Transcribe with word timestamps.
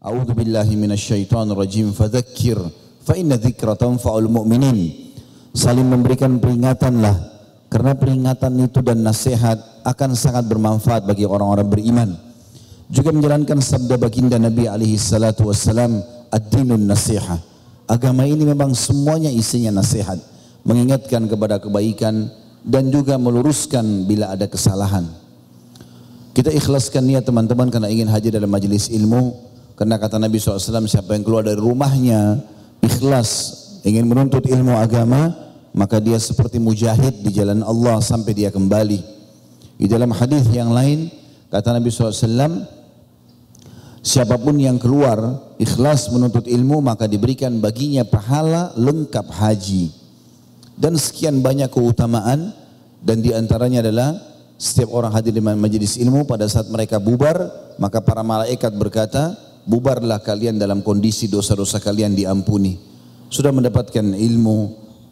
A'udzu 0.00 0.32
billahi 0.32 0.80
minasyaitonir 0.80 1.52
rajim. 1.52 1.92
Fadzakir 1.92 2.56
fa 3.04 3.12
inna 3.20 3.36
dzikra 3.36 3.76
tanfa'ul 3.76 4.32
mu'minin. 4.32 5.12
Saling 5.52 5.84
memberikan 5.84 6.40
peringatanlah 6.40 7.12
karena 7.68 7.92
peringatan 7.92 8.64
itu 8.64 8.80
dan 8.80 9.04
nasihat 9.04 9.60
akan 9.84 10.16
sangat 10.16 10.48
bermanfaat 10.48 11.04
bagi 11.04 11.28
orang-orang 11.28 11.68
beriman. 11.68 12.10
Juga 12.88 13.12
menjalankan 13.12 13.60
sabda 13.60 14.00
baginda 14.00 14.40
Nabi 14.40 14.66
alaihi 14.66 14.96
salatu 14.96 15.52
wassalam, 15.52 16.00
ad-dinun 16.32 16.80
nasiha. 16.80 17.36
Agama 17.84 18.24
ini 18.24 18.48
memang 18.48 18.72
semuanya 18.72 19.28
isinya 19.28 19.84
nasihat, 19.84 20.16
mengingatkan 20.64 21.28
kepada 21.28 21.60
kebaikan 21.60 22.32
dan 22.64 22.88
juga 22.88 23.20
meluruskan 23.20 24.08
bila 24.08 24.32
ada 24.32 24.48
kesalahan. 24.48 25.04
Kita 26.32 26.48
ikhlaskan 26.50 27.04
niat 27.04 27.28
teman-teman 27.28 27.68
karena 27.68 27.92
ingin 27.92 28.08
hadir 28.08 28.32
dalam 28.32 28.48
majelis 28.48 28.88
ilmu. 28.88 29.49
Karena 29.80 29.96
kata 29.96 30.20
Nabi 30.20 30.36
SAW, 30.36 30.60
siapa 30.84 31.16
yang 31.16 31.24
keluar 31.24 31.40
dari 31.40 31.56
rumahnya 31.56 32.36
ikhlas 32.84 33.56
ingin 33.80 34.04
menuntut 34.04 34.44
ilmu 34.44 34.76
agama, 34.76 35.32
maka 35.72 35.96
dia 35.96 36.20
seperti 36.20 36.60
mujahid 36.60 37.24
di 37.24 37.32
jalan 37.32 37.64
Allah 37.64 37.96
sampai 38.04 38.36
dia 38.36 38.52
kembali. 38.52 39.00
Di 39.80 39.88
dalam 39.88 40.12
hadis 40.12 40.44
yang 40.52 40.68
lain, 40.76 41.08
kata 41.48 41.72
Nabi 41.72 41.88
SAW, 41.88 42.68
siapa 44.04 44.36
pun 44.36 44.60
yang 44.60 44.76
keluar 44.76 45.48
ikhlas 45.56 46.12
menuntut 46.12 46.44
ilmu, 46.44 46.84
maka 46.84 47.08
diberikan 47.08 47.56
baginya 47.56 48.04
pahala 48.04 48.76
lengkap 48.76 49.32
haji. 49.32 49.96
Dan 50.76 51.00
sekian 51.00 51.40
banyak 51.40 51.72
keutamaan, 51.72 52.52
dan 53.00 53.24
di 53.24 53.32
antaranya 53.32 53.80
adalah 53.80 54.12
setiap 54.60 54.92
orang 54.92 55.16
hadir 55.16 55.32
di 55.32 55.40
majelis 55.40 55.96
ilmu 55.96 56.28
pada 56.28 56.44
saat 56.52 56.68
mereka 56.68 57.00
bubar, 57.00 57.48
maka 57.80 58.04
para 58.04 58.20
malaikat 58.20 58.76
berkata, 58.76 59.48
bubarlah 59.64 60.20
kalian 60.22 60.60
dalam 60.60 60.80
kondisi 60.84 61.28
dosa-dosa 61.28 61.80
kalian 61.80 62.16
diampuni. 62.16 62.78
Sudah 63.30 63.54
mendapatkan 63.54 64.02
ilmu, 64.02 64.58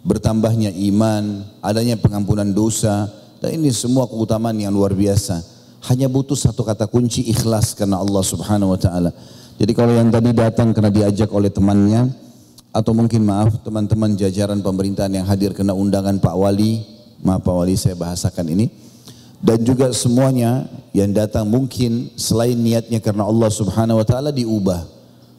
bertambahnya 0.02 0.74
iman, 0.90 1.46
adanya 1.62 1.94
pengampunan 1.98 2.50
dosa, 2.50 3.06
dan 3.38 3.54
ini 3.54 3.70
semua 3.70 4.10
keutamaan 4.10 4.58
yang 4.58 4.74
luar 4.74 4.94
biasa. 4.94 5.42
Hanya 5.86 6.10
butuh 6.10 6.34
satu 6.34 6.66
kata 6.66 6.90
kunci 6.90 7.22
ikhlas 7.30 7.78
karena 7.78 8.02
Allah 8.02 8.24
subhanahu 8.26 8.74
wa 8.74 8.80
ta'ala. 8.80 9.14
Jadi 9.58 9.72
kalau 9.74 9.94
yang 9.94 10.10
tadi 10.10 10.34
datang 10.34 10.74
karena 10.74 10.90
diajak 10.90 11.30
oleh 11.30 11.50
temannya, 11.50 12.10
atau 12.74 12.92
mungkin 12.92 13.24
maaf 13.24 13.64
teman-teman 13.64 14.14
jajaran 14.14 14.60
pemerintahan 14.60 15.10
yang 15.10 15.26
hadir 15.26 15.56
kena 15.56 15.72
undangan 15.72 16.18
Pak 16.20 16.34
Wali, 16.36 16.84
maaf 17.24 17.42
Pak 17.42 17.54
Wali 17.54 17.74
saya 17.74 17.94
bahasakan 17.94 18.46
ini, 18.54 18.70
dan 19.38 19.62
juga 19.62 19.90
semuanya 19.94 20.66
yang 20.90 21.14
datang 21.14 21.46
mungkin 21.46 22.10
selain 22.18 22.58
niatnya 22.58 22.98
karena 22.98 23.22
Allah 23.22 23.50
Subhanahu 23.50 24.02
wa 24.02 24.06
taala 24.06 24.34
diubah 24.34 24.82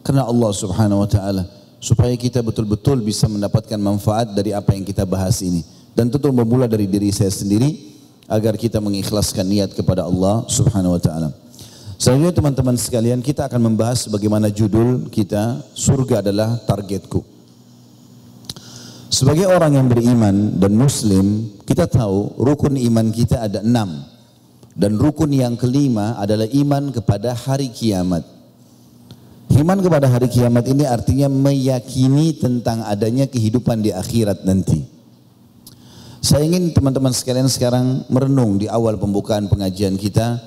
karena 0.03 0.23
Allah 0.23 0.51
Subhanahu 0.55 1.03
wa 1.03 1.09
taala 1.09 1.43
supaya 1.79 2.15
kita 2.15 2.39
betul-betul 2.39 3.03
bisa 3.03 3.27
mendapatkan 3.27 3.79
manfaat 3.79 4.31
dari 4.31 4.55
apa 4.55 4.71
yang 4.71 4.87
kita 4.87 5.03
bahas 5.03 5.43
ini 5.43 5.63
dan 5.95 6.07
tentu 6.07 6.31
bermula 6.31 6.67
dari 6.67 6.87
diri 6.87 7.11
saya 7.11 7.31
sendiri 7.31 7.75
agar 8.29 8.55
kita 8.55 8.79
mengikhlaskan 8.79 9.43
niat 9.43 9.73
kepada 9.73 10.05
Allah 10.05 10.45
Subhanahu 10.47 10.95
wa 10.95 11.01
taala. 11.01 11.29
Selanjutnya 11.99 12.31
teman-teman 12.31 12.79
sekalian 12.79 13.19
kita 13.19 13.51
akan 13.51 13.73
membahas 13.73 14.07
bagaimana 14.07 14.47
judul 14.47 15.11
kita 15.11 15.59
surga 15.75 16.23
adalah 16.23 16.55
targetku. 16.63 17.38
Sebagai 19.09 19.49
orang 19.49 19.73
yang 19.73 19.89
beriman 19.89 20.61
dan 20.61 20.77
muslim, 20.77 21.49
kita 21.65 21.89
tahu 21.89 22.37
rukun 22.37 22.77
iman 22.77 23.09
kita 23.09 23.41
ada 23.41 23.65
enam. 23.65 24.05
Dan 24.77 24.95
rukun 25.01 25.33
yang 25.33 25.57
kelima 25.57 26.13
adalah 26.21 26.45
iman 26.45 26.93
kepada 26.93 27.33
hari 27.33 27.73
kiamat. 27.73 28.21
Iman 29.49 29.81
kepada 29.83 30.07
hari 30.07 30.31
kiamat 30.31 30.63
ini 30.71 30.87
artinya 30.87 31.27
meyakini 31.27 32.37
tentang 32.37 32.85
adanya 32.87 33.27
kehidupan 33.27 33.83
di 33.83 33.91
akhirat 33.91 34.47
nanti. 34.47 34.87
Saya 36.23 36.47
ingin 36.47 36.71
teman-teman 36.71 37.11
sekalian 37.11 37.51
sekarang 37.51 38.07
merenung 38.07 38.55
di 38.55 38.71
awal 38.71 38.95
pembukaan 38.95 39.51
pengajian 39.51 39.99
kita. 39.99 40.39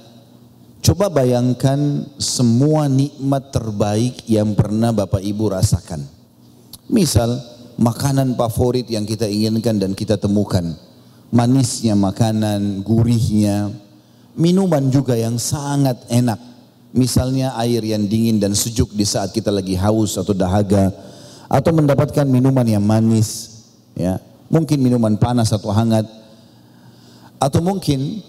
Coba 0.81 1.13
bayangkan 1.13 2.09
semua 2.17 2.89
nikmat 2.89 3.53
terbaik 3.53 4.25
yang 4.31 4.57
pernah 4.57 4.97
Bapak 4.97 5.21
Ibu 5.21 5.61
rasakan. 5.61 6.09
Misal, 6.89 7.37
makanan 7.79 8.35
favorit 8.37 8.89
yang 8.89 9.07
kita 9.09 9.25
inginkan 9.29 9.79
dan 9.81 9.93
kita 9.97 10.17
temukan. 10.21 10.75
Manisnya 11.33 11.97
makanan, 11.97 12.85
gurihnya, 12.85 13.73
minuman 14.37 14.93
juga 14.93 15.17
yang 15.17 15.41
sangat 15.41 15.97
enak. 16.13 16.37
Misalnya 16.93 17.57
air 17.57 17.81
yang 17.81 18.05
dingin 18.05 18.37
dan 18.37 18.53
sejuk 18.53 18.93
di 18.93 19.09
saat 19.09 19.33
kita 19.33 19.49
lagi 19.49 19.73
haus 19.73 20.21
atau 20.21 20.37
dahaga 20.37 20.93
atau 21.49 21.73
mendapatkan 21.73 22.29
minuman 22.29 22.69
yang 22.69 22.85
manis, 22.85 23.65
ya. 23.97 24.21
Mungkin 24.53 24.77
minuman 24.77 25.17
panas 25.17 25.49
atau 25.57 25.73
hangat. 25.73 26.05
Atau 27.41 27.65
mungkin 27.65 28.21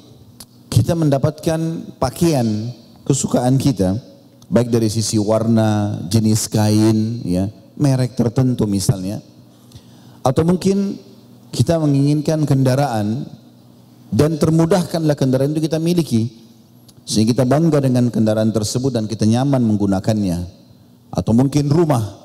kita 0.71 0.95
mendapatkan 0.95 1.59
pakaian 1.99 2.71
kesukaan 3.03 3.59
kita 3.59 3.99
baik 4.47 4.71
dari 4.71 4.87
sisi 4.87 5.19
warna, 5.19 5.99
jenis 6.07 6.47
kain, 6.47 7.19
ya, 7.27 7.51
merek 7.75 8.15
tertentu 8.15 8.63
misalnya 8.69 9.19
atau 10.23 10.43
mungkin 10.47 10.97
kita 11.51 11.77
menginginkan 11.77 12.47
kendaraan 12.47 13.27
dan 14.09 14.39
termudahkanlah 14.39 15.13
kendaraan 15.19 15.51
itu 15.53 15.67
kita 15.67 15.77
miliki. 15.77 16.41
Sehingga 17.03 17.35
kita 17.35 17.43
bangga 17.43 17.83
dengan 17.83 18.07
kendaraan 18.07 18.55
tersebut 18.55 18.95
dan 18.95 19.05
kita 19.11 19.27
nyaman 19.27 19.59
menggunakannya. 19.59 20.47
Atau 21.11 21.35
mungkin 21.35 21.67
rumah, 21.67 22.15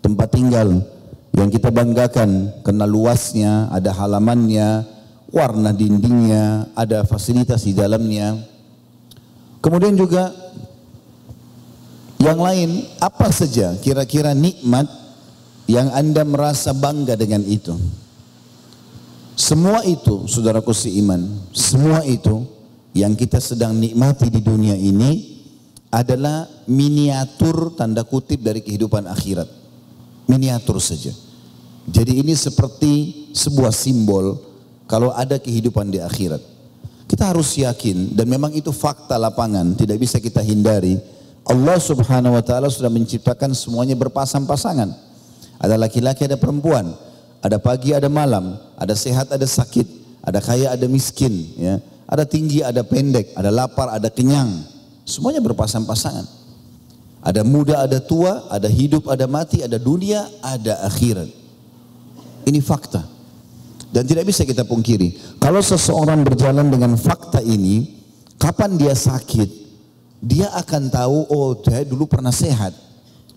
tempat 0.00 0.32
tinggal 0.32 0.80
yang 1.36 1.52
kita 1.52 1.68
banggakan 1.68 2.64
karena 2.64 2.88
luasnya, 2.88 3.68
ada 3.68 3.92
halamannya, 3.92 4.88
warna 5.28 5.76
dindingnya, 5.76 6.72
ada 6.72 7.04
fasilitas 7.04 7.68
di 7.68 7.76
dalamnya. 7.76 8.40
Kemudian 9.60 9.94
juga 9.94 10.32
yang 12.22 12.38
lain 12.38 12.86
apa 13.02 13.28
saja 13.34 13.74
kira-kira 13.82 14.30
nikmat 14.32 15.01
yang 15.72 15.88
Anda 15.96 16.20
merasa 16.28 16.76
bangga 16.76 17.16
dengan 17.16 17.40
itu. 17.48 17.72
Semua 19.32 19.80
itu, 19.88 20.28
saudaraku 20.28 20.76
seiman, 20.76 21.24
semua 21.56 22.04
itu 22.04 22.44
yang 22.92 23.16
kita 23.16 23.40
sedang 23.40 23.72
nikmati 23.80 24.28
di 24.28 24.44
dunia 24.44 24.76
ini 24.76 25.40
adalah 25.88 26.44
miniatur 26.68 27.72
tanda 27.72 28.04
kutip 28.04 28.44
dari 28.44 28.60
kehidupan 28.60 29.08
akhirat. 29.08 29.48
Miniatur 30.28 30.76
saja. 30.76 31.16
Jadi 31.88 32.20
ini 32.20 32.36
seperti 32.36 32.92
sebuah 33.32 33.72
simbol 33.72 34.38
kalau 34.84 35.08
ada 35.16 35.40
kehidupan 35.40 35.88
di 35.88 35.98
akhirat. 36.04 36.44
Kita 37.08 37.32
harus 37.32 37.56
yakin 37.56 38.12
dan 38.12 38.28
memang 38.28 38.52
itu 38.52 38.72
fakta 38.72 39.16
lapangan, 39.16 39.72
tidak 39.76 40.00
bisa 40.00 40.20
kita 40.20 40.44
hindari. 40.44 41.00
Allah 41.48 41.76
Subhanahu 41.80 42.36
wa 42.36 42.44
taala 42.44 42.68
sudah 42.68 42.92
menciptakan 42.92 43.56
semuanya 43.56 43.96
berpasang-pasangan. 43.96 45.11
Ada 45.62 45.78
laki-laki, 45.78 46.26
ada 46.26 46.34
perempuan. 46.34 46.90
Ada 47.38 47.62
pagi, 47.62 47.94
ada 47.94 48.10
malam. 48.10 48.58
Ada 48.74 48.98
sehat, 48.98 49.30
ada 49.30 49.46
sakit. 49.46 49.86
Ada 50.26 50.42
kaya, 50.42 50.74
ada 50.74 50.86
miskin. 50.90 51.30
Ya. 51.54 51.78
Ada 52.10 52.26
tinggi, 52.26 52.66
ada 52.66 52.82
pendek. 52.82 53.30
Ada 53.38 53.54
lapar, 53.54 53.94
ada 53.94 54.10
kenyang. 54.10 54.66
Semuanya 55.06 55.38
berpasang-pasangan. 55.38 56.26
Ada 57.22 57.46
muda, 57.46 57.78
ada 57.78 58.02
tua. 58.02 58.50
Ada 58.50 58.66
hidup, 58.66 59.06
ada 59.06 59.30
mati. 59.30 59.62
Ada 59.62 59.78
dunia, 59.78 60.26
ada 60.42 60.82
akhirat. 60.90 61.30
Ini 62.42 62.58
fakta. 62.58 63.06
Dan 63.94 64.02
tidak 64.02 64.26
bisa 64.26 64.42
kita 64.42 64.66
pungkiri. 64.66 65.38
Kalau 65.38 65.62
seseorang 65.62 66.26
berjalan 66.26 66.66
dengan 66.74 66.98
fakta 66.98 67.38
ini, 67.38 68.02
kapan 68.40 68.74
dia 68.74 68.96
sakit, 68.96 69.62
dia 70.22 70.48
akan 70.58 70.88
tahu, 70.88 71.18
oh 71.28 71.54
saya 71.60 71.84
dulu 71.84 72.08
pernah 72.08 72.32
sehat. 72.32 72.72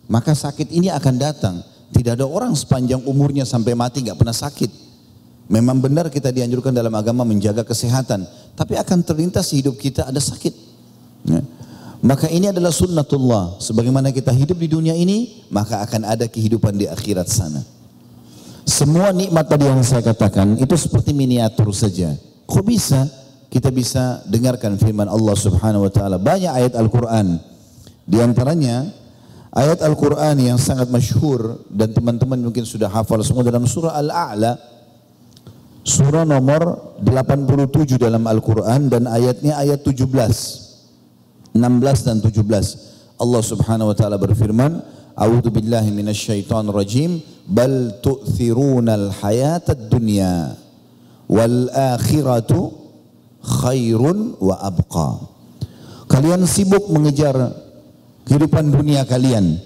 Maka 0.08 0.32
sakit 0.32 0.72
ini 0.72 0.88
akan 0.88 1.16
datang. 1.18 1.75
Tidak 1.94 2.18
ada 2.18 2.26
orang 2.26 2.54
sepanjang 2.58 3.06
umurnya 3.06 3.46
sampai 3.46 3.78
mati 3.78 4.02
nggak 4.02 4.18
pernah 4.18 4.36
sakit. 4.36 4.72
Memang 5.46 5.78
benar 5.78 6.10
kita 6.10 6.34
dianjurkan 6.34 6.74
dalam 6.74 6.90
agama 6.98 7.22
menjaga 7.22 7.62
kesehatan, 7.62 8.26
tapi 8.58 8.74
akan 8.82 9.06
terlintas 9.06 9.54
hidup 9.54 9.78
kita 9.78 10.10
ada 10.10 10.18
sakit. 10.18 10.54
Ya. 11.30 11.42
Maka 12.06 12.30
ini 12.30 12.50
adalah 12.50 12.74
sunnatullah. 12.74 13.62
Sebagaimana 13.62 14.10
kita 14.10 14.34
hidup 14.34 14.58
di 14.58 14.70
dunia 14.70 14.94
ini, 14.98 15.46
maka 15.54 15.82
akan 15.86 16.06
ada 16.06 16.26
kehidupan 16.26 16.78
di 16.78 16.90
akhirat 16.90 17.30
sana. 17.30 17.62
Semua 18.66 19.14
nikmat 19.14 19.46
tadi 19.46 19.70
yang 19.70 19.86
saya 19.86 20.02
katakan 20.02 20.58
itu 20.58 20.74
seperti 20.74 21.14
miniatur 21.14 21.70
saja. 21.70 22.18
Kok 22.50 22.66
bisa? 22.66 23.06
Kita 23.54 23.70
bisa 23.70 24.26
dengarkan 24.26 24.82
firman 24.82 25.06
Allah 25.06 25.38
Subhanahu 25.38 25.86
wa 25.86 25.92
taala. 25.94 26.18
Banyak 26.18 26.50
ayat 26.50 26.74
Al-Qur'an. 26.74 27.38
Di 28.06 28.18
antaranya 28.22 28.90
Ayat 29.56 29.80
Al-Quran 29.88 30.36
yang 30.52 30.60
sangat 30.60 30.92
masyhur 30.92 31.64
dan 31.72 31.96
teman-teman 31.96 32.36
mungkin 32.36 32.68
sudah 32.68 32.92
hafal 32.92 33.24
semua 33.24 33.40
dalam 33.40 33.64
surah 33.64 33.96
Al-A'la. 33.96 34.60
Surah 35.80 36.28
nomor 36.28 36.92
87 37.00 37.96
dalam 37.96 38.28
Al-Quran 38.28 38.92
dan 38.92 39.08
ayatnya 39.08 39.56
ayat 39.56 39.80
17. 39.80 41.56
16 41.56 41.56
dan 42.04 42.20
17. 42.20 43.16
Allah 43.16 43.42
Subhanahu 43.48 43.96
wa 43.96 43.96
taala 43.96 44.20
berfirman, 44.20 44.84
"A'udzu 45.16 45.48
billahi 45.48 45.88
minasyaitonir 45.88 46.76
rajim, 46.76 47.24
bal 47.48 47.96
tu'thirunal 48.04 49.08
hayatad 49.24 49.88
dunya 49.88 50.52
wal 51.32 51.72
akhiratu 51.72 52.76
khairun 53.40 54.36
wa 54.36 54.60
abqa." 54.60 55.32
Kalian 56.12 56.44
sibuk 56.44 56.92
mengejar 56.92 57.65
kehidupan 58.26 58.74
dunia 58.74 59.06
kalian. 59.06 59.58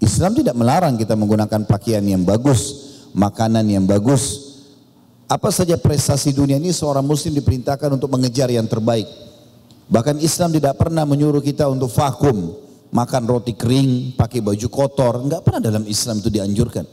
Islam 0.00 0.36
tidak 0.36 0.56
melarang 0.56 1.00
kita 1.00 1.16
menggunakan 1.16 1.64
pakaian 1.64 2.04
yang 2.04 2.24
bagus, 2.24 2.92
makanan 3.16 3.64
yang 3.64 3.84
bagus. 3.88 4.56
Apa 5.26 5.50
saja 5.50 5.74
prestasi 5.80 6.36
dunia 6.36 6.60
ini 6.60 6.70
seorang 6.70 7.02
muslim 7.02 7.34
diperintahkan 7.34 7.96
untuk 7.96 8.12
mengejar 8.12 8.52
yang 8.52 8.68
terbaik. 8.68 9.08
Bahkan 9.86 10.18
Islam 10.18 10.50
tidak 10.50 10.76
pernah 10.78 11.06
menyuruh 11.06 11.42
kita 11.42 11.66
untuk 11.70 11.90
vakum, 11.94 12.54
makan 12.90 13.22
roti 13.26 13.54
kering, 13.54 14.14
pakai 14.18 14.42
baju 14.42 14.68
kotor. 14.70 15.22
Enggak 15.22 15.42
pernah 15.46 15.62
dalam 15.62 15.84
Islam 15.86 16.18
itu 16.22 16.30
dianjurkan. 16.30 16.84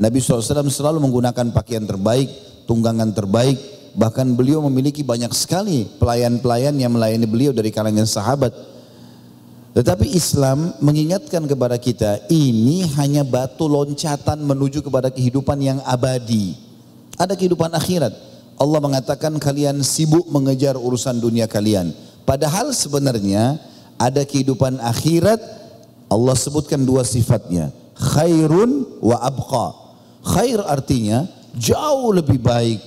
Nabi 0.00 0.16
SAW 0.16 0.70
selalu 0.70 0.98
menggunakan 1.02 1.52
pakaian 1.52 1.84
terbaik, 1.84 2.28
tunggangan 2.64 3.10
terbaik. 3.12 3.58
Bahkan 3.90 4.38
beliau 4.38 4.62
memiliki 4.70 5.02
banyak 5.02 5.34
sekali 5.34 5.84
pelayan-pelayan 5.98 6.78
yang 6.78 6.94
melayani 6.94 7.26
beliau 7.26 7.50
dari 7.50 7.74
kalangan 7.74 8.06
sahabat. 8.06 8.54
Tetapi 9.80 10.12
Islam 10.12 10.76
mengingatkan 10.84 11.48
kepada 11.48 11.80
kita 11.80 12.20
ini 12.28 12.84
hanya 13.00 13.24
batu 13.24 13.64
loncatan 13.64 14.44
menuju 14.44 14.84
kepada 14.84 15.08
kehidupan 15.08 15.56
yang 15.56 15.80
abadi. 15.88 16.52
Ada 17.16 17.32
kehidupan 17.32 17.72
akhirat. 17.72 18.12
Allah 18.60 18.76
mengatakan 18.76 19.40
kalian 19.40 19.80
sibuk 19.80 20.28
mengejar 20.28 20.76
urusan 20.76 21.16
dunia 21.16 21.48
kalian. 21.48 21.96
Padahal 22.28 22.76
sebenarnya 22.76 23.56
ada 23.96 24.20
kehidupan 24.20 24.84
akhirat. 24.84 25.40
Allah 26.12 26.36
sebutkan 26.36 26.84
dua 26.84 27.00
sifatnya. 27.00 27.72
Khairun 27.96 29.00
wa 29.00 29.16
abqa. 29.16 29.72
Khair 30.28 30.60
artinya 30.60 31.24
jauh 31.56 32.12
lebih 32.12 32.36
baik, 32.36 32.84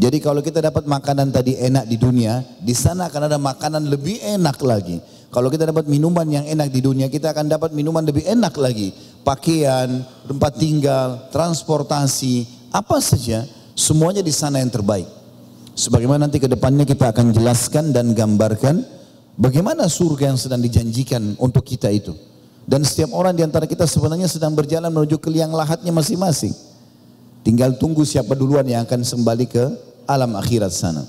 jadi 0.00 0.16
kalau 0.22 0.40
kita 0.40 0.62
dapat 0.62 0.88
makanan 0.88 1.28
tadi 1.28 1.60
enak 1.60 1.84
di 1.84 2.00
dunia, 2.00 2.40
di 2.62 2.72
sana 2.72 3.12
akan 3.12 3.22
ada 3.26 3.36
makanan 3.36 3.84
lebih 3.84 4.16
enak 4.22 4.56
lagi. 4.62 4.96
Kalau 5.30 5.46
kita 5.46 5.70
dapat 5.70 5.86
minuman 5.86 6.26
yang 6.26 6.42
enak 6.42 6.74
di 6.74 6.82
dunia, 6.82 7.06
kita 7.06 7.30
akan 7.30 7.46
dapat 7.46 7.70
minuman 7.70 8.02
lebih 8.02 8.26
enak 8.26 8.50
lagi. 8.58 8.90
Pakaian, 9.22 10.02
tempat 10.26 10.58
tinggal, 10.58 11.30
transportasi, 11.30 12.50
apa 12.74 12.98
saja, 12.98 13.46
semuanya 13.78 14.26
di 14.26 14.34
sana 14.34 14.58
yang 14.58 14.74
terbaik. 14.74 15.06
Sebagaimana 15.78 16.26
nanti 16.26 16.42
ke 16.42 16.50
depannya 16.50 16.82
kita 16.82 17.14
akan 17.14 17.30
jelaskan 17.30 17.94
dan 17.94 18.10
gambarkan 18.10 18.82
bagaimana 19.38 19.86
surga 19.86 20.34
yang 20.34 20.38
sedang 20.40 20.58
dijanjikan 20.66 21.38
untuk 21.38 21.62
kita 21.62 21.94
itu. 21.94 22.10
Dan 22.66 22.82
setiap 22.82 23.14
orang 23.14 23.32
di 23.38 23.46
antara 23.46 23.70
kita 23.70 23.86
sebenarnya 23.86 24.26
sedang 24.26 24.52
berjalan 24.58 24.90
menuju 24.90 25.22
ke 25.22 25.30
liang 25.30 25.54
lahatnya 25.54 25.94
masing-masing. 25.94 26.52
Tinggal 27.46 27.78
tunggu 27.78 28.02
siapa 28.02 28.34
duluan 28.34 28.66
yang 28.66 28.82
akan 28.82 29.06
kembali 29.06 29.46
ke 29.46 29.64
alam 30.10 30.34
akhirat 30.34 30.74
sana. 30.74 31.06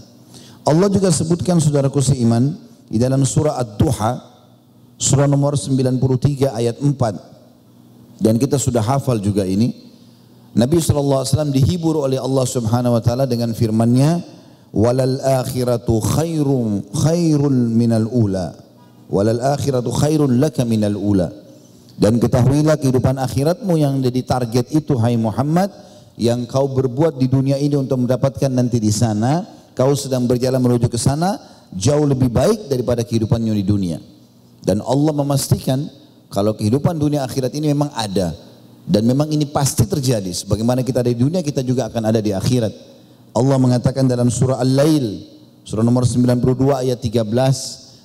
Allah 0.62 0.88
juga 0.94 1.09
sebutkan 1.09 1.57
saudaraku 1.57 2.00
seiman 2.00 2.53
di 2.91 2.99
dalam 2.99 3.23
surah 3.23 3.55
Ad-Duha 3.55 4.11
surah 4.99 5.25
nomor 5.25 5.55
93 5.55 6.51
ayat 6.51 6.77
4 6.77 8.19
dan 8.21 8.38
kita 8.38 8.61
sudah 8.61 8.85
hafal 8.85 9.17
juga 9.17 9.41
ini. 9.47 9.89
Nabi 10.51 10.77
SAW 10.77 11.25
dihibur 11.49 12.03
oleh 12.03 12.19
Allah 12.19 12.43
Subhanahu 12.45 12.99
wa 12.99 13.01
taala 13.01 13.23
dengan 13.25 13.55
firman-Nya 13.55 14.19
walal 14.75 15.17
akhiratu 15.41 16.03
khairum 16.03 16.85
khairul 16.91 17.71
minal 17.71 18.05
ula. 18.11 18.53
Walal 19.07 19.39
akhiratu 19.39 19.89
khairun 19.89 20.38
laka 20.38 20.67
minal 20.67 20.99
ula. 20.99 21.31
Dan 21.95 22.19
ketahuilah 22.19 22.77
kehidupan 22.77 23.17
akhiratmu 23.17 23.79
yang 23.79 24.03
jadi 24.03 24.21
target 24.27 24.69
itu 24.75 24.99
hai 24.99 25.15
Muhammad 25.15 25.71
yang 26.19 26.43
kau 26.45 26.67
berbuat 26.67 27.17
di 27.17 27.31
dunia 27.31 27.55
ini 27.55 27.79
untuk 27.79 28.03
mendapatkan 28.03 28.51
nanti 28.51 28.77
di 28.77 28.91
sana, 28.91 29.47
kau 29.73 29.95
sedang 29.95 30.27
berjalan 30.27 30.59
menuju 30.59 30.91
ke 30.91 30.99
sana 30.99 31.39
jauh 31.75 32.06
lebih 32.07 32.31
baik 32.31 32.68
daripada 32.68 33.01
kehidupannya 33.03 33.53
di 33.56 33.65
dunia. 33.65 33.97
Dan 34.62 34.83
Allah 34.85 35.13
memastikan 35.15 35.89
kalau 36.29 36.53
kehidupan 36.53 36.95
dunia 36.95 37.25
akhirat 37.25 37.51
ini 37.57 37.73
memang 37.73 37.89
ada 37.97 38.35
dan 38.85 39.03
memang 39.06 39.29
ini 39.29 39.50
pasti 39.50 39.85
terjadi 39.85 40.29
sebagaimana 40.31 40.85
kita 40.85 41.01
ada 41.01 41.12
di 41.12 41.19
dunia 41.19 41.41
kita 41.41 41.65
juga 41.65 41.89
akan 41.89 42.03
ada 42.07 42.19
di 42.21 42.31
akhirat. 42.31 42.73
Allah 43.31 43.57
mengatakan 43.57 44.06
dalam 44.06 44.27
surah 44.27 44.59
Al-Lail 44.59 45.23
surah 45.63 45.85
nomor 45.85 46.03
92 46.03 46.83
ayat 46.83 47.00
13 47.00 47.31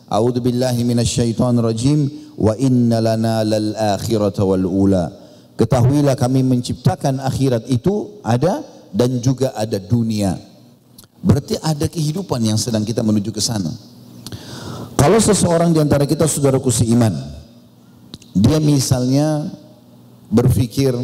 A'udzu 0.06 0.38
billahi 0.38 0.86
minasyaitonir 0.86 1.66
rajim 1.66 2.06
wa 2.38 2.54
inna 2.54 3.02
lana 3.02 3.42
lal 3.42 3.74
akhirata 3.98 4.46
wal 4.46 4.62
ula 4.62 5.26
Ketahuilah 5.56 6.20
kami 6.20 6.44
menciptakan 6.44 7.16
akhirat 7.24 7.64
itu 7.72 8.20
ada 8.20 8.60
dan 8.92 9.24
juga 9.24 9.56
ada 9.56 9.80
dunia. 9.80 10.36
Berarti 11.26 11.58
ada 11.58 11.90
kehidupan 11.90 12.38
yang 12.38 12.54
sedang 12.54 12.86
kita 12.86 13.02
menuju 13.02 13.34
ke 13.34 13.42
sana. 13.42 13.74
Kalau 14.94 15.18
seseorang 15.18 15.74
di 15.74 15.82
antara 15.82 16.06
kita 16.06 16.22
saudaraku 16.22 16.70
seiman, 16.70 17.10
dia 18.30 18.62
misalnya 18.62 19.50
berpikir 20.30 20.94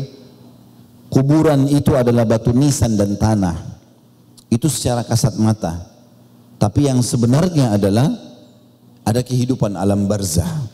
kuburan 1.11 1.67
itu 1.67 1.99
adalah 1.99 2.23
batu 2.23 2.55
nisan 2.55 2.95
dan 2.95 3.19
tanah. 3.19 3.59
Itu 4.47 4.71
secara 4.71 5.03
kasat 5.03 5.35
mata. 5.43 5.91
Tapi 6.63 6.87
yang 6.87 7.03
sebenarnya 7.03 7.75
adalah 7.75 8.07
ada 9.03 9.21
kehidupan 9.27 9.75
alam 9.75 10.07
barzah. 10.07 10.71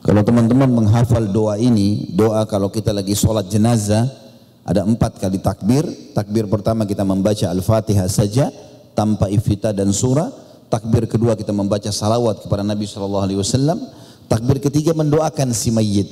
Kalau 0.00 0.24
teman-teman 0.24 0.72
menghafal 0.72 1.28
doa 1.28 1.60
ini, 1.60 2.08
doa 2.16 2.48
kalau 2.48 2.72
kita 2.72 2.96
lagi 2.96 3.12
sholat 3.12 3.44
jenazah, 3.52 4.08
ada 4.64 4.88
empat 4.88 5.20
kali 5.20 5.36
takbir. 5.36 5.84
Takbir 6.16 6.48
pertama 6.48 6.88
kita 6.88 7.04
membaca 7.04 7.52
Al-Fatihah 7.52 8.08
saja, 8.08 8.48
tanpa 9.00 9.32
ifita 9.32 9.72
dan 9.72 9.88
surah. 9.96 10.28
Takbir 10.68 11.08
kedua 11.08 11.32
kita 11.32 11.56
membaca 11.56 11.88
salawat 11.88 12.44
kepada 12.44 12.60
Nabi 12.60 12.84
SAW. 12.84 13.48
Takbir 14.28 14.60
ketiga 14.60 14.92
mendoakan 14.92 15.56
si 15.56 15.72
mayit. 15.72 16.06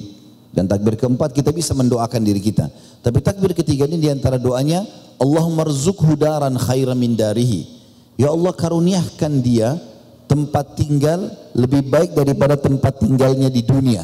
Dan 0.48 0.64
takbir 0.64 0.96
keempat 0.96 1.36
kita 1.36 1.52
bisa 1.52 1.76
mendoakan 1.76 2.24
diri 2.24 2.40
kita. 2.40 2.72
Tapi 3.04 3.20
takbir 3.20 3.52
ketiga 3.52 3.84
ini 3.84 4.00
di 4.00 4.08
antara 4.08 4.40
doanya, 4.40 4.82
Allahumma 5.20 5.68
rzukhu 5.68 6.16
daran 6.16 6.56
khairan 6.56 6.96
min 6.96 7.12
darihi. 7.12 7.68
Ya 8.16 8.32
Allah 8.32 8.56
karuniakan 8.56 9.32
dia 9.44 9.76
tempat 10.26 10.74
tinggal 10.74 11.28
lebih 11.52 11.86
baik 11.86 12.16
daripada 12.16 12.56
tempat 12.56 13.04
tinggalnya 13.04 13.52
di 13.52 13.62
dunia. 13.62 14.02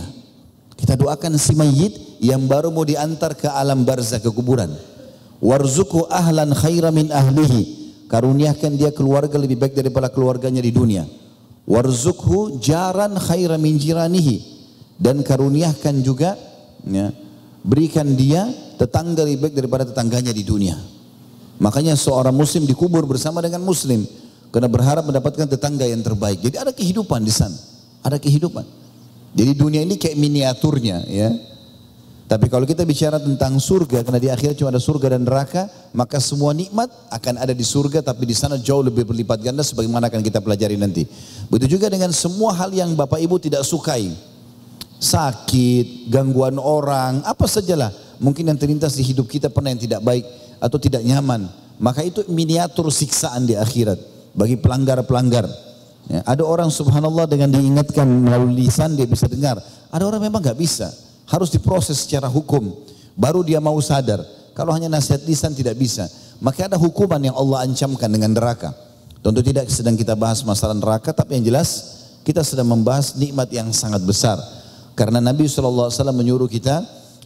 Kita 0.77 0.95
doakan 0.95 1.41
si 1.41 1.57
mayit 1.57 2.21
yang 2.21 2.45
baru 2.45 2.69
mau 2.69 2.85
diantar 2.85 3.35
ke 3.35 3.49
alam 3.49 3.83
barzah 3.83 4.21
ke 4.21 4.29
kuburan. 4.29 4.71
Warzuku 5.43 6.07
ahlan 6.13 6.53
khaira 6.55 6.95
min 6.95 7.11
ahlihi. 7.11 7.84
Karuniakan 8.05 8.77
dia 8.77 8.93
keluarga 8.93 9.41
lebih 9.41 9.57
baik 9.57 9.75
daripada 9.75 10.13
keluarganya 10.13 10.61
di 10.61 10.71
dunia. 10.71 11.05
Warzukhu 11.65 12.61
jaran 12.61 13.17
khaira 13.17 13.57
min 13.57 13.81
jiranihi. 13.81 14.53
Dan 14.95 15.27
karuniakan 15.27 16.05
juga 16.07 16.39
ya, 16.87 17.11
berikan 17.65 18.15
dia 18.15 18.47
tetangga 18.79 19.27
lebih 19.27 19.49
baik 19.49 19.55
daripada 19.59 19.85
tetangganya 19.89 20.31
di 20.31 20.45
dunia. 20.47 20.77
Makanya 21.59 21.97
seorang 21.99 22.35
muslim 22.35 22.69
dikubur 22.69 23.07
bersama 23.09 23.41
dengan 23.41 23.65
muslim. 23.65 24.07
Karena 24.55 24.71
berharap 24.71 25.03
mendapatkan 25.03 25.51
tetangga 25.51 25.83
yang 25.83 25.99
terbaik. 25.99 26.39
Jadi 26.39 26.57
ada 26.61 26.71
kehidupan 26.71 27.27
di 27.27 27.35
sana. 27.35 27.59
Ada 28.07 28.23
kehidupan. 28.23 28.63
Jadi 29.35 29.51
dunia 29.59 29.83
ini 29.83 29.99
kayak 29.99 30.15
miniaturnya 30.15 31.03
ya. 31.11 31.35
Tapi 32.25 32.49
kalau 32.49 32.65
kita 32.65 32.89
bicara 32.89 33.21
tentang 33.21 33.61
surga, 33.61 34.01
karena 34.01 34.17
di 34.17 34.33
akhir 34.33 34.57
cuma 34.57 34.73
ada 34.73 34.81
surga 34.81 35.13
dan 35.13 35.29
neraka, 35.29 35.69
maka 35.93 36.17
semua 36.17 36.57
nikmat 36.57 36.89
akan 37.13 37.37
ada 37.37 37.53
di 37.53 37.61
surga, 37.61 38.01
tapi 38.01 38.25
di 38.25 38.33
sana 38.33 38.57
jauh 38.57 38.81
lebih 38.81 39.05
berlipat 39.05 39.45
ganda 39.45 39.61
sebagaimana 39.61 40.09
akan 40.09 40.25
kita 40.25 40.41
pelajari 40.41 40.81
nanti. 40.81 41.05
Begitu 41.53 41.77
juga 41.77 41.93
dengan 41.93 42.09
semua 42.17 42.57
hal 42.57 42.73
yang 42.73 42.97
Bapak 42.97 43.21
Ibu 43.21 43.37
tidak 43.45 43.61
sukai. 43.69 44.09
Sakit, 44.97 46.09
gangguan 46.09 46.57
orang, 46.57 47.21
apa 47.29 47.45
sajalah. 47.45 47.93
Mungkin 48.17 48.49
yang 48.49 48.57
terlintas 48.57 48.97
di 48.97 49.05
hidup 49.05 49.29
kita 49.29 49.53
pernah 49.53 49.77
yang 49.77 49.83
tidak 49.85 50.01
baik 50.01 50.25
atau 50.65 50.81
tidak 50.81 51.05
nyaman. 51.05 51.45
Maka 51.77 52.09
itu 52.09 52.25
miniatur 52.33 52.89
siksaan 52.89 53.45
di 53.45 53.53
akhirat 53.53 54.01
bagi 54.33 54.57
pelanggar-pelanggar. 54.57 55.45
Ya, 56.09 56.21
ada 56.25 56.41
orang 56.41 56.73
subhanallah 56.73 57.29
dengan 57.29 57.53
diingatkan 57.53 58.05
melalui 58.05 58.65
lisan 58.65 58.97
dia 58.97 59.05
bisa 59.05 59.29
dengar. 59.29 59.61
Ada 59.93 60.05
orang 60.09 60.25
memang 60.25 60.41
nggak 60.41 60.57
bisa, 60.57 60.89
harus 61.29 61.49
diproses 61.53 62.05
secara 62.05 62.29
hukum. 62.29 62.75
Baru 63.15 63.47
dia 63.47 63.63
mau 63.63 63.79
sadar. 63.81 64.23
Kalau 64.55 64.71
hanya 64.75 64.87
nasihat 64.91 65.23
lisan 65.27 65.55
tidak 65.55 65.79
bisa. 65.79 66.07
Maka 66.43 66.67
ada 66.67 66.79
hukuman 66.79 67.19
yang 67.23 67.35
Allah 67.35 67.67
ancamkan 67.67 68.11
dengan 68.11 68.35
neraka. 68.35 68.75
Tentu 69.25 69.41
tidak 69.41 69.71
sedang 69.73 69.97
kita 69.97 70.13
bahas 70.13 70.45
masalah 70.45 70.77
neraka, 70.77 71.15
tapi 71.17 71.41
yang 71.41 71.49
jelas 71.49 71.97
kita 72.25 72.45
sedang 72.45 72.69
membahas 72.69 73.17
nikmat 73.17 73.49
yang 73.49 73.73
sangat 73.73 74.05
besar. 74.05 74.37
Karena 74.95 75.19
Nabi 75.19 75.49
SAW 75.49 75.91
menyuruh 76.13 76.47
kita 76.47 76.85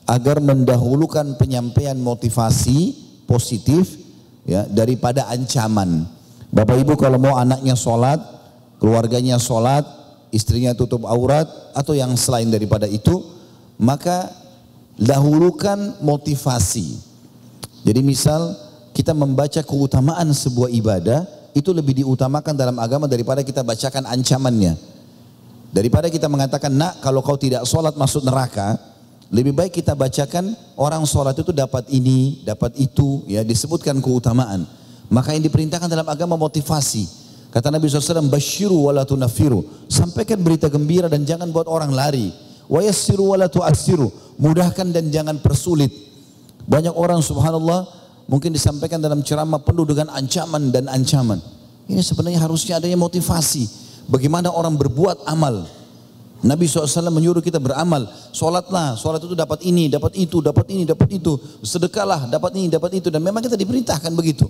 agar 0.08 0.40
mendahulukan 0.40 1.36
penyampaian 1.36 1.98
motivasi 1.98 2.96
positif 3.28 4.00
ya 4.48 4.64
daripada 4.64 5.28
ancaman. 5.28 6.08
Bapak 6.48 6.80
Ibu 6.80 6.96
kalau 6.96 7.20
mau 7.20 7.36
anaknya 7.36 7.76
sholat, 7.76 8.16
keluarganya 8.80 9.36
sholat, 9.36 9.84
istrinya 10.32 10.72
tutup 10.72 11.04
aurat 11.04 11.44
atau 11.76 11.92
yang 11.92 12.16
selain 12.16 12.48
daripada 12.48 12.88
itu, 12.88 13.20
maka 13.78 14.28
dahulukan 14.98 16.02
motivasi. 16.02 16.98
Jadi 17.86 18.02
misal 18.02 18.58
kita 18.90 19.14
membaca 19.14 19.62
keutamaan 19.62 20.34
sebuah 20.34 20.68
ibadah, 20.74 21.22
itu 21.54 21.70
lebih 21.70 22.02
diutamakan 22.02 22.58
dalam 22.58 22.76
agama 22.82 23.06
daripada 23.06 23.46
kita 23.46 23.62
bacakan 23.62 24.10
ancamannya. 24.10 24.74
Daripada 25.70 26.10
kita 26.10 26.26
mengatakan, 26.26 26.74
nak 26.74 26.98
kalau 26.98 27.22
kau 27.22 27.38
tidak 27.38 27.62
sholat 27.62 27.94
masuk 27.94 28.26
neraka, 28.26 28.74
lebih 29.28 29.52
baik 29.52 29.78
kita 29.78 29.92
bacakan 29.92 30.56
orang 30.74 31.04
sholat 31.04 31.36
itu 31.36 31.52
dapat 31.52 31.86
ini, 31.92 32.42
dapat 32.42 32.74
itu, 32.80 33.22
ya 33.28 33.44
disebutkan 33.44 34.00
keutamaan. 34.00 34.64
Maka 35.08 35.36
yang 35.36 35.44
diperintahkan 35.44 35.88
dalam 35.88 36.08
agama 36.08 36.36
motivasi. 36.36 37.08
Kata 37.48 37.72
Nabi 37.72 37.88
SAW, 37.88 38.28
basyiru 38.28 38.88
wa 38.88 39.04
tunafiru. 39.04 39.64
Sampaikan 39.88 40.40
berita 40.40 40.68
gembira 40.68 41.08
dan 41.08 41.24
jangan 41.24 41.48
buat 41.48 41.64
orang 41.64 41.92
lari. 41.92 42.47
Wa 42.68 42.84
yassiru 42.84 43.32
wa 43.32 43.48
tu'assiru. 43.48 44.12
Mudahkan 44.38 44.92
dan 44.92 45.08
jangan 45.10 45.40
persulit. 45.40 45.90
Banyak 46.68 46.92
orang 46.92 47.24
subhanallah 47.24 47.88
mungkin 48.28 48.52
disampaikan 48.52 49.00
dalam 49.00 49.24
ceramah 49.24 49.58
penuh 49.64 49.88
dengan 49.88 50.12
ancaman 50.12 50.68
dan 50.68 50.86
ancaman. 50.86 51.40
Ini 51.88 52.04
sebenarnya 52.04 52.44
harusnya 52.44 52.76
adanya 52.76 53.00
motivasi. 53.00 53.64
Bagaimana 54.12 54.52
orang 54.52 54.76
berbuat 54.76 55.24
amal. 55.24 55.64
Nabi 56.38 56.70
SAW 56.70 57.10
menyuruh 57.10 57.42
kita 57.42 57.58
beramal. 57.58 58.06
Sholatlah, 58.30 58.94
sholat 58.94 59.18
itu 59.24 59.34
dapat 59.34 59.58
ini, 59.66 59.90
dapat 59.90 60.14
itu, 60.14 60.38
dapat 60.38 60.70
ini, 60.70 60.86
dapat 60.86 61.08
itu. 61.18 61.34
Sedekahlah, 61.66 62.30
dapat 62.30 62.54
ini, 62.54 62.70
dapat 62.70 63.00
itu. 63.02 63.10
Dan 63.10 63.24
memang 63.24 63.42
kita 63.42 63.58
diperintahkan 63.58 64.12
begitu. 64.14 64.46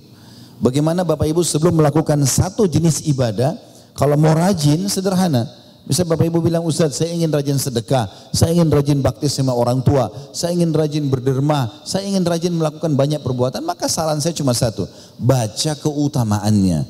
Bagaimana 0.59 1.07
Bapak 1.07 1.31
Ibu 1.31 1.41
sebelum 1.47 1.79
melakukan 1.79 2.19
satu 2.27 2.67
jenis 2.67 3.07
ibadah, 3.07 3.55
kalau 3.95 4.19
mau 4.19 4.35
rajin 4.35 4.85
sederhana. 4.91 5.47
Bisa 5.89 6.05
Bapak 6.05 6.29
Ibu 6.29 6.45
bilang, 6.45 6.69
Ustaz 6.69 7.01
saya 7.01 7.17
ingin 7.17 7.33
rajin 7.33 7.57
sedekah, 7.57 8.05
saya 8.29 8.53
ingin 8.53 8.69
rajin 8.69 9.01
bakti 9.01 9.25
sama 9.25 9.57
orang 9.57 9.81
tua, 9.81 10.13
saya 10.37 10.53
ingin 10.53 10.77
rajin 10.77 11.09
berderma, 11.09 11.81
saya 11.89 12.05
ingin 12.05 12.29
rajin 12.29 12.53
melakukan 12.53 12.93
banyak 12.93 13.25
perbuatan. 13.25 13.65
Maka 13.65 13.89
saran 13.89 14.21
saya 14.21 14.37
cuma 14.37 14.53
satu, 14.53 14.85
baca 15.17 15.73
keutamaannya. 15.81 16.85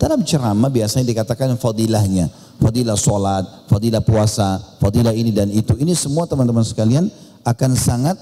Dalam 0.00 0.24
ceramah 0.24 0.72
biasanya 0.72 1.12
dikatakan 1.12 1.60
fadilahnya 1.60 2.32
fadilah 2.58 2.98
solat, 2.98 3.44
fadilah 3.70 4.02
puasa, 4.02 4.58
fadilah 4.82 5.14
ini 5.14 5.30
dan 5.30 5.48
itu. 5.48 5.78
Ini 5.78 5.94
semua 5.94 6.26
teman-teman 6.26 6.66
sekalian 6.66 7.06
akan 7.46 7.70
sangat 7.78 8.18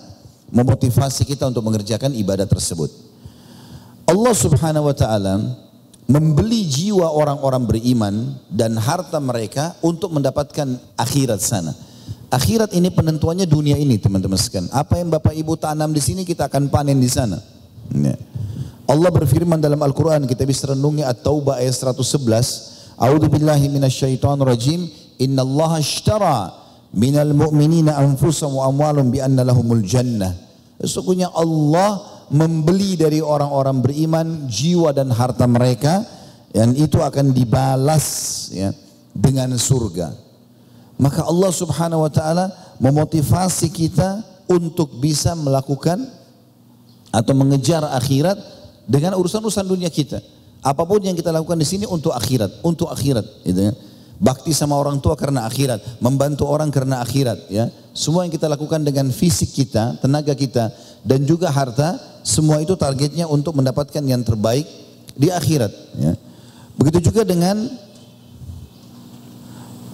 memotivasi 0.53 1.27
kita 1.27 1.49
untuk 1.49 1.65
mengerjakan 1.65 2.15
ibadah 2.15 2.47
tersebut. 2.47 2.93
Allah 4.07 4.35
subhanahu 4.37 4.87
wa 4.87 4.95
ta'ala 4.95 5.35
membeli 6.07 6.63
jiwa 6.67 7.11
orang-orang 7.11 7.67
beriman 7.67 8.15
dan 8.47 8.79
harta 8.79 9.19
mereka 9.19 9.75
untuk 9.83 10.15
mendapatkan 10.15 10.79
akhirat 10.95 11.43
sana. 11.43 11.75
Akhirat 12.31 12.75
ini 12.75 12.91
penentuannya 12.91 13.47
dunia 13.47 13.79
ini 13.79 13.99
teman-teman 13.99 14.39
sekalian. 14.39 14.71
Apa 14.75 14.99
yang 14.99 15.11
Bapak 15.11 15.35
Ibu 15.35 15.59
tanam 15.59 15.95
di 15.95 16.03
sini 16.03 16.23
kita 16.27 16.51
akan 16.51 16.71
panen 16.71 16.99
di 16.99 17.11
sana. 17.11 17.39
Ya. 17.95 18.19
Allah 18.87 19.11
berfirman 19.11 19.59
dalam 19.59 19.83
Al-Quran 19.83 20.31
kita 20.31 20.47
bisa 20.47 20.71
renungi 20.71 21.03
At-Taubah 21.03 21.59
ayat 21.59 21.75
111 21.75 22.77
A'udzu 22.97 23.29
billahi 23.29 23.69
minasyaitonir 23.69 24.47
rajim. 24.47 24.89
Innallaha 25.21 25.83
ashtara 25.83 26.55
minal 26.97 27.35
mu'minina 27.37 27.99
anfusahum 27.99 28.57
wa 28.57 28.65
amwalahum 28.71 29.13
bi 29.13 29.21
anna 29.21 29.45
lahumul 29.45 29.85
jannah. 29.85 30.33
Sesungguhnya 30.81 31.29
Allah 31.33 32.16
membeli 32.33 32.99
dari 32.99 33.23
orang-orang 33.23 33.77
beriman 33.83 34.27
jiwa 34.51 34.91
dan 34.91 35.13
harta 35.15 35.47
mereka 35.47 36.03
dan 36.51 36.73
itu 36.75 36.99
akan 36.99 37.31
dibalas 37.31 38.07
ya 38.51 38.73
dengan 39.13 39.55
surga. 39.55 40.13
Maka 40.97 41.29
Allah 41.29 41.53
Subhanahu 41.53 42.09
wa 42.09 42.13
taala 42.13 42.49
memotivasi 42.81 43.69
kita 43.69 44.25
untuk 44.49 44.97
bisa 44.97 45.37
melakukan 45.37 46.01
atau 47.13 47.33
mengejar 47.37 47.85
akhirat 47.85 48.39
dengan 48.87 49.19
urusan-urusan 49.19 49.67
dunia 49.67 49.91
kita. 49.91 50.23
Apa 50.65 50.83
pun 50.83 51.03
yang 51.03 51.15
kita 51.15 51.31
lakukan 51.31 51.59
di 51.59 51.67
sini 51.69 51.85
untuk 51.87 52.11
akhirat, 52.17 52.65
untuk 52.65 52.91
akhirat, 52.91 53.23
gitu 53.45 53.71
ya. 53.71 53.73
Bakti 54.17 54.57
sama 54.57 54.81
orang 54.81 54.97
tua 54.99 55.13
karena 55.13 55.45
akhirat, 55.45 56.01
membantu 56.01 56.49
orang 56.49 56.73
karena 56.73 57.05
akhirat, 57.05 57.53
ya. 57.53 57.69
Semua 57.93 58.25
yang 58.25 58.33
kita 58.33 58.49
lakukan 58.49 58.81
dengan 58.83 59.13
fisik 59.13 59.53
kita, 59.53 60.01
tenaga 60.01 60.33
kita, 60.33 60.73
dan 61.05 61.23
juga 61.23 61.53
harta, 61.53 62.01
semua 62.27 62.59
itu 62.59 62.75
targetnya 62.75 63.31
untuk 63.31 63.55
mendapatkan 63.55 64.03
yang 64.03 64.19
terbaik 64.27 64.67
di 65.15 65.31
akhirat. 65.31 65.71
Ya. 65.95 66.19
Begitu 66.75 67.15
juga 67.15 67.23
dengan 67.23 67.71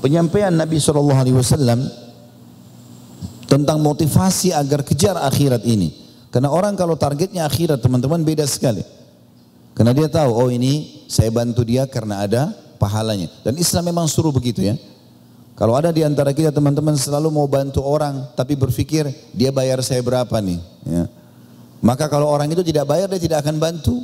penyampaian 0.00 0.48
Nabi 0.48 0.80
Shallallahu 0.80 1.20
Alaihi 1.20 1.36
Wasallam 1.36 1.84
tentang 3.44 3.84
motivasi 3.84 4.56
agar 4.56 4.80
kejar 4.80 5.20
akhirat 5.20 5.60
ini. 5.68 5.92
Karena 6.32 6.48
orang 6.48 6.72
kalau 6.72 6.96
targetnya 6.96 7.44
akhirat 7.44 7.84
teman-teman 7.84 8.24
beda 8.24 8.48
sekali. 8.48 8.80
Karena 9.76 9.92
dia 9.92 10.08
tahu, 10.08 10.32
oh 10.32 10.48
ini 10.48 11.04
saya 11.12 11.28
bantu 11.28 11.68
dia 11.68 11.84
karena 11.84 12.24
ada 12.24 12.48
pahalanya. 12.80 13.28
Dan 13.44 13.60
Islam 13.60 13.92
memang 13.92 14.08
suruh 14.08 14.32
begitu 14.32 14.64
ya. 14.64 14.80
Kalau 15.52 15.76
ada 15.76 15.92
di 15.92 16.00
antara 16.00 16.32
kita 16.32 16.48
teman-teman 16.48 16.96
selalu 16.96 17.28
mau 17.28 17.44
bantu 17.44 17.84
orang, 17.84 18.24
tapi 18.32 18.56
berpikir 18.56 19.04
dia 19.36 19.52
bayar 19.52 19.84
saya 19.84 20.00
berapa 20.00 20.32
nih. 20.40 20.60
Ya. 20.88 21.04
Maka 21.82 22.06
kalau 22.06 22.30
orang 22.30 22.48
itu 22.54 22.62
tidak 22.62 22.86
bayar, 22.86 23.10
dia 23.10 23.18
tidak 23.18 23.42
akan 23.42 23.58
bantu. 23.58 23.98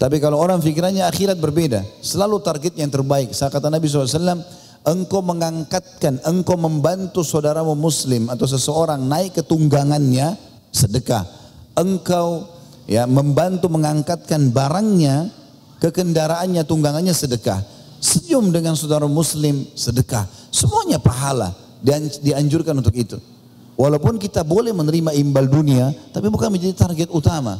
Tapi 0.00 0.16
kalau 0.18 0.40
orang 0.40 0.58
pikirannya 0.64 1.04
akhirat 1.04 1.36
berbeda. 1.38 1.84
Selalu 2.00 2.40
target 2.40 2.74
yang 2.80 2.88
terbaik. 2.88 3.36
Saya 3.36 3.52
kata 3.52 3.68
Nabi 3.68 3.84
SAW, 3.84 4.42
engkau 4.82 5.20
mengangkatkan, 5.20 6.24
engkau 6.24 6.56
membantu 6.56 7.20
saudaramu 7.20 7.76
muslim 7.76 8.32
atau 8.32 8.48
seseorang 8.48 8.98
naik 9.04 9.38
ke 9.38 9.42
tunggangannya, 9.44 10.34
sedekah. 10.72 11.28
Engkau 11.76 12.54
ya 12.84 13.08
membantu 13.08 13.72
mengangkatkan 13.72 14.52
barangnya 14.52 15.32
ke 15.80 15.88
kendaraannya 15.92 16.62
tunggangannya 16.64 17.12
sedekah 17.16 17.60
senyum 18.00 18.52
dengan 18.52 18.76
saudara 18.76 19.08
muslim 19.08 19.64
sedekah 19.72 20.28
semuanya 20.52 21.00
pahala 21.00 21.56
dan 21.80 22.04
dianjurkan 22.20 22.76
untuk 22.76 22.92
itu 22.96 23.16
walaupun 23.74 24.18
kita 24.18 24.42
boleh 24.46 24.70
menerima 24.70 25.14
imbal 25.18 25.46
dunia 25.46 25.94
tapi 26.10 26.30
bukan 26.30 26.50
menjadi 26.50 26.74
target 26.74 27.08
utama 27.10 27.58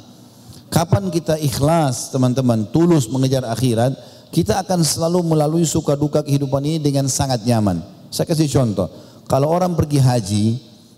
kapan 0.70 1.10
kita 1.10 1.38
ikhlas 1.38 2.10
teman-teman 2.14 2.66
tulus 2.70 3.10
mengejar 3.10 3.46
akhirat 3.46 3.94
kita 4.34 4.58
akan 4.62 4.82
selalu 4.82 5.22
melalui 5.22 5.66
suka 5.66 5.94
duka 5.94 6.22
kehidupan 6.22 6.62
ini 6.66 6.78
dengan 6.82 7.06
sangat 7.10 7.42
nyaman 7.46 7.82
saya 8.10 8.26
kasih 8.26 8.50
contoh 8.50 8.90
kalau 9.26 9.50
orang 9.50 9.74
pergi 9.74 9.98
haji 9.98 10.44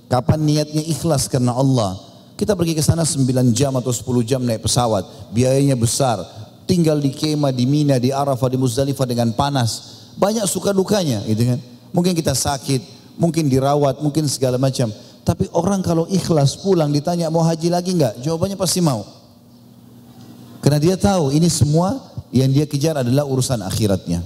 kapan 0.09 0.41
niatnya 0.45 0.83
ikhlas 0.85 1.29
karena 1.29 1.57
Allah 1.57 2.07
kita 2.37 2.53
pergi 2.53 2.77
ke 2.77 2.85
sana 2.85 3.09
9 3.09 3.57
jam 3.57 3.73
atau 3.81 3.89
10 3.89 4.21
jam 4.21 4.41
naik 4.45 4.69
pesawat, 4.69 5.33
biayanya 5.33 5.73
besar. 5.73 6.21
Tinggal 6.69 7.01
di 7.01 7.09
kemah, 7.09 7.49
di 7.49 7.65
Mina, 7.65 7.97
di 7.97 8.13
Arafah, 8.13 8.53
di 8.53 8.61
Muzdalifah 8.61 9.09
dengan 9.09 9.33
panas. 9.33 10.05
Banyak 10.21 10.45
suka 10.45 10.77
dukanya 10.77 11.25
gitu 11.25 11.49
kan. 11.49 11.59
Mungkin 11.97 12.13
kita 12.13 12.37
sakit, 12.37 12.85
mungkin 13.17 13.49
dirawat, 13.51 14.01
mungkin 14.01 14.29
segala 14.31 14.57
macam. 14.57 14.93
Tapi 15.27 15.51
orang 15.53 15.83
kalau 15.83 16.07
ikhlas 16.07 16.55
pulang 16.63 16.95
ditanya 16.95 17.27
mau 17.29 17.43
haji 17.43 17.69
lagi 17.69 17.93
enggak? 17.97 18.23
Jawabannya 18.23 18.55
pasti 18.55 18.79
mau. 18.79 19.03
Karena 20.63 20.79
dia 20.79 20.95
tahu 20.95 21.35
ini 21.35 21.51
semua 21.51 21.99
yang 22.31 22.51
dia 22.51 22.67
kejar 22.67 23.03
adalah 23.03 23.27
urusan 23.27 23.59
akhiratnya. 23.67 24.23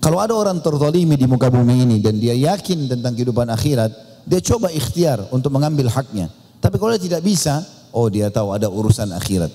Kalau 0.00 0.20
ada 0.20 0.36
orang 0.36 0.60
terzalimi 0.60 1.16
di 1.16 1.24
muka 1.24 1.48
bumi 1.48 1.88
ini 1.88 1.96
dan 1.96 2.20
dia 2.20 2.36
yakin 2.36 2.92
tentang 2.92 3.16
kehidupan 3.16 3.48
akhirat, 3.48 3.92
dia 4.28 4.40
coba 4.40 4.68
ikhtiar 4.68 5.28
untuk 5.32 5.52
mengambil 5.52 5.88
haknya. 5.88 6.28
Tapi 6.60 6.76
kalau 6.76 6.92
dia 6.96 7.04
tidak 7.04 7.24
bisa, 7.24 7.64
oh 7.92 8.08
dia 8.12 8.28
tahu 8.28 8.52
ada 8.52 8.68
urusan 8.68 9.12
akhirat. 9.16 9.48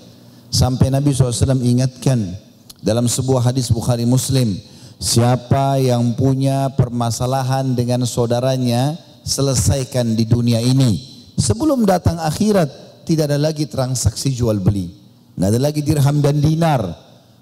Sampai 0.50 0.90
Nabi 0.90 1.14
SAW 1.14 1.62
ingatkan 1.62 2.34
dalam 2.82 3.06
sebuah 3.06 3.54
hadis 3.54 3.70
Bukhari 3.70 4.10
Muslim, 4.10 4.58
siapa 5.00 5.80
yang 5.80 6.14
punya 6.14 6.68
permasalahan 6.76 7.72
dengan 7.74 8.04
saudaranya, 8.04 9.00
selesaikan 9.24 10.14
di 10.14 10.28
dunia 10.28 10.60
ini. 10.60 11.00
Sebelum 11.40 11.88
datang 11.88 12.20
akhirat, 12.20 12.68
tidak 13.08 13.32
ada 13.32 13.40
lagi 13.40 13.64
transaksi 13.66 14.30
jual 14.36 14.60
beli. 14.60 14.92
Tidak 15.34 15.48
ada 15.56 15.60
lagi 15.60 15.80
dirham 15.80 16.20
dan 16.20 16.44
dinar. 16.44 16.84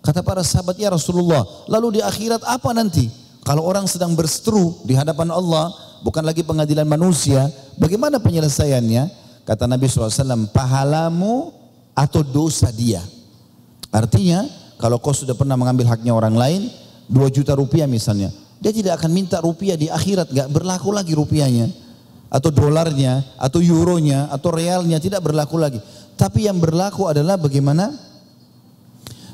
Kata 0.06 0.22
para 0.22 0.46
sahabat, 0.46 0.78
ya 0.78 0.94
Rasulullah, 0.94 1.44
lalu 1.66 2.00
di 2.00 2.02
akhirat 2.06 2.46
apa 2.46 2.72
nanti? 2.72 3.10
Kalau 3.42 3.66
orang 3.66 3.90
sedang 3.90 4.14
berseteru 4.14 4.78
di 4.86 4.94
hadapan 4.94 5.34
Allah, 5.34 5.74
bukan 6.06 6.22
lagi 6.22 6.46
pengadilan 6.46 6.86
manusia, 6.86 7.50
bagaimana 7.82 8.22
penyelesaiannya? 8.22 9.26
Kata 9.48 9.66
Nabi 9.66 9.88
SAW, 9.88 10.52
pahalamu 10.54 11.56
atau 11.96 12.22
dosa 12.22 12.70
dia. 12.70 13.02
Artinya, 13.90 14.46
kalau 14.78 15.02
kau 15.02 15.16
sudah 15.16 15.34
pernah 15.34 15.58
mengambil 15.58 15.90
haknya 15.90 16.14
orang 16.14 16.36
lain, 16.38 16.62
2 17.08 17.36
juta 17.36 17.56
rupiah 17.56 17.88
misalnya, 17.88 18.32
dia 18.58 18.74
tidak 18.74 19.00
akan 19.02 19.12
minta 19.14 19.38
rupiah 19.40 19.78
di 19.78 19.88
akhirat, 19.88 20.34
gak 20.34 20.50
berlaku 20.52 20.90
lagi 20.92 21.14
rupiahnya. 21.14 21.68
Atau 22.28 22.52
dolarnya, 22.52 23.24
atau 23.40 23.64
euronya, 23.64 24.28
atau 24.28 24.52
realnya, 24.52 25.00
tidak 25.00 25.24
berlaku 25.24 25.56
lagi. 25.56 25.80
Tapi 26.20 26.52
yang 26.52 26.60
berlaku 26.60 27.08
adalah 27.08 27.40
bagaimana 27.40 27.96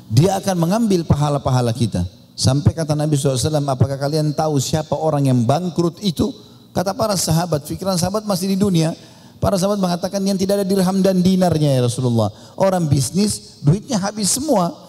dia 0.06 0.38
akan 0.38 0.54
mengambil 0.54 1.02
pahala-pahala 1.02 1.74
kita. 1.74 2.06
Sampai 2.38 2.70
kata 2.70 2.94
Nabi 2.94 3.18
SAW, 3.18 3.66
apakah 3.66 3.98
kalian 3.98 4.30
tahu 4.30 4.62
siapa 4.62 4.94
orang 4.94 5.26
yang 5.26 5.42
bangkrut 5.42 5.98
itu? 6.06 6.30
Kata 6.70 6.94
para 6.94 7.18
sahabat, 7.18 7.66
pikiran 7.66 7.98
sahabat 7.98 8.26
masih 8.26 8.54
di 8.54 8.58
dunia. 8.58 8.94
Para 9.42 9.58
sahabat 9.58 9.82
mengatakan 9.82 10.22
yang 10.22 10.38
tidak 10.38 10.62
ada 10.62 10.66
dirham 10.66 11.02
dan 11.02 11.18
dinarnya 11.18 11.78
ya 11.78 11.80
Rasulullah. 11.86 12.30
Orang 12.54 12.86
bisnis, 12.86 13.58
duitnya 13.62 13.98
habis 13.98 14.30
semua. 14.34 14.83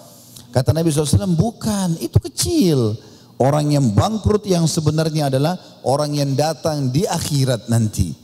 Kata 0.55 0.71
Nabi 0.71 0.87
SAW, 0.87 1.35
bukan, 1.35 1.99
itu 1.99 2.15
kecil. 2.15 2.95
Orang 3.35 3.75
yang 3.75 3.91
bangkrut 3.91 4.47
yang 4.47 4.63
sebenarnya 4.63 5.27
adalah 5.27 5.59
orang 5.83 6.15
yang 6.15 6.31
datang 6.31 6.87
di 6.95 7.03
akhirat 7.03 7.67
nanti. 7.67 8.15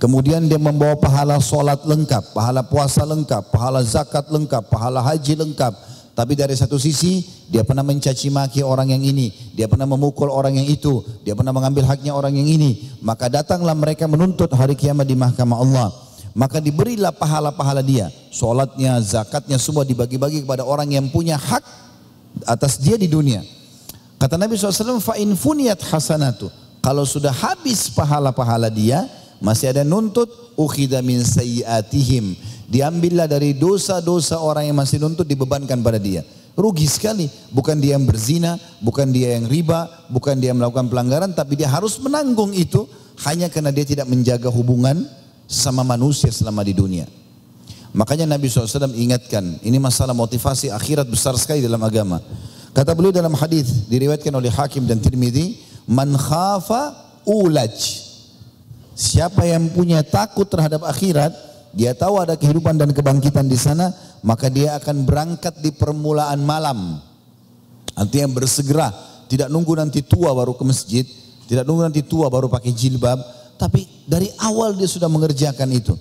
Kemudian 0.00 0.48
dia 0.48 0.56
membawa 0.56 0.96
pahala 0.96 1.36
solat 1.44 1.84
lengkap, 1.84 2.32
pahala 2.32 2.64
puasa 2.64 3.04
lengkap, 3.04 3.52
pahala 3.52 3.84
zakat 3.84 4.32
lengkap, 4.32 4.72
pahala 4.72 5.04
haji 5.04 5.36
lengkap. 5.36 5.76
Tapi 6.16 6.32
dari 6.32 6.56
satu 6.56 6.80
sisi 6.80 7.22
dia 7.52 7.62
pernah 7.62 7.84
mencaci 7.84 8.32
maki 8.32 8.64
orang 8.64 8.90
yang 8.96 9.04
ini, 9.04 9.30
dia 9.52 9.68
pernah 9.68 9.84
memukul 9.84 10.32
orang 10.32 10.56
yang 10.56 10.66
itu, 10.66 11.04
dia 11.22 11.36
pernah 11.36 11.52
mengambil 11.52 11.84
haknya 11.84 12.16
orang 12.16 12.32
yang 12.32 12.48
ini. 12.48 12.98
Maka 13.04 13.28
datanglah 13.28 13.76
mereka 13.76 14.08
menuntut 14.08 14.48
hari 14.56 14.72
kiamat 14.72 15.04
di 15.04 15.14
mahkamah 15.14 15.58
Allah. 15.60 15.88
Maka 16.32 16.64
diberilah 16.64 17.12
pahala-pahala 17.12 17.84
dia. 17.84 18.08
Solatnya, 18.32 18.96
zakatnya 19.04 19.60
semua 19.60 19.84
dibagi-bagi 19.84 20.44
kepada 20.44 20.64
orang 20.64 20.88
yang 20.88 21.06
punya 21.12 21.36
hak 21.36 21.64
atas 22.48 22.80
dia 22.80 22.96
di 22.96 23.04
dunia. 23.04 23.44
Kata 24.16 24.40
Nabi 24.40 24.56
SAW, 24.56 25.02
fa'in 25.02 25.36
funiyat 25.36 25.82
hasanatu. 25.84 26.48
Kalau 26.80 27.04
sudah 27.04 27.30
habis 27.30 27.92
pahala-pahala 27.92 28.72
dia, 28.72 29.04
masih 29.44 29.76
ada 29.76 29.84
nuntut 29.84 30.30
ukhida 30.56 31.04
min 31.04 31.20
sayyiatihim. 31.20 32.32
Diambillah 32.72 33.28
dari 33.28 33.52
dosa-dosa 33.52 34.40
orang 34.40 34.72
yang 34.72 34.78
masih 34.80 34.96
nuntut 35.02 35.28
dibebankan 35.28 35.84
pada 35.84 36.00
dia. 36.00 36.24
Rugi 36.56 36.88
sekali. 36.88 37.28
Bukan 37.52 37.76
dia 37.76 38.00
yang 38.00 38.08
berzina, 38.08 38.56
bukan 38.80 39.12
dia 39.12 39.36
yang 39.36 39.44
riba, 39.44 40.08
bukan 40.08 40.40
dia 40.40 40.56
yang 40.56 40.60
melakukan 40.64 40.88
pelanggaran, 40.88 41.36
tapi 41.36 41.60
dia 41.60 41.68
harus 41.68 42.00
menanggung 42.00 42.56
itu 42.56 42.88
hanya 43.28 43.52
karena 43.52 43.68
dia 43.68 43.84
tidak 43.84 44.08
menjaga 44.08 44.48
hubungan 44.48 45.04
sama 45.52 45.84
manusia 45.84 46.32
selama 46.32 46.64
di 46.64 46.72
dunia. 46.72 47.04
Makanya 47.92 48.24
Nabi 48.24 48.48
SAW 48.48 48.96
ingatkan, 48.96 49.60
ini 49.60 49.76
masalah 49.76 50.16
motivasi 50.16 50.72
akhirat 50.72 51.04
besar 51.04 51.36
sekali 51.36 51.60
dalam 51.60 51.84
agama. 51.84 52.24
Kata 52.72 52.96
beliau 52.96 53.12
dalam 53.12 53.36
hadis 53.36 53.84
diriwayatkan 53.84 54.32
oleh 54.32 54.48
Hakim 54.48 54.88
dan 54.88 54.96
Tirmidzi, 54.96 55.60
"Man 55.84 56.16
khafa 56.16 56.96
ulaj." 57.28 57.76
Siapa 58.96 59.44
yang 59.44 59.68
punya 59.76 60.00
takut 60.00 60.48
terhadap 60.48 60.88
akhirat, 60.88 61.36
dia 61.76 61.92
tahu 61.92 62.16
ada 62.16 62.32
kehidupan 62.32 62.80
dan 62.80 62.96
kebangkitan 62.96 63.44
di 63.44 63.60
sana, 63.60 63.92
maka 64.24 64.48
dia 64.48 64.72
akan 64.80 65.04
berangkat 65.04 65.60
di 65.60 65.68
permulaan 65.68 66.40
malam. 66.40 66.96
Artinya 67.92 68.40
bersegera, 68.40 68.88
tidak 69.28 69.52
nunggu 69.52 69.76
nanti 69.76 70.00
tua 70.00 70.32
baru 70.32 70.56
ke 70.56 70.64
masjid, 70.64 71.04
tidak 71.44 71.68
nunggu 71.68 71.92
nanti 71.92 72.00
tua 72.00 72.32
baru 72.32 72.48
pakai 72.48 72.72
jilbab, 72.72 73.20
tapi 73.60 73.84
dari 74.06 74.28
awal 74.40 74.74
dia 74.74 74.88
sudah 74.88 75.08
mengerjakan 75.08 75.70
itu. 75.72 75.94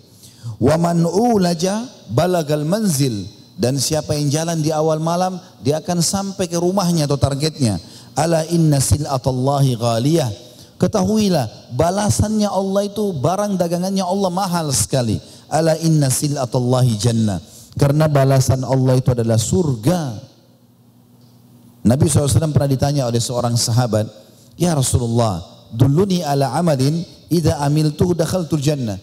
Wa 0.61 0.77
man 0.77 1.05
ulaja 1.05 1.85
balagal 2.09 2.65
manzil 2.65 3.25
dan 3.57 3.77
siapa 3.77 4.17
yang 4.17 4.29
jalan 4.29 4.57
di 4.61 4.73
awal 4.73 5.01
malam 5.01 5.37
dia 5.61 5.81
akan 5.81 6.01
sampai 6.01 6.49
ke 6.49 6.57
rumahnya 6.57 7.05
atau 7.05 7.17
targetnya. 7.17 7.77
Ala 8.11 8.43
inna 8.51 8.83
silatallahi 8.83 9.79
ghaliyah 9.79 10.51
Ketahuilah 10.81 11.77
balasannya 11.77 12.49
Allah 12.49 12.89
itu 12.89 13.13
barang 13.13 13.53
dagangannya 13.53 14.01
Allah 14.01 14.33
mahal 14.33 14.73
sekali. 14.73 15.21
Ala 15.45 15.77
inna 15.77 16.09
silatallahi 16.09 16.97
jannah. 16.97 17.37
Karena 17.77 18.09
balasan 18.09 18.65
Allah 18.65 18.97
itu 18.97 19.13
adalah 19.13 19.37
surga. 19.37 20.17
Nabi 21.85 22.09
SAW 22.09 22.49
pernah 22.49 22.65
ditanya 22.65 23.05
oleh 23.05 23.21
seorang 23.21 23.53
sahabat, 23.53 24.09
Ya 24.57 24.73
Rasulullah, 24.73 25.37
duluni 25.69 26.25
ala 26.25 26.49
amalin, 26.57 27.05
idha 27.31 27.63
amiltuh 27.63 28.11
dakhaltul 28.11 28.59
jannah. 28.59 28.99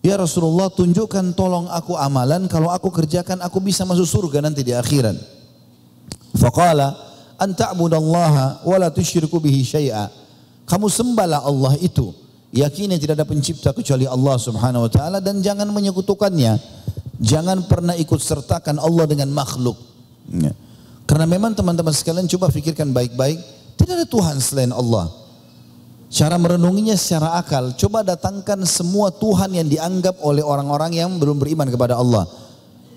Ya 0.00 0.16
Rasulullah, 0.16 0.72
tunjukkan 0.72 1.36
tolong 1.36 1.68
aku 1.68 1.92
amalan, 1.98 2.48
kalau 2.48 2.72
aku 2.72 2.88
kerjakan 2.88 3.44
aku 3.44 3.60
bisa 3.60 3.84
masuk 3.84 4.08
surga 4.08 4.40
nanti 4.40 4.64
di 4.64 4.72
akhirat. 4.72 5.18
Faqala, 6.38 6.96
an 7.36 7.52
ta'budallaha 7.52 8.64
wa 8.64 8.76
la 8.80 8.88
tusyriku 8.88 9.36
bihi 9.42 9.66
syai'a. 9.66 10.08
Kamu 10.64 10.86
sembahlah 10.88 11.44
Allah 11.44 11.76
itu. 11.82 12.14
Yakini 12.48 12.96
tidak 12.96 13.20
ada 13.20 13.26
pencipta 13.28 13.76
kecuali 13.76 14.08
Allah 14.08 14.40
subhanahu 14.40 14.88
wa 14.88 14.90
ta'ala 14.90 15.18
dan 15.20 15.44
jangan 15.44 15.68
menyekutukannya. 15.68 16.56
Jangan 17.18 17.66
pernah 17.66 17.98
ikut 17.98 18.22
sertakan 18.22 18.78
Allah 18.78 19.04
dengan 19.04 19.28
makhluk. 19.34 19.76
Ya. 20.30 20.54
Karena 21.04 21.26
memang 21.26 21.52
teman-teman 21.58 21.90
sekalian 21.90 22.30
coba 22.30 22.48
pikirkan 22.48 22.94
baik-baik. 22.94 23.40
Tidak 23.74 23.94
ada 23.98 24.06
Tuhan 24.06 24.38
selain 24.38 24.70
Allah. 24.70 25.10
Cara 26.08 26.40
merenunginya 26.40 26.96
secara 26.96 27.36
akal. 27.36 27.76
Coba 27.76 28.00
datangkan 28.00 28.64
semua 28.64 29.12
Tuhan 29.12 29.52
yang 29.52 29.68
dianggap 29.68 30.16
oleh 30.24 30.40
orang-orang 30.40 30.96
yang 30.96 31.20
belum 31.20 31.36
beriman 31.36 31.68
kepada 31.68 32.00
Allah. 32.00 32.24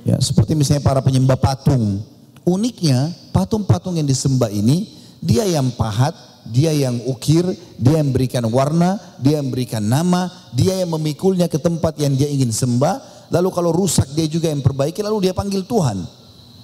Ya, 0.08 0.18
seperti 0.18 0.56
misalnya 0.56 0.82
para 0.82 1.04
penyembah 1.04 1.36
patung. 1.36 2.02
Uniknya 2.48 3.12
patung-patung 3.36 4.00
yang 4.00 4.08
disembah 4.08 4.50
ini 4.50 5.02
dia 5.22 5.46
yang 5.46 5.70
pahat, 5.78 6.18
dia 6.50 6.74
yang 6.74 6.98
ukir, 7.06 7.46
dia 7.78 8.02
yang 8.02 8.10
berikan 8.10 8.42
warna, 8.50 8.98
dia 9.22 9.38
yang 9.38 9.54
berikan 9.54 9.86
nama, 9.86 10.32
dia 10.50 10.82
yang 10.82 10.90
memikulnya 10.98 11.46
ke 11.46 11.62
tempat 11.62 11.94
yang 12.02 12.18
dia 12.18 12.26
ingin 12.26 12.50
sembah. 12.50 13.30
Lalu 13.30 13.50
kalau 13.54 13.70
rusak 13.70 14.10
dia 14.18 14.26
juga 14.26 14.50
yang 14.50 14.66
perbaiki, 14.66 15.06
lalu 15.06 15.30
dia 15.30 15.34
panggil 15.38 15.62
Tuhan. 15.62 16.02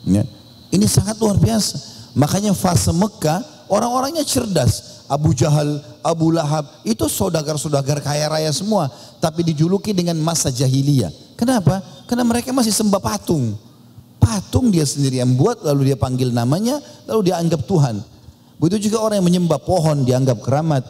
Ya. 0.10 0.26
Ini 0.74 0.84
sangat 0.90 1.22
luar 1.22 1.38
biasa. 1.38 1.78
Makanya 2.18 2.58
fase 2.58 2.90
Mekah 2.90 3.70
orang-orangnya 3.70 4.26
cerdas. 4.26 4.97
Abu 5.08 5.32
Jahal, 5.32 5.80
Abu 6.04 6.36
Lahab 6.36 6.67
itu 6.84 7.08
saudagar-saudagar 7.08 8.04
kaya 8.04 8.28
raya 8.28 8.52
semua. 8.52 8.91
Tapi 9.24 9.43
dijuluki 9.43 9.96
dengan 9.96 10.20
masa 10.20 10.52
jahiliyah. 10.52 11.10
Kenapa? 11.39 11.80
Karena 12.06 12.28
mereka 12.28 12.52
masih 12.52 12.76
sembah 12.76 13.00
patung. 13.00 13.56
Patung 14.20 14.67
dia 14.67 14.84
sendiri 14.84 15.24
yang 15.24 15.34
buat 15.39 15.63
lalu 15.63 15.93
dia 15.93 15.98
panggil 15.98 16.36
namanya 16.36 16.84
lalu 17.08 17.32
dia 17.32 17.39
anggap 17.39 17.63
Tuhan. 17.63 18.04
Begitu 18.58 18.89
juga 18.89 19.06
orang 19.06 19.22
yang 19.22 19.28
menyembah 19.30 19.62
pohon 19.62 20.04
dianggap 20.04 20.43
keramat. 20.43 20.84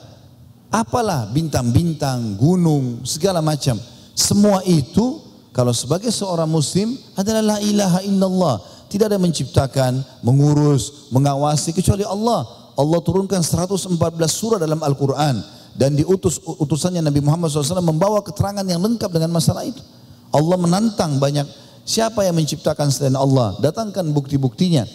Apalah 0.67 1.29
bintang-bintang, 1.31 2.35
gunung, 2.35 3.03
segala 3.07 3.39
macam. 3.39 3.79
Semua 4.17 4.63
itu 4.67 5.21
kalau 5.55 5.71
sebagai 5.71 6.11
seorang 6.11 6.47
muslim 6.47 6.97
adalah 7.15 7.55
la 7.55 7.57
ilaha 7.61 7.99
illallah. 8.03 8.55
Tidak 8.87 9.09
ada 9.09 9.19
yang 9.19 9.27
menciptakan, 9.27 9.99
mengurus, 10.23 11.11
mengawasi 11.11 11.75
kecuali 11.75 12.07
Allah. 12.07 12.66
Allah 12.77 12.99
turunkan 13.01 13.41
114 13.41 13.97
surah 14.29 14.61
dalam 14.61 14.77
Al-Quran. 14.79 15.41
Dan 15.77 15.93
diutus 15.93 16.41
utusannya 16.41 17.05
Nabi 17.05 17.21
Muhammad 17.21 17.53
SAW 17.53 17.85
membawa 17.85 18.21
keterangan 18.25 18.65
yang 18.65 18.81
lengkap 18.81 19.13
dengan 19.13 19.29
masalah 19.29 19.61
itu. 19.61 19.77
Allah 20.33 20.57
menantang 20.57 21.21
banyak 21.21 21.45
siapa 21.85 22.25
yang 22.25 22.33
menciptakan 22.33 22.89
selain 22.89 23.13
Allah. 23.13 23.53
Datangkan 23.61 24.09
bukti-buktinya. 24.09 24.89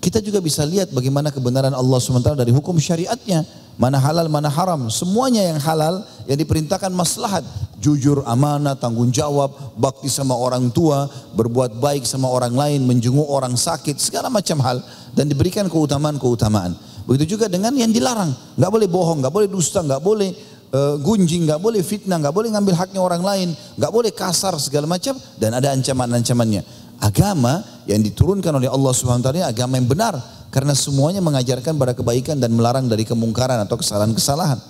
Kita 0.00 0.20
juga 0.20 0.40
bisa 0.40 0.64
lihat 0.64 0.92
bagaimana 0.96 1.28
kebenaran 1.28 1.76
Allah 1.76 1.98
SWT 2.00 2.36
dari 2.36 2.52
hukum 2.52 2.76
syariatnya. 2.80 3.44
Mana 3.80 3.96
halal, 3.96 4.28
mana 4.28 4.52
haram. 4.52 4.92
Semuanya 4.92 5.40
yang 5.40 5.60
halal 5.60 6.04
yang 6.28 6.36
diperintahkan 6.36 6.92
maslahat. 6.92 7.44
Jujur, 7.80 8.20
amanah, 8.28 8.76
tanggung 8.76 9.08
jawab, 9.08 9.56
bakti 9.80 10.12
sama 10.12 10.36
orang 10.36 10.68
tua, 10.68 11.08
berbuat 11.32 11.80
baik 11.80 12.04
sama 12.04 12.28
orang 12.28 12.52
lain, 12.52 12.84
menjenguk 12.84 13.24
orang 13.24 13.56
sakit, 13.56 13.96
segala 13.96 14.28
macam 14.28 14.60
hal. 14.60 14.84
Dan 15.16 15.32
diberikan 15.32 15.64
keutamaan-keutamaan. 15.68 16.89
Begitu 17.10 17.34
juga 17.34 17.50
dengan 17.50 17.74
yang 17.74 17.90
dilarang. 17.90 18.30
Gak 18.54 18.70
boleh 18.70 18.86
bohong, 18.86 19.18
gak 19.18 19.34
boleh 19.34 19.50
dusta, 19.50 19.82
gak 19.82 19.98
boleh 19.98 20.30
uh, 20.70 20.94
gunjing, 21.02 21.42
gak 21.42 21.58
boleh 21.58 21.82
fitnah, 21.82 22.22
gak 22.22 22.30
boleh 22.30 22.54
ngambil 22.54 22.78
haknya 22.78 23.02
orang 23.02 23.18
lain, 23.18 23.48
gak 23.74 23.90
boleh 23.90 24.14
kasar 24.14 24.54
segala 24.62 24.86
macam. 24.86 25.18
Dan 25.34 25.58
ada 25.58 25.74
ancaman-ancamannya 25.74 26.62
agama 27.02 27.66
yang 27.90 27.98
diturunkan 27.98 28.54
oleh 28.54 28.70
Allah 28.70 28.92
Subhanahu 28.94 29.26
wa 29.26 29.50
agama 29.50 29.74
yang 29.80 29.90
benar 29.90 30.14
karena 30.54 30.76
semuanya 30.76 31.18
mengajarkan 31.18 31.74
pada 31.74 31.98
kebaikan 31.98 32.38
dan 32.38 32.54
melarang 32.54 32.86
dari 32.86 33.02
kemungkaran 33.02 33.58
atau 33.64 33.74
kesalahan-kesalahan. 33.74 34.62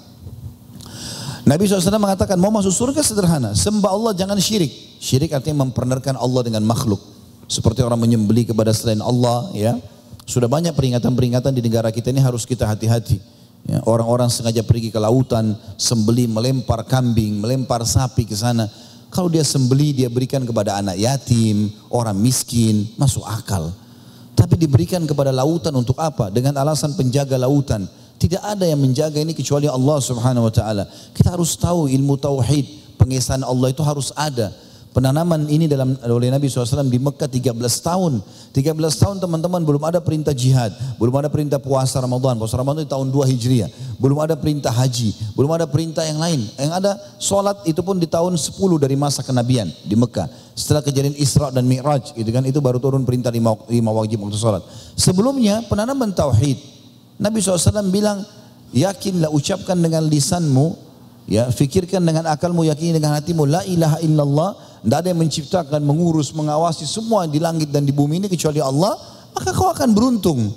Nabi 1.44 1.66
SAW 1.66 2.00
mengatakan 2.00 2.40
mau 2.40 2.52
masuk 2.52 2.72
surga 2.72 3.04
sederhana, 3.04 3.52
sembah 3.52 3.90
Allah 3.92 4.12
jangan 4.16 4.40
syirik. 4.40 4.70
Syirik 4.96 5.32
artinya 5.36 5.68
mempernerkan 5.68 6.16
Allah 6.16 6.40
dengan 6.40 6.64
makhluk. 6.64 7.00
Seperti 7.50 7.82
orang 7.82 7.98
menyembeli 7.98 8.46
kepada 8.48 8.70
selain 8.70 9.02
Allah 9.02 9.50
ya. 9.56 9.76
Sudah 10.30 10.46
banyak 10.46 10.70
peringatan-peringatan 10.78 11.50
di 11.50 11.62
negara 11.66 11.90
kita 11.90 12.14
ini 12.14 12.22
harus 12.22 12.46
kita 12.46 12.70
hati-hati. 12.70 13.18
Ya, 13.66 13.82
orang-orang 13.82 14.30
sengaja 14.30 14.62
pergi 14.62 14.94
ke 14.94 14.96
lautan, 15.02 15.58
sembeli, 15.74 16.30
melempar 16.30 16.86
kambing, 16.86 17.42
melempar 17.42 17.82
sapi 17.82 18.24
ke 18.24 18.38
sana 18.38 18.70
kalau 19.10 19.26
dia 19.26 19.42
sembeli, 19.42 19.90
dia 19.90 20.06
berikan 20.06 20.46
kepada 20.46 20.78
anak 20.78 20.94
yatim, 20.94 21.66
orang 21.90 22.14
miskin, 22.14 22.86
masuk 22.94 23.26
akal. 23.26 23.74
Tapi 24.38 24.54
diberikan 24.54 25.02
kepada 25.02 25.34
lautan 25.34 25.74
untuk 25.74 25.98
apa? 25.98 26.30
Dengan 26.30 26.54
alasan 26.62 26.94
penjaga 26.94 27.34
lautan. 27.34 27.90
Tidak 28.22 28.38
ada 28.38 28.62
yang 28.62 28.78
menjaga 28.78 29.18
ini 29.18 29.34
kecuali 29.34 29.66
Allah 29.66 29.98
subhanahu 29.98 30.46
wa 30.46 30.54
ta'ala. 30.54 30.86
Kita 31.10 31.34
harus 31.34 31.58
tahu 31.58 31.90
ilmu 31.90 32.14
tauhid, 32.22 32.96
pengesahan 33.02 33.42
Allah 33.42 33.74
itu 33.74 33.82
harus 33.82 34.14
ada. 34.14 34.54
Penanaman 34.90 35.46
ini 35.46 35.70
dalam 35.70 35.94
oleh 36.02 36.34
Nabi 36.34 36.50
SAW 36.50 36.82
di 36.90 36.98
Mekah 36.98 37.30
13 37.30 37.54
tahun. 37.78 38.18
13 38.50 38.74
tahun 38.74 39.22
teman-teman 39.22 39.62
belum 39.62 39.86
ada 39.86 40.02
perintah 40.02 40.34
jihad, 40.34 40.74
belum 40.98 41.14
ada 41.14 41.30
perintah 41.30 41.62
puasa 41.62 42.02
Ramadan. 42.02 42.34
Puasa 42.34 42.58
Ramadan 42.58 42.82
di 42.82 42.90
tahun 42.90 43.06
2 43.14 43.30
Hijriah. 43.30 43.70
Belum 44.02 44.18
ada 44.18 44.34
perintah 44.34 44.74
haji, 44.74 45.14
belum 45.38 45.54
ada 45.54 45.70
perintah 45.70 46.02
yang 46.02 46.18
lain. 46.18 46.42
Yang 46.58 46.72
ada 46.74 46.98
sholat 47.22 47.62
itu 47.70 47.78
pun 47.86 48.02
di 48.02 48.10
tahun 48.10 48.34
10 48.34 48.58
dari 48.82 48.98
masa 48.98 49.22
kenabian 49.22 49.70
di 49.86 49.94
Mekah. 49.94 50.26
Setelah 50.58 50.82
kejadian 50.82 51.14
Isra 51.14 51.54
dan 51.54 51.70
Mi'raj 51.70 52.10
gitu 52.10 52.30
kan 52.34 52.42
itu 52.42 52.58
baru 52.58 52.82
turun 52.82 53.06
perintah 53.06 53.30
lima, 53.30 53.54
lima 53.70 53.94
wajib 53.94 54.26
waktu 54.26 54.42
sholat. 54.42 54.66
Sebelumnya 54.98 55.62
penanaman 55.70 56.10
tauhid. 56.10 56.58
Nabi 57.22 57.38
SAW 57.38 57.94
bilang, 57.94 58.26
yakinlah 58.74 59.30
ucapkan 59.30 59.78
dengan 59.78 60.02
lisanmu 60.02 60.90
Ya, 61.30 61.46
fikirkan 61.46 62.02
dengan 62.02 62.26
akalmu, 62.26 62.66
yakini 62.66 62.98
dengan 62.98 63.14
hatimu, 63.14 63.46
la 63.46 63.62
ilaha 63.62 64.02
illallah, 64.02 64.50
tidak 64.80 64.96
ada 65.04 65.08
yang 65.12 65.20
menciptakan, 65.20 65.80
mengurus, 65.84 66.32
mengawasi 66.32 66.88
semua 66.88 67.28
di 67.28 67.36
langit 67.36 67.68
dan 67.68 67.84
di 67.84 67.92
bumi 67.92 68.24
ini 68.24 68.28
kecuali 68.32 68.64
Allah, 68.64 68.96
maka 69.36 69.52
kau 69.52 69.68
akan 69.68 69.92
beruntung. 69.92 70.52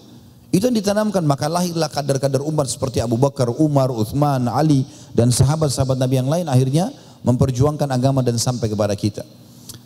Itu 0.53 0.69
yang 0.69 0.77
ditanamkan, 0.77 1.25
maka 1.25 1.49
lahirlah 1.49 1.89
kadar-kadar 1.89 2.45
umat 2.45 2.69
seperti 2.69 3.01
Abu 3.01 3.17
Bakar, 3.17 3.49
Umar, 3.49 3.89
Uthman, 3.89 4.47
Ali, 4.47 4.85
dan 5.11 5.33
sahabat-sahabat 5.33 5.97
Nabi 5.97 6.21
yang 6.21 6.29
lain 6.29 6.45
akhirnya 6.45 6.93
memperjuangkan 7.25 7.89
agama 7.89 8.21
dan 8.21 8.37
sampai 8.37 8.69
kepada 8.69 8.93
kita. 8.93 9.25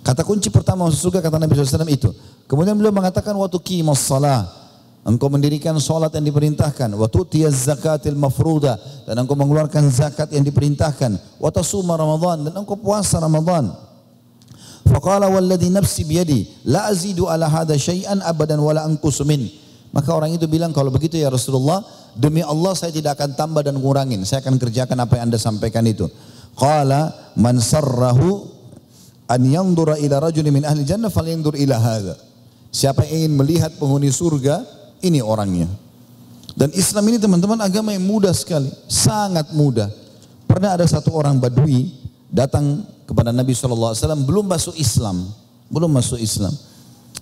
Kata 0.04 0.22
kunci 0.28 0.52
pertama 0.52 0.88
masuk 0.88 1.10
surga 1.12 1.20
kata 1.24 1.40
Nabi 1.40 1.52
SAW 1.56 1.88
itu. 1.88 2.12
Kemudian 2.48 2.76
beliau 2.76 2.96
mengatakan 2.96 3.36
waktu 3.36 3.60
kimas 3.60 4.08
salah 4.08 4.48
Engkau 5.08 5.32
mendirikan 5.32 5.72
solat 5.80 6.12
yang 6.20 6.28
diperintahkan. 6.28 6.92
Wa 6.92 7.08
tu'tiyaz 7.08 7.72
zakatil 7.72 8.20
mafruda. 8.20 8.76
Dan 9.08 9.24
engkau 9.24 9.40
mengeluarkan 9.40 9.88
zakat 9.88 10.28
yang 10.36 10.44
diperintahkan. 10.44 11.40
Wa 11.40 11.48
tasuma 11.48 11.96
Ramadan. 11.96 12.52
Dan 12.52 12.54
engkau 12.60 12.76
puasa 12.76 13.16
Ramadan. 13.24 13.72
Faqala 14.88 15.28
walladhi 15.28 15.68
nafsi 15.70 16.08
biyadi. 16.08 16.66
La 16.68 16.88
azidu 16.88 17.28
ala 17.28 17.52
hada 17.52 17.76
syai'an 17.76 18.24
abadan 18.24 18.58
wala 18.64 18.88
anqusu 18.88 19.28
min. 19.28 19.48
Maka 19.92 20.16
orang 20.16 20.36
itu 20.36 20.48
bilang 20.48 20.72
kalau 20.72 20.90
begitu 20.90 21.20
ya 21.20 21.28
Rasulullah. 21.28 21.84
Demi 22.18 22.42
Allah 22.42 22.74
saya 22.74 22.90
tidak 22.90 23.22
akan 23.22 23.38
tambah 23.38 23.62
dan 23.62 23.78
ngurangin. 23.78 24.26
Saya 24.26 24.42
akan 24.42 24.58
kerjakan 24.58 24.98
apa 25.06 25.22
yang 25.22 25.30
anda 25.30 25.38
sampaikan 25.38 25.86
itu. 25.86 26.10
Qala 26.58 27.14
man 27.38 27.62
sarrahu 27.62 28.50
an 29.30 29.42
yandura 29.46 30.02
ila 30.02 30.26
rajulin 30.26 30.50
min 30.50 30.64
ahli 30.66 30.82
jannah 30.82 31.14
falyandur 31.14 31.54
ila 31.54 31.78
hadha. 31.78 32.18
Siapa 32.74 33.06
yang 33.06 33.30
ingin 33.30 33.34
melihat 33.38 33.72
penghuni 33.78 34.10
surga, 34.10 34.66
ini 35.06 35.22
orangnya. 35.22 35.70
Dan 36.58 36.74
Islam 36.74 37.06
ini 37.14 37.22
teman-teman 37.22 37.62
agama 37.62 37.94
yang 37.94 38.02
mudah 38.02 38.34
sekali, 38.34 38.74
sangat 38.90 39.54
mudah. 39.54 39.94
Pernah 40.50 40.74
ada 40.74 40.86
satu 40.90 41.14
orang 41.14 41.38
Badui 41.38 41.94
datang 42.28 42.84
kepada 43.08 43.32
Nabi 43.32 43.56
SAW 43.56 43.96
belum 44.24 44.46
masuk 44.48 44.76
Islam, 44.76 45.28
belum 45.72 45.92
masuk 45.92 46.20
Islam. 46.20 46.52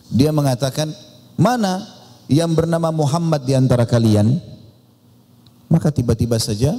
Dia 0.10 0.30
mengatakan, 0.30 0.90
mana 1.38 1.82
yang 2.30 2.54
bernama 2.54 2.90
Muhammad 2.90 3.46
di 3.46 3.54
antara 3.54 3.86
kalian? 3.86 4.38
Maka 5.66 5.90
tiba-tiba 5.90 6.38
saja 6.38 6.78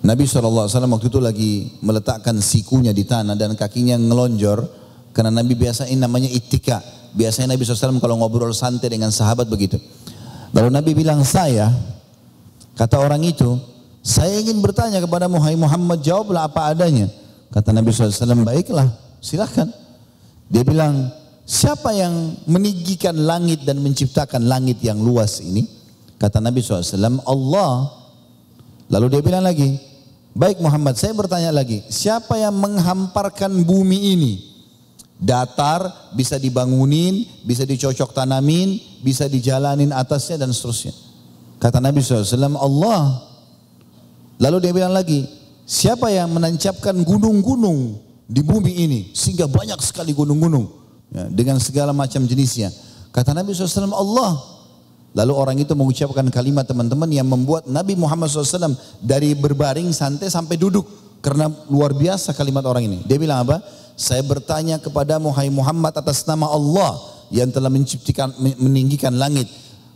Nabi 0.00 0.24
SAW 0.24 0.68
waktu 0.70 1.08
itu 1.12 1.20
lagi 1.20 1.52
meletakkan 1.84 2.40
sikunya 2.40 2.96
di 2.96 3.04
tanah 3.04 3.36
dan 3.36 3.52
kakinya 3.52 4.00
ngelonjor 4.00 4.64
karena 5.12 5.28
Nabi 5.28 5.52
biasa 5.56 5.92
ini 5.92 6.00
namanya 6.00 6.30
itika 6.32 6.80
Biasanya 7.16 7.56
Nabi 7.56 7.64
SAW 7.64 7.96
kalau 7.96 8.20
ngobrol 8.20 8.52
santai 8.52 8.92
dengan 8.92 9.08
sahabat 9.08 9.48
begitu. 9.48 9.80
Lalu 10.52 10.68
Nabi 10.68 10.92
bilang, 10.92 11.24
saya, 11.24 11.72
kata 12.76 13.00
orang 13.00 13.24
itu, 13.24 13.56
saya 14.06 14.38
ingin 14.38 14.62
bertanya 14.62 15.02
kepada 15.02 15.26
Muhammad, 15.26 15.98
jawablah 15.98 16.46
apa 16.46 16.70
adanya. 16.70 17.10
Kata 17.50 17.74
Nabi 17.74 17.90
SAW, 17.90 18.46
baiklah, 18.46 18.86
silahkan. 19.18 19.66
Dia 20.46 20.62
bilang, 20.62 21.10
siapa 21.42 21.90
yang 21.90 22.38
meninggikan 22.46 23.18
langit 23.18 23.66
dan 23.66 23.82
menciptakan 23.82 24.46
langit 24.46 24.78
yang 24.78 25.02
luas 25.02 25.42
ini? 25.42 25.66
Kata 26.22 26.38
Nabi 26.38 26.62
SAW, 26.62 27.18
Allah. 27.26 27.90
Lalu 28.94 29.18
dia 29.18 29.22
bilang 29.26 29.42
lagi, 29.42 29.74
baik 30.38 30.62
Muhammad, 30.62 30.94
saya 30.94 31.10
bertanya 31.10 31.50
lagi, 31.50 31.82
siapa 31.90 32.38
yang 32.38 32.54
menghamparkan 32.54 33.50
bumi 33.66 34.14
ini? 34.14 34.32
Datar 35.18 36.14
bisa 36.14 36.38
dibangunin, 36.38 37.26
bisa 37.42 37.66
dicocok 37.66 38.14
tanamin, 38.14 38.78
bisa 39.02 39.26
dijalanin 39.26 39.90
atasnya 39.90 40.46
dan 40.46 40.54
seterusnya. 40.54 40.94
Kata 41.58 41.82
Nabi 41.82 42.06
SAW, 42.06 42.54
Allah. 42.54 43.25
Lalu 44.36 44.56
dia 44.60 44.72
bilang 44.72 44.92
lagi, 44.92 45.24
siapa 45.64 46.12
yang 46.12 46.28
menancapkan 46.32 46.92
gunung-gunung 47.02 48.00
di 48.26 48.42
bumi 48.42 48.72
ini 48.84 49.00
sehingga 49.14 49.46
banyak 49.46 49.78
sekali 49.80 50.10
gunung-gunung 50.12 50.66
ya, 51.14 51.30
dengan 51.30 51.56
segala 51.62 51.94
macam 51.96 52.26
jenisnya. 52.26 52.68
Kata 53.14 53.32
Nabi 53.32 53.56
SAW, 53.56 53.92
Allah. 53.96 54.32
Lalu 55.16 55.32
orang 55.32 55.56
itu 55.56 55.72
mengucapkan 55.72 56.28
kalimat 56.28 56.68
teman-teman 56.68 57.08
yang 57.08 57.24
membuat 57.24 57.64
Nabi 57.64 57.96
Muhammad 57.96 58.28
SAW 58.28 58.76
dari 59.00 59.32
berbaring 59.32 59.88
santai 59.96 60.28
sampai 60.28 60.60
duduk. 60.60 60.84
Karena 61.24 61.48
luar 61.72 61.96
biasa 61.96 62.36
kalimat 62.36 62.60
orang 62.68 62.84
ini. 62.84 62.98
Dia 63.08 63.16
bilang 63.16 63.48
apa? 63.48 63.64
Saya 63.96 64.20
bertanya 64.20 64.76
kepada 64.76 65.16
hai 65.16 65.48
Muhammad 65.48 65.96
atas 65.96 66.28
nama 66.28 66.52
Allah 66.52 67.00
yang 67.32 67.48
telah 67.48 67.72
menciptakan 67.72 68.36
meninggikan 68.60 69.16
langit, 69.16 69.48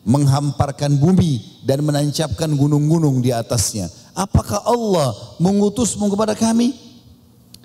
menghamparkan 0.08 0.96
bumi 0.96 1.60
dan 1.68 1.84
menancapkan 1.84 2.48
gunung-gunung 2.56 3.20
di 3.20 3.28
atasnya. 3.28 3.99
Apakah 4.14 4.66
Allah 4.66 5.14
mengutusmu 5.38 6.10
kepada 6.10 6.34
kami? 6.34 6.74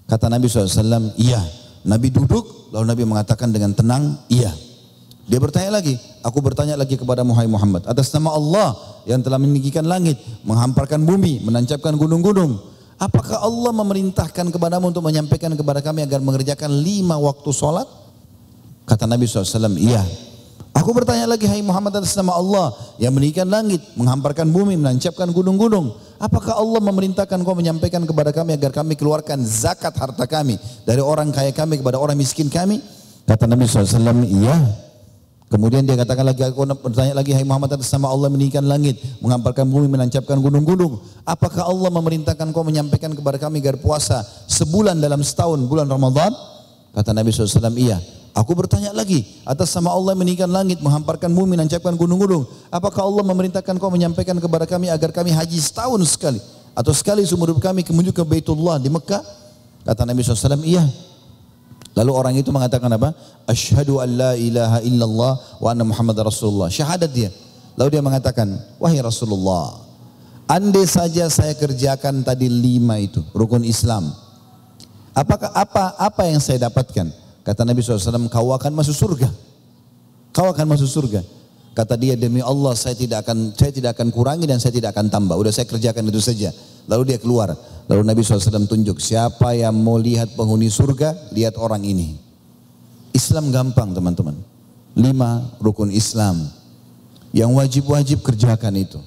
Kata 0.05 0.29
Nabi 0.29 0.45
SAW, 0.45 1.17
iya. 1.17 1.41
Nabi 1.85 2.13
duduk, 2.13 2.69
lalu 2.73 2.85
Nabi 2.85 3.03
mengatakan 3.05 3.49
dengan 3.49 3.73
tenang, 3.73 4.21
iya. 4.29 4.53
Dia 5.25 5.41
bertanya 5.41 5.81
lagi, 5.81 5.97
aku 6.21 6.37
bertanya 6.37 6.77
lagi 6.77 7.01
kepada 7.01 7.25
Muhammad 7.25 7.81
atas 7.89 8.13
nama 8.13 8.29
Allah 8.29 8.77
yang 9.09 9.25
telah 9.25 9.41
meninggikan 9.41 9.81
langit, 9.81 10.21
menghamparkan 10.45 11.01
bumi, 11.01 11.41
menancapkan 11.41 11.97
gunung-gunung. 11.97 12.61
Apakah 13.01 13.41
Allah 13.41 13.73
memerintahkan 13.73 14.53
kepadamu 14.53 14.93
untuk 14.93 15.01
menyampaikan 15.01 15.49
kepada 15.57 15.81
kami 15.81 16.05
agar 16.05 16.21
mengerjakan 16.21 16.69
lima 16.69 17.17
waktu 17.17 17.49
sholat? 17.49 17.89
Kata 18.85 19.09
Nabi 19.09 19.25
SAW, 19.25 19.73
iya. 19.81 20.05
Aku 20.77 20.93
bertanya 20.93 21.25
lagi, 21.25 21.49
hai 21.49 21.65
Muhammad 21.65 21.97
atas 21.97 22.13
nama 22.13 22.37
Allah 22.37 22.69
yang 23.01 23.09
meninggikan 23.17 23.49
langit, 23.49 23.81
menghamparkan 23.97 24.45
bumi, 24.53 24.77
menancapkan 24.77 25.25
gunung-gunung. 25.33 26.04
Apakah 26.15 26.55
Allah 26.55 26.79
memerintahkan 26.79 27.43
kau 27.43 27.55
menyampaikan 27.55 28.03
kepada 28.07 28.31
kami 28.31 28.55
agar 28.55 28.71
kami 28.71 28.95
keluarkan 28.95 29.43
zakat 29.43 29.91
harta 29.99 30.23
kami 30.23 30.55
dari 30.87 31.03
orang 31.03 31.31
kaya 31.35 31.51
kami 31.51 31.79
kepada 31.79 31.99
orang 31.99 32.15
miskin 32.15 32.47
kami? 32.47 32.79
Kata 33.27 33.49
Nabi 33.49 33.67
SAW, 33.67 34.23
iya. 34.23 34.55
Kemudian 35.45 35.85
dia 35.85 35.93
katakan 35.93 36.25
lagi, 36.25 36.41
aku 36.41 36.65
bertanya 36.65 37.13
lagi, 37.13 37.29
hai 37.35 37.45
Muhammad 37.45 37.77
atas 37.77 37.93
nama 37.93 38.09
Allah 38.09 38.33
meninggikan 38.33 38.65
langit, 38.65 38.97
menghamparkan 39.21 39.69
bumi, 39.69 39.85
menancapkan 39.85 40.41
gunung-gunung. 40.41 40.97
Apakah 41.21 41.69
Allah 41.69 41.89
memerintahkan 41.93 42.49
kau 42.49 42.65
menyampaikan 42.65 43.13
kepada 43.13 43.37
kami 43.37 43.61
agar 43.61 43.77
puasa 43.77 44.25
sebulan 44.49 44.97
dalam 44.97 45.21
setahun, 45.21 45.61
bulan 45.69 45.85
Ramadan? 45.85 46.33
Kata 46.95 47.13
Nabi 47.13 47.29
SAW, 47.29 47.75
iya. 47.77 48.01
Aku 48.35 48.51
bertanya 48.51 48.91
lagi, 48.91 49.23
atas 49.47 49.71
nama 49.79 49.95
Allah 49.95 50.11
meninggikan 50.11 50.51
langit, 50.51 50.83
menghamparkan 50.83 51.31
bumi, 51.31 51.55
menancapkan 51.55 51.95
gunung-gunung. 51.95 52.43
Apakah 52.67 53.07
Allah 53.07 53.23
memerintahkan 53.23 53.79
kau 53.79 53.87
menyampaikan 53.87 54.35
kepada 54.43 54.67
kami 54.67 54.91
agar 54.91 55.15
kami 55.15 55.31
haji 55.31 55.55
setahun 55.55 56.03
sekali? 56.03 56.43
Atau 56.75 56.91
sekali 56.91 57.23
seumur 57.23 57.55
hidup 57.55 57.63
kami 57.63 57.87
kemudian 57.87 58.11
ke 58.11 58.19
Baitullah 58.27 58.75
di 58.75 58.91
Mekah? 58.91 59.23
Kata 59.87 60.03
Nabi 60.03 60.19
SAW, 60.19 60.67
iya. 60.67 60.83
Lalu 61.95 62.11
orang 62.11 62.35
itu 62.35 62.51
mengatakan 62.51 62.91
apa? 62.91 63.15
Ashhadu 63.47 64.03
an 64.03 64.09
la 64.19 64.31
ilaha 64.35 64.83
illallah 64.83 65.33
wa 65.63 65.67
anna 65.71 65.87
Muhammad 65.87 66.19
Rasulullah. 66.19 66.67
Syahadat 66.67 67.15
dia. 67.15 67.31
Lalu 67.79 67.95
dia 67.95 68.03
mengatakan, 68.03 68.51
wahai 68.83 68.99
Rasulullah, 68.99 69.79
andai 70.51 70.83
saja 70.83 71.31
saya 71.31 71.55
kerjakan 71.55 72.19
tadi 72.19 72.51
lima 72.51 72.99
itu, 72.99 73.23
rukun 73.31 73.63
Islam. 73.63 74.11
Apakah 75.15 75.55
apa 75.55 75.95
apa 75.95 76.27
yang 76.27 76.43
saya 76.43 76.67
dapatkan? 76.67 77.23
Kata 77.45 77.61
Nabi 77.61 77.85
SAW, 77.85 78.25
kau 78.25 78.49
akan 78.57 78.71
masuk 78.73 78.97
surga. 78.97 79.29
Kau 80.33 80.49
akan 80.49 80.65
masuk 80.73 80.89
surga. 80.89 81.21
Kata 81.75 81.93
dia 81.99 82.15
demi 82.15 82.39
Allah 82.39 82.71
saya 82.73 82.95
tidak 82.95 83.27
akan 83.27 83.51
saya 83.51 83.69
tidak 83.69 83.99
akan 83.99 84.07
kurangi 84.09 84.47
dan 84.47 84.57
saya 84.63 84.73
tidak 84.73 84.95
akan 84.95 85.11
tambah. 85.11 85.35
Udah 85.35 85.51
saya 85.51 85.67
kerjakan 85.67 86.07
itu 86.07 86.23
saja. 86.23 86.49
Lalu 86.87 87.13
dia 87.13 87.19
keluar. 87.19 87.51
Lalu 87.85 88.01
Nabi 88.01 88.23
SAW 88.23 88.65
tunjuk 88.65 88.97
siapa 88.97 89.53
yang 89.53 89.75
mau 89.75 89.99
lihat 89.99 90.33
penghuni 90.33 90.71
surga, 90.71 91.35
lihat 91.35 91.59
orang 91.59 91.83
ini. 91.83 92.15
Islam 93.11 93.51
gampang 93.51 93.91
teman-teman. 93.91 94.39
Lima 94.95 95.51
rukun 95.59 95.91
Islam. 95.91 96.47
Yang 97.35 97.51
wajib-wajib 97.51 98.23
kerjakan 98.23 98.79
itu. 98.79 98.99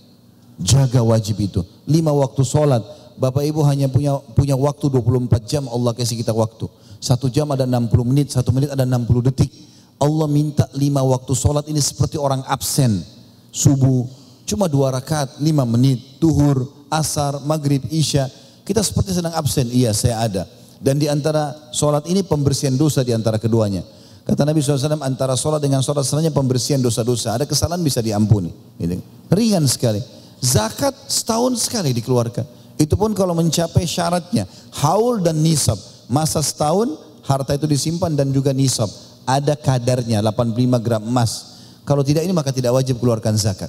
Jaga 0.61 1.01
wajib 1.01 1.41
itu. 1.41 1.65
Lima 1.89 2.13
waktu 2.13 2.45
sholat. 2.45 2.85
Bapak 3.19 3.43
ibu 3.43 3.67
hanya 3.67 3.91
punya 3.91 4.15
punya 4.33 4.55
waktu 4.55 4.87
24 4.87 5.43
jam 5.43 5.67
Allah 5.67 5.91
kasih 5.91 6.15
kita 6.23 6.31
waktu. 6.31 6.71
Satu 7.03 7.27
jam 7.27 7.51
ada 7.51 7.67
60 7.67 7.91
menit, 8.07 8.31
satu 8.31 8.55
menit 8.55 8.71
ada 8.71 8.87
60 8.87 9.27
detik. 9.31 9.51
Allah 9.99 10.31
minta 10.31 10.71
lima 10.79 11.03
waktu 11.03 11.35
sholat 11.35 11.67
ini 11.67 11.83
seperti 11.83 12.15
orang 12.15 12.47
absen. 12.47 13.03
Subuh, 13.51 14.07
cuma 14.47 14.71
dua 14.71 14.95
rakaat, 14.95 15.43
lima 15.43 15.67
menit, 15.67 16.23
tuhur, 16.23 16.71
asar, 16.87 17.43
maghrib, 17.43 17.83
isya. 17.91 18.31
Kita 18.63 18.79
seperti 18.87 19.19
sedang 19.19 19.35
absen, 19.35 19.67
iya 19.75 19.91
saya 19.91 20.23
ada. 20.23 20.43
Dan 20.79 21.03
di 21.03 21.11
antara 21.11 21.75
sholat 21.75 22.07
ini 22.07 22.23
pembersihan 22.23 22.79
dosa 22.79 23.03
di 23.03 23.11
antara 23.11 23.43
keduanya. 23.43 23.83
Kata 24.23 24.45
Nabi 24.45 24.61
SAW 24.63 25.01
antara 25.03 25.35
sholat 25.35 25.59
dengan 25.59 25.83
sholat 25.83 26.05
selanjutnya 26.07 26.37
pembersihan 26.37 26.79
dosa-dosa. 26.79 27.35
Ada 27.35 27.49
kesalahan 27.49 27.81
bisa 27.83 27.99
diampuni. 28.05 28.53
Gitu. 28.79 29.01
Ringan 29.33 29.65
sekali. 29.67 30.05
Zakat 30.39 30.95
setahun 31.09 31.59
sekali 31.59 31.91
dikeluarkan. 31.97 32.58
Itu 32.79 32.95
pun 32.95 33.11
kalau 33.13 33.35
mencapai 33.35 33.85
syaratnya. 33.85 34.47
Haul 34.79 35.19
dan 35.19 35.43
nisab. 35.43 35.77
Masa 36.07 36.39
setahun 36.39 36.95
harta 37.27 37.59
itu 37.59 37.67
disimpan 37.67 38.15
dan 38.15 38.31
juga 38.31 38.55
nisab. 38.55 38.89
Ada 39.27 39.59
kadarnya 39.59 40.23
85 40.23 40.79
gram 40.81 41.03
emas. 41.03 41.61
Kalau 41.83 42.07
tidak 42.07 42.25
ini 42.25 42.33
maka 42.33 42.55
tidak 42.55 42.73
wajib 42.73 43.03
keluarkan 43.03 43.35
zakat. 43.35 43.69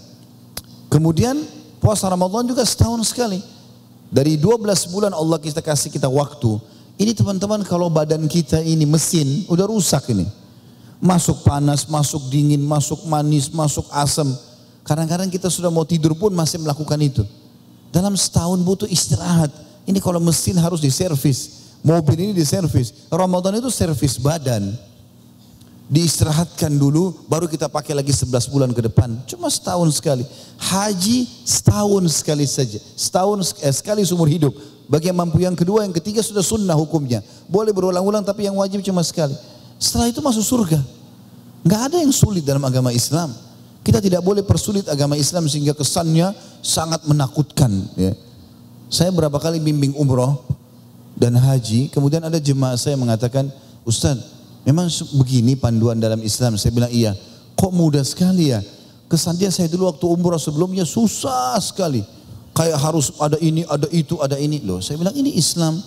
Kemudian 0.94 1.42
puasa 1.82 2.06
Ramadan 2.08 2.46
juga 2.46 2.62
setahun 2.64 3.02
sekali. 3.10 3.42
Dari 4.10 4.38
12 4.38 4.94
bulan 4.94 5.12
Allah 5.12 5.42
kita 5.42 5.60
kasih 5.60 5.90
kita 5.90 6.08
waktu. 6.08 6.62
Ini 7.00 7.16
teman-teman 7.16 7.64
kalau 7.64 7.88
badan 7.88 8.28
kita 8.30 8.62
ini 8.62 8.86
mesin 8.86 9.48
udah 9.50 9.66
rusak 9.66 10.12
ini. 10.12 10.28
Masuk 11.00 11.48
panas, 11.48 11.88
masuk 11.88 12.28
dingin, 12.28 12.60
masuk 12.60 13.08
manis, 13.08 13.48
masuk 13.48 13.88
asam. 13.96 14.28
Kadang-kadang 14.84 15.32
kita 15.32 15.48
sudah 15.48 15.72
mau 15.72 15.88
tidur 15.88 16.12
pun 16.12 16.28
masih 16.36 16.60
melakukan 16.60 17.00
itu. 17.00 17.24
Dalam 17.90 18.14
setahun 18.14 18.62
butuh 18.62 18.90
istirahat. 18.90 19.50
Ini 19.90 19.98
kalau 19.98 20.22
mesin 20.22 20.58
harus 20.62 20.78
diservis. 20.78 21.60
Mobil 21.82 22.30
ini 22.30 22.34
diservis. 22.38 23.10
Ramadan 23.10 23.58
itu 23.58 23.72
servis 23.74 24.22
badan. 24.22 24.76
Diistirahatkan 25.90 26.70
dulu, 26.70 27.18
baru 27.26 27.50
kita 27.50 27.66
pakai 27.66 27.98
lagi 27.98 28.14
11 28.14 28.46
bulan 28.54 28.70
ke 28.70 28.86
depan. 28.86 29.10
Cuma 29.26 29.50
setahun 29.50 29.98
sekali. 29.98 30.22
Haji 30.62 31.26
setahun 31.42 32.22
sekali 32.22 32.46
saja. 32.46 32.78
Setahun 32.94 33.58
eh, 33.66 33.74
sekali 33.74 34.06
seumur 34.06 34.30
hidup. 34.30 34.54
Bagi 34.86 35.10
yang 35.10 35.18
mampu 35.18 35.42
yang 35.42 35.58
kedua, 35.58 35.82
yang 35.82 35.94
ketiga 35.94 36.22
sudah 36.22 36.46
sunnah 36.46 36.78
hukumnya. 36.78 37.26
Boleh 37.50 37.74
berulang-ulang 37.74 38.22
tapi 38.22 38.46
yang 38.46 38.54
wajib 38.62 38.86
cuma 38.86 39.02
sekali. 39.02 39.34
Setelah 39.82 40.14
itu 40.14 40.22
masuk 40.22 40.46
surga. 40.46 40.78
Nggak 41.66 41.82
ada 41.90 41.98
yang 42.06 42.14
sulit 42.14 42.46
dalam 42.46 42.62
agama 42.62 42.94
Islam. 42.94 43.34
Kita 43.80 44.04
tidak 44.04 44.22
boleh 44.22 44.44
persulit 44.44 44.86
agama 44.92 45.16
Islam 45.16 45.48
sehingga 45.48 45.72
kesannya 45.72 46.36
sangat 46.60 47.08
menakutkan. 47.08 47.72
Ya. 47.96 48.14
Saya 48.92 49.14
berapa 49.16 49.38
kali 49.40 49.62
bimbing 49.64 49.96
umroh 49.96 50.44
dan 51.16 51.36
haji, 51.36 51.92
kemudian 51.94 52.24
ada 52.24 52.40
jemaah 52.42 52.76
saya 52.76 53.00
mengatakan, 53.00 53.48
Ustaz, 53.88 54.20
memang 54.68 54.92
begini 55.16 55.56
panduan 55.56 56.00
dalam 56.00 56.20
Islam? 56.26 56.60
Saya 56.60 56.76
bilang 56.76 56.92
iya. 56.92 57.16
Kok 57.56 57.72
mudah 57.76 58.04
sekali 58.04 58.52
ya? 58.52 58.60
Kesannya 59.10 59.50
saya 59.50 59.68
dulu 59.68 59.90
waktu 59.90 60.06
umroh 60.06 60.38
sebelumnya 60.38 60.86
susah 60.86 61.58
sekali. 61.58 62.06
Kayak 62.54 62.78
harus 62.78 63.16
ada 63.18 63.40
ini, 63.40 63.64
ada 63.66 63.88
itu, 63.90 64.20
ada 64.20 64.36
ini. 64.36 64.60
Loh, 64.62 64.84
saya 64.84 65.00
bilang 65.00 65.16
ini 65.16 65.34
Islam. 65.40 65.80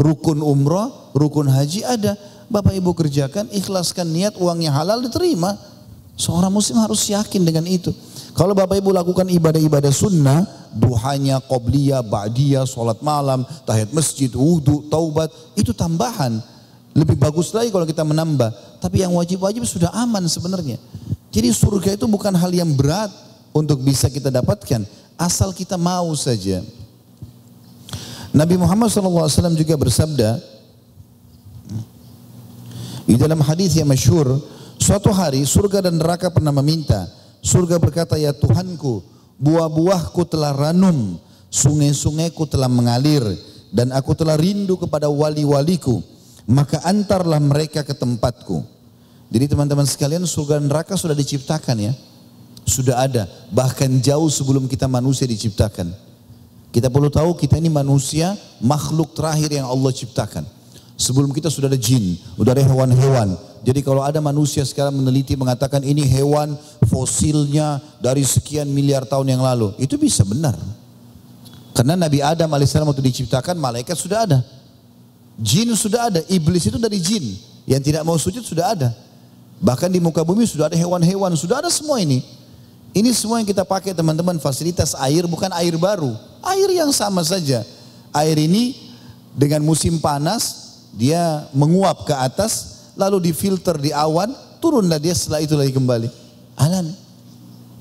Rukun 0.00 0.40
umroh, 0.40 1.12
rukun 1.12 1.46
haji 1.52 1.84
ada. 1.84 2.16
Bapak 2.48 2.72
ibu 2.72 2.92
kerjakan, 2.96 3.48
ikhlaskan 3.52 4.08
niat, 4.08 4.34
uangnya 4.40 4.72
halal 4.72 5.04
diterima. 5.04 5.56
Seorang 6.22 6.54
muslim 6.54 6.78
harus 6.78 7.02
yakin 7.10 7.42
dengan 7.42 7.66
itu. 7.66 7.90
Kalau 8.38 8.54
Bapak 8.54 8.78
Ibu 8.78 8.94
lakukan 8.94 9.26
ibadah-ibadah 9.26 9.90
sunnah, 9.90 10.46
duhanya, 10.70 11.42
qobliyah, 11.42 12.06
ba'diyah, 12.06 12.62
sholat 12.62 13.02
malam, 13.02 13.42
tahiyat 13.66 13.90
masjid, 13.90 14.30
wudhu, 14.30 14.86
taubat, 14.86 15.34
itu 15.58 15.74
tambahan. 15.74 16.38
Lebih 16.94 17.18
bagus 17.18 17.50
lagi 17.50 17.74
kalau 17.74 17.82
kita 17.82 18.06
menambah. 18.06 18.78
Tapi 18.78 19.02
yang 19.02 19.18
wajib-wajib 19.18 19.66
sudah 19.66 19.90
aman 19.98 20.22
sebenarnya. 20.30 20.78
Jadi 21.34 21.50
surga 21.50 21.98
itu 21.98 22.06
bukan 22.06 22.38
hal 22.38 22.54
yang 22.54 22.70
berat 22.70 23.10
untuk 23.50 23.82
bisa 23.82 24.06
kita 24.06 24.30
dapatkan. 24.30 24.86
Asal 25.18 25.50
kita 25.50 25.74
mau 25.74 26.14
saja. 26.14 26.62
Nabi 28.30 28.56
Muhammad 28.56 28.94
SAW 28.94 29.58
juga 29.58 29.74
bersabda, 29.74 30.40
di 33.10 33.18
dalam 33.18 33.42
hadis 33.42 33.76
yang 33.76 33.90
masyhur, 33.90 34.40
Suatu 34.82 35.14
hari 35.14 35.46
surga 35.46 35.86
dan 35.86 36.02
neraka 36.02 36.26
pernah 36.26 36.50
meminta. 36.50 37.06
Surga 37.38 37.78
berkata, 37.78 38.18
ya 38.18 38.34
Tuhanku, 38.34 38.98
buah-buahku 39.38 40.26
telah 40.26 40.50
ranum, 40.50 41.22
sungai-sungaiku 41.54 42.50
telah 42.50 42.66
mengalir, 42.66 43.22
dan 43.70 43.94
aku 43.94 44.10
telah 44.18 44.34
rindu 44.34 44.74
kepada 44.74 45.06
wali-waliku. 45.06 46.02
Maka 46.50 46.82
antarlah 46.82 47.38
mereka 47.38 47.86
ke 47.86 47.94
tempatku. 47.94 48.66
Jadi 49.30 49.54
teman-teman 49.54 49.86
sekalian 49.86 50.26
surga 50.26 50.58
dan 50.58 50.66
neraka 50.66 50.98
sudah 50.98 51.14
diciptakan 51.14 51.78
ya. 51.78 51.94
Sudah 52.66 53.06
ada. 53.06 53.30
Bahkan 53.54 54.02
jauh 54.02 54.26
sebelum 54.34 54.66
kita 54.66 54.90
manusia 54.90 55.30
diciptakan. 55.30 55.94
Kita 56.74 56.90
perlu 56.90 57.06
tahu 57.06 57.38
kita 57.38 57.54
ini 57.54 57.70
manusia 57.70 58.34
makhluk 58.58 59.14
terakhir 59.14 59.62
yang 59.62 59.70
Allah 59.70 59.94
ciptakan. 59.94 60.42
Sebelum 60.98 61.30
kita 61.30 61.54
sudah 61.54 61.70
ada 61.70 61.78
jin, 61.78 62.18
sudah 62.34 62.50
ada 62.50 62.66
hewan-hewan, 62.66 63.38
jadi 63.62 63.78
kalau 63.78 64.02
ada 64.02 64.18
manusia 64.18 64.66
sekarang 64.66 64.98
meneliti 64.98 65.38
mengatakan 65.38 65.86
ini 65.86 66.02
hewan 66.02 66.58
fosilnya 66.90 67.78
dari 68.02 68.26
sekian 68.26 68.66
miliar 68.66 69.06
tahun 69.06 69.38
yang 69.38 69.42
lalu, 69.42 69.70
itu 69.78 69.94
bisa 69.94 70.26
benar. 70.26 70.58
Karena 71.70 71.94
Nabi 71.94 72.18
Adam 72.18 72.50
alaihissalam 72.50 72.90
waktu 72.90 73.06
diciptakan 73.06 73.54
malaikat 73.54 73.94
sudah 73.94 74.26
ada. 74.26 74.38
Jin 75.38 75.70
sudah 75.78 76.10
ada, 76.10 76.20
iblis 76.26 76.66
itu 76.66 76.76
dari 76.76 76.98
jin. 76.98 77.38
Yang 77.62 77.94
tidak 77.94 78.02
mau 78.02 78.18
sujud 78.18 78.42
sudah 78.42 78.74
ada. 78.74 78.90
Bahkan 79.62 79.94
di 79.94 80.02
muka 80.02 80.26
bumi 80.26 80.42
sudah 80.42 80.66
ada 80.66 80.74
hewan-hewan, 80.74 81.30
sudah 81.38 81.62
ada 81.62 81.70
semua 81.70 82.02
ini. 82.02 82.18
Ini 82.92 83.14
semua 83.14 83.38
yang 83.38 83.46
kita 83.46 83.62
pakai 83.62 83.94
teman-teman 83.94 84.42
fasilitas 84.42 84.92
air 84.98 85.24
bukan 85.30 85.48
air 85.54 85.78
baru. 85.78 86.12
Air 86.42 86.82
yang 86.82 86.90
sama 86.90 87.22
saja. 87.22 87.62
Air 88.10 88.42
ini 88.42 88.74
dengan 89.32 89.62
musim 89.64 90.02
panas 90.02 90.74
dia 90.92 91.46
menguap 91.56 92.04
ke 92.04 92.12
atas 92.12 92.71
lalu 92.96 93.32
difilter 93.32 93.76
di 93.78 93.90
awan, 93.94 94.32
turunlah 94.62 94.98
dia 95.00 95.12
setelah 95.16 95.40
itu 95.42 95.54
lagi 95.56 95.72
kembali. 95.74 96.08
Alami. 96.58 96.94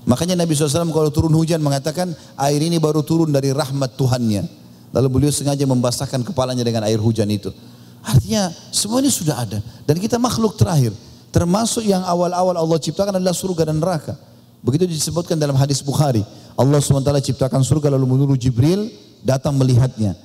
Makanya 0.01 0.33
Nabi 0.33 0.57
SAW 0.57 0.89
kalau 0.89 1.13
turun 1.13 1.33
hujan 1.37 1.61
mengatakan 1.61 2.09
air 2.41 2.57
ini 2.57 2.81
baru 2.81 3.05
turun 3.05 3.29
dari 3.29 3.53
rahmat 3.53 3.93
Tuhannya. 3.93 4.43
Lalu 4.91 5.07
beliau 5.07 5.31
sengaja 5.31 5.63
membasahkan 5.63 6.25
kepalanya 6.25 6.65
dengan 6.65 6.83
air 6.89 6.97
hujan 6.97 7.29
itu. 7.29 7.53
Artinya 8.01 8.49
semua 8.73 8.99
ini 8.99 9.13
sudah 9.13 9.45
ada. 9.45 9.59
Dan 9.85 10.01
kita 10.01 10.17
makhluk 10.17 10.57
terakhir. 10.57 10.91
Termasuk 11.31 11.85
yang 11.85 12.03
awal-awal 12.03 12.57
Allah 12.57 12.79
ciptakan 12.81 13.21
adalah 13.21 13.31
surga 13.31 13.71
dan 13.71 13.79
neraka. 13.79 14.17
Begitu 14.65 14.89
disebutkan 14.89 15.39
dalam 15.39 15.55
hadis 15.55 15.79
Bukhari. 15.79 16.25
Allah 16.59 16.77
SWT 16.83 17.07
ciptakan 17.23 17.63
surga 17.63 17.93
lalu 17.95 18.05
menurut 18.09 18.37
Jibril 18.37 18.91
datang 19.23 19.55
melihatnya. 19.55 20.17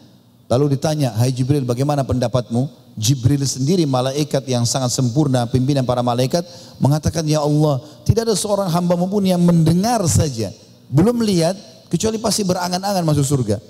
Lalu 0.51 0.75
ditanya, 0.79 1.15
hai 1.15 1.31
Jibril 1.31 1.63
bagaimana 1.63 2.03
pendapatmu? 2.03 2.86
Jibril 2.97 3.45
sendiri 3.45 3.85
malaikat 3.85 4.49
yang 4.49 4.65
sangat 4.65 4.89
sempurna 4.89 5.45
pimpinan 5.45 5.85
para 5.85 6.01
malaikat 6.01 6.49
mengatakan 6.81 7.29
ya 7.29 7.45
Allah 7.45 7.77
tidak 8.09 8.25
ada 8.25 8.33
seorang 8.33 8.73
hamba 8.73 8.97
pun 8.97 9.21
yang 9.21 9.45
mendengar 9.45 10.01
saja. 10.09 10.49
Belum 10.89 11.13
melihat 11.13 11.53
kecuali 11.93 12.17
pasti 12.17 12.41
berangan-angan 12.49 13.05
masuk 13.05 13.27
surga. 13.29 13.61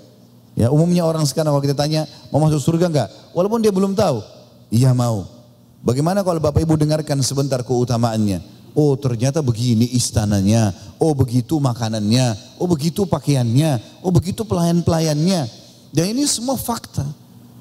Ya 0.55 0.71
umumnya 0.71 1.03
orang 1.03 1.27
sekarang 1.27 1.51
kalau 1.51 1.59
kita 1.59 1.75
tanya 1.75 2.07
mau 2.31 2.39
masuk 2.39 2.63
surga 2.63 2.87
enggak 2.87 3.09
walaupun 3.35 3.59
dia 3.59 3.75
belum 3.75 3.99
tahu. 3.99 4.23
Iya 4.71 4.95
mau. 4.95 5.27
Bagaimana 5.83 6.23
kalau 6.23 6.39
Bapak 6.39 6.63
Ibu 6.63 6.79
dengarkan 6.79 7.19
sebentar 7.19 7.59
keutamaannya? 7.67 8.39
Oh 8.79 8.95
ternyata 8.95 9.43
begini 9.43 9.91
istananya. 9.91 10.71
Oh 11.03 11.11
begitu 11.11 11.59
makanannya. 11.59 12.55
Oh 12.63 12.65
begitu 12.65 13.03
pakaiannya. 13.03 13.99
Oh 13.99 14.09
begitu 14.09 14.47
pelayan-pelayannya. 14.47 15.51
Dan 15.91 16.15
ini 16.15 16.23
semua 16.23 16.55
fakta 16.55 17.03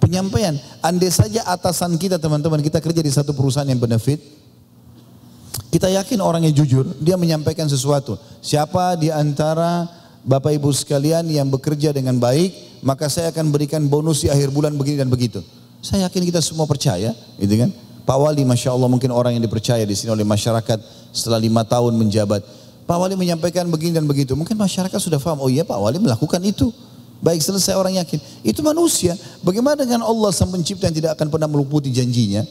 penyampaian. 0.02 0.54
Andai 0.80 1.10
saja 1.10 1.44
atasan 1.46 1.96
kita 1.96 2.16
teman-teman, 2.20 2.62
kita 2.62 2.78
kerja 2.80 3.00
di 3.02 3.12
satu 3.12 3.32
perusahaan 3.32 3.66
yang 3.66 3.80
benefit, 3.80 4.22
kita 5.70 5.92
yakin 5.92 6.22
orang 6.24 6.46
yang 6.48 6.54
jujur, 6.56 6.88
dia 7.02 7.20
menyampaikan 7.20 7.68
sesuatu. 7.68 8.16
Siapa 8.40 8.96
di 8.96 9.12
antara 9.12 9.84
Bapak 10.26 10.54
Ibu 10.56 10.72
sekalian 10.72 11.28
yang 11.28 11.46
bekerja 11.52 11.92
dengan 11.92 12.18
baik, 12.18 12.80
maka 12.82 13.06
saya 13.06 13.30
akan 13.30 13.52
berikan 13.52 13.84
bonus 13.86 14.24
di 14.24 14.28
akhir 14.32 14.50
bulan 14.50 14.74
begini 14.74 15.02
dan 15.04 15.10
begitu. 15.12 15.44
Saya 15.84 16.08
yakin 16.08 16.22
kita 16.32 16.40
semua 16.42 16.66
percaya, 16.66 17.14
gitu 17.38 17.54
kan? 17.54 17.70
Pak 18.06 18.18
Wali, 18.18 18.46
masya 18.46 18.70
Allah 18.70 18.86
mungkin 18.86 19.10
orang 19.10 19.34
yang 19.34 19.42
dipercaya 19.42 19.82
di 19.82 19.94
sini 19.98 20.14
oleh 20.14 20.22
masyarakat 20.22 20.78
setelah 21.10 21.42
lima 21.42 21.66
tahun 21.66 21.98
menjabat. 21.98 22.42
Pak 22.86 22.96
Wali 23.02 23.18
menyampaikan 23.18 23.66
begini 23.66 23.98
dan 23.98 24.06
begitu. 24.06 24.38
Mungkin 24.38 24.54
masyarakat 24.54 24.98
sudah 25.02 25.18
paham, 25.18 25.42
oh 25.42 25.50
iya 25.50 25.66
Pak 25.66 25.74
Wali 25.74 25.98
melakukan 25.98 26.38
itu. 26.46 26.70
Baik 27.20 27.40
selesai 27.40 27.74
orang 27.74 27.96
yakin. 27.96 28.20
Itu 28.44 28.60
manusia. 28.60 29.16
Bagaimana 29.40 29.82
dengan 29.82 30.04
Allah 30.04 30.30
sang 30.30 30.52
pencipta 30.52 30.88
yang 30.88 30.96
tidak 30.96 31.16
akan 31.16 31.32
pernah 31.32 31.48
meluputi 31.48 31.88
janjinya? 31.88 32.44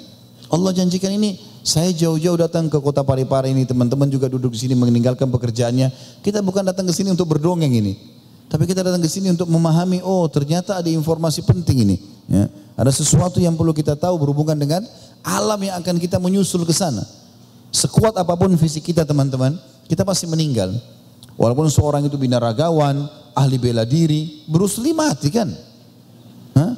Allah 0.49 0.71
janjikan 0.73 1.09
ini, 1.13 1.37
saya 1.65 1.89
jauh-jauh 1.89 2.37
datang 2.37 2.69
ke 2.69 2.77
kota 2.77 3.01
Parepare 3.01 3.49
ini, 3.49 3.65
teman-teman 3.65 4.05
juga 4.05 4.29
duduk 4.29 4.53
di 4.53 4.59
sini 4.61 4.77
meninggalkan 4.77 5.29
pekerjaannya. 5.29 6.21
Kita 6.21 6.45
bukan 6.45 6.61
datang 6.61 6.85
ke 6.85 6.93
sini 6.93 7.13
untuk 7.13 7.25
berdongeng 7.33 7.73
ini. 7.73 7.93
Tapi 8.45 8.69
kita 8.69 8.85
datang 8.85 9.01
ke 9.01 9.09
sini 9.09 9.33
untuk 9.33 9.49
memahami, 9.49 10.05
oh 10.05 10.29
ternyata 10.29 10.77
ada 10.77 10.89
informasi 10.89 11.41
penting 11.41 11.81
ini. 11.81 11.97
Ya. 12.29 12.45
Ada 12.77 12.93
sesuatu 12.93 13.41
yang 13.41 13.57
perlu 13.57 13.73
kita 13.73 13.97
tahu 13.97 14.21
berhubungan 14.21 14.53
dengan 14.53 14.85
alam 15.25 15.57
yang 15.57 15.81
akan 15.81 15.97
kita 15.97 16.21
menyusul 16.21 16.61
ke 16.67 16.73
sana. 16.75 17.01
Sekuat 17.73 18.13
apa 18.13 18.37
pun 18.37 18.53
fisik 18.55 18.93
kita 18.93 19.01
teman-teman, 19.01 19.57
kita 19.89 20.05
pasti 20.05 20.29
meninggal. 20.29 20.71
Walaupun 21.35 21.67
seorang 21.67 22.05
itu 22.05 22.15
binaragawan, 22.15 23.09
ahli 23.35 23.59
bela 23.59 23.83
diri, 23.83 24.47
Bruce 24.47 24.79
Lee 24.79 24.95
mati 24.95 25.27
kan? 25.29 25.51
Hah? 26.55 26.73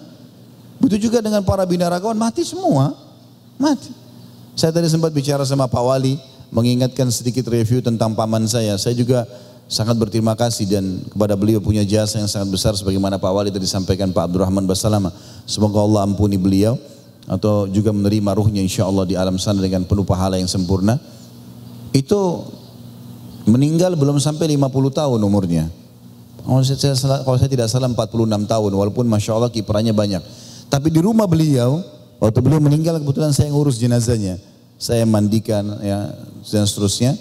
Juga 0.97 1.21
dengan 1.21 1.45
para 1.45 1.61
binaragawan 1.61 2.17
mati 2.17 2.41
semua. 2.41 2.97
Mati. 3.61 3.93
Saya 4.57 4.73
tadi 4.73 4.89
sempat 4.89 5.13
bicara 5.13 5.45
sama 5.45 5.69
Pak 5.69 5.83
Wali, 5.85 6.17
mengingatkan 6.49 7.13
sedikit 7.13 7.45
review 7.53 7.85
tentang 7.85 8.17
paman 8.17 8.49
saya. 8.49 8.73
Saya 8.81 8.97
juga 8.97 9.29
sangat 9.69 9.99
berterima 9.99 10.33
kasih 10.33 10.65
dan 10.65 11.03
kepada 11.05 11.37
beliau 11.37 11.59
punya 11.61 11.83
jasa 11.85 12.17
yang 12.17 12.31
sangat 12.31 12.49
besar 12.49 12.73
sebagaimana 12.73 13.21
Pak 13.21 13.31
Wali 13.31 13.49
tadi 13.53 13.69
sampaikan 13.69 14.09
Pak 14.09 14.31
Abdurrahman 14.31 14.65
Basalama. 14.65 15.13
Semoga 15.45 15.83
Allah 15.83 16.09
ampuni 16.09 16.39
beliau 16.39 16.79
atau 17.27 17.67
juga 17.67 17.91
menerima 17.91 18.31
ruhnya 18.39 18.63
insya 18.63 18.87
Allah 18.87 19.03
di 19.03 19.13
alam 19.19 19.35
sana 19.35 19.59
dengan 19.59 19.83
penuh 19.83 20.07
pahala 20.07 20.39
yang 20.39 20.49
sempurna. 20.49 20.97
Itu 21.91 22.47
meninggal 23.45 23.99
belum 23.99 24.17
sampai 24.17 24.55
50 24.55 24.63
tahun 24.89 25.19
umurnya. 25.19 25.86
Kalau 26.47 26.63
saya, 26.63 26.95
kalau 27.27 27.35
saya 27.35 27.51
tidak 27.51 27.67
salah 27.67 27.91
46 27.91 28.47
tahun 28.47 28.71
walaupun 28.71 29.03
Masya 29.03 29.35
Allah 29.35 29.51
kiprahnya 29.51 29.91
banyak. 29.91 30.23
Tapi 30.71 30.87
di 30.87 31.03
rumah 31.03 31.27
beliau, 31.27 31.83
waktu 32.23 32.39
beliau 32.39 32.63
meninggal 32.63 32.95
kebetulan 33.03 33.35
saya 33.35 33.51
ngurus 33.51 33.75
jenazahnya. 33.75 34.39
Saya 34.79 35.03
mandikan 35.03 35.67
ya 35.83 36.15
dan 36.47 36.63
seterusnya. 36.63 37.19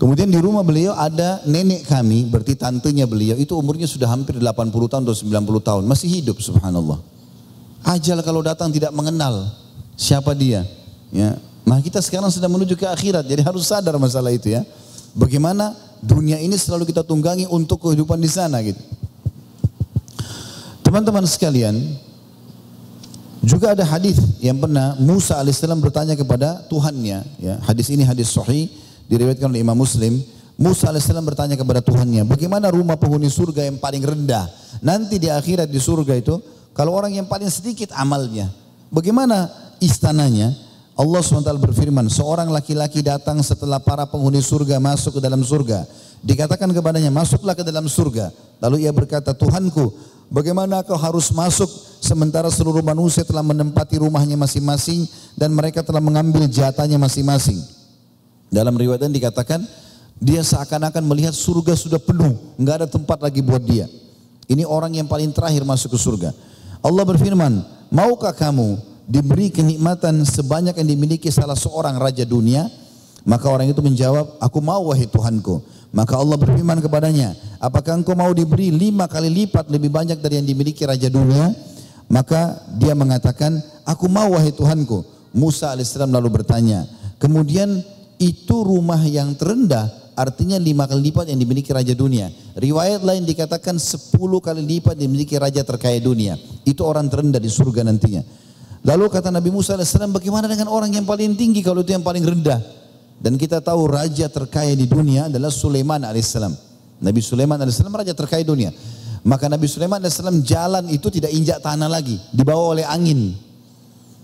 Kemudian 0.00 0.32
di 0.32 0.40
rumah 0.40 0.64
beliau 0.64 0.96
ada 0.96 1.44
nenek 1.44 1.88
kami, 1.88 2.28
berarti 2.28 2.56
tantenya 2.56 3.08
beliau, 3.08 3.36
itu 3.36 3.56
umurnya 3.56 3.88
sudah 3.88 4.08
hampir 4.12 4.36
80 4.36 4.68
tahun 4.92 5.02
atau 5.08 5.16
90 5.16 5.68
tahun, 5.68 5.82
masih 5.88 6.20
hidup 6.20 6.36
subhanallah. 6.36 7.00
Ajal 7.80 8.20
kalau 8.20 8.44
datang 8.44 8.68
tidak 8.68 8.92
mengenal 8.92 9.48
siapa 9.96 10.36
dia. 10.36 10.68
Ya. 11.08 11.40
Nah 11.64 11.80
kita 11.80 12.04
sekarang 12.04 12.28
sedang 12.28 12.52
menuju 12.52 12.76
ke 12.76 12.84
akhirat, 12.84 13.24
jadi 13.24 13.40
harus 13.40 13.64
sadar 13.64 13.96
masalah 13.96 14.28
itu 14.36 14.52
ya. 14.52 14.68
Bagaimana 15.16 15.72
dunia 16.06 16.38
ini 16.38 16.54
selalu 16.54 16.86
kita 16.86 17.02
tunggangi 17.02 17.50
untuk 17.50 17.82
kehidupan 17.82 18.22
di 18.22 18.30
sana 18.30 18.62
gitu. 18.62 18.78
Teman-teman 20.86 21.26
sekalian, 21.26 21.74
juga 23.42 23.74
ada 23.74 23.82
hadis 23.82 24.18
yang 24.38 24.58
pernah 24.58 24.94
Musa 25.02 25.38
alaihissalam 25.38 25.82
bertanya 25.82 26.14
kepada 26.14 26.62
Tuhannya. 26.70 27.18
Ya, 27.42 27.58
hadis 27.66 27.90
ini 27.90 28.06
hadis 28.06 28.30
sahih 28.30 28.70
diriwayatkan 29.10 29.50
oleh 29.50 29.66
Imam 29.66 29.74
Muslim. 29.74 30.22
Musa 30.56 30.88
alaihissalam 30.88 31.26
bertanya 31.26 31.58
kepada 31.58 31.84
Tuhannya, 31.84 32.24
bagaimana 32.24 32.72
rumah 32.72 32.96
penghuni 32.96 33.28
surga 33.28 33.68
yang 33.68 33.76
paling 33.76 34.00
rendah? 34.00 34.48
Nanti 34.80 35.20
di 35.20 35.28
akhirat 35.28 35.68
di 35.68 35.76
surga 35.76 36.16
itu, 36.16 36.40
kalau 36.72 36.96
orang 36.96 37.12
yang 37.12 37.28
paling 37.28 37.50
sedikit 37.52 37.92
amalnya, 37.92 38.48
bagaimana 38.88 39.52
istananya? 39.84 40.65
Allah 40.96 41.20
SWT 41.20 41.44
berfirman, 41.60 42.08
seorang 42.08 42.48
laki-laki 42.48 43.04
datang 43.04 43.44
setelah 43.44 43.76
para 43.76 44.08
penghuni 44.08 44.40
surga 44.40 44.80
masuk 44.80 45.16
ke 45.16 45.20
dalam 45.20 45.44
surga. 45.44 45.84
Dikatakan 46.24 46.72
kepadanya, 46.72 47.12
masuklah 47.12 47.52
ke 47.52 47.60
dalam 47.60 47.84
surga. 47.84 48.32
Lalu 48.64 48.88
ia 48.88 48.92
berkata, 48.96 49.36
Tuhanku, 49.36 49.92
Bagaimana 50.26 50.82
kau 50.82 50.98
harus 50.98 51.30
masuk 51.30 51.70
sementara 52.02 52.50
seluruh 52.50 52.82
manusia 52.82 53.22
telah 53.22 53.46
menempati 53.46 54.02
rumahnya 54.02 54.34
masing-masing 54.34 55.06
dan 55.38 55.54
mereka 55.54 55.86
telah 55.86 56.02
mengambil 56.02 56.50
jatahnya 56.50 56.98
masing-masing. 56.98 57.62
Dalam 58.50 58.74
riwayat 58.74 59.06
dikatakan 59.06 59.62
dia 60.18 60.42
seakan-akan 60.42 61.06
melihat 61.06 61.30
surga 61.30 61.78
sudah 61.78 62.02
penuh, 62.02 62.34
nggak 62.58 62.74
ada 62.82 62.88
tempat 62.90 63.22
lagi 63.22 63.38
buat 63.38 63.62
dia. 63.62 63.86
Ini 64.50 64.66
orang 64.66 64.98
yang 64.98 65.06
paling 65.06 65.30
terakhir 65.30 65.62
masuk 65.62 65.94
ke 65.94 65.98
surga. 65.98 66.30
Allah 66.82 67.04
berfirman, 67.06 67.62
maukah 67.94 68.34
kamu 68.34 68.82
diberi 69.06 69.54
kenikmatan 69.54 70.26
sebanyak 70.26 70.74
yang 70.76 70.88
dimiliki 70.90 71.30
salah 71.30 71.56
seorang 71.56 71.96
raja 71.96 72.26
dunia? 72.26 72.66
Maka 73.26 73.50
orang 73.50 73.66
itu 73.66 73.82
menjawab, 73.82 74.38
aku 74.38 74.58
mau 74.62 74.90
wahai 74.90 75.10
Tuhanku. 75.10 75.62
Maka 75.90 76.14
Allah 76.14 76.38
berfirman 76.38 76.78
kepadanya, 76.78 77.34
apakah 77.58 77.98
engkau 77.98 78.14
mau 78.14 78.30
diberi 78.30 78.70
lima 78.70 79.10
kali 79.10 79.26
lipat 79.26 79.66
lebih 79.66 79.90
banyak 79.90 80.22
dari 80.22 80.38
yang 80.38 80.46
dimiliki 80.46 80.86
raja 80.86 81.10
dunia? 81.10 81.50
Maka 82.06 82.62
dia 82.78 82.94
mengatakan, 82.94 83.58
aku 83.82 84.06
mau 84.06 84.38
wahai 84.38 84.54
Tuhanku. 84.54 85.02
Musa 85.34 85.74
alaihissalam 85.74 86.14
lalu 86.14 86.42
bertanya, 86.42 86.86
kemudian 87.18 87.82
itu 88.16 88.56
rumah 88.62 89.02
yang 89.04 89.34
terendah 89.36 89.90
artinya 90.16 90.56
lima 90.56 90.88
kali 90.88 91.12
lipat 91.12 91.28
yang 91.28 91.36
dimiliki 91.36 91.74
raja 91.74 91.92
dunia. 91.92 92.32
Riwayat 92.56 93.04
lain 93.04 93.28
dikatakan 93.28 93.76
sepuluh 93.76 94.40
kali 94.40 94.64
lipat 94.64 94.96
dimiliki 94.96 95.36
raja 95.36 95.60
terkaya 95.60 96.00
dunia. 96.00 96.40
Itu 96.64 96.88
orang 96.88 97.12
terendah 97.12 97.36
di 97.36 97.52
surga 97.52 97.84
nantinya. 97.84 98.45
Lalu 98.86 99.10
kata 99.10 99.34
Nabi 99.34 99.50
Musa 99.50 99.74
alaihissalam, 99.74 100.14
bagaimana 100.14 100.46
dengan 100.46 100.70
orang 100.70 100.94
yang 100.94 101.02
paling 101.02 101.34
tinggi 101.34 101.58
kalau 101.58 101.82
itu 101.82 101.90
yang 101.90 102.06
paling 102.06 102.22
rendah? 102.22 102.62
Dan 103.18 103.34
kita 103.34 103.58
tahu 103.58 103.90
raja 103.90 104.30
terkaya 104.30 104.70
di 104.78 104.86
dunia 104.86 105.26
adalah 105.26 105.50
Sulaiman 105.50 106.06
alaihissalam. 106.06 106.54
Nabi 107.02 107.18
Sulaiman 107.18 107.58
alaihissalam 107.58 107.90
raja 107.90 108.14
terkaya 108.14 108.46
dunia. 108.46 108.70
Maka 109.26 109.50
Nabi 109.50 109.66
Sulaiman 109.66 109.98
alaihissalam 109.98 110.38
jalan 110.46 110.86
itu 110.86 111.10
tidak 111.10 111.34
injak 111.34 111.58
tanah 111.58 111.90
lagi, 111.90 112.14
dibawa 112.30 112.78
oleh 112.78 112.86
angin. 112.86 113.34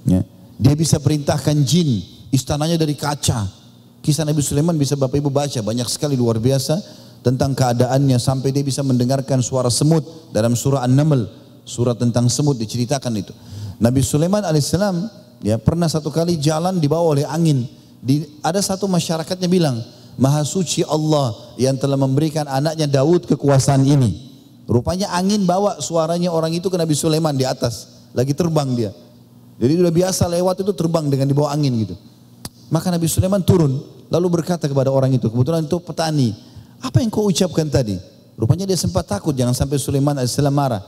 Ya. 0.06 0.22
Dia 0.62 0.78
bisa 0.78 1.02
perintahkan 1.02 1.58
jin, 1.66 1.98
istananya 2.30 2.78
dari 2.78 2.94
kaca. 2.94 3.50
Kisah 3.98 4.22
Nabi 4.22 4.46
Sulaiman 4.46 4.78
bisa 4.78 4.94
Bapak 4.94 5.18
Ibu 5.18 5.30
baca 5.34 5.58
banyak 5.58 5.90
sekali 5.90 6.14
luar 6.14 6.38
biasa 6.38 6.78
tentang 7.26 7.58
keadaannya 7.58 8.18
sampai 8.18 8.54
dia 8.54 8.62
bisa 8.62 8.86
mendengarkan 8.86 9.42
suara 9.42 9.74
semut 9.74 10.06
dalam 10.30 10.54
surah 10.54 10.86
An-Naml, 10.86 11.26
surah 11.66 11.98
tentang 11.98 12.30
semut 12.30 12.58
diceritakan 12.62 13.14
itu. 13.18 13.34
Nabi 13.82 13.98
Sulaiman 13.98 14.46
alaihissalam 14.46 15.10
ya 15.42 15.58
pernah 15.58 15.90
satu 15.90 16.14
kali 16.14 16.38
jalan 16.38 16.78
dibawa 16.78 17.18
oleh 17.18 17.26
angin 17.26 17.66
di, 18.02 18.26
ada 18.42 18.58
satu 18.58 18.90
masyarakatnya 18.90 19.46
bilang, 19.46 19.78
Maha 20.18 20.42
suci 20.42 20.82
Allah 20.82 21.54
yang 21.54 21.78
telah 21.78 21.94
memberikan 21.94 22.44
anaknya 22.50 22.90
Daud 22.90 23.30
kekuasaan 23.30 23.86
ini. 23.86 24.34
Rupanya 24.66 25.14
angin 25.14 25.46
bawa 25.46 25.78
suaranya 25.78 26.34
orang 26.34 26.50
itu 26.50 26.66
ke 26.66 26.74
Nabi 26.74 26.98
Sulaiman 26.98 27.32
di 27.38 27.46
atas. 27.46 28.06
Lagi 28.12 28.34
terbang 28.34 28.74
dia. 28.74 28.90
Jadi 29.62 29.78
sudah 29.78 29.94
biasa 29.94 30.26
lewat 30.26 30.66
itu 30.66 30.72
terbang 30.74 31.06
dengan 31.06 31.30
di 31.30 31.34
bawah 31.34 31.54
angin 31.54 31.72
gitu. 31.78 31.94
Maka 32.74 32.90
Nabi 32.90 33.06
Sulaiman 33.06 33.40
turun 33.46 33.78
lalu 34.10 34.42
berkata 34.42 34.66
kepada 34.66 34.90
orang 34.90 35.14
itu, 35.14 35.30
kebetulan 35.30 35.64
itu 35.64 35.78
petani, 35.78 36.34
apa 36.82 36.98
yang 37.00 37.08
kau 37.08 37.30
ucapkan 37.30 37.70
tadi? 37.70 37.96
Rupanya 38.34 38.66
dia 38.66 38.76
sempat 38.76 39.06
takut 39.06 39.32
jangan 39.32 39.54
sampai 39.54 39.78
Sulaiman 39.78 40.18
AS 40.18 40.34
marah. 40.50 40.82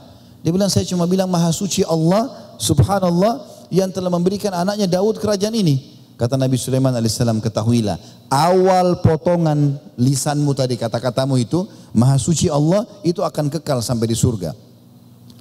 Dia 0.45 0.53
bilang 0.53 0.69
saya 0.69 0.85
cuma 0.85 1.09
bilang 1.09 1.25
maha 1.25 1.49
suci 1.49 1.81
Allah 1.81 2.53
subhanallah 2.61 3.65
yang 3.73 3.89
telah 3.89 4.13
memberikan 4.13 4.53
anaknya 4.53 4.85
Daud 4.85 5.17
kerajaan 5.17 5.57
ini. 5.57 5.97
Kata 6.21 6.37
Nabi 6.37 6.53
Sulaiman 6.53 6.93
alaihissalam 6.93 7.41
ketahuilah 7.41 7.97
awal 8.29 9.01
potongan 9.01 9.81
lisanmu 9.97 10.53
tadi 10.53 10.77
kata-katamu 10.77 11.41
itu 11.41 11.65
maha 11.97 12.21
suci 12.21 12.45
Allah 12.45 12.85
itu 13.01 13.25
akan 13.25 13.49
kekal 13.57 13.81
sampai 13.81 14.05
di 14.05 14.13
surga. 14.13 14.53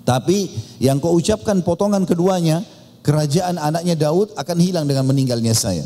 Tapi 0.08 0.48
yang 0.80 1.04
kau 1.04 1.12
ucapkan 1.12 1.60
potongan 1.60 2.08
keduanya 2.08 2.64
kerajaan 3.04 3.60
anaknya 3.60 4.08
Daud 4.08 4.32
akan 4.40 4.56
hilang 4.56 4.88
dengan 4.88 5.04
meninggalnya 5.04 5.52
saya. 5.52 5.84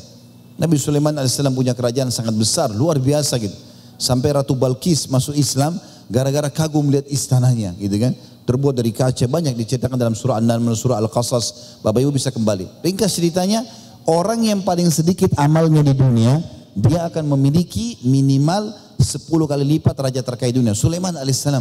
Nabi 0.62 0.79
Sulaiman 0.79 1.19
alaihissalam 1.19 1.59
punya 1.59 1.75
kerajaan 1.75 2.14
sangat 2.14 2.39
besar 2.39 2.71
luar 2.71 3.03
biasa 3.03 3.35
gitu. 3.43 3.55
Sampai 3.99 4.31
Ratu 4.31 4.55
Balkis 4.55 5.11
masuk 5.11 5.35
Islam 5.35 5.75
gara-gara 6.07 6.47
kagum 6.55 6.87
melihat 6.87 7.11
istananya 7.11 7.75
gitu 7.83 7.99
kan. 7.99 8.14
Terbuat 8.49 8.81
dari 8.81 8.97
kaca 8.97 9.29
banyak 9.29 9.53
diceritakan 9.53 10.01
dalam 10.01 10.17
surah 10.17 10.41
An-Naml, 10.41 10.73
surah 10.73 10.97
Al-Qasas. 11.05 11.77
Bapak 11.85 12.01
Ibu 12.01 12.17
bisa 12.17 12.33
kembali. 12.33 12.81
Ringkas 12.81 13.21
ceritanya 13.21 13.61
orang 14.09 14.41
yang 14.41 14.65
paling 14.65 14.89
sedikit 14.89 15.37
amalnya 15.37 15.85
di 15.85 15.93
dunia, 15.93 16.41
dia 16.73 17.05
akan 17.13 17.29
memiliki 17.37 18.01
minimal 18.09 18.73
10 18.97 19.29
kali 19.29 19.65
lipat 19.77 19.93
raja 20.01 20.25
terkaya 20.25 20.49
dunia. 20.49 20.73
Sulaiman 20.73 21.13
alaihissalam 21.21 21.61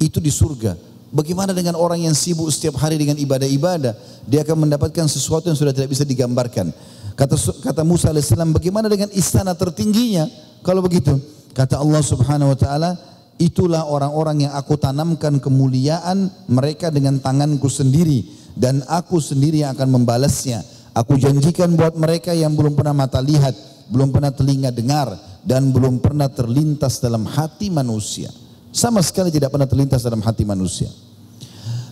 itu 0.00 0.24
di 0.24 0.32
surga. 0.32 0.72
Bagaimana 1.12 1.52
dengan 1.52 1.76
orang 1.76 2.08
yang 2.08 2.16
sibuk 2.16 2.48
setiap 2.48 2.80
hari 2.80 2.96
dengan 2.96 3.20
ibadah-ibadah? 3.20 4.24
Dia 4.24 4.40
akan 4.40 4.64
mendapatkan 4.64 5.04
sesuatu 5.12 5.52
yang 5.52 5.58
sudah 5.60 5.76
tidak 5.76 5.92
bisa 5.92 6.08
digambarkan. 6.08 6.72
Kata 7.12 7.36
kata 7.60 7.84
Musa 7.84 8.08
alaihissalam, 8.08 8.56
bagaimana 8.56 8.88
dengan 8.88 9.12
istana 9.12 9.52
tertingginya? 9.52 10.24
Kalau 10.64 10.80
begitu, 10.80 11.12
kata 11.52 11.76
Allah 11.76 12.00
subhanahu 12.00 12.56
wa 12.56 12.58
taala, 12.58 12.96
itulah 13.42 13.82
orang-orang 13.90 14.46
yang 14.46 14.54
aku 14.54 14.78
tanamkan 14.78 15.42
kemuliaan 15.42 16.30
mereka 16.46 16.94
dengan 16.94 17.18
tanganku 17.18 17.66
sendiri 17.66 18.22
dan 18.54 18.86
aku 18.86 19.18
sendiri 19.18 19.66
yang 19.66 19.74
akan 19.74 19.98
membalasnya. 19.98 20.62
Aku 20.94 21.18
janjikan 21.18 21.74
buat 21.74 21.98
mereka 21.98 22.30
yang 22.36 22.54
belum 22.54 22.78
pernah 22.78 22.94
mata 22.94 23.18
lihat, 23.18 23.56
belum 23.90 24.14
pernah 24.14 24.30
telinga 24.30 24.70
dengar, 24.70 25.16
dan 25.42 25.74
belum 25.74 25.98
pernah 25.98 26.30
terlintas 26.30 27.02
dalam 27.02 27.26
hati 27.26 27.72
manusia. 27.72 28.30
Sama 28.70 29.02
sekali 29.02 29.32
tidak 29.34 29.50
pernah 29.50 29.66
terlintas 29.66 30.04
dalam 30.04 30.22
hati 30.22 30.44
manusia. 30.46 30.88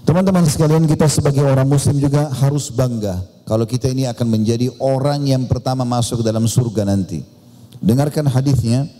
Teman-teman 0.04 0.44
sekalian 0.48 0.84
kita 0.88 1.08
sebagai 1.08 1.44
orang 1.44 1.68
muslim 1.68 1.96
juga 2.00 2.28
harus 2.32 2.72
bangga 2.72 3.20
kalau 3.44 3.66
kita 3.66 3.90
ini 3.90 4.06
akan 4.06 4.26
menjadi 4.30 4.70
orang 4.78 5.26
yang 5.26 5.44
pertama 5.50 5.82
masuk 5.82 6.22
dalam 6.22 6.46
surga 6.46 6.86
nanti. 6.86 7.26
Dengarkan 7.80 8.28
hadisnya. 8.30 8.99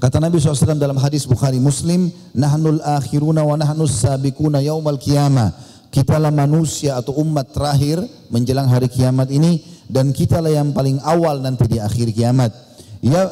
Kata 0.00 0.16
Nabi 0.16 0.40
SAW 0.40 0.80
dalam 0.80 0.96
hadis 0.96 1.28
Bukhari 1.28 1.60
Muslim, 1.60 2.08
Nahnul 2.32 2.80
akhiruna 2.80 3.44
wa 3.44 3.52
nahnus 3.60 4.00
sabiquna 4.00 4.64
yaumal 4.64 4.96
qiyamah. 4.96 5.52
Kitalah 5.92 6.32
manusia 6.32 6.96
atau 6.96 7.20
umat 7.20 7.52
terakhir 7.52 8.00
menjelang 8.32 8.64
hari 8.64 8.88
kiamat 8.88 9.28
ini 9.28 9.60
dan 9.90 10.14
kitalah 10.14 10.48
yang 10.48 10.70
paling 10.70 11.02
awal 11.04 11.42
nanti 11.42 11.66
di 11.66 11.82
akhir 11.82 12.14
kiamat. 12.14 12.54
Ya 13.04 13.28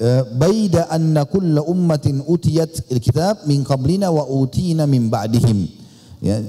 e, 0.00 0.24
baida 0.34 0.88
anna 0.88 1.28
kulla 1.28 1.62
ummatin 1.62 2.24
utiyat 2.24 2.88
kitab 2.98 3.44
min 3.44 3.62
qablina 3.62 4.08
wa 4.10 4.24
utina 4.24 4.88
min 4.88 5.12
ba'dihim. 5.12 5.68
Ya, 6.24 6.42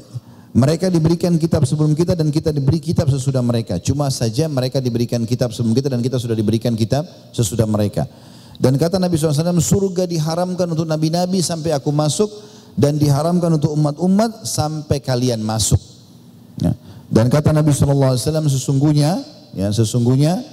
Mereka 0.49 0.89
diberikan 0.89 1.37
kitab 1.37 1.67
sebelum 1.69 1.93
kita 1.93 2.17
dan 2.17 2.33
kita 2.33 2.49
diberi 2.49 2.81
kitab 2.81 3.05
sesudah 3.11 3.43
mereka. 3.45 3.77
Cuma 3.77 4.09
saja 4.09 4.49
mereka 4.49 4.81
diberikan 4.81 5.21
kitab 5.29 5.53
sebelum 5.53 5.77
kita 5.77 5.93
dan 5.93 6.01
kita 6.01 6.17
sudah 6.17 6.33
diberikan 6.33 6.73
kitab 6.73 7.05
sesudah 7.35 7.69
mereka. 7.69 8.09
Dan 8.59 8.75
kata 8.75 8.99
Nabi 8.99 9.15
SAW, 9.15 9.63
surga 9.63 10.03
diharamkan 10.03 10.67
untuk 10.67 10.83
nabi-nabi 10.83 11.39
sampai 11.39 11.71
aku 11.71 11.95
masuk 11.95 12.27
dan 12.75 12.99
diharamkan 12.99 13.55
untuk 13.55 13.71
umat-umat 13.71 14.43
sampai 14.43 14.99
kalian 14.99 15.39
masuk. 15.39 15.79
Ya. 16.59 16.75
Dan 17.07 17.31
kata 17.31 17.55
Nabi 17.55 17.71
SAW, 17.71 18.19
sesungguhnya, 18.51 19.23
ya 19.55 19.71
sesungguhnya 19.71 20.43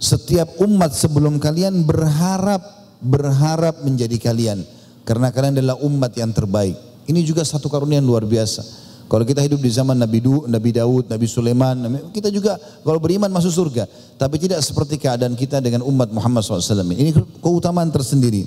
setiap 0.00 0.58
umat 0.58 0.90
sebelum 0.90 1.38
kalian 1.38 1.86
berharap 1.86 2.60
berharap 3.00 3.80
menjadi 3.80 4.16
kalian 4.20 4.60
karena 5.08 5.32
kalian 5.32 5.56
adalah 5.56 5.78
umat 5.80 6.12
yang 6.18 6.34
terbaik. 6.34 6.76
Ini 7.08 7.20
juga 7.24 7.46
satu 7.46 7.72
karunia 7.72 8.02
yang 8.02 8.08
luar 8.10 8.28
biasa. 8.28 8.62
Kalau 9.10 9.26
kita 9.26 9.42
hidup 9.42 9.58
di 9.58 9.66
zaman 9.74 9.98
Nabi, 9.98 10.22
du, 10.22 10.46
Nabi 10.46 10.70
Daud, 10.70 11.10
Nabi 11.10 11.26
Sulaiman, 11.26 11.74
kita 12.14 12.30
juga 12.30 12.54
kalau 12.86 13.02
beriman 13.02 13.26
masuk 13.26 13.50
surga. 13.50 13.90
Tapi 14.14 14.38
tidak 14.38 14.62
seperti 14.62 15.02
keadaan 15.02 15.34
kita 15.34 15.58
dengan 15.58 15.82
umat 15.82 16.14
Muhammad 16.14 16.46
SAW. 16.46 16.86
Ini 16.94 17.10
keutamaan 17.42 17.90
tersendiri. 17.90 18.46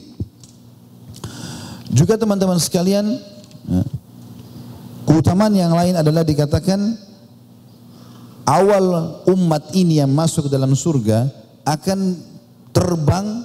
Juga 1.92 2.16
teman-teman 2.16 2.56
sekalian, 2.64 3.12
ya, 3.68 3.84
keutamaan 5.04 5.52
yang 5.52 5.76
lain 5.76 6.00
adalah 6.00 6.24
dikatakan 6.24 6.80
awal 8.48 9.20
umat 9.36 9.68
ini 9.76 10.00
yang 10.00 10.16
masuk 10.16 10.48
ke 10.48 10.52
dalam 10.56 10.72
surga 10.80 11.28
akan 11.68 12.00
terbang 12.72 13.44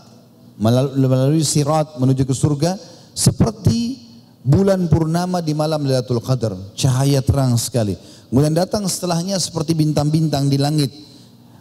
melalui 0.54 1.42
sirat 1.42 1.98
menuju 1.98 2.22
ke 2.22 2.34
surga 2.34 2.78
seperti 3.10 4.07
bulan 4.42 4.86
purnama 4.86 5.42
di 5.42 5.52
malam 5.54 5.82
Lailatul 5.86 6.22
Qadar, 6.22 6.54
cahaya 6.74 7.22
terang 7.22 7.58
sekali. 7.58 7.98
Kemudian 8.28 8.52
datang 8.52 8.84
setelahnya 8.84 9.40
seperti 9.40 9.72
bintang-bintang 9.72 10.52
di 10.52 10.60
langit. 10.60 10.92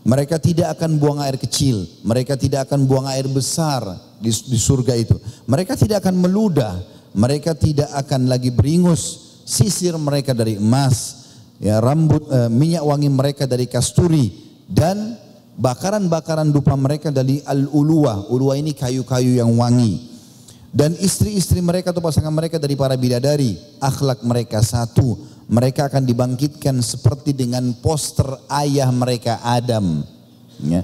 Mereka 0.07 0.39
tidak 0.39 0.79
akan 0.79 0.99
buang 1.03 1.19
air 1.19 1.35
kecil, 1.35 1.83
mereka 2.07 2.39
tidak 2.39 2.71
akan 2.71 2.87
buang 2.87 3.11
air 3.11 3.27
besar 3.27 3.83
di, 4.23 4.31
di 4.31 4.55
surga 4.55 4.95
itu. 4.95 5.19
Mereka 5.47 5.75
tidak 5.75 6.03
akan 6.07 6.15
meludah, 6.15 6.79
mereka 7.11 7.51
tidak 7.51 7.91
akan 7.91 8.31
lagi 8.31 8.47
beringus. 8.47 9.27
Sisir 9.47 9.95
mereka 9.95 10.35
dari 10.35 10.59
emas, 10.59 11.27
ya 11.59 11.79
rambut 11.79 12.23
eh, 12.27 12.51
minyak 12.51 12.83
wangi 12.83 13.07
mereka 13.07 13.47
dari 13.47 13.63
kasturi 13.63 14.31
dan 14.67 15.15
bakaran-bakaran 15.55 16.51
dupa 16.51 16.75
mereka 16.75 17.11
dari 17.11 17.39
al-uluwa. 17.43 18.27
Uluwa 18.27 18.59
ini 18.59 18.71
kayu-kayu 18.75 19.39
yang 19.39 19.51
wangi. 19.55 20.16
Dan 20.71 20.93
istri-istri 20.99 21.63
mereka 21.63 21.95
atau 21.95 22.03
pasangan 22.03 22.33
mereka 22.33 22.59
dari 22.59 22.75
para 22.75 22.93
bidadari, 22.99 23.55
akhlak 23.79 24.21
mereka 24.21 24.59
satu. 24.61 25.17
Mereka 25.47 25.87
akan 25.87 26.03
dibangkitkan 26.03 26.75
seperti 26.83 27.31
dengan 27.31 27.71
poster 27.79 28.27
ayah 28.51 28.91
mereka 28.91 29.39
Adam. 29.39 30.03
Ya. 30.59 30.83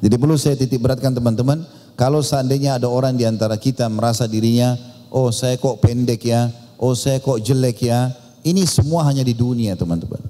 Jadi 0.00 0.14
perlu 0.16 0.40
saya 0.40 0.56
titik 0.56 0.80
beratkan 0.80 1.12
teman-teman, 1.12 1.60
kalau 1.98 2.24
seandainya 2.24 2.80
ada 2.80 2.88
orang 2.88 3.18
di 3.18 3.28
antara 3.28 3.58
kita 3.60 3.84
merasa 3.90 4.24
dirinya, 4.24 4.78
oh 5.12 5.28
saya 5.28 5.60
kok 5.60 5.82
pendek 5.84 6.24
ya, 6.24 6.48
oh 6.80 6.96
saya 6.96 7.20
kok 7.20 7.42
jelek 7.42 7.84
ya, 7.84 8.14
ini 8.46 8.64
semua 8.64 9.04
hanya 9.04 9.26
di 9.26 9.36
dunia 9.36 9.76
teman-teman. 9.76 10.22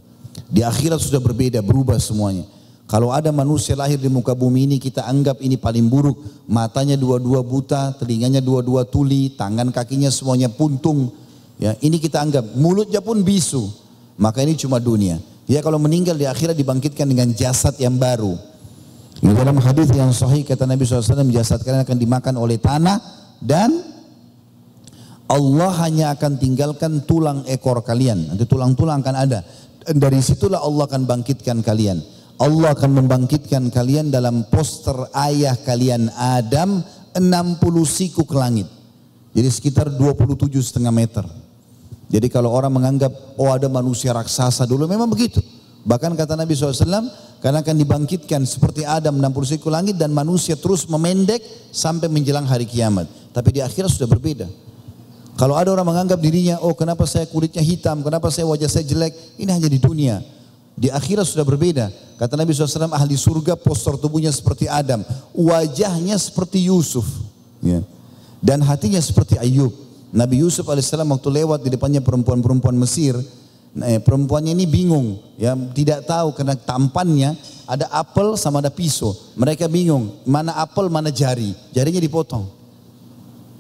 Di 0.49 0.65
akhirat 0.65 0.99
sudah 0.99 1.21
berbeda, 1.21 1.61
berubah 1.61 2.01
semuanya. 2.01 2.49
Kalau 2.89 3.13
ada 3.13 3.29
manusia 3.29 3.77
lahir 3.77 4.01
di 4.01 4.09
muka 4.09 4.33
bumi 4.33 4.65
ini 4.65 4.77
kita 4.81 5.05
anggap 5.05 5.45
ini 5.45 5.61
paling 5.61 5.93
buruk. 5.93 6.49
Matanya 6.49 6.97
dua-dua 6.97 7.45
buta, 7.45 7.93
telinganya 8.01 8.41
dua-dua 8.41 8.89
tuli, 8.89 9.29
tangan 9.37 9.69
kakinya 9.69 10.09
semuanya 10.09 10.49
puntung. 10.49 11.13
Ya, 11.61 11.77
ini 11.85 12.01
kita 12.01 12.25
anggap 12.25 12.57
mulutnya 12.57 13.05
pun 13.05 13.21
bisu. 13.21 13.69
Maka 14.17 14.41
ini 14.41 14.57
cuma 14.57 14.81
dunia. 14.81 15.21
Dia 15.45 15.61
kalau 15.61 15.77
meninggal 15.77 16.17
di 16.17 16.25
akhirat 16.25 16.57
dibangkitkan 16.57 17.05
dengan 17.05 17.29
jasad 17.37 17.77
yang 17.77 18.01
baru. 18.01 18.41
Di 19.21 19.37
dalam 19.37 19.61
hadis 19.61 19.93
yang 19.93 20.09
sahih 20.09 20.49
kata 20.49 20.65
Nabi 20.65 20.89
SAW 20.89 21.29
jasad 21.29 21.61
kalian 21.61 21.85
akan 21.85 21.99
dimakan 21.99 22.35
oleh 22.41 22.57
tanah 22.57 22.97
dan 23.43 23.69
Allah 25.29 25.71
hanya 25.85 26.17
akan 26.17 26.41
tinggalkan 26.41 27.05
tulang 27.05 27.45
ekor 27.45 27.85
kalian. 27.85 28.33
Nanti 28.33 28.49
tulang-tulang 28.49 29.05
akan 29.05 29.17
ada. 29.29 29.45
Dan 29.85 30.01
dari 30.01 30.25
situlah 30.25 30.65
Allah 30.65 30.89
akan 30.89 31.05
bangkitkan 31.05 31.61
kalian. 31.61 32.01
Allah 32.39 32.71
akan 32.71 33.03
membangkitkan 33.03 33.67
kalian 33.75 34.15
dalam 34.15 34.47
poster 34.47 34.95
ayah 35.27 35.59
kalian 35.59 36.07
Adam 36.15 36.87
60 37.19 37.19
siku 37.83 38.23
ke 38.23 38.39
langit. 38.39 38.71
Jadi 39.35 39.49
sekitar 39.51 39.91
27 39.91 40.47
setengah 40.63 40.95
meter. 40.95 41.27
Jadi 42.09 42.31
kalau 42.31 42.55
orang 42.55 42.71
menganggap 42.73 43.11
oh 43.37 43.51
ada 43.51 43.67
manusia 43.67 44.15
raksasa 44.15 44.65
dulu 44.65 44.87
memang 44.87 45.11
begitu. 45.11 45.43
Bahkan 45.83 46.15
kata 46.15 46.39
Nabi 46.39 46.55
SAW 46.55 47.11
karena 47.43 47.59
akan 47.59 47.75
dibangkitkan 47.75 48.47
seperti 48.47 48.87
Adam 48.87 49.19
60 49.19 49.59
siku 49.59 49.69
langit 49.69 49.99
dan 49.99 50.15
manusia 50.15 50.55
terus 50.55 50.87
memendek 50.87 51.43
sampai 51.75 52.07
menjelang 52.07 52.47
hari 52.47 52.71
kiamat. 52.71 53.11
Tapi 53.35 53.59
di 53.59 53.61
akhirat 53.61 53.91
sudah 53.91 54.07
berbeda. 54.07 54.47
Kalau 55.39 55.55
ada 55.55 55.71
orang 55.71 55.87
menganggap 55.87 56.19
dirinya, 56.19 56.59
oh 56.59 56.75
kenapa 56.75 57.07
saya 57.07 57.27
kulitnya 57.31 57.63
hitam, 57.63 58.03
kenapa 58.03 58.27
saya 58.27 58.43
wajah 58.51 58.67
saya 58.67 58.83
jelek, 58.83 59.39
ini 59.39 59.51
hanya 59.55 59.71
di 59.71 59.79
dunia. 59.79 60.19
Di 60.79 60.95
akhirat 60.95 61.27
sudah 61.27 61.43
berbeda. 61.43 61.91
Kata 62.15 62.39
Nabi 62.39 62.55
SAW, 62.55 62.95
ahli 62.95 63.19
surga 63.19 63.59
postur 63.59 63.99
tubuhnya 63.99 64.31
seperti 64.31 64.71
Adam. 64.71 65.03
Wajahnya 65.35 66.15
seperti 66.15 66.71
Yusuf. 66.71 67.07
Ya. 67.59 67.83
Dan 68.39 68.63
hatinya 68.63 69.03
seperti 69.03 69.35
Ayub. 69.43 69.75
Nabi 70.15 70.41
Yusuf 70.41 70.65
AS 70.71 70.89
waktu 70.95 71.29
lewat 71.43 71.67
di 71.67 71.71
depannya 71.75 71.99
perempuan-perempuan 71.99 72.79
Mesir. 72.79 73.19
Nah, 73.75 74.01
perempuannya 74.01 74.55
ini 74.55 74.65
bingung. 74.65 75.21
ya 75.37 75.53
Tidak 75.53 76.07
tahu 76.07 76.33
karena 76.33 76.57
tampannya 76.57 77.35
ada 77.69 77.91
apel 77.93 78.39
sama 78.39 78.63
ada 78.63 78.73
pisau. 78.73 79.13
Mereka 79.35 79.69
bingung. 79.69 80.15
Mana 80.25 80.57
apel, 80.57 80.89
mana 80.89 81.13
jari. 81.13 81.53
Jarinya 81.75 82.01
dipotong. 82.01 82.49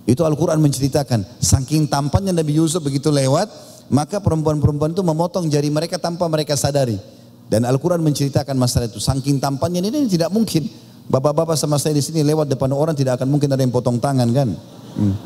Itu 0.09 0.25
Al-Quran 0.25 0.57
menceritakan. 0.65 1.21
Saking 1.37 1.85
tampannya 1.85 2.33
Nabi 2.33 2.57
Yusuf 2.57 2.81
begitu 2.81 3.13
lewat 3.13 3.51
maka 3.89 4.21
perempuan-perempuan 4.21 4.93
itu 4.93 5.01
memotong 5.01 5.49
jari 5.49 5.73
mereka 5.73 5.97
tanpa 5.97 6.29
mereka 6.29 6.55
sadari. 6.55 7.01
Dan 7.49 7.65
Al-Quran 7.65 8.05
menceritakan 8.05 8.53
masalah 8.61 8.93
itu. 8.93 9.01
Saking 9.01 9.41
tampannya 9.41 9.81
ini, 9.81 10.05
ini 10.05 10.09
tidak 10.09 10.29
mungkin. 10.29 10.69
Bapak-bapak 11.09 11.57
sama 11.57 11.81
saya 11.81 11.97
di 11.97 12.05
sini 12.05 12.21
lewat 12.21 12.53
depan 12.53 12.69
orang 12.77 12.93
tidak 12.93 13.17
akan 13.17 13.33
mungkin 13.33 13.49
ada 13.49 13.65
yang 13.65 13.73
potong 13.73 13.97
tangan 13.97 14.29
kan. 14.29 14.53
Hmm. 14.93 15.17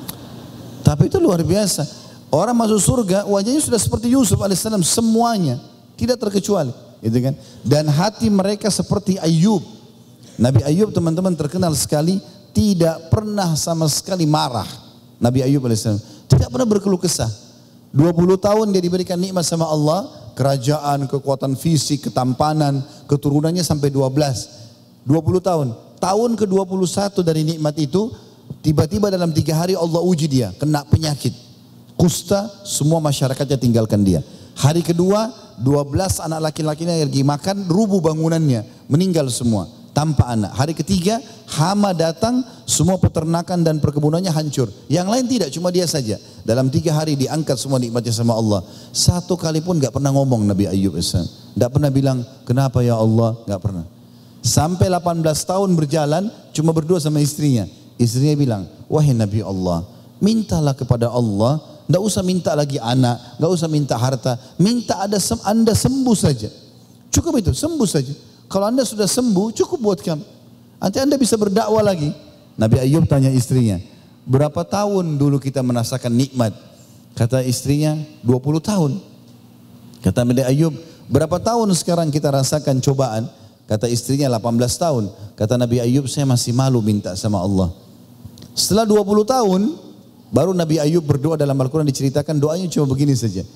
Tapi 0.86 1.10
itu 1.10 1.18
luar 1.18 1.42
biasa. 1.42 1.82
Orang 2.30 2.54
masuk 2.54 2.78
surga 2.78 3.26
wajahnya 3.26 3.58
sudah 3.58 3.76
seperti 3.82 4.14
Yusuf 4.14 4.38
alaihissalam 4.38 4.80
semuanya 4.80 5.60
tidak 5.98 6.16
terkecuali, 6.22 6.72
gitu 7.04 7.18
kan? 7.18 7.34
Dan 7.60 7.90
hati 7.92 8.30
mereka 8.32 8.72
seperti 8.72 9.20
Ayub. 9.20 9.60
Nabi 10.40 10.64
Ayub 10.64 10.94
teman-teman 10.94 11.36
terkenal 11.36 11.74
sekali 11.76 12.22
tidak 12.54 13.10
pernah 13.10 13.52
sama 13.58 13.90
sekali 13.90 14.24
marah. 14.24 14.64
Nabi 15.18 15.44
Ayub 15.44 15.60
alaihissalam 15.66 16.00
tidak 16.30 16.48
pernah 16.48 16.64
berkeluh 16.64 17.02
kesah. 17.02 17.28
20 17.92 18.40
tahun 18.40 18.72
dia 18.72 18.80
diberikan 18.80 19.20
nikmat 19.20 19.44
sama 19.44 19.68
Allah, 19.68 20.08
kerajaan, 20.32 21.04
kekuatan 21.04 21.52
fisik, 21.60 22.08
ketampanan, 22.08 22.80
keturunannya 23.04 23.60
sampai 23.60 23.92
12. 23.92 25.04
20 25.04 25.44
tahun. 25.44 25.68
Tahun 26.00 26.30
ke-21 26.40 27.20
dari 27.20 27.42
nikmat 27.44 27.76
itu, 27.76 28.08
tiba-tiba 28.64 29.12
dalam 29.12 29.30
tiga 29.30 29.60
hari 29.60 29.76
Allah 29.76 30.00
uji 30.00 30.24
dia, 30.24 30.56
kena 30.56 30.88
penyakit. 30.88 31.36
Kusta, 31.94 32.48
semua 32.64 32.98
masyarakatnya 33.04 33.60
tinggalkan 33.60 34.00
dia. 34.00 34.24
Hari 34.56 34.80
kedua, 34.80 35.28
12 35.60 36.24
anak 36.24 36.50
laki-lakinya 36.50 36.96
lagi 36.96 37.20
makan, 37.20 37.68
rubuh 37.68 38.00
bangunannya, 38.00 38.88
meninggal 38.88 39.28
semua 39.28 39.81
tanpa 39.92 40.32
anak. 40.32 40.52
Hari 40.56 40.72
ketiga 40.76 41.20
hama 41.52 41.92
datang, 41.92 42.40
semua 42.64 42.96
peternakan 42.96 43.60
dan 43.60 43.78
perkebunannya 43.78 44.32
hancur. 44.32 44.72
Yang 44.88 45.08
lain 45.08 45.24
tidak, 45.28 45.48
cuma 45.52 45.68
dia 45.68 45.84
saja. 45.84 46.16
Dalam 46.42 46.72
tiga 46.72 46.96
hari 46.96 47.14
diangkat 47.14 47.56
semua 47.60 47.78
nikmatnya 47.78 48.12
sama 48.12 48.34
Allah. 48.34 48.64
Satu 48.90 49.36
kali 49.36 49.60
pun 49.60 49.78
gak 49.78 49.92
pernah 49.94 50.10
ngomong 50.10 50.48
Nabi 50.48 50.66
Ayub 50.66 50.96
Gak 51.52 51.70
pernah 51.70 51.92
bilang, 51.92 52.24
kenapa 52.48 52.80
ya 52.80 52.96
Allah? 52.96 53.36
Gak 53.44 53.60
pernah. 53.60 53.84
Sampai 54.42 54.90
18 54.90 55.22
tahun 55.22 55.70
berjalan, 55.78 56.26
cuma 56.50 56.74
berdua 56.74 56.98
sama 56.98 57.22
istrinya. 57.22 57.68
Istrinya 58.00 58.34
bilang, 58.34 58.62
wahai 58.90 59.14
Nabi 59.14 59.44
Allah, 59.44 59.86
mintalah 60.18 60.74
kepada 60.74 61.12
Allah, 61.12 61.62
Gak 61.92 62.00
usah 62.00 62.22
minta 62.24 62.56
lagi 62.56 62.80
anak, 62.80 63.36
gak 63.36 63.50
usah 63.52 63.68
minta 63.68 63.98
harta, 63.98 64.38
minta 64.56 65.02
ada 65.02 65.18
anda 65.44 65.76
sembuh 65.76 66.16
saja. 66.16 66.48
Cukup 67.12 67.36
itu, 67.42 67.52
sembuh 67.52 67.84
saja. 67.84 68.14
Kalau 68.52 68.68
anda 68.68 68.84
sudah 68.84 69.08
sembuh, 69.08 69.48
cukup 69.56 69.78
buat 69.80 69.98
kamu. 70.04 70.20
Nanti 70.76 71.00
anda 71.00 71.16
bisa 71.16 71.40
berdakwah 71.40 71.80
lagi. 71.80 72.12
Nabi 72.52 72.84
Ayub 72.84 73.08
tanya 73.08 73.32
istrinya, 73.32 73.80
berapa 74.28 74.60
tahun 74.60 75.16
dulu 75.16 75.40
kita 75.40 75.64
merasakan 75.64 76.12
nikmat? 76.12 76.52
Kata 77.16 77.40
istrinya, 77.40 77.96
20 78.20 78.60
tahun. 78.60 79.00
Kata 80.04 80.28
Nabi 80.28 80.44
Ayub, 80.44 80.76
berapa 81.08 81.40
tahun 81.40 81.72
sekarang 81.72 82.12
kita 82.12 82.28
rasakan 82.28 82.84
cobaan? 82.84 83.24
Kata 83.64 83.88
istrinya 83.88 84.28
18 84.28 84.76
tahun. 84.76 85.08
Kata 85.32 85.56
Nabi 85.56 85.80
Ayub, 85.80 86.04
saya 86.04 86.28
masih 86.28 86.52
malu 86.52 86.84
minta 86.84 87.16
sama 87.16 87.40
Allah. 87.40 87.72
Setelah 88.52 88.84
20 88.84 89.24
tahun, 89.24 89.60
baru 90.28 90.52
Nabi 90.52 90.76
Ayub 90.76 91.00
berdoa 91.00 91.40
dalam 91.40 91.56
Al-Quran 91.56 91.88
diceritakan 91.88 92.36
doanya 92.36 92.68
cuma 92.68 92.84
begini 92.84 93.16
saja. 93.16 93.48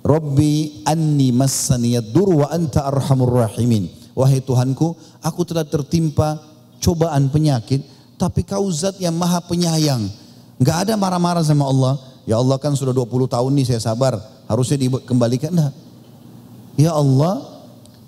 Rabbi 0.00 0.80
anni 0.88 1.28
massaniyad 1.28 2.08
dur 2.08 2.40
wa 2.40 2.48
anta 2.48 2.88
arhamur 2.88 3.44
rahimin. 3.44 3.99
Wahai 4.20 4.44
Tuhanku, 4.44 4.92
aku 5.24 5.40
telah 5.48 5.64
tertimpa 5.64 6.36
cobaan 6.76 7.32
penyakit, 7.32 7.80
tapi 8.20 8.44
kau 8.44 8.68
zat 8.68 9.00
yang 9.00 9.16
maha 9.16 9.40
penyayang. 9.40 10.04
Enggak 10.60 10.84
ada 10.84 10.94
marah-marah 11.00 11.40
sama 11.40 11.64
Allah. 11.64 11.96
Ya 12.28 12.36
Allah 12.36 12.60
kan 12.60 12.76
sudah 12.76 12.92
20 12.92 13.08
tahun 13.32 13.50
nih 13.56 13.66
saya 13.72 13.80
sabar, 13.80 14.20
harusnya 14.44 14.76
dikembalikan. 14.76 15.56
Nah. 15.56 15.72
Ya 16.76 16.92
Allah, 16.92 17.40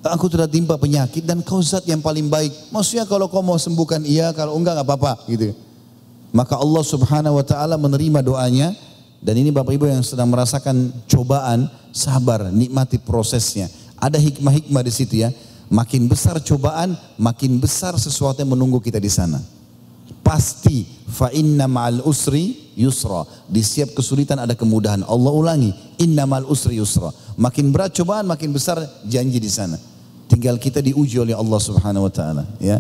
aku 0.04 0.28
telah 0.28 0.44
timpa 0.44 0.76
penyakit 0.76 1.24
dan 1.24 1.40
kau 1.40 1.64
zat 1.64 1.88
yang 1.88 2.04
paling 2.04 2.28
baik. 2.28 2.52
Maksudnya 2.68 3.08
kalau 3.08 3.32
kau 3.32 3.40
mau 3.40 3.56
sembuhkan 3.56 4.04
iya, 4.04 4.36
kalau 4.36 4.52
enggak 4.60 4.76
enggak 4.76 4.88
apa-apa 4.92 5.12
gitu. 5.32 5.56
Maka 6.32 6.60
Allah 6.60 6.84
subhanahu 6.84 7.40
wa 7.40 7.44
ta'ala 7.44 7.76
menerima 7.76 8.24
doanya 8.24 8.72
dan 9.22 9.38
ini 9.38 9.54
Bapak 9.54 9.76
Ibu 9.76 9.86
yang 9.86 10.02
sedang 10.02 10.32
merasakan 10.32 10.90
cobaan, 11.06 11.70
sabar, 11.94 12.50
nikmati 12.50 12.98
prosesnya. 12.98 13.70
Ada 14.00 14.18
hikmah-hikmah 14.18 14.82
di 14.82 14.92
situ 14.92 15.22
ya. 15.22 15.30
Makin 15.72 16.04
besar 16.04 16.36
cobaan, 16.44 16.92
makin 17.16 17.56
besar 17.56 17.96
sesuatu 17.96 18.44
yang 18.44 18.52
menunggu 18.52 18.76
kita 18.76 19.00
di 19.00 19.08
sana. 19.08 19.40
Pasti 20.20 20.84
fa 21.08 21.32
inna 21.32 21.64
ma'al 21.64 22.04
usri 22.04 22.76
yusra. 22.76 23.24
Di 23.48 23.64
setiap 23.64 23.96
kesulitan 23.96 24.36
ada 24.36 24.52
kemudahan. 24.52 25.00
Allah 25.08 25.32
ulangi, 25.32 25.72
inna 25.96 26.28
ma'al 26.28 26.44
usri 26.44 26.76
yusra. 26.76 27.08
Makin 27.40 27.72
berat 27.72 27.96
cobaan, 27.96 28.28
makin 28.28 28.52
besar 28.52 28.84
janji 29.08 29.40
di 29.40 29.48
sana. 29.48 29.80
Tinggal 30.28 30.60
kita 30.60 30.84
diuji 30.84 31.16
oleh 31.16 31.32
Allah 31.32 31.60
Subhanahu 31.60 32.04
wa 32.04 32.12
taala, 32.12 32.44
ya. 32.60 32.76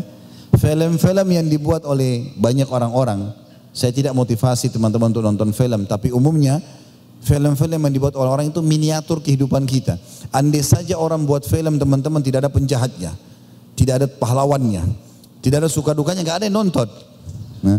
Film-film 0.52 1.28
yang 1.32 1.48
dibuat 1.48 1.88
oleh 1.88 2.36
banyak 2.36 2.68
orang-orang, 2.68 3.32
saya 3.72 3.88
tidak 3.88 4.12
motivasi 4.12 4.68
teman-teman 4.68 5.08
untuk 5.08 5.24
nonton 5.24 5.48
film, 5.56 5.88
tapi 5.88 6.12
umumnya 6.12 6.60
film-film 7.22 7.78
yang 7.78 7.94
dibuat 7.94 8.18
oleh 8.18 8.30
orang 8.30 8.46
itu 8.50 8.58
miniatur 8.58 9.22
kehidupan 9.22 9.62
kita. 9.62 9.96
Andai 10.34 10.60
saja 10.66 10.98
orang 10.98 11.22
buat 11.22 11.46
film 11.46 11.78
teman-teman 11.78 12.18
tidak 12.18 12.44
ada 12.46 12.50
penjahatnya, 12.50 13.14
tidak 13.78 13.94
ada 14.02 14.06
pahlawannya, 14.10 14.82
tidak 15.38 15.64
ada 15.64 15.70
suka 15.70 15.94
dukanya, 15.94 16.26
nggak 16.26 16.42
ada 16.42 16.46
yang 16.50 16.56
nonton. 16.58 16.88
Nah, 17.62 17.78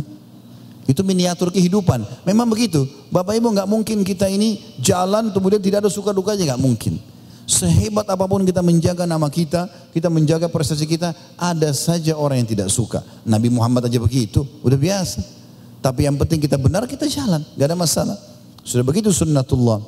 itu 0.87 1.03
miniatur 1.03 1.51
kehidupan. 1.51 2.23
Memang 2.23 2.47
begitu. 2.47 2.87
Bapak 3.11 3.35
Ibu 3.35 3.51
nggak 3.51 3.67
mungkin 3.67 4.07
kita 4.07 4.31
ini 4.31 4.79
jalan 4.79 5.35
kemudian 5.35 5.59
tidak 5.59 5.87
ada 5.87 5.91
suka 5.91 6.15
dukanya 6.15 6.55
nggak 6.55 6.63
mungkin. 6.63 6.95
Sehebat 7.43 8.07
apa 8.07 8.23
pun 8.23 8.47
kita 8.47 8.63
menjaga 8.63 9.03
nama 9.03 9.27
kita, 9.27 9.67
kita 9.91 10.07
menjaga 10.07 10.47
prestasi 10.47 10.87
kita, 10.87 11.11
ada 11.35 11.75
saja 11.75 12.15
orang 12.15 12.39
yang 12.39 12.49
tidak 12.55 12.71
suka. 12.71 13.03
Nabi 13.27 13.51
Muhammad 13.51 13.91
aja 13.91 13.99
begitu, 13.99 14.47
udah 14.63 14.79
biasa. 14.79 15.19
Tapi 15.83 16.07
yang 16.07 16.15
penting 16.15 16.39
kita 16.39 16.55
benar, 16.55 16.87
kita 16.87 17.03
jalan, 17.11 17.43
nggak 17.59 17.67
ada 17.67 17.75
masalah. 17.75 18.32
Sudah 18.63 18.83
begitu 18.87 19.11
sunnatullah. 19.11 19.83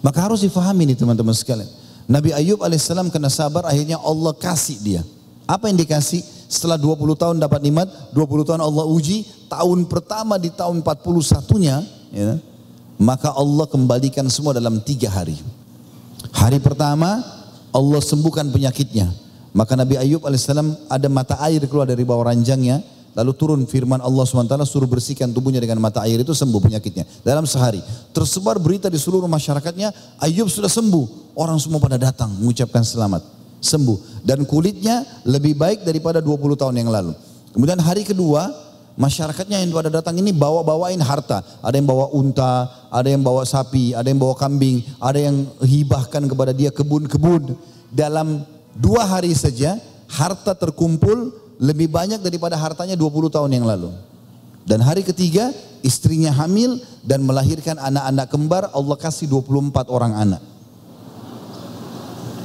Maka 0.00 0.18
harus 0.22 0.42
difahami 0.46 0.86
nih 0.86 0.96
teman-teman 0.98 1.34
sekalian. 1.34 1.66
Nabi 2.06 2.30
Ayub 2.30 2.62
alaihissalam 2.62 3.10
kena 3.10 3.26
sabar, 3.26 3.66
akhirnya 3.66 3.98
Allah 3.98 4.30
kasih 4.32 4.78
dia. 4.78 5.02
Apa 5.50 5.66
yang 5.66 5.78
dikasih? 5.78 6.22
Setelah 6.46 6.78
20 6.78 7.18
tahun 7.18 7.36
dapat 7.42 7.58
nikmat, 7.58 7.90
20 8.14 8.46
tahun 8.46 8.62
Allah 8.62 8.86
uji, 8.86 9.26
tahun 9.50 9.90
pertama 9.90 10.38
di 10.38 10.54
tahun 10.54 10.78
41-nya, 10.78 11.76
ya, 12.14 12.38
maka 13.02 13.34
Allah 13.34 13.66
kembalikan 13.66 14.30
semua 14.30 14.54
dalam 14.54 14.78
tiga 14.78 15.10
hari. 15.10 15.34
Hari 16.30 16.62
pertama, 16.62 17.18
Allah 17.74 18.00
sembuhkan 18.00 18.46
penyakitnya. 18.54 19.10
Maka 19.50 19.74
Nabi 19.74 19.98
Ayub 19.98 20.22
alaihissalam 20.22 20.86
ada 20.86 21.08
mata 21.10 21.34
air 21.42 21.66
keluar 21.66 21.90
dari 21.90 22.06
bawah 22.06 22.30
ranjangnya, 22.30 22.78
Lalu 23.16 23.32
turun 23.32 23.60
firman 23.64 23.96
Allah 24.04 24.28
SWT 24.28 24.52
suruh 24.68 24.84
bersihkan 24.84 25.32
tubuhnya 25.32 25.56
dengan 25.56 25.80
mata 25.80 26.04
air 26.04 26.20
itu 26.20 26.36
sembuh 26.36 26.60
penyakitnya. 26.60 27.08
Dalam 27.24 27.48
sehari. 27.48 27.80
Tersebar 28.12 28.60
berita 28.60 28.92
di 28.92 29.00
seluruh 29.00 29.24
masyarakatnya 29.24 30.20
Ayub 30.20 30.52
sudah 30.52 30.68
sembuh. 30.68 31.32
Orang 31.32 31.56
semua 31.56 31.80
pada 31.80 31.96
datang 31.96 32.28
mengucapkan 32.36 32.84
selamat. 32.84 33.24
Sembuh. 33.64 34.20
Dan 34.20 34.44
kulitnya 34.44 35.00
lebih 35.24 35.56
baik 35.56 35.88
daripada 35.88 36.20
20 36.20 36.60
tahun 36.60 36.76
yang 36.76 36.92
lalu. 36.92 37.16
Kemudian 37.56 37.80
hari 37.80 38.04
kedua 38.04 38.52
masyarakatnya 39.00 39.64
yang 39.64 39.72
pada 39.72 39.88
datang 39.88 40.20
ini 40.20 40.36
bawa-bawain 40.36 41.00
harta. 41.00 41.40
Ada 41.64 41.80
yang 41.80 41.88
bawa 41.88 42.12
unta, 42.12 42.68
ada 42.92 43.08
yang 43.08 43.24
bawa 43.24 43.48
sapi, 43.48 43.96
ada 43.96 44.12
yang 44.12 44.20
bawa 44.20 44.36
kambing, 44.36 44.84
ada 45.00 45.16
yang 45.16 45.48
hibahkan 45.64 46.20
kepada 46.28 46.52
dia 46.52 46.68
kebun-kebun. 46.68 47.56
Dalam 47.88 48.44
dua 48.76 49.08
hari 49.08 49.32
saja 49.32 49.80
harta 50.04 50.52
terkumpul 50.52 51.45
lebih 51.56 51.88
banyak 51.88 52.20
daripada 52.20 52.56
hartanya 52.56 52.94
20 52.94 53.32
tahun 53.32 53.50
yang 53.52 53.66
lalu. 53.66 53.92
Dan 54.66 54.82
hari 54.82 55.06
ketiga 55.06 55.54
istrinya 55.80 56.34
hamil 56.34 56.82
dan 57.06 57.22
melahirkan 57.22 57.78
anak-anak 57.78 58.26
kembar 58.26 58.62
Allah 58.74 58.96
kasih 58.98 59.30
24 59.30 59.86
orang 59.86 60.12
anak. 60.12 60.42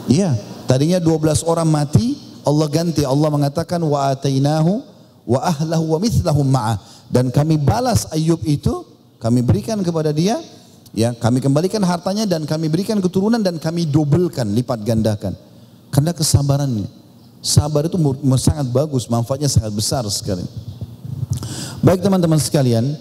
Iya, 0.06 0.38
tadinya 0.70 1.02
12 1.02 1.42
orang 1.48 1.66
mati 1.66 2.20
Allah 2.46 2.68
ganti 2.70 3.06
Allah 3.06 3.30
mengatakan 3.30 3.82
wa 3.82 4.14
atainahu 4.14 4.82
wa 5.26 5.40
ahlahu 5.46 5.98
wa 5.98 6.00
mithlahum 6.02 6.48
ma'ah 6.50 6.78
dan 7.12 7.30
kami 7.30 7.58
balas 7.62 8.10
Ayub 8.10 8.42
itu 8.48 8.82
kami 9.22 9.46
berikan 9.46 9.78
kepada 9.86 10.10
dia 10.10 10.42
ya 10.92 11.14
kami 11.14 11.38
kembalikan 11.40 11.84
hartanya 11.86 12.26
dan 12.26 12.50
kami 12.50 12.68
berikan 12.68 12.98
keturunan 12.98 13.40
dan 13.40 13.62
kami 13.62 13.86
dobelkan 13.86 14.50
lipat 14.58 14.82
gandakan 14.82 15.38
karena 15.94 16.12
kesabarannya 16.12 17.01
Sabar 17.42 17.90
itu 17.90 17.98
sangat 18.38 18.70
bagus, 18.70 19.10
manfaatnya 19.10 19.50
sangat 19.50 19.74
besar 19.74 20.06
sekali. 20.14 20.46
Baik 21.82 22.06
teman-teman 22.06 22.38
sekalian, 22.38 22.94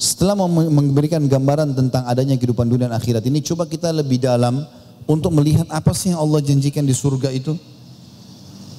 setelah 0.00 0.32
memberikan 0.48 1.20
gambaran 1.28 1.76
tentang 1.76 2.08
adanya 2.08 2.40
kehidupan 2.40 2.64
dunia 2.64 2.88
dan 2.88 2.96
akhirat 2.96 3.20
ini, 3.28 3.44
coba 3.44 3.68
kita 3.68 3.92
lebih 3.92 4.16
dalam 4.16 4.64
untuk 5.04 5.28
melihat 5.36 5.68
apa 5.68 5.92
sih 5.92 6.10
yang 6.10 6.24
Allah 6.24 6.40
janjikan 6.40 6.88
di 6.88 6.96
surga 6.96 7.28
itu. 7.36 7.52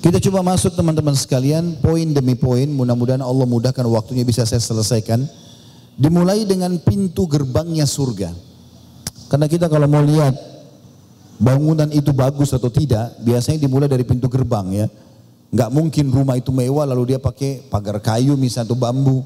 Kita 0.04 0.20
coba 0.20 0.44
masuk 0.44 0.76
teman-teman 0.76 1.16
sekalian, 1.16 1.80
poin 1.80 2.10
demi 2.12 2.36
poin, 2.36 2.68
mudah-mudahan 2.68 3.24
Allah 3.24 3.48
mudahkan 3.48 3.88
waktunya 3.88 4.28
bisa 4.28 4.44
saya 4.44 4.60
selesaikan. 4.60 5.24
Dimulai 5.96 6.44
dengan 6.44 6.76
pintu 6.82 7.30
gerbangnya 7.30 7.86
surga. 7.86 8.34
Karena 9.30 9.48
kita 9.48 9.70
kalau 9.70 9.86
mau 9.88 10.02
lihat 10.02 10.53
bangunan 11.42 11.90
itu 11.90 12.14
bagus 12.14 12.54
atau 12.54 12.70
tidak, 12.70 13.14
biasanya 13.22 13.62
dimulai 13.62 13.90
dari 13.90 14.06
pintu 14.06 14.30
gerbang 14.30 14.86
ya. 14.86 14.88
Nggak 15.54 15.70
mungkin 15.70 16.06
rumah 16.10 16.34
itu 16.34 16.50
mewah 16.50 16.90
lalu 16.90 17.14
dia 17.14 17.20
pakai 17.22 17.62
pagar 17.70 18.02
kayu 18.02 18.34
misalnya 18.34 18.74
atau 18.74 18.78
bambu. 18.78 19.22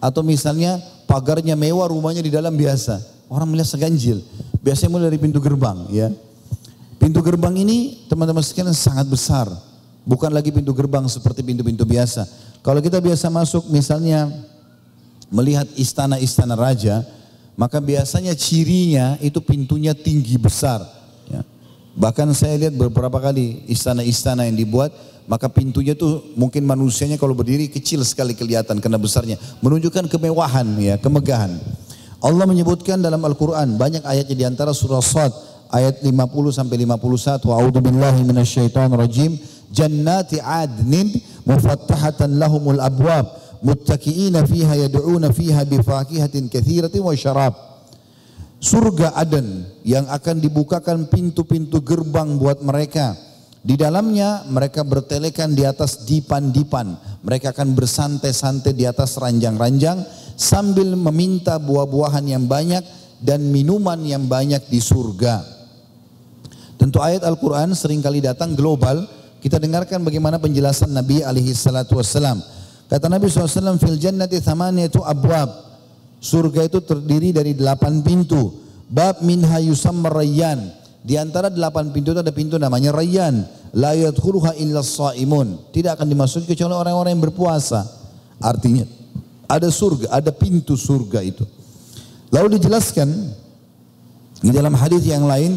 Atau 0.00 0.20
misalnya 0.24 0.80
pagarnya 1.08 1.56
mewah 1.56 1.88
rumahnya 1.88 2.20
di 2.20 2.32
dalam 2.32 2.52
biasa. 2.56 3.00
Orang 3.32 3.52
melihat 3.52 3.76
seganjil. 3.76 4.20
Biasanya 4.60 4.92
mulai 4.92 5.08
dari 5.08 5.20
pintu 5.20 5.40
gerbang 5.40 5.88
ya. 5.88 6.12
Pintu 7.00 7.24
gerbang 7.24 7.56
ini 7.56 8.04
teman-teman 8.12 8.44
sekalian 8.44 8.76
sangat 8.76 9.08
besar. 9.08 9.48
Bukan 10.04 10.28
lagi 10.32 10.52
pintu 10.52 10.76
gerbang 10.76 11.08
seperti 11.08 11.40
pintu-pintu 11.40 11.88
biasa. 11.88 12.28
Kalau 12.60 12.84
kita 12.84 13.00
biasa 13.00 13.32
masuk 13.32 13.72
misalnya 13.72 14.28
melihat 15.32 15.64
istana-istana 15.80 16.60
raja, 16.60 17.00
maka 17.56 17.80
biasanya 17.80 18.36
cirinya 18.36 19.16
itu 19.24 19.40
pintunya 19.40 19.96
tinggi 19.96 20.36
besar. 20.36 20.84
Bahkan 21.98 22.30
saya 22.34 22.54
lihat 22.56 22.74
beberapa 22.78 23.18
kali 23.18 23.66
istana-istana 23.66 24.46
yang 24.46 24.54
dibuat 24.54 24.94
maka 25.30 25.46
pintunya 25.46 25.94
tuh 25.94 26.34
mungkin 26.34 26.66
manusianya 26.66 27.14
kalau 27.14 27.38
berdiri 27.38 27.70
kecil 27.70 28.02
sekali 28.02 28.34
kelihatan 28.34 28.82
karena 28.82 28.98
besarnya, 28.98 29.38
menunjukkan 29.62 30.10
kemewahan 30.10 30.66
ya, 30.82 30.98
kemegahan. 30.98 31.54
Allah 32.18 32.44
menyebutkan 32.50 32.98
dalam 32.98 33.22
Al-Qur'an 33.22 33.78
banyak 33.78 34.02
ayatnya 34.02 34.34
di 34.34 34.42
antara 34.42 34.74
surah 34.74 34.98
Sad 34.98 35.30
ayat 35.70 36.02
50 36.02 36.10
sampai 36.50 36.82
51 36.82 37.46
a'udzu 37.46 37.78
billahi 37.78 38.26
minasyaitonir 38.26 38.98
rajim. 38.98 39.38
Jannati 39.70 40.42
adnin 40.42 41.14
mufattahatan 41.46 42.34
lahumul 42.34 42.82
abwab. 42.82 43.30
Muttaqiina 43.62 44.42
fiha 44.50 44.82
yad'una 44.82 45.30
fiha 45.30 45.62
bifakihatin 45.62 46.50
katsiratin 46.50 47.06
wa 47.06 47.14
syarab 47.14 47.69
surga 48.60 49.16
Aden 49.16 49.64
yang 49.82 50.04
akan 50.06 50.38
dibukakan 50.38 51.08
pintu-pintu 51.08 51.80
gerbang 51.80 52.36
buat 52.36 52.60
mereka 52.60 53.16
di 53.60 53.76
dalamnya 53.76 54.48
mereka 54.48 54.80
bertelekan 54.80 55.52
di 55.52 55.68
atas 55.68 56.08
dipan-dipan. 56.08 56.96
Mereka 57.20 57.52
akan 57.52 57.76
bersantai-santai 57.76 58.72
di 58.72 58.88
atas 58.88 59.20
ranjang-ranjang 59.20 60.00
sambil 60.32 60.96
meminta 60.96 61.60
buah-buahan 61.60 62.24
yang 62.24 62.48
banyak 62.48 62.80
dan 63.20 63.44
minuman 63.52 64.00
yang 64.00 64.24
banyak 64.24 64.64
di 64.72 64.80
surga. 64.80 65.44
Tentu 66.80 67.04
ayat 67.04 67.20
Al-Quran 67.20 67.76
sering 67.76 68.00
kali 68.00 68.24
datang 68.24 68.56
global. 68.56 69.04
Kita 69.44 69.60
dengarkan 69.60 70.00
bagaimana 70.00 70.40
penjelasan 70.40 70.96
Nabi 70.96 71.20
alaihi 71.20 71.52
salatu 71.52 72.00
wassalam. 72.00 72.40
Kata 72.88 73.12
Nabi 73.12 73.28
SAW, 73.28 73.76
fil 73.76 74.00
jannati 74.00 74.40
thamaniyatu 74.40 75.04
abwab. 75.04 75.69
Surga 76.20 76.68
itu 76.68 76.84
terdiri 76.84 77.32
dari 77.32 77.56
delapan 77.56 78.04
pintu. 78.04 78.52
Bab 78.86 79.24
minha 79.24 79.56
yusammar 79.58 80.12
rayyan. 80.12 80.60
Di 81.00 81.16
antara 81.16 81.48
delapan 81.48 81.88
pintu 81.90 82.12
itu 82.12 82.20
ada 82.20 82.34
pintu 82.34 82.60
namanya 82.60 82.92
Rayyan. 82.92 83.40
La 83.72 83.96
yadkhuluha 83.96 84.52
illa 84.60 84.84
saimun. 84.84 85.72
Tidak 85.72 85.96
akan 85.96 86.04
dimasuki 86.04 86.52
kecuali 86.52 86.76
orang-orang 86.76 87.16
yang 87.16 87.24
berpuasa. 87.24 87.88
Artinya 88.36 88.84
ada 89.48 89.72
surga, 89.72 90.12
ada 90.12 90.28
pintu 90.28 90.76
surga 90.76 91.24
itu. 91.24 91.48
Lalu 92.28 92.60
dijelaskan 92.60 93.08
di 94.44 94.52
dalam 94.52 94.76
hadis 94.76 95.08
yang 95.08 95.24
lain 95.24 95.56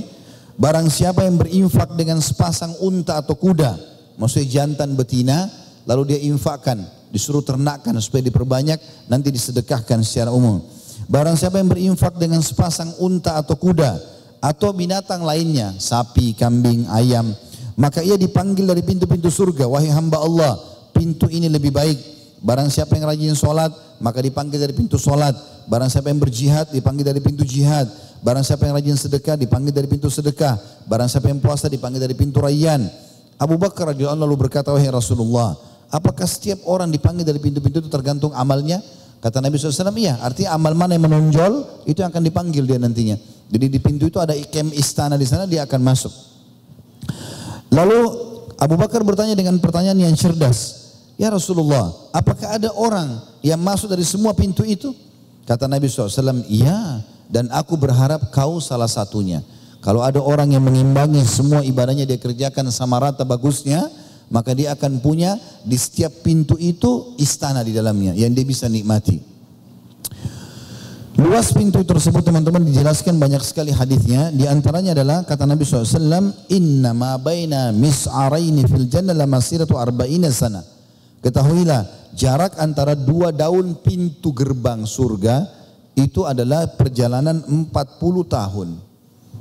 Barang 0.54 0.86
siapa 0.86 1.26
yang 1.26 1.42
berinfak 1.42 1.98
dengan 1.98 2.22
sepasang 2.22 2.78
unta 2.78 3.18
atau 3.18 3.34
kuda, 3.34 3.74
maksudnya 4.22 4.62
jantan 4.62 4.94
betina, 4.94 5.50
lalu 5.90 6.14
dia 6.14 6.20
infakkan, 6.30 6.78
disuruh 7.14 7.46
ternakkan 7.46 7.94
supaya 8.02 8.26
diperbanyak, 8.26 8.82
nanti 9.06 9.30
disedekahkan 9.30 10.02
secara 10.02 10.34
umum. 10.34 10.66
Barang 11.06 11.38
siapa 11.38 11.62
yang 11.62 11.70
berinfak 11.70 12.18
dengan 12.18 12.42
sepasang 12.42 12.90
unta 12.98 13.38
atau 13.38 13.54
kuda, 13.54 14.02
atau 14.42 14.74
binatang 14.74 15.22
lainnya, 15.22 15.78
sapi, 15.78 16.34
kambing, 16.34 16.90
ayam, 16.90 17.30
maka 17.78 18.02
ia 18.02 18.18
dipanggil 18.18 18.66
dari 18.66 18.82
pintu-pintu 18.82 19.30
surga, 19.30 19.70
wahai 19.70 19.94
hamba 19.94 20.26
Allah, 20.26 20.58
pintu 20.90 21.30
ini 21.30 21.46
lebih 21.46 21.70
baik. 21.70 21.98
Barang 22.44 22.68
siapa 22.68 23.00
yang 23.00 23.08
rajin 23.08 23.38
solat, 23.40 23.72
maka 24.04 24.20
dipanggil 24.20 24.60
dari 24.60 24.76
pintu 24.76 25.00
solat. 25.00 25.32
Barang 25.64 25.88
siapa 25.88 26.12
yang 26.12 26.20
berjihad, 26.20 26.76
dipanggil 26.76 27.08
dari 27.08 27.24
pintu 27.24 27.48
jihad. 27.48 27.88
Barang 28.20 28.44
siapa 28.44 28.68
yang 28.68 28.76
rajin 28.76 29.00
sedekah 29.00 29.40
dipanggil 29.40 29.72
dari 29.72 29.88
pintu 29.88 30.12
sedekah. 30.12 30.60
Barang 30.84 31.08
siapa 31.08 31.32
yang 31.32 31.40
puasa 31.40 31.72
dipanggil 31.72 32.04
dari 32.04 32.12
pintu 32.12 32.44
rayyan. 32.44 32.84
Abu 33.40 33.56
Bakar 33.56 33.96
radhiyallahu 33.96 34.28
lalu 34.28 34.48
berkata, 34.48 34.76
"Wahai 34.76 34.92
Rasulullah, 34.92 35.56
apakah 35.94 36.26
setiap 36.26 36.66
orang 36.66 36.90
dipanggil 36.90 37.22
dari 37.22 37.38
pintu-pintu 37.38 37.86
itu 37.86 37.90
tergantung 37.94 38.34
amalnya?" 38.34 38.82
Kata 39.24 39.40
Nabi 39.40 39.56
SAW, 39.56 39.96
iya. 39.96 40.20
Artinya 40.20 40.52
amal 40.52 40.76
mana 40.76 41.00
yang 41.00 41.08
menonjol, 41.08 41.88
itu 41.88 42.04
yang 42.04 42.12
akan 42.12 42.28
dipanggil 42.28 42.68
dia 42.68 42.76
nantinya. 42.76 43.16
Jadi 43.48 43.72
di 43.72 43.80
pintu 43.80 44.12
itu 44.12 44.20
ada 44.20 44.36
ikem 44.36 44.68
istana 44.76 45.16
di 45.16 45.24
sana, 45.24 45.48
dia 45.48 45.64
akan 45.64 45.80
masuk. 45.80 46.12
Lalu 47.72 48.00
Abu 48.60 48.76
Bakar 48.76 49.00
bertanya 49.08 49.32
dengan 49.32 49.56
pertanyaan 49.64 49.96
yang 49.96 50.12
cerdas. 50.20 50.92
Ya 51.16 51.32
Rasulullah, 51.32 51.96
apakah 52.12 52.60
ada 52.60 52.68
orang 52.76 53.24
yang 53.40 53.64
masuk 53.64 53.88
dari 53.88 54.04
semua 54.04 54.36
pintu 54.36 54.68
itu? 54.68 54.92
Kata 55.48 55.72
Nabi 55.72 55.88
SAW, 55.88 56.44
iya 56.52 57.00
dan 57.32 57.48
aku 57.50 57.80
berharap 57.80 58.28
kau 58.30 58.60
salah 58.60 58.92
satunya. 58.92 59.40
Kalau 59.84 60.00
ada 60.00 60.20
orang 60.24 60.52
yang 60.52 60.64
mengimbangi 60.64 61.24
semua 61.28 61.64
ibadahnya 61.64 62.08
dia 62.08 62.16
kerjakan 62.16 62.72
sama 62.72 63.00
rata 63.00 63.28
bagusnya, 63.28 63.88
maka 64.32 64.56
dia 64.56 64.76
akan 64.76 65.02
punya 65.04 65.36
di 65.64 65.76
setiap 65.76 66.24
pintu 66.24 66.56
itu 66.60 67.16
istana 67.20 67.64
di 67.66 67.76
dalamnya 67.76 68.16
yang 68.16 68.32
dia 68.32 68.46
bisa 68.48 68.70
nikmati. 68.72 69.34
Luas 71.14 71.54
pintu 71.54 71.86
tersebut 71.86 72.26
teman-teman 72.26 72.66
dijelaskan 72.66 73.22
banyak 73.22 73.46
sekali 73.46 73.70
hadisnya. 73.70 74.34
Di 74.34 74.50
antaranya 74.50 74.98
adalah 74.98 75.22
kata 75.22 75.46
Nabi 75.46 75.62
SAW, 75.62 76.50
Inna 76.50 76.92
ma 76.92 77.22
baina 77.22 77.70
mis'araini 77.70 78.66
fil 78.66 78.90
jannah 78.90 79.14
la 79.14 79.30
masiratu 79.30 79.78
arba'ina 79.78 80.34
sana. 80.34 80.66
Ketahuilah, 81.22 82.12
jarak 82.18 82.58
antara 82.58 82.98
dua 82.98 83.30
daun 83.30 83.78
pintu 83.80 84.34
gerbang 84.34 84.90
surga 84.90 85.46
itu 85.94 86.26
adalah 86.26 86.66
perjalanan 86.74 87.46
40 87.46 87.70
tahun. 88.26 88.70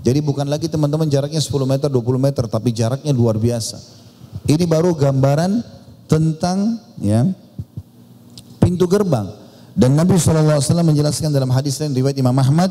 Jadi 0.05 0.21
bukan 0.21 0.47
lagi 0.47 0.69
teman-teman 0.69 1.09
jaraknya 1.09 1.41
10 1.41 1.65
meter, 1.65 1.89
20 1.89 2.21
meter, 2.21 2.45
tapi 2.53 2.69
jaraknya 2.75 3.17
luar 3.17 3.41
biasa. 3.41 4.02
Ini 4.47 4.65
baru 4.67 4.95
gambaran 4.99 5.63
tentang 6.11 6.83
ya 6.99 7.27
pintu 8.63 8.87
gerbang. 8.91 9.29
Dan 9.73 9.97
Nabi 9.97 10.21
SAW 10.21 10.61
menjelaskan 10.85 11.33
dalam 11.33 11.49
hadis 11.49 11.81
lain 11.81 11.97
riwayat 11.97 12.17
Imam 12.21 12.37
Ahmad, 12.37 12.69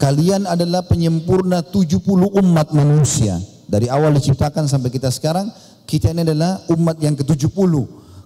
kalian 0.00 0.48
adalah 0.48 0.80
penyempurna 0.86 1.60
70 1.60 2.00
umat 2.40 2.72
manusia. 2.72 3.36
Dari 3.68 3.88
awal 3.92 4.16
diciptakan 4.16 4.64
sampai 4.64 4.88
kita 4.88 5.12
sekarang, 5.12 5.52
kita 5.84 6.12
ini 6.12 6.24
adalah 6.24 6.64
umat 6.72 6.96
yang 7.04 7.12
ke-70. 7.16 7.72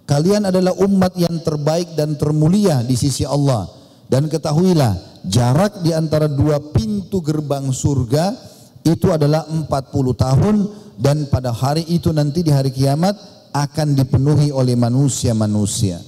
Kalian 0.06 0.46
adalah 0.46 0.70
umat 0.86 1.18
yang 1.18 1.34
terbaik 1.42 1.98
dan 1.98 2.14
termulia 2.14 2.86
di 2.86 2.94
sisi 2.94 3.26
Allah. 3.26 3.66
Dan 4.06 4.30
ketahuilah 4.30 4.94
jarak 5.26 5.82
di 5.82 5.90
antara 5.90 6.30
dua 6.30 6.62
pintu 6.62 7.18
gerbang 7.18 7.74
surga 7.74 8.54
itu 8.94 9.10
adalah 9.10 9.48
40 9.48 9.66
tahun 10.14 10.54
dan 10.96 11.26
pada 11.26 11.50
hari 11.50 11.82
itu 11.90 12.14
nanti 12.14 12.46
di 12.46 12.54
hari 12.54 12.70
kiamat 12.70 13.16
akan 13.50 13.96
dipenuhi 13.96 14.52
oleh 14.52 14.76
manusia-manusia. 14.76 15.98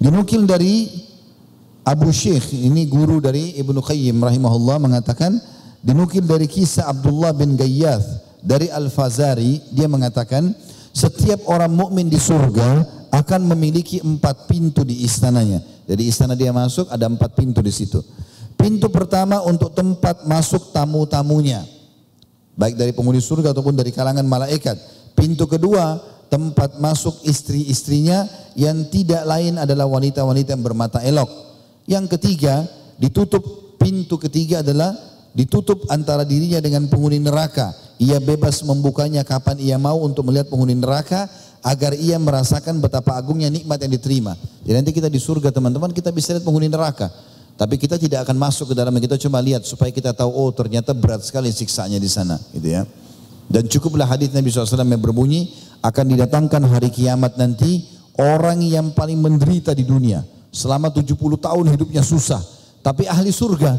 Dinukil 0.00 0.48
dari 0.48 0.88
Abu 1.84 2.08
Syekh, 2.08 2.56
ini 2.56 2.88
guru 2.88 3.20
dari 3.20 3.60
Ibnu 3.60 3.84
Qayyim 3.84 4.16
rahimahullah 4.16 4.80
mengatakan 4.80 5.36
dinukil 5.84 6.24
dari 6.24 6.48
kisah 6.48 6.88
Abdullah 6.88 7.36
bin 7.36 7.60
Gayyath 7.60 8.40
dari 8.40 8.72
Al-Fazari 8.72 9.60
dia 9.72 9.88
mengatakan 9.88 10.52
setiap 10.92 11.44
orang 11.48 11.72
mukmin 11.72 12.08
di 12.08 12.20
surga 12.20 12.84
akan 13.12 13.40
memiliki 13.46 14.00
empat 14.04 14.48
pintu 14.50 14.82
di 14.82 15.04
istananya. 15.04 15.62
Jadi 15.84 16.02
istana 16.08 16.32
dia 16.34 16.50
masuk 16.50 16.88
ada 16.88 17.04
empat 17.04 17.36
pintu 17.36 17.60
di 17.60 17.70
situ. 17.70 18.00
Pintu 18.64 18.88
pertama 18.88 19.44
untuk 19.44 19.76
tempat 19.76 20.24
masuk 20.24 20.72
tamu-tamunya. 20.72 21.68
Baik 22.56 22.80
dari 22.80 22.96
penghuni 22.96 23.20
surga 23.20 23.52
ataupun 23.52 23.76
dari 23.76 23.92
kalangan 23.92 24.24
malaikat. 24.24 24.80
Pintu 25.12 25.44
kedua 25.44 26.00
tempat 26.32 26.80
masuk 26.80 27.28
istri-istrinya 27.28 28.24
yang 28.56 28.88
tidak 28.88 29.20
lain 29.28 29.60
adalah 29.60 29.84
wanita-wanita 29.84 30.56
yang 30.56 30.64
bermata 30.64 31.04
elok. 31.04 31.28
Yang 31.84 32.16
ketiga 32.16 32.64
ditutup 32.96 33.44
pintu 33.76 34.16
ketiga 34.16 34.64
adalah 34.64 34.96
ditutup 35.36 35.84
antara 35.92 36.24
dirinya 36.24 36.56
dengan 36.64 36.88
penghuni 36.88 37.20
neraka. 37.20 37.76
Ia 38.00 38.16
bebas 38.16 38.64
membukanya 38.64 39.28
kapan 39.28 39.60
ia 39.60 39.76
mau 39.76 40.00
untuk 40.00 40.24
melihat 40.24 40.48
penghuni 40.48 40.72
neraka 40.72 41.28
agar 41.60 41.92
ia 42.00 42.16
merasakan 42.16 42.80
betapa 42.80 43.12
agungnya 43.12 43.52
nikmat 43.52 43.76
yang 43.84 43.92
diterima. 43.92 44.32
Jadi 44.64 44.72
nanti 44.72 44.96
kita 44.96 45.12
di 45.12 45.20
surga 45.20 45.52
teman-teman 45.52 45.92
kita 45.92 46.08
bisa 46.16 46.32
lihat 46.32 46.48
penghuni 46.48 46.72
neraka. 46.72 47.12
Tapi 47.54 47.78
kita 47.78 47.94
tidak 47.96 48.26
akan 48.26 48.34
masuk 48.34 48.70
ke 48.70 48.74
dalamnya, 48.74 49.06
kita 49.06 49.18
cuma 49.20 49.38
lihat 49.38 49.62
supaya 49.62 49.94
kita 49.94 50.10
tahu 50.10 50.26
oh 50.26 50.50
ternyata 50.50 50.90
berat 50.90 51.22
sekali 51.22 51.54
siksanya 51.54 52.02
di 52.02 52.10
sana, 52.10 52.34
gitu 52.50 52.66
ya. 52.66 52.82
Dan 53.46 53.70
cukuplah 53.70 54.10
hadis 54.10 54.34
Nabi 54.34 54.50
SAW 54.50 54.82
yang 54.82 54.98
berbunyi 54.98 55.54
akan 55.84 56.04
didatangkan 56.16 56.62
hari 56.66 56.90
kiamat 56.90 57.38
nanti 57.38 57.86
orang 58.18 58.58
yang 58.64 58.90
paling 58.90 59.20
menderita 59.22 59.70
di 59.70 59.86
dunia 59.86 60.26
selama 60.50 60.90
70 60.90 61.14
tahun 61.14 61.64
hidupnya 61.78 62.02
susah, 62.02 62.42
tapi 62.82 63.06
ahli 63.06 63.30
surga, 63.30 63.78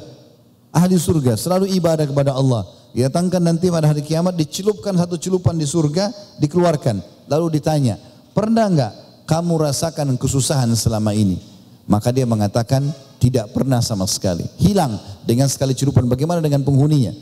ahli 0.72 0.96
surga 0.96 1.36
selalu 1.36 1.68
ibadah 1.76 2.08
kepada 2.08 2.32
Allah. 2.32 2.64
Didatangkan 2.96 3.44
nanti 3.44 3.68
pada 3.68 3.92
hari 3.92 4.00
kiamat 4.08 4.40
dicelupkan 4.40 4.96
satu 4.96 5.20
celupan 5.20 5.60
di 5.60 5.68
surga 5.68 6.16
dikeluarkan 6.40 7.16
Lalu 7.26 7.58
ditanya, 7.58 7.98
pernah 8.38 8.70
enggak 8.70 8.94
kamu 9.26 9.58
rasakan 9.58 10.14
kesusahan 10.18 10.70
selama 10.78 11.14
ini? 11.18 11.42
Maka 11.86 12.10
dia 12.10 12.26
mengatakan 12.26 12.82
tidak 13.22 13.54
pernah 13.54 13.82
sama 13.82 14.10
sekali. 14.10 14.46
Hilang 14.58 14.98
dengan 15.26 15.46
sekali 15.50 15.78
celupan. 15.78 16.06
Bagaimana 16.10 16.42
dengan 16.42 16.66
penghuninya? 16.66 17.14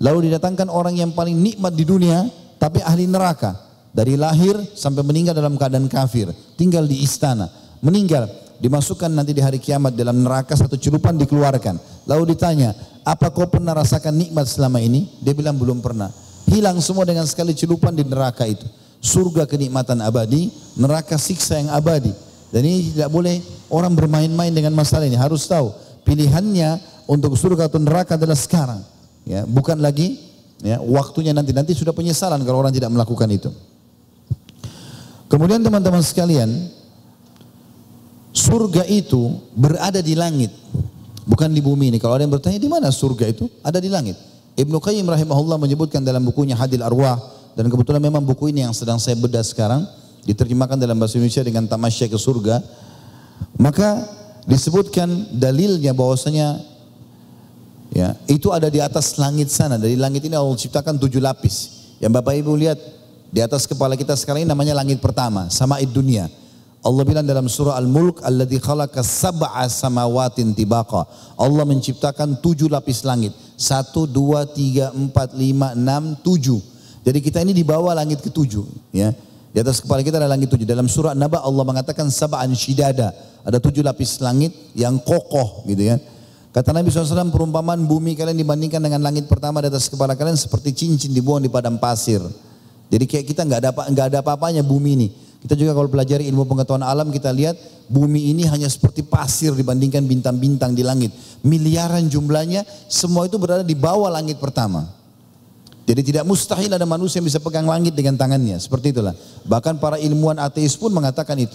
Lalu 0.00 0.28
didatangkan 0.28 0.68
orang 0.68 0.96
yang 0.96 1.12
paling 1.12 1.36
nikmat 1.36 1.72
di 1.72 1.84
dunia, 1.84 2.28
tapi 2.56 2.80
ahli 2.84 3.08
neraka. 3.08 3.56
Dari 3.96 4.12
lahir 4.16 4.56
sampai 4.76 5.00
meninggal 5.00 5.32
dalam 5.32 5.56
keadaan 5.56 5.88
kafir. 5.88 6.28
Tinggal 6.56 6.84
di 6.84 7.00
istana. 7.00 7.48
Meninggal. 7.80 8.28
Dimasukkan 8.60 9.12
nanti 9.12 9.36
di 9.36 9.40
hari 9.44 9.60
kiamat 9.60 9.96
dalam 9.96 10.20
neraka 10.20 10.56
satu 10.56 10.76
celupan 10.80 11.16
dikeluarkan. 11.16 11.76
Lalu 12.08 12.36
ditanya, 12.36 12.72
apa 13.04 13.28
kau 13.32 13.48
pernah 13.48 13.76
rasakan 13.76 14.16
nikmat 14.16 14.48
selama 14.48 14.80
ini? 14.80 15.08
Dia 15.20 15.36
bilang 15.36 15.56
belum 15.56 15.80
pernah. 15.84 16.08
Hilang 16.48 16.80
semua 16.80 17.04
dengan 17.04 17.28
sekali 17.28 17.52
celupan 17.52 17.92
di 17.92 18.04
neraka 18.04 18.48
itu 18.48 18.64
surga 19.06 19.46
kenikmatan 19.46 20.02
abadi, 20.02 20.50
neraka 20.74 21.14
siksa 21.14 21.62
yang 21.62 21.70
abadi. 21.70 22.10
Dan 22.54 22.62
ini 22.62 22.94
tidak 22.94 23.10
boleh 23.10 23.42
orang 23.68 23.92
bermain-main 23.94 24.54
dengan 24.54 24.72
masalah 24.72 25.06
ini. 25.06 25.18
Harus 25.18 25.44
tahu 25.50 25.74
pilihannya 26.06 26.78
untuk 27.10 27.34
surga 27.34 27.66
atau 27.66 27.82
neraka 27.82 28.14
adalah 28.14 28.38
sekarang. 28.38 28.80
Ya, 29.26 29.42
bukan 29.42 29.82
lagi 29.82 30.22
ya, 30.62 30.78
waktunya 30.78 31.34
nanti. 31.34 31.50
Nanti 31.50 31.74
sudah 31.74 31.90
penyesalan 31.90 32.38
kalau 32.46 32.62
orang 32.62 32.70
tidak 32.70 32.94
melakukan 32.94 33.26
itu. 33.30 33.50
Kemudian 35.26 35.58
teman-teman 35.58 35.98
sekalian, 36.06 36.70
surga 38.30 38.86
itu 38.86 39.42
berada 39.58 39.98
di 39.98 40.14
langit, 40.14 40.54
bukan 41.26 41.50
di 41.50 41.58
bumi 41.58 41.90
ini. 41.90 41.98
Kalau 41.98 42.14
ada 42.14 42.22
yang 42.22 42.30
bertanya 42.30 42.62
di 42.62 42.70
mana 42.70 42.94
surga 42.94 43.26
itu? 43.26 43.50
Ada 43.66 43.82
di 43.82 43.90
langit. 43.90 44.14
Ibnu 44.54 44.78
Qayyim 44.78 45.04
rahimahullah 45.04 45.58
menyebutkan 45.58 46.00
dalam 46.06 46.22
bukunya 46.22 46.54
Hadil 46.54 46.80
Arwah 46.80 47.18
dan 47.58 47.66
kebetulan 47.66 47.98
memang 47.98 48.22
buku 48.22 48.54
ini 48.54 48.62
yang 48.62 48.72
sedang 48.72 49.02
saya 49.02 49.18
bedah 49.18 49.42
sekarang, 49.42 49.82
diterjemahkan 50.26 50.76
dalam 50.76 50.98
bahasa 50.98 51.16
Indonesia 51.16 51.46
dengan 51.46 51.70
tamasya 51.70 52.10
ke 52.10 52.18
surga. 52.18 52.58
Maka 53.56 54.02
disebutkan 54.44 55.38
dalilnya 55.38 55.94
bahwasanya 55.94 56.60
ya 57.94 58.18
itu 58.26 58.50
ada 58.50 58.66
di 58.66 58.82
atas 58.82 59.16
langit 59.16 59.48
sana. 59.48 59.78
Dari 59.78 59.94
langit 59.94 60.26
ini 60.26 60.34
Allah 60.34 60.58
ciptakan 60.58 60.98
tujuh 60.98 61.22
lapis. 61.22 61.88
Yang 62.02 62.12
Bapak 62.20 62.34
Ibu 62.36 62.52
lihat 62.58 62.78
di 63.30 63.40
atas 63.40 63.64
kepala 63.64 63.94
kita 63.94 64.12
sekarang 64.18 64.44
ini 64.44 64.50
namanya 64.50 64.76
langit 64.76 65.00
pertama, 65.00 65.48
sama 65.48 65.80
dunia. 65.86 66.28
Allah 66.86 67.02
bilang 67.02 67.26
dalam 67.26 67.50
surah 67.50 67.74
Al-Mulk, 67.82 68.22
Alladhi 68.22 68.62
khalaqa 68.62 69.02
sab'a 69.02 69.66
samawatin 69.66 70.54
tibaqa. 70.54 71.02
Allah 71.34 71.66
menciptakan 71.66 72.38
tujuh 72.38 72.70
lapis 72.70 73.02
langit. 73.02 73.34
Satu, 73.58 74.06
dua, 74.06 74.46
tiga, 74.46 74.94
empat, 74.94 75.34
lima, 75.34 75.74
enam, 75.74 76.14
tujuh. 76.22 76.62
Jadi 77.02 77.18
kita 77.18 77.42
ini 77.42 77.50
di 77.50 77.66
bawah 77.66 77.90
langit 77.90 78.22
ketujuh. 78.22 78.62
Ya. 78.94 79.10
Di 79.56 79.64
atas 79.64 79.80
kepala 79.80 80.04
kita 80.04 80.20
ada 80.20 80.28
langit 80.28 80.52
tujuh. 80.52 80.68
Dalam 80.68 80.84
surah 80.84 81.16
Naba 81.16 81.40
Allah 81.40 81.64
mengatakan 81.64 82.12
sab'an 82.12 82.52
shidada. 82.52 83.16
Ada 83.40 83.56
tujuh 83.56 83.80
lapis 83.80 84.20
langit 84.20 84.52
yang 84.76 85.00
kokoh 85.00 85.64
gitu 85.64 85.80
ya. 85.80 85.96
Kata 86.52 86.76
Nabi 86.76 86.92
SAW, 86.92 87.32
perumpamaan 87.32 87.88
bumi 87.88 88.12
kalian 88.12 88.36
dibandingkan 88.36 88.84
dengan 88.84 89.00
langit 89.00 89.24
pertama 89.24 89.64
di 89.64 89.72
atas 89.72 89.88
kepala 89.88 90.12
kalian 90.12 90.36
seperti 90.36 90.76
cincin 90.76 91.08
dibuang 91.08 91.40
di 91.40 91.48
padang 91.48 91.80
pasir. 91.80 92.20
Jadi 92.92 93.04
kayak 93.08 93.24
kita 93.32 93.48
nggak 93.48 93.60
ada 93.64 93.70
nggak 93.72 94.06
ada 94.12 94.18
apa-apanya 94.20 94.60
bumi 94.60 94.92
ini. 94.92 95.08
Kita 95.40 95.56
juga 95.56 95.72
kalau 95.72 95.88
pelajari 95.88 96.28
ilmu 96.28 96.44
pengetahuan 96.44 96.84
alam 96.84 97.08
kita 97.08 97.32
lihat 97.32 97.56
bumi 97.88 98.36
ini 98.36 98.44
hanya 98.44 98.68
seperti 98.68 99.08
pasir 99.08 99.56
dibandingkan 99.56 100.04
bintang-bintang 100.04 100.76
di 100.76 100.84
langit. 100.84 101.16
Miliaran 101.40 102.12
jumlahnya, 102.12 102.60
semua 102.92 103.24
itu 103.24 103.40
berada 103.40 103.64
di 103.64 103.72
bawah 103.72 104.12
langit 104.12 104.36
pertama. 104.36 104.84
Jadi 105.86 106.02
tidak 106.02 106.26
mustahil 106.26 106.66
ada 106.66 106.82
manusia 106.82 107.22
yang 107.22 107.30
bisa 107.30 107.38
pegang 107.38 107.62
langit 107.62 107.94
dengan 107.94 108.18
tangannya. 108.18 108.58
Seperti 108.58 108.90
itulah. 108.90 109.14
Bahkan 109.46 109.78
para 109.78 110.02
ilmuwan 110.02 110.42
ateis 110.42 110.74
pun 110.74 110.90
mengatakan 110.90 111.38
itu. 111.38 111.54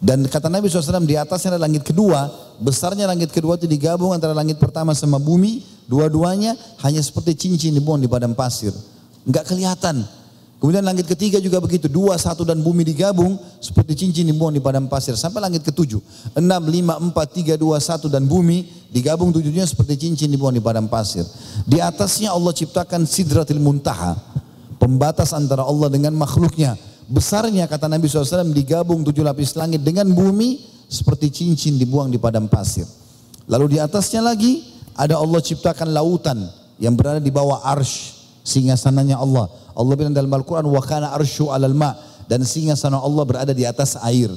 Dan 0.00 0.24
kata 0.24 0.48
Nabi 0.48 0.72
SAW 0.72 1.04
di 1.04 1.12
atasnya 1.12 1.54
ada 1.54 1.68
langit 1.68 1.84
kedua, 1.84 2.32
besarnya 2.56 3.04
langit 3.04 3.28
kedua 3.36 3.60
itu 3.60 3.68
digabung 3.68 4.16
antara 4.16 4.32
langit 4.32 4.56
pertama 4.56 4.96
sama 4.96 5.20
bumi, 5.20 5.60
dua-duanya 5.84 6.56
hanya 6.80 7.04
seperti 7.04 7.36
cincin 7.36 7.76
dibuang 7.76 8.00
di 8.00 8.08
padang 8.08 8.32
pasir. 8.32 8.72
Enggak 9.28 9.52
kelihatan. 9.52 10.08
Kemudian 10.60 10.84
langit 10.84 11.08
ketiga 11.08 11.40
juga 11.40 11.56
begitu, 11.56 11.88
dua, 11.88 12.20
satu 12.20 12.44
dan 12.44 12.60
bumi 12.60 12.84
digabung 12.84 13.40
seperti 13.64 14.04
cincin 14.04 14.28
dibuang 14.28 14.52
di 14.52 14.60
padang 14.60 14.92
pasir. 14.92 15.16
Sampai 15.16 15.40
langit 15.40 15.64
ketujuh, 15.64 16.04
enam, 16.36 16.68
lima, 16.68 17.00
empat, 17.00 17.32
tiga, 17.32 17.56
dua, 17.56 17.80
satu 17.80 18.12
dan 18.12 18.28
bumi 18.28 18.68
digabung 18.92 19.32
tujuhnya 19.32 19.64
seperti 19.64 20.04
cincin 20.04 20.28
dibuang 20.28 20.52
di 20.52 20.60
padang 20.60 20.84
pasir. 20.84 21.24
Di 21.64 21.80
atasnya 21.80 22.36
Allah 22.36 22.52
ciptakan 22.52 23.08
sidratil 23.08 23.56
muntaha, 23.56 24.20
pembatas 24.76 25.32
antara 25.32 25.64
Allah 25.64 25.88
dengan 25.88 26.12
makhluknya 26.12 26.76
besarnya 27.10 27.66
kata 27.66 27.90
Nabi 27.90 28.06
SAW 28.06 28.54
digabung 28.54 29.02
tujuh 29.02 29.26
lapis 29.26 29.58
langit 29.58 29.82
dengan 29.82 30.06
bumi 30.06 30.62
seperti 30.86 31.32
cincin 31.42 31.74
dibuang 31.80 32.12
di 32.12 32.22
padang 32.22 32.46
pasir. 32.46 32.86
Lalu 33.50 33.76
di 33.76 33.78
atasnya 33.82 34.22
lagi 34.22 34.62
ada 34.94 35.18
Allah 35.18 35.42
ciptakan 35.42 35.90
lautan 35.90 36.38
yang 36.78 36.94
berada 36.94 37.18
di 37.18 37.34
bawah 37.34 37.66
arsh 37.66 38.14
singgasananya 38.46 39.18
Allah. 39.18 39.50
Allah 39.74 39.94
bilang 39.94 40.14
dalam 40.14 40.30
Al-Quran 40.30 40.66
wa 40.66 40.82
kana 40.82 41.14
arsyu 41.14 41.50
alal 41.50 41.74
ma 41.74 41.94
dan 42.30 42.46
singgasana 42.46 42.98
Allah 42.98 43.24
berada 43.26 43.52
di 43.54 43.66
atas 43.66 43.98
air. 44.06 44.30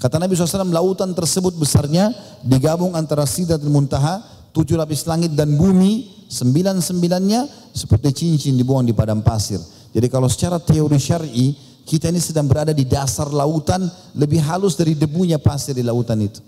Kata 0.00 0.20
Nabi 0.20 0.36
SAW 0.36 0.68
lautan 0.68 1.16
tersebut 1.16 1.56
besarnya 1.56 2.12
digabung 2.44 2.92
antara 2.92 3.24
sidratul 3.24 3.72
muntaha 3.72 4.20
tujuh 4.52 4.76
lapis 4.76 5.08
langit 5.08 5.32
dan 5.32 5.56
bumi 5.56 6.26
sembilan 6.28 6.78
sembilannya 6.78 7.72
seperti 7.72 8.08
cincin 8.12 8.54
dibuang 8.54 8.86
di 8.86 8.92
padang 8.92 9.24
pasir. 9.24 9.58
Jadi 9.94 10.06
kalau 10.10 10.26
secara 10.26 10.58
teori 10.58 10.98
syar'i 10.98 11.46
kita 11.84 12.08
ini 12.08 12.18
sedang 12.18 12.48
berada 12.48 12.72
di 12.72 12.88
dasar 12.88 13.28
lautan 13.28 13.84
lebih 14.16 14.40
halus 14.40 14.74
dari 14.74 14.96
debunya 14.96 15.36
pasir 15.36 15.76
di 15.76 15.84
lautan 15.84 16.24
itu. 16.24 16.40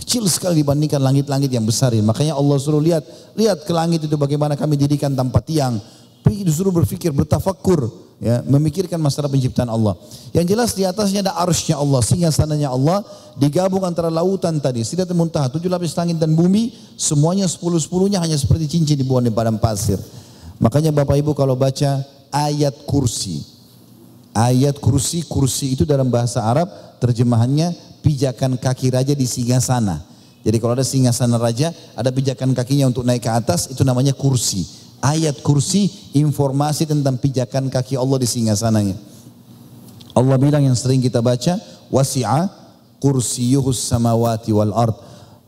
Kecil 0.00 0.24
sekali 0.32 0.64
dibandingkan 0.64 0.96
langit-langit 0.96 1.52
yang 1.52 1.68
besar 1.68 1.92
ini. 1.92 2.00
Makanya 2.00 2.32
Allah 2.32 2.56
suruh 2.56 2.80
lihat, 2.80 3.04
lihat 3.36 3.68
ke 3.68 3.72
langit 3.76 4.08
itu 4.08 4.16
bagaimana 4.16 4.56
kami 4.56 4.80
dirikan 4.80 5.12
tanpa 5.12 5.44
tiang. 5.44 5.76
Disuruh 6.24 6.72
berpikir, 6.72 7.10
bertafakur, 7.12 7.90
ya, 8.20 8.40
memikirkan 8.46 8.96
masalah 9.00 9.28
penciptaan 9.28 9.68
Allah. 9.68 9.96
Yang 10.30 10.46
jelas 10.52 10.70
di 10.76 10.82
atasnya 10.86 11.20
ada 11.26 11.34
arshnya 11.36 11.76
Allah, 11.76 12.00
sehingga 12.00 12.30
sananya 12.30 12.70
Allah 12.70 13.02
digabung 13.36 13.82
antara 13.82 14.08
lautan 14.08 14.60
tadi, 14.60 14.84
sidat 14.84 15.10
muntaha, 15.12 15.50
tujuh 15.52 15.68
lapis 15.68 15.96
langit 15.96 16.16
dan 16.16 16.32
bumi, 16.32 16.72
semuanya 16.94 17.48
sepuluh-sepuluhnya 17.48 18.20
hanya 18.22 18.36
seperti 18.36 18.78
cincin 18.78 18.96
dibuang 19.00 19.26
di 19.26 19.32
padang 19.32 19.58
pasir. 19.58 19.98
Makanya 20.60 20.92
Bapak 20.92 21.16
Ibu 21.18 21.32
kalau 21.32 21.56
baca 21.56 22.04
ayat 22.30 22.84
kursi, 22.84 23.42
Ayat 24.30 24.78
kursi, 24.78 25.26
kursi 25.26 25.74
itu 25.74 25.82
dalam 25.82 26.06
bahasa 26.06 26.46
Arab 26.46 26.70
terjemahannya 27.02 27.74
pijakan 27.98 28.54
kaki 28.54 28.94
raja 28.94 29.10
di 29.10 29.26
singgasana. 29.26 30.06
Jadi 30.46 30.56
kalau 30.62 30.78
ada 30.78 30.86
singgasana 30.86 31.36
raja, 31.36 31.74
ada 31.98 32.08
pijakan 32.14 32.54
kakinya 32.54 32.88
untuk 32.88 33.02
naik 33.02 33.26
ke 33.26 33.30
atas, 33.30 33.74
itu 33.74 33.82
namanya 33.82 34.14
kursi. 34.14 34.64
Ayat 35.00 35.40
kursi 35.40 35.88
informasi 36.12 36.84
tentang 36.84 37.16
pijakan 37.16 37.72
kaki 37.72 37.96
Allah 37.96 38.20
di 38.20 38.28
singgasananya. 38.28 38.96
Allah 40.12 40.36
bilang 40.36 40.60
yang 40.60 40.76
sering 40.76 41.00
kita 41.00 41.24
baca, 41.24 41.56
wasi'a 41.88 42.52
kursiyuhus 43.00 43.80
samawati 43.80 44.52
wal 44.52 44.76
ard. 44.76 44.96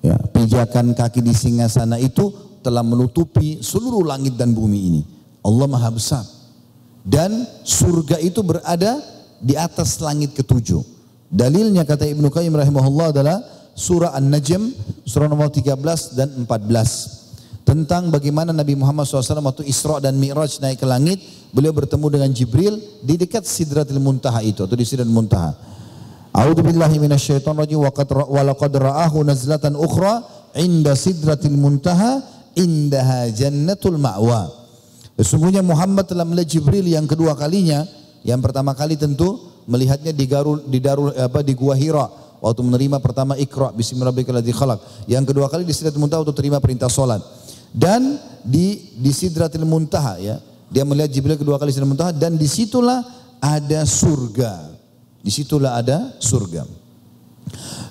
Ya, 0.00 0.16
pijakan 0.18 0.96
kaki 0.96 1.20
di 1.20 1.36
singgasana 1.36 2.00
itu 2.00 2.32
telah 2.64 2.82
menutupi 2.82 3.60
seluruh 3.60 4.02
langit 4.02 4.34
dan 4.40 4.56
bumi 4.56 4.80
ini. 4.88 5.02
Allah 5.44 5.66
Maha 5.68 5.90
Besar. 5.92 6.24
Dan 7.02 7.44
surga 7.66 8.22
itu 8.22 8.40
berada 8.46 8.98
di 9.42 9.58
atas 9.58 9.98
langit 9.98 10.38
ketujuh. 10.38 10.80
Dalilnya 11.28 11.82
kata 11.82 12.06
Ibnu 12.06 12.30
Qayyim 12.30 12.54
rahimahullah 12.54 13.10
adalah 13.10 13.38
surah 13.74 14.14
An-Najm 14.14 14.72
surah 15.06 15.26
nomor 15.26 15.48
13 15.50 16.14
dan 16.14 16.28
14 16.44 17.21
tentang 17.62 18.10
bagaimana 18.10 18.50
Nabi 18.50 18.74
Muhammad 18.74 19.06
SAW 19.06 19.42
waktu 19.42 19.66
Isra 19.66 20.02
dan 20.02 20.18
Mi'raj 20.18 20.58
naik 20.58 20.82
ke 20.82 20.86
langit, 20.86 21.22
beliau 21.54 21.70
bertemu 21.70 22.06
dengan 22.10 22.30
Jibril 22.34 22.80
di 23.04 23.14
dekat 23.14 23.46
Sidratil 23.46 24.02
Muntaha 24.02 24.42
itu 24.42 24.66
atau 24.66 24.74
di 24.74 24.82
Sidratil 24.82 25.14
Muntaha. 25.14 25.54
A'udzu 26.32 26.64
billahi 26.64 26.96
minasyaitonir 26.96 27.68
rajim 27.68 27.78
wa 27.84 28.42
laqad 28.42 28.72
ra'ahu 28.72 29.20
nazlatan 29.20 29.76
ukhra 29.76 30.24
inda 30.56 30.96
Sidratil 30.96 31.54
Muntaha 31.54 32.24
indaha 32.56 33.28
jannatul 33.32 34.00
ma'wa. 34.00 34.48
Sesungguhnya 35.20 35.60
Muhammad 35.60 36.08
telah 36.08 36.24
melihat 36.24 36.56
Jibril 36.56 36.88
yang 36.88 37.04
kedua 37.04 37.36
kalinya, 37.36 37.84
yang 38.24 38.40
pertama 38.40 38.72
kali 38.72 38.96
tentu 38.96 39.52
melihatnya 39.68 40.10
di 40.10 40.24
Garul 40.26 40.64
di 40.66 40.80
Darul 40.82 41.12
apa 41.14 41.44
di 41.44 41.52
Gua 41.54 41.76
Hira 41.76 42.08
waktu 42.42 42.60
menerima 42.64 42.98
pertama 42.98 43.38
Iqra 43.38 43.70
bismillahirrahmanirrahim 43.76 44.56
khalaq. 44.56 44.80
Yang 45.06 45.24
kedua 45.30 45.46
kali 45.52 45.62
di 45.68 45.76
Sidratul 45.76 46.00
Muntaha 46.00 46.24
untuk 46.24 46.34
terima 46.34 46.58
perintah 46.58 46.88
salat. 46.88 47.22
Dan 47.72 48.20
di 48.44 48.92
di 49.00 49.10
Sidratul 49.10 49.64
Muntaha 49.64 50.20
ya, 50.20 50.36
dia 50.68 50.84
melihat 50.84 51.08
Jibril 51.08 51.40
kedua 51.40 51.56
kali 51.56 51.72
Sidratul 51.72 51.96
Muntaha 51.96 52.12
dan 52.12 52.36
di 52.36 52.44
situlah 52.44 53.00
ada 53.40 53.82
surga. 53.88 54.76
Di 55.24 55.30
situlah 55.32 55.80
ada 55.80 56.12
surga. 56.20 56.68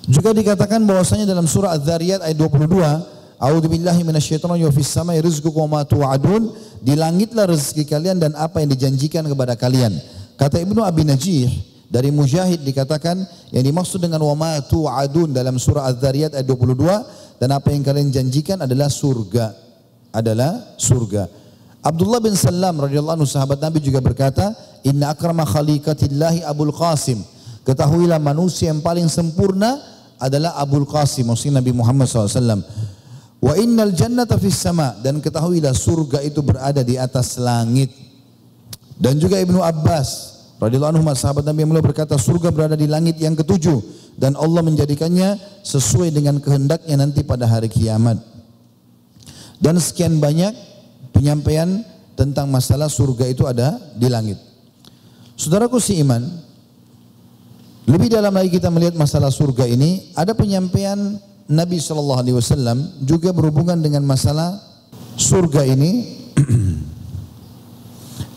Juga 0.08 0.34
dikatakan 0.34 0.82
bahwasanya 0.82 1.28
dalam 1.28 1.46
surah 1.46 1.76
Az-Zariyat 1.78 2.26
ayat 2.26 2.36
22, 2.36 3.42
A'udzu 3.42 3.68
billahi 3.70 4.02
minasyaitonir 4.06 4.70
rajim. 4.70 4.74
Fis 4.74 4.90
samai 4.90 5.18
rizqukum 5.18 5.66
wa 5.66 5.82
tu'adun. 5.82 6.50
Di 6.82 6.98
langitlah 6.98 7.46
rezeki 7.46 7.86
kalian 7.86 8.18
dan 8.18 8.34
apa 8.34 8.58
yang 8.58 8.74
dijanjikan 8.74 9.22
kepada 9.26 9.54
kalian. 9.54 9.94
Kata 10.34 10.58
Ibnu 10.58 10.82
Abi 10.82 11.06
Najih 11.06 11.50
dari 11.86 12.10
Mujahid 12.10 12.66
dikatakan 12.66 13.22
yang 13.54 13.62
dimaksud 13.62 14.02
dengan 14.02 14.18
wa 14.26 14.34
ma 14.34 14.52
tu'adun 14.58 15.30
dalam 15.30 15.58
surah 15.62 15.86
Az-Zariyat 15.90 16.34
ayat 16.34 16.46
22 16.46 17.38
dan 17.38 17.48
apa 17.54 17.70
yang 17.70 17.82
kalian 17.86 18.10
janjikan 18.10 18.58
adalah 18.62 18.90
surga. 18.90 19.54
Adalah 20.12 20.76
surga. 20.76 21.26
Abdullah 21.82 22.22
bin 22.22 22.38
Salam 22.38 22.78
radhiyallahu 22.78 23.18
anhu 23.18 23.26
sahabat 23.26 23.58
Nabi 23.58 23.82
juga 23.82 23.98
berkata, 23.98 24.54
"Inna 24.86 25.10
akrama 25.10 25.42
khaliqatillahi 25.42 26.46
Abul 26.46 26.70
Qasim." 26.70 27.18
Ketahuilah 27.66 28.22
manusia 28.22 28.70
yang 28.70 28.78
paling 28.78 29.10
sempurna 29.10 29.82
adalah 30.22 30.54
Abul 30.62 30.86
Qasim, 30.86 31.26
maksudnya 31.26 31.58
Nabi 31.58 31.74
Muhammad 31.74 32.06
SAW. 32.06 32.62
Wa 33.42 33.58
innal 33.58 33.90
jannata 33.90 34.38
fis 34.38 34.54
sama 34.54 34.94
dan 35.02 35.18
ketahuilah 35.18 35.74
surga 35.74 36.22
itu 36.22 36.38
berada 36.46 36.86
di 36.86 36.94
atas 36.94 37.42
langit. 37.42 37.90
Dan 38.94 39.18
juga 39.18 39.42
Ibnu 39.42 39.58
Abbas 39.58 40.38
radhiyallahu 40.62 40.94
anhu 40.94 41.10
sahabat 41.18 41.42
Nabi 41.42 41.66
yang 41.66 41.74
berkata 41.82 42.14
surga 42.14 42.54
berada 42.54 42.78
di 42.78 42.86
langit 42.86 43.18
yang 43.18 43.34
ketujuh 43.34 43.82
dan 44.14 44.38
Allah 44.38 44.62
menjadikannya 44.62 45.42
sesuai 45.66 46.14
dengan 46.14 46.38
kehendaknya 46.38 46.94
nanti 47.02 47.26
pada 47.26 47.50
hari 47.50 47.66
kiamat. 47.66 48.31
Dan 49.62 49.78
sekian 49.78 50.18
banyak 50.18 50.50
penyampaian 51.14 51.86
tentang 52.18 52.50
masalah 52.50 52.90
surga 52.90 53.30
itu 53.30 53.46
ada 53.46 53.78
di 53.94 54.10
langit. 54.10 54.36
Saudaraku 55.38 55.78
si 55.78 56.02
iman, 56.02 56.18
lebih 57.86 58.10
dalam 58.10 58.34
lagi 58.34 58.50
kita 58.50 58.70
melihat 58.74 58.98
masalah 58.98 59.30
surga 59.30 59.66
ini, 59.70 60.10
ada 60.18 60.34
penyampaian 60.34 61.18
Nabi 61.50 61.78
Shallallahu 61.82 62.20
Alaihi 62.22 62.36
Wasallam 62.38 62.78
juga 63.02 63.34
berhubungan 63.34 63.78
dengan 63.78 64.06
masalah 64.06 64.58
surga 65.14 65.66
ini. 65.66 65.90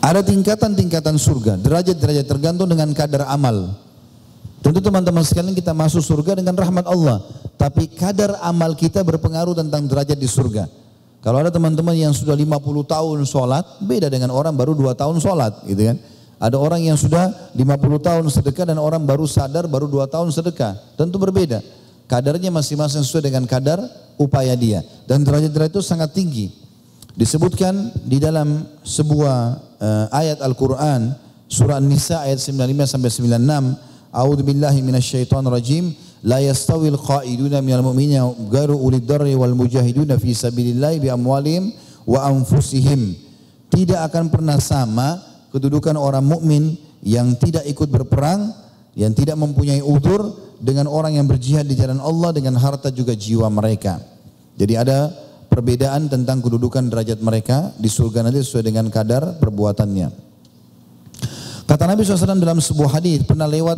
Ada 0.06 0.22
tingkatan-tingkatan 0.22 1.18
surga, 1.18 1.58
derajat-derajat 1.58 2.26
tergantung 2.30 2.70
dengan 2.70 2.86
kadar 2.94 3.26
amal. 3.26 3.74
Tentu 4.62 4.78
teman-teman 4.78 5.26
sekalian 5.26 5.50
kita 5.50 5.74
masuk 5.74 5.98
surga 5.98 6.38
dengan 6.38 6.54
rahmat 6.54 6.86
Allah. 6.86 7.26
Tapi 7.58 7.90
kadar 7.90 8.38
amal 8.38 8.78
kita 8.78 9.02
berpengaruh 9.02 9.58
tentang 9.58 9.82
derajat 9.90 10.14
di 10.14 10.30
surga. 10.30 10.85
Kalau 11.26 11.42
ada 11.42 11.50
teman-teman 11.50 11.90
yang 11.98 12.14
sudah 12.14 12.38
50 12.38 12.86
tahun 12.86 13.18
sholat, 13.26 13.82
beda 13.82 14.06
dengan 14.06 14.30
orang 14.30 14.54
baru 14.54 14.78
2 14.78 14.94
tahun 14.94 15.18
sholat 15.18 15.66
gitu 15.66 15.90
kan. 15.90 15.98
Ada 16.38 16.54
orang 16.54 16.86
yang 16.86 16.94
sudah 16.94 17.50
50 17.50 17.66
tahun 17.98 18.24
sedekah 18.30 18.70
dan 18.70 18.78
orang 18.78 19.02
baru 19.02 19.26
sadar 19.26 19.66
baru 19.66 19.90
2 19.90 20.06
tahun 20.06 20.30
sedekah. 20.30 20.78
Tentu 20.94 21.18
berbeda. 21.18 21.66
Kadarnya 22.06 22.54
masing-masing 22.54 23.02
sesuai 23.02 23.26
dengan 23.26 23.42
kadar 23.42 23.82
upaya 24.14 24.54
dia. 24.54 24.86
Dan 25.10 25.26
derajat-derajat 25.26 25.74
itu 25.74 25.82
sangat 25.82 26.14
tinggi. 26.14 26.46
Disebutkan 27.18 27.74
di 28.06 28.22
dalam 28.22 28.62
sebuah 28.86 29.36
uh, 29.82 30.06
ayat 30.14 30.38
Al-Quran, 30.38 31.10
surah 31.50 31.82
An-Nisa 31.82 32.22
ayat 32.22 32.38
95 32.38 32.86
sampai 32.86 33.10
96, 33.10 34.14
A'udzu 34.14 34.46
billahi 34.46 34.78
minasyaitonir 34.78 35.50
rajim. 35.50 35.90
La 36.24 36.40
yastawil 36.40 36.96
qa'iduna 36.96 37.60
minal 37.60 37.84
mu'minina 37.84 38.24
garu 38.48 38.78
ulid 38.78 39.04
darri 39.04 39.36
wal 39.36 39.52
mujahiduna 39.52 40.16
fi 40.16 40.32
sabilillah 40.32 40.96
bi 40.96 41.08
amwalihim 41.12 41.74
wa 42.08 42.24
anfusihim. 42.30 43.12
Tidak 43.68 43.98
akan 43.98 44.30
pernah 44.32 44.56
sama 44.62 45.20
kedudukan 45.50 45.98
orang 45.98 46.24
mukmin 46.24 46.78
yang 47.04 47.34
tidak 47.36 47.66
ikut 47.68 47.90
berperang, 47.92 48.54
yang 48.96 49.12
tidak 49.12 49.36
mempunyai 49.36 49.84
udur 49.84 50.32
dengan 50.56 50.88
orang 50.88 51.20
yang 51.20 51.28
berjihad 51.28 51.68
di 51.68 51.76
jalan 51.76 52.00
Allah 52.00 52.32
dengan 52.32 52.56
harta 52.56 52.88
juga 52.88 53.12
jiwa 53.12 53.50
mereka. 53.52 54.00
Jadi 54.56 54.72
ada 54.72 55.12
perbedaan 55.52 56.08
tentang 56.08 56.40
kedudukan 56.40 56.88
derajat 56.88 57.20
mereka 57.20 57.72
di 57.76 57.88
surga 57.92 58.24
nanti 58.24 58.40
sesuai 58.40 58.64
dengan 58.64 58.88
kadar 58.88 59.36
perbuatannya. 59.36 60.08
Kata 61.66 61.82
Nabi 61.82 62.06
SAW 62.06 62.38
dalam 62.38 62.62
sebuah 62.62 63.00
hadis 63.00 63.26
pernah 63.26 63.50
lewat 63.50 63.76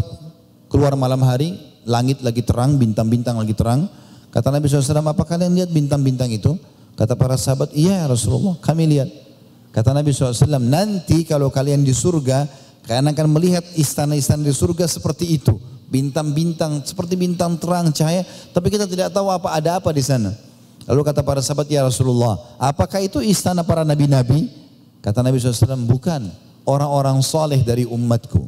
keluar 0.68 0.92
malam 0.94 1.24
hari, 1.24 1.56
langit 1.88 2.20
lagi 2.20 2.44
terang, 2.44 2.76
bintang-bintang 2.76 3.40
lagi 3.40 3.56
terang. 3.56 3.88
Kata 4.28 4.52
Nabi 4.52 4.68
SAW, 4.68 5.00
apa 5.00 5.24
kalian 5.24 5.56
lihat 5.56 5.72
bintang-bintang 5.72 6.28
itu? 6.28 6.52
Kata 6.92 7.16
para 7.16 7.40
sahabat, 7.40 7.72
iya 7.72 8.04
ya 8.04 8.12
Rasulullah, 8.12 8.60
kami 8.60 8.84
lihat. 8.92 9.08
Kata 9.72 9.96
Nabi 9.96 10.12
SAW, 10.12 10.60
nanti 10.60 11.24
kalau 11.24 11.48
kalian 11.48 11.80
di 11.80 11.96
surga, 11.96 12.44
kalian 12.84 13.08
akan 13.16 13.26
melihat 13.32 13.64
istana-istana 13.72 14.44
di 14.44 14.52
surga 14.52 14.84
seperti 14.84 15.40
itu. 15.40 15.56
Bintang-bintang, 15.88 16.84
seperti 16.84 17.16
bintang 17.16 17.56
terang, 17.56 17.88
cahaya. 17.88 18.20
Tapi 18.52 18.68
kita 18.68 18.84
tidak 18.84 19.08
tahu 19.08 19.32
apa 19.32 19.56
ada 19.56 19.80
apa 19.80 19.88
di 19.88 20.04
sana. 20.04 20.36
Lalu 20.84 21.00
kata 21.00 21.24
para 21.24 21.40
sahabat, 21.40 21.68
ya 21.72 21.80
Rasulullah, 21.88 22.36
apakah 22.60 23.00
itu 23.00 23.24
istana 23.24 23.64
para 23.64 23.80
nabi-nabi? 23.88 24.52
Kata 25.00 25.24
Nabi 25.24 25.40
SAW, 25.40 25.88
bukan. 25.88 26.28
Orang-orang 26.68 27.16
soleh 27.24 27.64
dari 27.64 27.88
umatku. 27.88 28.44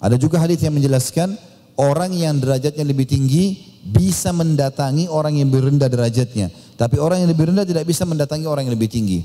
Ada 0.00 0.16
juga 0.16 0.40
hadis 0.40 0.60
yang 0.64 0.72
menjelaskan, 0.72 1.36
orang 1.78 2.14
yang 2.14 2.38
derajatnya 2.38 2.84
lebih 2.86 3.06
tinggi 3.06 3.74
bisa 3.84 4.32
mendatangi 4.32 5.10
orang 5.12 5.36
yang 5.36 5.52
lebih 5.52 5.68
rendah 5.70 5.90
derajatnya. 5.92 6.48
Tapi 6.74 6.96
orang 6.98 7.22
yang 7.22 7.30
lebih 7.30 7.52
rendah 7.52 7.68
tidak 7.68 7.84
bisa 7.84 8.08
mendatangi 8.08 8.48
orang 8.48 8.66
yang 8.66 8.74
lebih 8.74 8.90
tinggi. 8.90 9.20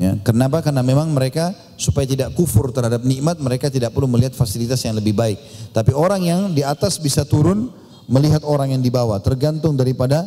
Ya, 0.00 0.16
kenapa? 0.24 0.64
Karena 0.64 0.80
memang 0.80 1.12
mereka 1.12 1.52
supaya 1.76 2.08
tidak 2.08 2.32
kufur 2.32 2.72
terhadap 2.72 3.04
nikmat, 3.04 3.38
mereka 3.38 3.68
tidak 3.68 3.92
perlu 3.92 4.08
melihat 4.08 4.32
fasilitas 4.32 4.80
yang 4.82 4.96
lebih 4.96 5.12
baik. 5.12 5.38
Tapi 5.70 5.92
orang 5.92 6.24
yang 6.24 6.40
di 6.50 6.64
atas 6.64 6.96
bisa 6.96 7.22
turun 7.28 7.70
melihat 8.08 8.42
orang 8.42 8.74
yang 8.74 8.82
di 8.82 8.90
bawah, 8.90 9.20
tergantung 9.22 9.78
daripada 9.78 10.26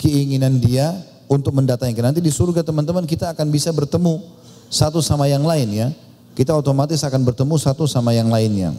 keinginan 0.00 0.58
dia 0.58 0.96
untuk 1.30 1.54
mendatangi. 1.54 1.94
Nanti 2.00 2.20
di 2.24 2.32
surga 2.32 2.66
teman-teman 2.66 3.06
kita 3.06 3.30
akan 3.36 3.46
bisa 3.52 3.70
bertemu 3.70 4.18
satu 4.72 5.04
sama 5.04 5.28
yang 5.28 5.44
lain 5.44 5.68
ya. 5.70 5.88
Kita 6.32 6.56
otomatis 6.56 7.04
akan 7.04 7.28
bertemu 7.28 7.60
satu 7.60 7.84
sama 7.84 8.16
yang 8.16 8.32
lainnya. 8.32 8.72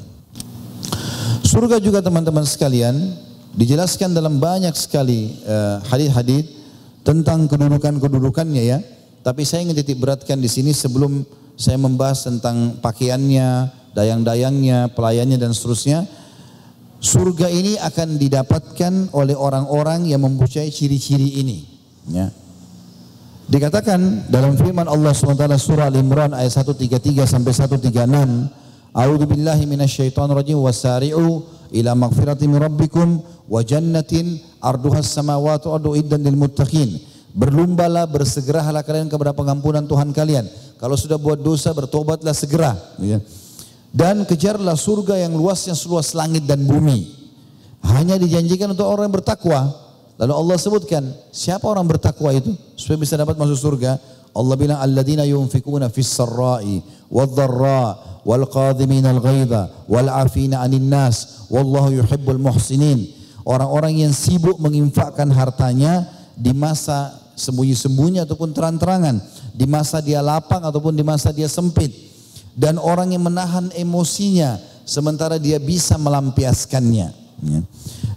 Surga 1.53 1.77
juga 1.77 2.01
teman-teman 2.01 2.41
sekalian 2.49 3.13
dijelaskan 3.53 4.09
dalam 4.09 4.41
banyak 4.41 4.73
sekali 4.73 5.37
uh, 5.45 5.85
hadis-hadis 5.85 6.49
tentang 7.05 7.45
kedudukan-kedudukannya 7.45 8.63
ya. 8.65 8.81
Tapi 9.21 9.45
saya 9.45 9.61
ingin 9.61 9.77
titik 9.77 10.01
beratkan 10.01 10.41
di 10.41 10.49
sini 10.49 10.73
sebelum 10.73 11.21
saya 11.53 11.77
membahas 11.77 12.25
tentang 12.25 12.81
pakaiannya, 12.81 13.69
dayang-dayangnya, 13.93 14.97
pelayannya 14.97 15.37
dan 15.37 15.53
seterusnya. 15.53 16.09
Surga 16.97 17.53
ini 17.53 17.77
akan 17.77 18.17
didapatkan 18.17 19.13
oleh 19.13 19.37
orang-orang 19.37 20.09
yang 20.09 20.25
mempunyai 20.25 20.73
ciri-ciri 20.73 21.37
ini. 21.37 21.69
Ya. 22.09 22.33
Dikatakan 23.45 24.25
dalam 24.25 24.57
firman 24.57 24.89
Allah 24.89 25.13
SWT 25.13 25.45
surah 25.61 25.85
Al-Imran 25.85 26.33
ayat 26.33 26.65
133 26.65 27.29
sampai 27.29 27.53
136 27.53 28.62
A'udzu 28.93 29.25
billahi 29.25 29.65
minasyaitonir 29.65 30.37
rajim 30.37 30.61
wasari'u 30.61 31.41
ila 31.73 31.91
magfiratin 31.97 32.45
min 32.45 32.61
rabbikum 32.61 33.25
wa 33.49 33.59
jannatin 33.65 34.37
arduhas 34.61 35.09
samawati 35.09 35.65
wal 35.65 35.97
iddan 35.97 36.21
lil 36.21 36.37
muttaqin. 36.37 37.01
Berlumbalah, 37.33 38.05
bersegeralah 38.05 38.85
kalian 38.85 39.09
kepada 39.09 39.33
pengampunan 39.33 39.81
Tuhan 39.89 40.13
kalian. 40.13 40.45
Kalau 40.77 40.93
sudah 40.93 41.17
buat 41.17 41.41
dosa, 41.41 41.73
bertobatlah 41.73 42.37
segera. 42.37 42.77
Ya. 43.01 43.17
Dan 43.89 44.29
kejarlah 44.29 44.77
surga 44.77 45.17
yang 45.25 45.33
luasnya 45.33 45.73
seluas 45.73 46.13
langit 46.13 46.45
dan 46.45 46.61
bumi. 46.61 47.09
Hanya 47.81 48.21
dijanjikan 48.21 48.77
untuk 48.77 48.85
orang 48.85 49.09
yang 49.09 49.17
bertakwa. 49.17 49.73
Lalu 50.21 50.33
Allah 50.37 50.57
sebutkan, 50.61 51.03
siapa 51.33 51.65
orang 51.65 51.89
bertakwa 51.89 52.29
itu? 52.29 52.53
Supaya 52.77 53.01
bisa 53.01 53.17
dapat 53.17 53.33
masuk 53.33 53.57
surga. 53.57 53.97
Allah 54.37 54.53
bilang, 54.53 54.77
Alladzina 54.77 55.25
yunfikuna 55.25 55.89
fis 55.89 56.13
sarra'i 56.13 56.85
wal 57.09 57.33
dharra' 57.33 58.12
wal 58.23 58.47
qadhimin 58.47 59.03
al 59.03 59.19
ghaidha 59.19 59.69
wal 59.87 60.07
afina 60.07 60.63
anin 60.63 60.87
nas 60.87 61.47
orang-orang 63.43 64.07
yang 64.07 64.13
sibuk 64.15 64.57
menginfakkan 64.59 65.27
hartanya 65.31 66.07
di 66.33 66.55
masa 66.55 67.23
sembunyi-sembunyi 67.33 68.23
ataupun 68.23 68.53
terang-terangan 68.53 69.19
di 69.53 69.65
masa 69.69 70.01
dia 70.01 70.21
lapang 70.21 70.61
ataupun 70.63 70.93
di 70.97 71.05
masa 71.05 71.29
dia 71.29 71.49
sempit. 71.49 71.91
Dan 72.53 72.77
orang 72.77 73.13
yang 73.13 73.25
menahan 73.25 73.73
emosinya 73.73 74.61
sementara 74.85 75.41
dia 75.41 75.57
bisa 75.57 75.97
melampiaskannya. 75.97 77.25
Ya. 77.43 77.59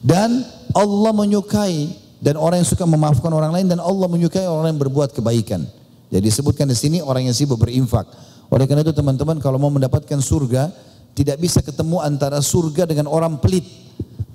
dan 0.07 0.47
Allah 0.71 1.11
menyukai 1.11 1.91
dan 2.23 2.39
orang 2.39 2.63
yang 2.63 2.69
suka 2.69 2.87
memaafkan 2.87 3.33
orang 3.35 3.51
lain 3.51 3.67
dan 3.67 3.83
Allah 3.83 4.07
menyukai 4.07 4.47
orang 4.47 4.71
yang 4.71 4.81
berbuat 4.87 5.11
kebaikan. 5.19 5.67
Jadi 6.15 6.23
disebutkan 6.31 6.71
di 6.71 6.79
sini 6.79 7.03
orang 7.03 7.27
yang 7.27 7.35
sibuk 7.35 7.59
berinfak 7.59 8.07
oleh 8.47 8.65
karena 8.71 8.87
itu 8.87 8.95
teman-teman 8.95 9.43
kalau 9.43 9.59
mau 9.59 9.73
mendapatkan 9.73 10.23
surga 10.23 10.71
tidak 11.17 11.41
bisa 11.41 11.65
ketemu 11.65 11.99
antara 12.05 12.39
surga 12.39 12.87
dengan 12.87 13.11
orang 13.11 13.41
pelit. 13.41 13.65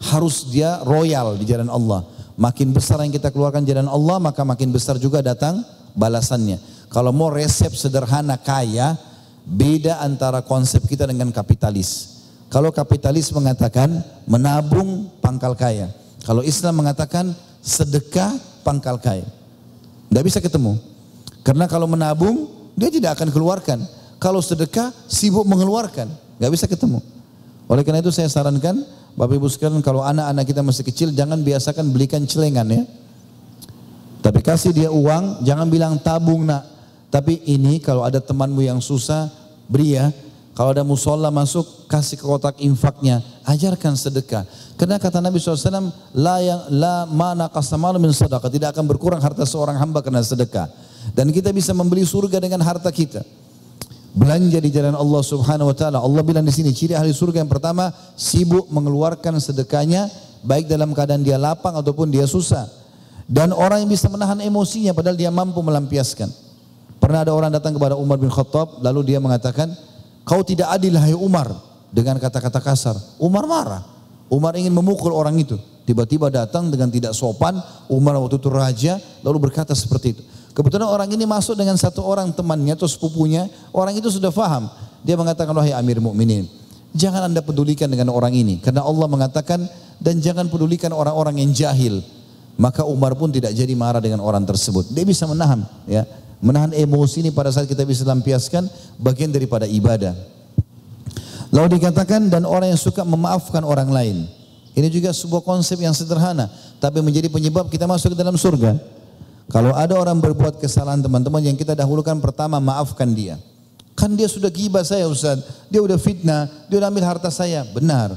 Harus 0.01 0.49
dia 0.49 0.81
royal 0.81 1.37
di 1.37 1.45
jalan 1.45 1.69
Allah. 1.69 2.01
Makin 2.33 2.73
besar 2.73 3.05
yang 3.05 3.13
kita 3.13 3.29
keluarkan 3.29 3.61
jalan 3.61 3.85
Allah 3.85 4.17
maka 4.17 4.41
makin 4.41 4.73
besar 4.73 4.97
juga 4.97 5.21
datang 5.21 5.61
balasannya. 5.93 6.57
Kalau 6.89 7.13
mau 7.13 7.29
resep 7.29 7.69
sederhana 7.71 8.35
kaya 8.35 8.97
beda 9.45 10.01
antara 10.01 10.41
konsep 10.41 10.81
kita 10.89 11.05
dengan 11.05 11.29
kapitalis. 11.29 12.19
Kalau 12.49 12.73
kapitalis 12.73 13.31
mengatakan 13.31 14.03
menabung 14.25 15.07
pangkal 15.21 15.55
kaya. 15.55 15.93
Kalau 16.25 16.41
Islam 16.41 16.81
mengatakan 16.83 17.31
sedekah 17.61 18.35
pangkal 18.65 18.97
kaya. 18.99 19.23
Tidak 20.09 20.23
bisa 20.25 20.43
ketemu. 20.43 20.75
Karena 21.45 21.69
kalau 21.69 21.85
menabung 21.87 22.49
dia 22.75 22.89
tidak 22.89 23.21
akan 23.21 23.29
keluarkan. 23.29 24.00
Kalau 24.21 24.37
sedekah 24.37 24.93
sibuk 25.09 25.49
mengeluarkan, 25.49 26.05
nggak 26.37 26.51
bisa 26.53 26.69
ketemu. 26.69 27.01
Oleh 27.65 27.81
karena 27.81 28.05
itu 28.05 28.13
saya 28.13 28.29
sarankan 28.29 28.85
Bapak 29.17 29.33
Ibu 29.33 29.49
sekalian 29.49 29.81
kalau 29.81 30.05
anak-anak 30.05 30.45
kita 30.45 30.61
masih 30.61 30.85
kecil 30.85 31.09
jangan 31.11 31.41
biasakan 31.41 31.89
belikan 31.89 32.21
celengan 32.29 32.69
ya. 32.69 32.85
Tapi 34.21 34.39
kasih 34.45 34.77
dia 34.77 34.89
uang, 34.93 35.41
jangan 35.41 35.65
bilang 35.65 35.97
tabung 35.97 36.45
nak. 36.45 36.69
Tapi 37.09 37.41
ini 37.49 37.81
kalau 37.81 38.05
ada 38.05 38.21
temanmu 38.21 38.61
yang 38.61 38.77
susah, 38.77 39.33
beri 39.65 39.97
ya. 39.97 40.13
Kalau 40.53 40.69
ada 40.77 40.85
musola 40.85 41.33
masuk, 41.33 41.89
kasih 41.89 42.21
ke 42.21 42.25
kotak 42.27 42.61
infaknya. 42.61 43.25
Ajarkan 43.49 43.97
sedekah. 43.97 44.45
Karena 44.77 45.01
kata 45.01 45.17
Nabi 45.17 45.41
SAW, 45.41 45.89
la 46.13 46.37
yang 46.37 46.61
la 46.69 47.09
mana 47.09 47.49
kasamal 47.49 47.97
min 47.97 48.13
sedekah. 48.13 48.45
Tidak 48.45 48.69
akan 48.69 48.85
berkurang 48.85 49.17
harta 49.17 49.41
seorang 49.49 49.81
hamba 49.81 50.05
karena 50.05 50.21
sedekah. 50.21 50.69
Dan 51.17 51.33
kita 51.33 51.49
bisa 51.49 51.73
membeli 51.73 52.05
surga 52.05 52.37
dengan 52.37 52.61
harta 52.61 52.93
kita 52.93 53.40
belanja 54.11 54.59
di 54.59 54.69
jalan 54.71 54.95
Allah 54.95 55.21
Subhanahu 55.23 55.71
wa 55.71 55.75
taala. 55.75 55.97
Allah 56.03 56.21
bilang 56.23 56.43
di 56.43 56.51
sini 56.51 56.75
ciri 56.75 56.93
ahli 56.95 57.15
surga 57.15 57.43
yang 57.43 57.51
pertama 57.51 57.91
sibuk 58.19 58.67
mengeluarkan 58.67 59.39
sedekahnya 59.39 60.11
baik 60.43 60.67
dalam 60.67 60.91
keadaan 60.91 61.23
dia 61.23 61.39
lapang 61.39 61.75
ataupun 61.77 62.11
dia 62.11 62.27
susah. 62.27 62.67
Dan 63.31 63.55
orang 63.55 63.87
yang 63.87 63.91
bisa 63.91 64.11
menahan 64.11 64.43
emosinya 64.43 64.91
padahal 64.91 65.15
dia 65.15 65.31
mampu 65.31 65.63
melampiaskan. 65.63 66.27
Pernah 66.99 67.23
ada 67.23 67.31
orang 67.31 67.49
datang 67.49 67.73
kepada 67.73 67.95
Umar 67.95 68.19
bin 68.19 68.27
Khattab 68.27 68.83
lalu 68.83 69.15
dia 69.15 69.23
mengatakan, 69.23 69.71
"Kau 70.27 70.43
tidak 70.43 70.69
adil 70.69 70.99
hai 70.99 71.15
Umar." 71.15 71.49
Dengan 71.91 72.15
kata-kata 72.23 72.63
kasar. 72.63 72.95
Umar 73.19 73.43
marah. 73.43 73.83
Umar 74.31 74.55
ingin 74.55 74.71
memukul 74.71 75.11
orang 75.11 75.35
itu. 75.35 75.59
Tiba-tiba 75.83 76.31
datang 76.31 76.71
dengan 76.71 76.87
tidak 76.87 77.11
sopan, 77.11 77.59
Umar 77.91 78.15
waktu 78.15 78.39
itu 78.39 78.47
raja 78.47 78.93
lalu 79.27 79.51
berkata 79.51 79.75
seperti 79.75 80.15
itu. 80.15 80.23
Kebetulan 80.51 80.87
orang 80.87 81.07
ini 81.07 81.23
masuk 81.23 81.55
dengan 81.55 81.79
satu 81.79 82.03
orang 82.03 82.35
temannya 82.35 82.75
atau 82.75 82.87
sepupunya, 82.87 83.47
orang 83.71 83.95
itu 83.95 84.11
sudah 84.11 84.29
faham. 84.35 84.67
Dia 85.01 85.15
mengatakan, 85.15 85.55
wahai 85.55 85.71
Amir 85.71 86.03
Mukminin, 86.03 86.45
jangan 86.91 87.31
anda 87.31 87.39
pedulikan 87.39 87.87
dengan 87.87 88.11
orang 88.11 88.35
ini, 88.35 88.59
karena 88.59 88.83
Allah 88.83 89.07
mengatakan 89.07 89.63
dan 90.01 90.19
jangan 90.19 90.51
pedulikan 90.51 90.91
orang-orang 90.91 91.39
yang 91.39 91.51
jahil. 91.55 92.03
Maka 92.59 92.83
Umar 92.83 93.15
pun 93.15 93.31
tidak 93.31 93.55
jadi 93.55 93.73
marah 93.73 94.03
dengan 94.03 94.19
orang 94.21 94.43
tersebut. 94.43 94.91
Dia 94.91 95.07
bisa 95.07 95.25
menahan, 95.25 95.63
ya, 95.87 96.03
menahan 96.43 96.75
emosi 96.75 97.23
ini 97.25 97.31
pada 97.31 97.49
saat 97.49 97.65
kita 97.65 97.87
bisa 97.87 98.03
lampiaskan 98.03 98.67
bagian 98.99 99.31
daripada 99.31 99.63
ibadah. 99.65 100.13
Lalu 101.51 101.79
dikatakan 101.79 102.27
dan 102.27 102.43
orang 102.43 102.75
yang 102.75 102.79
suka 102.79 103.07
memaafkan 103.07 103.63
orang 103.63 103.89
lain. 103.89 104.27
Ini 104.71 104.87
juga 104.87 105.11
sebuah 105.11 105.43
konsep 105.43 105.79
yang 105.83 105.91
sederhana, 105.91 106.47
tapi 106.79 107.03
menjadi 107.03 107.27
penyebab 107.27 107.67
kita 107.67 107.87
masuk 107.87 108.13
ke 108.13 108.17
dalam 108.19 108.39
surga. 108.39 109.00
Kalau 109.51 109.75
ada 109.75 109.99
orang 109.99 110.15
berbuat 110.23 110.63
kesalahan 110.63 111.03
teman-teman 111.03 111.43
yang 111.43 111.59
kita 111.59 111.75
dahulukan 111.75 112.15
pertama 112.23 112.55
maafkan 112.63 113.11
dia. 113.11 113.35
Kan 113.99 114.15
dia 114.15 114.31
sudah 114.31 114.47
gibah 114.47 114.87
saya 114.87 115.11
Ustaz, 115.11 115.43
dia 115.67 115.83
sudah 115.83 115.99
fitnah, 115.99 116.47
dia 116.71 116.79
sudah 116.79 116.87
ambil 116.87 117.03
harta 117.03 117.27
saya. 117.27 117.67
Benar. 117.67 118.15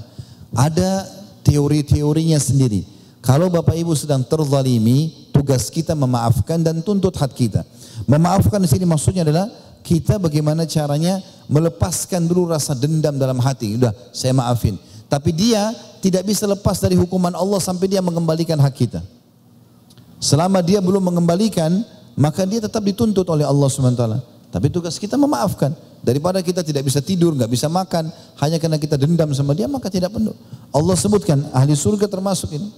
Ada 0.55 1.11
teori-teorinya 1.43 2.39
sendiri. 2.39 2.87
Kalau 3.19 3.51
Bapak 3.51 3.75
Ibu 3.75 3.99
sedang 3.99 4.23
terzalimi, 4.23 5.29
tugas 5.35 5.67
kita 5.75 5.99
memaafkan 5.99 6.63
dan 6.63 6.79
tuntut 6.87 7.19
hak 7.19 7.35
kita. 7.35 7.67
Memaafkan 8.07 8.63
di 8.63 8.71
sini 8.71 8.87
maksudnya 8.87 9.27
adalah 9.27 9.51
kita 9.83 10.23
bagaimana 10.23 10.63
caranya 10.71 11.19
melepaskan 11.51 12.31
dulu 12.31 12.55
rasa 12.55 12.79
dendam 12.79 13.19
dalam 13.19 13.43
hati. 13.43 13.75
Udah, 13.75 13.91
saya 14.15 14.31
maafin. 14.31 14.79
Tapi 15.11 15.35
dia 15.35 15.75
tidak 15.99 16.31
bisa 16.31 16.47
lepas 16.47 16.79
dari 16.79 16.95
hukuman 16.95 17.35
Allah 17.35 17.59
sampai 17.59 17.91
dia 17.91 17.99
mengembalikan 17.99 18.57
hak 18.63 18.75
kita. 18.79 19.03
Selama 20.25 20.65
dia 20.65 20.81
belum 20.81 21.13
mengembalikan, 21.13 21.85
maka 22.17 22.49
dia 22.49 22.65
tetap 22.65 22.81
dituntut 22.81 23.29
oleh 23.29 23.45
Allah 23.45 23.69
SWT. 23.69 24.05
Tapi 24.49 24.73
tugas 24.73 24.97
kita 24.97 25.21
memaafkan. 25.21 25.77
Daripada 26.01 26.41
kita 26.41 26.65
tidak 26.65 26.89
bisa 26.89 27.05
tidur, 27.05 27.37
nggak 27.37 27.49
bisa 27.53 27.69
makan, 27.69 28.09
hanya 28.41 28.57
karena 28.57 28.81
kita 28.81 28.97
dendam 28.97 29.29
sama 29.37 29.53
dia, 29.53 29.69
maka 29.69 29.93
tidak 29.93 30.17
penuh. 30.17 30.33
Allah 30.73 30.97
sebutkan, 30.97 31.45
ahli 31.53 31.77
surga 31.77 32.09
termasuk 32.09 32.57
ini. 32.57 32.73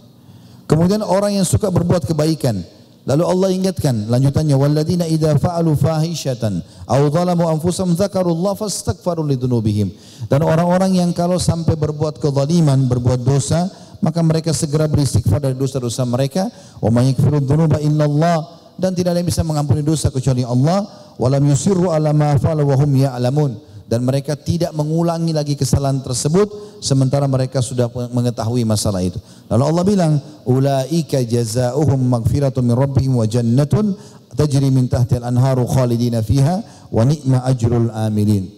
Kemudian 0.66 1.06
orang 1.06 1.38
yang 1.38 1.46
suka 1.46 1.70
berbuat 1.70 2.02
kebaikan. 2.10 2.66
Lalu 3.06 3.22
Allah 3.22 3.48
ingatkan 3.54 4.10
lanjutannya 4.10 4.58
walladzina 4.58 5.06
idza 5.06 5.38
fa'alu 5.38 5.78
fahishatan 5.78 6.58
aw 6.90 7.06
zalamu 7.14 7.46
anfusahum 7.46 7.94
dzakarullah 7.94 8.58
fastaghfaru 8.58 9.22
lidzunubihim. 9.30 9.94
Dan 10.26 10.42
orang-orang 10.42 10.98
yang 10.98 11.14
kalau 11.14 11.38
sampai 11.38 11.78
berbuat 11.78 12.18
kezaliman, 12.18 12.90
berbuat 12.90 13.22
dosa, 13.22 13.70
maka 14.06 14.22
mereka 14.22 14.54
segera 14.54 14.86
beristighfar 14.86 15.42
dari 15.42 15.58
dosa-dosa 15.58 16.06
mereka. 16.06 16.46
Wa 16.78 16.94
may 16.94 17.10
yaghfiru 17.10 17.42
dzunuba 17.42 17.82
illallah 17.82 18.38
dan 18.78 18.94
tidak 18.94 19.18
ada 19.18 19.18
yang 19.18 19.26
bisa 19.26 19.42
mengampuni 19.42 19.82
dosa 19.82 20.14
kecuali 20.14 20.46
Allah. 20.46 20.86
Walam 21.18 21.42
yusirru 21.50 21.90
ala 21.90 22.14
ma 22.14 22.38
fa'alu 22.38 22.62
wa 22.62 22.78
hum 22.78 22.92
ya'lamun 22.94 23.66
dan 23.86 24.02
mereka 24.02 24.34
tidak 24.34 24.74
mengulangi 24.74 25.30
lagi 25.30 25.54
kesalahan 25.54 26.02
tersebut 26.02 26.78
sementara 26.82 27.30
mereka 27.30 27.62
sudah 27.62 27.86
mengetahui 27.90 28.66
masalah 28.66 29.02
itu. 29.02 29.18
Lalu 29.46 29.62
Allah 29.62 29.84
bilang, 29.86 30.12
"Ulaika 30.42 31.22
jazaohum 31.22 31.98
maghfiratun 31.98 32.62
min 32.66 32.74
rabbihim 32.74 33.14
wa 33.14 33.26
jannatun 33.26 33.94
tajri 34.34 34.70
min 34.74 34.90
tahtil 34.90 35.22
anharu 35.22 35.66
khalidina 35.70 36.22
fiha 36.22 36.62
wa 36.90 37.02
ni'ma 37.06 37.46
ajrul 37.46 37.90
amilin." 37.94 38.50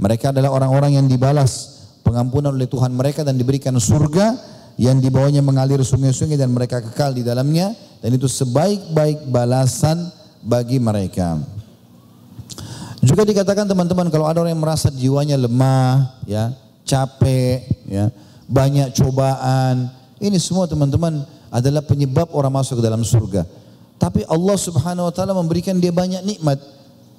Mereka 0.00 0.32
adalah 0.32 0.48
orang-orang 0.48 0.96
yang 0.96 1.06
dibalas 1.08 1.84
pengampunan 2.00 2.56
oleh 2.56 2.66
Tuhan 2.66 2.96
mereka 2.96 3.20
dan 3.20 3.36
diberikan 3.36 3.76
surga 3.76 4.59
yang 4.80 4.96
di 4.96 5.12
bawahnya 5.12 5.44
mengalir 5.44 5.84
sungai-sungai 5.84 6.40
dan 6.40 6.48
mereka 6.48 6.80
kekal 6.80 7.12
di 7.12 7.20
dalamnya 7.20 7.76
dan 8.00 8.16
itu 8.16 8.24
sebaik-baik 8.24 9.28
balasan 9.28 10.08
bagi 10.40 10.80
mereka. 10.80 11.36
Juga 13.04 13.28
dikatakan 13.28 13.68
teman-teman 13.68 14.08
kalau 14.08 14.24
ada 14.24 14.40
orang 14.40 14.56
yang 14.56 14.64
merasa 14.64 14.88
jiwanya 14.88 15.36
lemah, 15.36 16.16
ya, 16.24 16.56
capek, 16.88 17.60
ya, 17.84 18.08
banyak 18.48 18.96
cobaan, 18.96 19.92
ini 20.16 20.40
semua 20.40 20.64
teman-teman 20.64 21.28
adalah 21.52 21.84
penyebab 21.84 22.32
orang 22.32 22.64
masuk 22.64 22.80
ke 22.80 22.84
dalam 22.84 23.04
surga. 23.04 23.44
Tapi 24.00 24.24
Allah 24.24 24.56
Subhanahu 24.56 25.08
wa 25.08 25.12
taala 25.12 25.36
memberikan 25.36 25.76
dia 25.76 25.92
banyak 25.92 26.24
nikmat. 26.24 26.56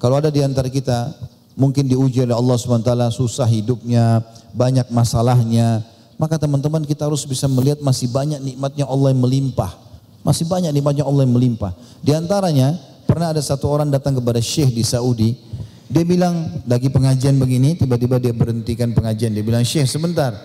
Kalau 0.01 0.17
ada 0.17 0.33
di 0.33 0.41
antara 0.41 0.65
kita 0.65 1.13
mungkin 1.53 1.85
diuji 1.85 2.25
oleh 2.25 2.33
Allah 2.33 2.57
Subhanahu 2.57 2.81
wa 2.81 2.89
taala 2.89 3.07
susah 3.13 3.45
hidupnya, 3.45 4.25
banyak 4.49 4.89
masalahnya, 4.89 5.85
maka 6.21 6.37
teman-teman 6.37 6.85
kita 6.85 7.09
harus 7.09 7.25
bisa 7.25 7.49
melihat 7.49 7.81
masih 7.81 8.05
banyak 8.05 8.37
nikmatnya 8.37 8.85
Allah 8.85 9.09
yang 9.09 9.25
melimpah. 9.25 9.73
Masih 10.21 10.45
banyak 10.45 10.69
nikmatnya 10.69 11.01
Allah 11.01 11.25
yang 11.25 11.33
melimpah. 11.33 11.73
Di 11.97 12.13
antaranya 12.13 12.77
pernah 13.09 13.33
ada 13.33 13.41
satu 13.41 13.65
orang 13.65 13.89
datang 13.89 14.21
kepada 14.21 14.37
Syekh 14.37 14.69
di 14.69 14.85
Saudi, 14.85 15.33
dia 15.89 16.05
bilang 16.05 16.61
lagi 16.69 16.93
pengajian 16.93 17.41
begini, 17.41 17.73
tiba-tiba 17.73 18.21
dia 18.21 18.37
berhentikan 18.37 18.93
pengajian. 18.93 19.33
Dia 19.33 19.41
bilang, 19.41 19.65
Syekh 19.65 19.89
sebentar. 19.89 20.37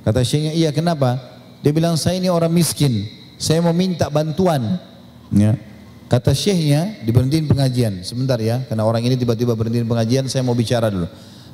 Kata 0.00 0.24
Syekhnya, 0.24 0.56
iya 0.56 0.72
kenapa? 0.72 1.20
Dia 1.60 1.76
bilang, 1.76 2.00
saya 2.00 2.16
ini 2.16 2.32
orang 2.32 2.48
miskin. 2.48 3.04
Saya 3.36 3.60
mau 3.60 3.76
minta 3.76 4.08
bantuan. 4.08 4.80
Ya. 5.28 5.60
Kata 6.08 6.32
Syekhnya, 6.32 7.04
diberhentiin 7.04 7.52
pengajian. 7.52 8.00
Sebentar 8.00 8.40
ya, 8.40 8.64
karena 8.64 8.88
orang 8.88 9.04
ini 9.04 9.20
tiba-tiba 9.20 9.52
berhentiin 9.52 9.84
pengajian, 9.84 10.24
saya 10.32 10.40
mau 10.40 10.56
bicara 10.56 10.88
dulu. 10.88 11.04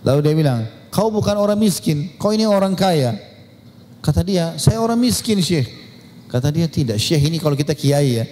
Lalu 0.07 0.19
dia 0.23 0.35
bilang, 0.39 0.59
kau 0.95 1.11
bukan 1.11 1.35
orang 1.35 1.59
miskin, 1.59 2.15
kau 2.23 2.31
ini 2.31 2.47
orang 2.47 2.79
kaya. 2.79 3.28
Kata 4.09 4.25
dia, 4.25 4.57
saya 4.57 4.81
orang 4.81 4.97
miskin 4.97 5.37
Syekh. 5.37 5.69
Kata 6.33 6.49
dia, 6.49 6.65
tidak. 6.65 6.97
Syekh 6.97 7.29
ini 7.29 7.37
kalau 7.37 7.53
kita 7.53 7.77
kiai 7.77 8.17
ya. 8.17 8.25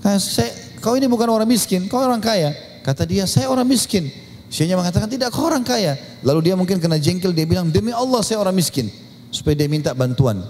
Kata, 0.00 0.16
saya, 0.16 0.48
kau 0.80 0.96
ini 0.96 1.04
bukan 1.04 1.28
orang 1.28 1.44
miskin, 1.44 1.84
kau 1.84 2.00
orang 2.00 2.24
kaya. 2.24 2.56
Kata 2.80 3.04
dia, 3.04 3.28
saya 3.28 3.52
orang 3.52 3.68
miskin. 3.68 4.08
Syekhnya 4.48 4.80
mengatakan, 4.80 5.04
tidak 5.04 5.36
kau 5.36 5.44
orang 5.44 5.60
kaya. 5.60 6.00
Lalu 6.24 6.48
dia 6.48 6.54
mungkin 6.56 6.80
kena 6.80 6.96
jengkel, 6.96 7.36
dia 7.36 7.44
bilang, 7.44 7.68
demi 7.68 7.92
Allah 7.92 8.24
saya 8.24 8.40
orang 8.40 8.56
miskin. 8.56 8.88
Supaya 9.28 9.52
dia 9.52 9.68
minta 9.68 9.92
bantuan. 9.92 10.40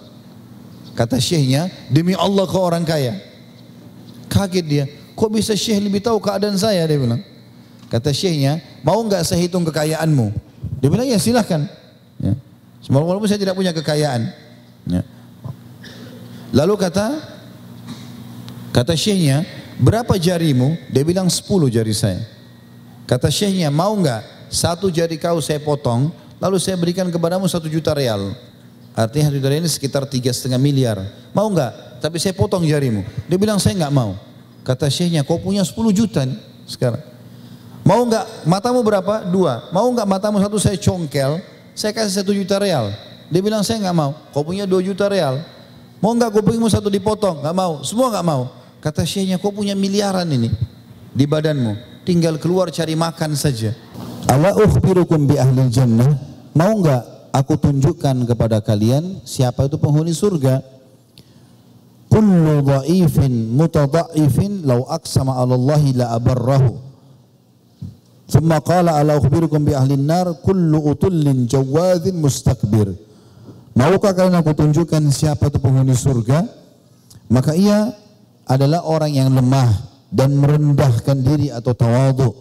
Kata 0.94 1.18
syekhnya, 1.18 1.66
demi 1.90 2.14
Allah 2.14 2.46
kau 2.46 2.62
orang 2.62 2.86
kaya. 2.86 3.18
Kaget 4.30 4.66
dia, 4.70 4.84
kok 5.18 5.30
bisa 5.34 5.58
syekh 5.58 5.82
lebih 5.82 5.98
tahu 6.06 6.22
keadaan 6.22 6.54
saya? 6.54 6.86
Dia 6.86 6.94
bilang. 6.94 7.18
Kata 7.90 8.14
syekhnya, 8.14 8.62
mau 8.86 9.02
nggak 9.02 9.26
saya 9.26 9.42
hitung 9.42 9.66
kekayaanmu? 9.66 10.30
Dia 10.78 10.86
bilang, 10.86 11.10
ya 11.10 11.18
silahkan. 11.18 11.66
Ya. 12.22 12.38
Walaupun 12.86 13.26
saya 13.26 13.42
tidak 13.42 13.58
punya 13.58 13.74
kekayaan. 13.74 14.30
Ya. 14.86 15.02
Lalu 16.54 16.74
kata, 16.78 17.18
kata 18.70 18.94
syekhnya, 18.94 19.42
Berapa 19.76 20.16
jarimu? 20.16 20.72
Dia 20.88 21.04
bilang 21.04 21.28
10 21.28 21.44
jari 21.68 21.92
saya. 21.92 22.24
Kata 23.04 23.28
syekhnya, 23.28 23.68
mau 23.68 23.92
enggak 23.92 24.24
satu 24.48 24.88
jari 24.88 25.20
kau 25.20 25.38
saya 25.44 25.60
potong, 25.60 26.08
lalu 26.40 26.56
saya 26.56 26.80
berikan 26.80 27.06
kepadamu 27.12 27.44
satu 27.44 27.68
juta 27.68 27.92
real. 27.92 28.32
Artinya 28.96 29.28
satu 29.28 29.36
juta 29.36 29.52
ini 29.52 29.68
sekitar 29.68 30.02
tiga 30.08 30.32
setengah 30.32 30.56
miliar. 30.56 30.96
Mau 31.36 31.52
enggak? 31.52 32.00
Tapi 32.00 32.16
saya 32.16 32.32
potong 32.32 32.64
jarimu. 32.64 33.04
Dia 33.28 33.36
bilang 33.36 33.60
saya 33.60 33.76
enggak 33.76 33.92
mau. 33.92 34.16
Kata 34.64 34.88
syekhnya, 34.88 35.22
kau 35.22 35.36
punya 35.36 35.60
10 35.60 35.76
juta 35.92 36.24
nih 36.24 36.40
sekarang. 36.64 37.04
Mau 37.84 38.00
enggak 38.02 38.24
matamu 38.48 38.80
berapa? 38.80 39.28
Dua. 39.28 39.68
Mau 39.76 39.92
enggak 39.92 40.08
matamu 40.08 40.40
satu 40.40 40.56
saya 40.56 40.80
congkel, 40.80 41.38
saya 41.76 41.92
kasih 41.92 42.24
satu 42.24 42.32
juta 42.32 42.56
real. 42.56 42.88
Dia 43.28 43.44
bilang 43.44 43.60
saya 43.60 43.76
enggak 43.84 43.96
mau. 44.00 44.16
Kau 44.32 44.40
punya 44.40 44.64
dua 44.64 44.80
juta 44.80 45.12
real. 45.12 45.44
Mau 46.00 46.16
enggak 46.16 46.32
kupingmu 46.32 46.72
satu 46.72 46.88
dipotong? 46.88 47.44
Enggak 47.44 47.52
mau. 47.52 47.84
Semua 47.84 48.08
enggak 48.08 48.24
mau. 48.24 48.42
Kata 48.80 49.04
syekhnya, 49.04 49.36
kau 49.36 49.52
punya 49.52 49.76
miliaran 49.76 50.24
ini 50.32 50.48
di 51.12 51.28
badanmu. 51.28 52.02
Tinggal 52.08 52.40
keluar 52.40 52.72
cari 52.72 52.96
makan 52.96 53.36
saja. 53.36 53.76
Ala 54.32 54.56
ukhbirukum 54.56 55.28
bi 55.28 55.36
ahli 55.36 55.68
jannah. 55.68 56.16
Mau 56.56 56.80
enggak 56.80 57.02
aku 57.36 57.60
tunjukkan 57.60 58.24
kepada 58.24 58.64
kalian 58.64 59.20
siapa 59.28 59.68
itu 59.68 59.76
penghuni 59.76 60.16
surga? 60.16 60.64
Kullu 62.08 62.64
dha'ifin 62.64 63.52
mutadha'ifin 63.52 64.64
law 64.64 64.88
aqsama 64.88 65.36
'ala 65.36 65.58
Allah 65.58 65.82
la 65.92 66.06
abarrahu. 66.16 66.85
Thumma 68.26 68.58
qala 68.58 68.98
ala 68.98 69.14
ukhbirukum 69.22 69.62
bi 69.62 69.72
ahli 69.72 69.94
nar 69.94 70.42
kullu 70.42 70.82
utullin 70.82 71.46
jawadhin 71.46 72.18
mustakbir. 72.18 72.90
Maukah 73.76 74.16
kalian 74.16 74.34
aku 74.40 74.56
tunjukkan 74.56 75.02
siapa 75.14 75.46
itu 75.46 75.62
penghuni 75.62 75.94
surga? 75.94 76.42
Maka 77.30 77.54
ia 77.54 77.94
adalah 78.46 78.82
orang 78.82 79.14
yang 79.14 79.30
lemah 79.30 79.70
dan 80.10 80.34
merendahkan 80.34 81.18
diri 81.22 81.54
atau 81.54 81.74
tawadu. 81.76 82.34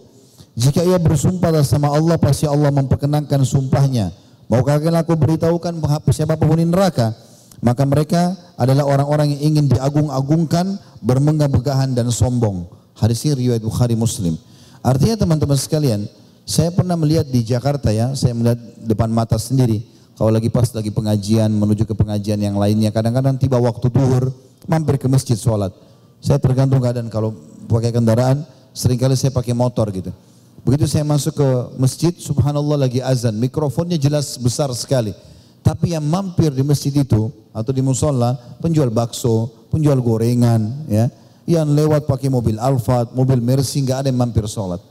Jika 0.55 0.81
ia 0.81 0.95
bersumpah 0.95 1.51
sama 1.61 1.91
Allah, 1.91 2.15
pasti 2.15 2.47
Allah 2.47 2.71
memperkenankan 2.71 3.43
sumpahnya. 3.43 4.15
Maukah 4.47 4.79
kalian 4.79 4.95
aku 5.03 5.19
beritahukan 5.19 5.83
siapa 6.13 6.39
penghuni 6.39 6.63
neraka? 6.63 7.11
Maka 7.59 7.83
mereka 7.83 8.37
adalah 8.55 8.87
orang-orang 8.87 9.35
yang 9.35 9.41
ingin 9.53 9.65
diagung-agungkan, 9.67 10.79
bermegah-megahan 11.03 11.91
dan 11.97 12.07
sombong. 12.13 12.69
Hadis 12.95 13.25
ini 13.27 13.49
riwayat 13.49 13.61
Bukhari 13.65 13.99
Muslim. 13.99 14.39
Artinya 14.85 15.17
teman-teman 15.17 15.57
sekalian, 15.57 16.05
saya 16.45 16.69
pernah 16.69 16.93
melihat 16.93 17.25
di 17.25 17.41
Jakarta 17.41 17.89
ya, 17.89 18.13
saya 18.13 18.37
melihat 18.37 18.61
depan 18.85 19.09
mata 19.09 19.33
sendiri. 19.41 19.81
Kalau 20.13 20.29
lagi 20.29 20.53
pas 20.53 20.69
lagi 20.69 20.93
pengajian, 20.93 21.49
menuju 21.49 21.89
ke 21.89 21.97
pengajian 21.97 22.37
yang 22.37 22.53
lainnya, 22.53 22.93
kadang-kadang 22.93 23.33
tiba 23.41 23.57
waktu 23.57 23.89
duhur, 23.89 24.29
mampir 24.69 25.01
ke 25.01 25.09
masjid 25.09 25.33
sholat. 25.33 25.73
Saya 26.21 26.37
tergantung 26.37 26.85
keadaan 26.85 27.09
kalau 27.09 27.33
pakai 27.65 27.89
kendaraan, 27.89 28.45
sering 28.77 29.01
kali 29.01 29.17
saya 29.17 29.33
pakai 29.33 29.57
motor 29.57 29.89
gitu. 29.89 30.13
Begitu 30.61 30.85
saya 30.85 31.01
masuk 31.01 31.33
ke 31.33 31.49
masjid, 31.81 32.13
subhanallah 32.13 32.85
lagi 32.85 33.01
azan, 33.01 33.33
mikrofonnya 33.41 33.97
jelas 33.97 34.37
besar 34.37 34.69
sekali. 34.77 35.17
Tapi 35.65 35.97
yang 35.97 36.05
mampir 36.05 36.53
di 36.53 36.61
masjid 36.61 36.93
itu 36.93 37.33
atau 37.49 37.73
di 37.73 37.81
musola, 37.81 38.37
penjual 38.61 38.93
bakso, 38.93 39.49
penjual 39.73 39.97
gorengan, 39.97 40.85
ya, 40.85 41.09
yang 41.45 41.69
lewat 41.69 42.09
pakai 42.09 42.29
mobil 42.29 42.57
Alphard, 42.57 43.13
mobil 43.13 43.37
Mercy, 43.37 43.85
nggak 43.85 44.05
ada 44.05 44.07
yang 44.09 44.17
mampir 44.17 44.45
sholat. 44.49 44.81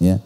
Ya. 0.00 0.16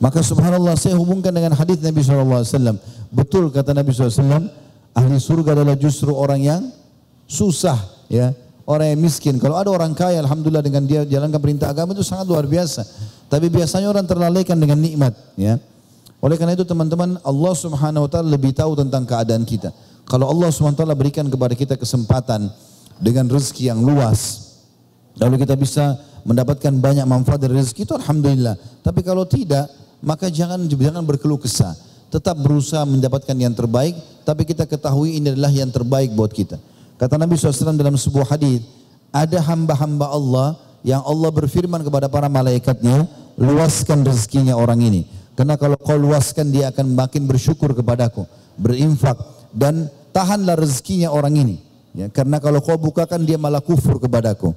Maka 0.00 0.24
subhanallah 0.24 0.80
saya 0.80 0.96
hubungkan 0.96 1.28
dengan 1.28 1.52
hadis 1.52 1.76
Nabi 1.84 2.00
SAW. 2.00 2.80
Betul 3.12 3.52
kata 3.52 3.76
Nabi 3.76 3.92
SAW, 3.92 4.48
ahli 4.96 5.14
surga 5.20 5.52
adalah 5.52 5.76
justru 5.76 6.16
orang 6.16 6.40
yang 6.40 6.62
susah, 7.28 7.76
ya, 8.08 8.32
orang 8.64 8.96
yang 8.96 9.00
miskin. 9.04 9.36
Kalau 9.36 9.60
ada 9.60 9.68
orang 9.68 9.92
kaya, 9.92 10.24
alhamdulillah 10.24 10.64
dengan 10.64 10.88
dia 10.88 11.04
jalankan 11.04 11.36
perintah 11.36 11.68
agama 11.68 11.92
itu 11.92 12.00
sangat 12.00 12.24
luar 12.24 12.48
biasa. 12.48 12.80
Tapi 13.28 13.52
biasanya 13.52 13.92
orang 13.92 14.08
terlalaikan 14.08 14.56
dengan 14.56 14.80
nikmat, 14.80 15.12
ya. 15.36 15.60
Oleh 16.20 16.40
karena 16.40 16.56
itu 16.56 16.64
teman-teman, 16.64 17.20
Allah 17.20 17.52
Subhanahu 17.52 18.08
wa 18.08 18.10
taala 18.10 18.28
lebih 18.32 18.56
tahu 18.56 18.76
tentang 18.76 19.04
keadaan 19.04 19.44
kita. 19.44 19.72
Kalau 20.10 20.26
Allah 20.26 20.50
SWT 20.50 20.82
berikan 20.98 21.22
kepada 21.30 21.54
kita 21.54 21.78
kesempatan 21.78 22.50
dengan 22.98 23.30
rezeki 23.30 23.70
yang 23.70 23.78
luas, 23.78 24.49
lalu 25.20 25.44
kita 25.44 25.54
bisa 25.54 26.00
mendapatkan 26.24 26.72
banyak 26.72 27.04
manfaat 27.04 27.40
dari 27.44 27.60
rezeki 27.60 27.84
itu 27.84 27.94
Alhamdulillah. 27.96 28.56
Tapi 28.80 29.00
kalau 29.04 29.28
tidak, 29.28 29.68
maka 30.00 30.32
jangan 30.32 30.64
jangan 30.66 31.04
berkeluh 31.04 31.40
kesah. 31.40 31.76
Tetap 32.10 32.42
berusaha 32.42 32.82
mendapatkan 32.82 33.36
yang 33.38 33.54
terbaik, 33.54 33.94
tapi 34.26 34.42
kita 34.42 34.66
ketahui 34.66 35.20
ini 35.20 35.30
adalah 35.30 35.52
yang 35.52 35.70
terbaik 35.70 36.10
buat 36.10 36.34
kita. 36.34 36.58
Kata 36.98 37.14
Nabi 37.14 37.38
SAW 37.38 37.78
dalam 37.78 37.94
sebuah 37.94 38.34
hadis, 38.34 38.66
ada 39.14 39.38
hamba-hamba 39.46 40.10
Allah 40.10 40.58
yang 40.82 41.06
Allah 41.06 41.30
berfirman 41.30 41.86
kepada 41.86 42.10
para 42.10 42.26
malaikatnya, 42.26 43.06
luaskan 43.38 44.02
rezekinya 44.02 44.58
orang 44.58 44.82
ini. 44.82 45.06
Karena 45.38 45.54
kalau 45.54 45.78
kau 45.78 45.96
luaskan 45.96 46.50
dia 46.50 46.68
akan 46.74 46.98
makin 46.98 47.24
bersyukur 47.30 47.72
kepadaku, 47.72 48.26
berinfak 48.58 49.16
dan 49.54 49.88
tahanlah 50.10 50.58
rezekinya 50.58 51.08
orang 51.14 51.38
ini. 51.38 51.56
Ya, 51.94 52.10
karena 52.10 52.42
kalau 52.42 52.58
kau 52.58 52.76
bukakan 52.76 53.22
dia 53.22 53.38
malah 53.38 53.62
kufur 53.62 54.02
kepadaku. 54.02 54.52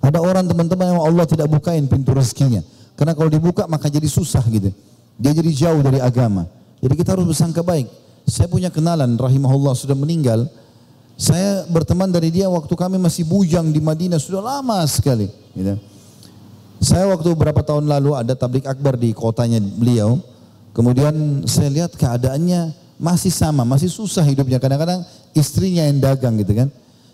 Ada 0.00 0.18
orang 0.18 0.48
teman-teman 0.48 0.96
yang 0.96 1.00
Allah 1.04 1.28
tidak 1.28 1.46
bukain 1.52 1.84
pintu 1.84 2.16
rezekinya. 2.16 2.64
Karena 2.96 3.12
kalau 3.12 3.28
dibuka 3.28 3.68
maka 3.68 3.92
jadi 3.92 4.08
susah 4.08 4.40
gitu. 4.48 4.72
Dia 5.20 5.32
jadi 5.36 5.50
jauh 5.52 5.80
dari 5.84 6.00
agama. 6.00 6.48
Jadi 6.80 6.94
kita 6.96 7.12
harus 7.12 7.28
bersangka 7.28 7.60
baik. 7.60 7.88
Saya 8.24 8.48
punya 8.48 8.72
kenalan 8.72 9.16
rahimahullah 9.20 9.76
sudah 9.76 9.92
meninggal. 9.92 10.48
Saya 11.20 11.68
berteman 11.68 12.08
dari 12.08 12.32
dia 12.32 12.48
waktu 12.48 12.72
kami 12.72 12.96
masih 12.96 13.28
bujang 13.28 13.68
di 13.68 13.80
Madinah 13.84 14.16
sudah 14.16 14.40
lama 14.40 14.80
sekali. 14.88 15.28
Gitu. 15.52 15.76
Saya 16.80 17.12
waktu 17.12 17.36
beberapa 17.36 17.60
tahun 17.60 17.84
lalu 17.84 18.16
ada 18.16 18.32
tablik 18.32 18.64
akbar 18.64 18.96
di 18.96 19.12
kotanya 19.12 19.60
beliau. 19.60 20.16
Kemudian 20.72 21.44
saya 21.44 21.68
lihat 21.68 21.92
keadaannya 21.92 22.72
masih 22.96 23.28
sama, 23.28 23.68
masih 23.68 23.92
susah 23.92 24.24
hidupnya. 24.24 24.56
Kadang-kadang 24.56 25.04
istrinya 25.36 25.84
yang 25.84 26.00
dagang 26.00 26.40
gitu 26.40 26.56
kan. 26.56 26.68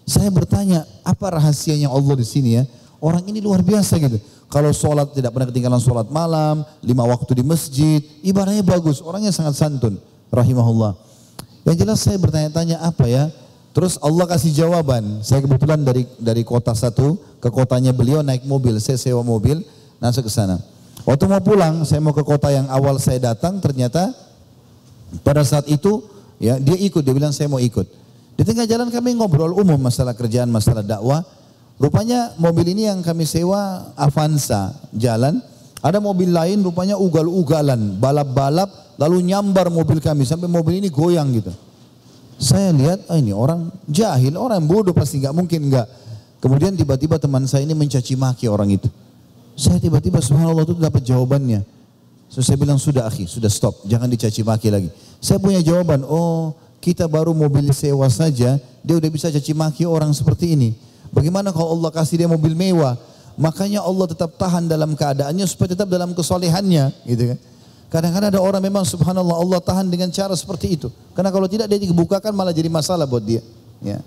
Saya 0.07 0.31
bertanya, 0.31 0.87
apa 1.03 1.35
rahasianya 1.35 1.91
Allah 1.91 2.15
di 2.15 2.23
sini 2.23 2.63
ya? 2.63 2.65
Orang 3.03 3.27
ini 3.27 3.43
luar 3.43 3.61
biasa 3.61 3.99
gitu. 3.99 4.23
Kalau 4.47 4.71
sholat 4.71 5.11
tidak 5.11 5.35
pernah 5.35 5.51
ketinggalan 5.51 5.83
sholat 5.83 6.07
malam, 6.07 6.63
lima 6.79 7.03
waktu 7.03 7.43
di 7.43 7.45
masjid, 7.45 7.99
ibadahnya 8.23 8.63
bagus, 8.63 9.03
orangnya 9.03 9.35
sangat 9.35 9.59
santun, 9.59 9.99
rahimahullah. 10.31 10.95
Yang 11.67 11.77
jelas 11.83 11.99
saya 11.99 12.17
bertanya-tanya 12.23 12.79
apa 12.79 13.11
ya? 13.11 13.27
Terus 13.75 13.99
Allah 13.99 14.25
kasih 14.31 14.55
jawaban. 14.55 15.21
Saya 15.27 15.43
kebetulan 15.43 15.83
dari 15.83 16.07
dari 16.17 16.47
kota 16.47 16.73
satu 16.73 17.19
ke 17.43 17.51
kotanya 17.51 17.91
beliau 17.91 18.23
naik 18.23 18.47
mobil, 18.47 18.79
saya 18.79 18.97
sewa 18.97 19.27
mobil, 19.27 19.67
masuk 19.99 20.31
ke 20.31 20.33
sana. 20.33 20.63
Waktu 21.03 21.27
mau 21.27 21.43
pulang, 21.43 21.83
saya 21.83 21.99
mau 21.99 22.15
ke 22.15 22.23
kota 22.23 22.49
yang 22.55 22.71
awal 22.71 22.97
saya 23.03 23.19
datang, 23.35 23.59
ternyata 23.59 24.15
pada 25.27 25.43
saat 25.43 25.67
itu 25.67 26.07
ya 26.39 26.57
dia 26.63 26.79
ikut, 26.79 27.03
dia 27.03 27.13
bilang 27.13 27.35
saya 27.35 27.51
mau 27.51 27.59
ikut. 27.59 28.06
Di 28.37 28.45
tengah 28.45 28.69
jalan 28.69 28.93
kami 28.93 29.17
ngobrol 29.17 29.57
umum 29.57 29.81
masalah 29.81 30.13
kerjaan, 30.13 30.53
masalah 30.53 30.85
dakwah. 30.85 31.25
Rupanya 31.81 32.37
mobil 32.37 32.73
ini 32.73 32.89
yang 32.89 33.01
kami 33.01 33.25
sewa 33.25 33.93
Avanza 33.97 34.77
jalan. 34.93 35.41
Ada 35.81 36.01
mobil 36.01 36.33
lain 36.33 36.65
rupanya 36.65 36.97
ugal-ugalan, 36.97 38.01
balap-balap, 38.01 38.97
lalu 38.97 39.23
nyambar 39.33 39.69
mobil 39.69 40.01
kami 40.01 40.25
sampai 40.25 40.49
mobil 40.49 40.81
ini 40.81 40.89
goyang 40.89 41.31
gitu. 41.37 41.53
Saya 42.37 42.73
lihat, 42.75 43.09
oh 43.09 43.17
ini 43.17 43.33
orang 43.33 43.73
jahil, 43.89 44.37
orang 44.37 44.61
bodoh 44.69 44.93
pasti 44.93 45.21
nggak 45.21 45.33
mungkin 45.37 45.73
nggak. 45.73 45.87
Kemudian 46.43 46.77
tiba-tiba 46.77 47.17
teman 47.17 47.49
saya 47.49 47.65
ini 47.65 47.73
mencaci 47.73 48.13
maki 48.19 48.45
orang 48.51 48.77
itu. 48.77 48.89
Saya 49.57 49.81
tiba-tiba 49.81 50.21
subhanallah 50.21 50.69
itu 50.69 50.77
dapat 50.77 51.01
jawabannya. 51.01 51.65
So, 52.29 52.43
saya 52.43 52.61
bilang 52.61 52.77
sudah 52.77 53.07
akhi, 53.07 53.25
sudah 53.25 53.49
stop, 53.49 53.87
jangan 53.87 54.11
dicaci 54.11 54.43
maki 54.45 54.69
lagi. 54.69 54.89
Saya 55.23 55.41
punya 55.41 55.63
jawaban, 55.63 56.03
oh 56.05 56.53
kita 56.87 57.11
baru 57.11 57.35
mobil 57.35 57.67
sewa 57.75 58.07
saja, 58.07 58.63
dia 58.63 58.95
udah 58.95 59.11
bisa 59.11 59.27
caci 59.27 59.51
maki 59.51 59.83
orang 59.83 60.15
seperti 60.15 60.55
ini. 60.55 60.71
Bagaimana 61.11 61.51
kalau 61.51 61.75
Allah 61.75 61.91
kasih 61.91 62.23
dia 62.23 62.31
mobil 62.31 62.55
mewah? 62.55 62.95
Makanya 63.35 63.83
Allah 63.83 64.07
tetap 64.07 64.39
tahan 64.39 64.71
dalam 64.71 64.95
keadaannya 64.95 65.43
supaya 65.51 65.75
tetap 65.75 65.91
dalam 65.91 66.15
kesolehannya, 66.15 66.95
gitu 67.03 67.35
kan. 67.35 67.39
Kadang-kadang 67.91 68.31
ada 68.39 68.41
orang 68.43 68.63
memang 68.63 68.87
subhanallah 68.87 69.35
Allah 69.35 69.59
tahan 69.59 69.91
dengan 69.91 70.15
cara 70.15 70.31
seperti 70.39 70.79
itu. 70.79 70.89
Karena 71.11 71.35
kalau 71.35 71.51
tidak 71.51 71.67
dia 71.67 71.83
dibukakan 71.83 72.31
malah 72.31 72.55
jadi 72.55 72.71
masalah 72.71 73.03
buat 73.03 73.27
dia. 73.27 73.43
Ya. 73.83 73.99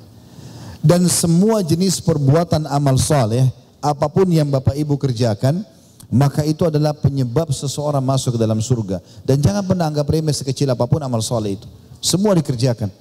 Dan 0.79 1.03
semua 1.11 1.59
jenis 1.59 1.99
perbuatan 1.99 2.63
amal 2.63 2.95
saleh, 2.95 3.43
apa 3.83 4.07
pun 4.07 4.23
yang 4.31 4.47
Bapak 4.47 4.79
Ibu 4.79 4.95
kerjakan, 4.95 5.67
maka 6.07 6.47
itu 6.47 6.63
adalah 6.63 6.95
penyebab 6.95 7.51
seseorang 7.51 8.03
masuk 8.03 8.35
ke 8.35 8.39
dalam 8.39 8.63
surga. 8.63 9.03
Dan 9.27 9.43
jangan 9.43 9.67
pernah 9.67 9.91
anggap 9.91 10.07
remeh 10.07 10.31
sekecil 10.31 10.71
apa 10.71 10.87
pun 10.87 11.03
amal 11.03 11.19
soleh 11.19 11.59
itu. 11.59 11.67
Semua 11.99 12.35
dikerjakan. 12.35 12.91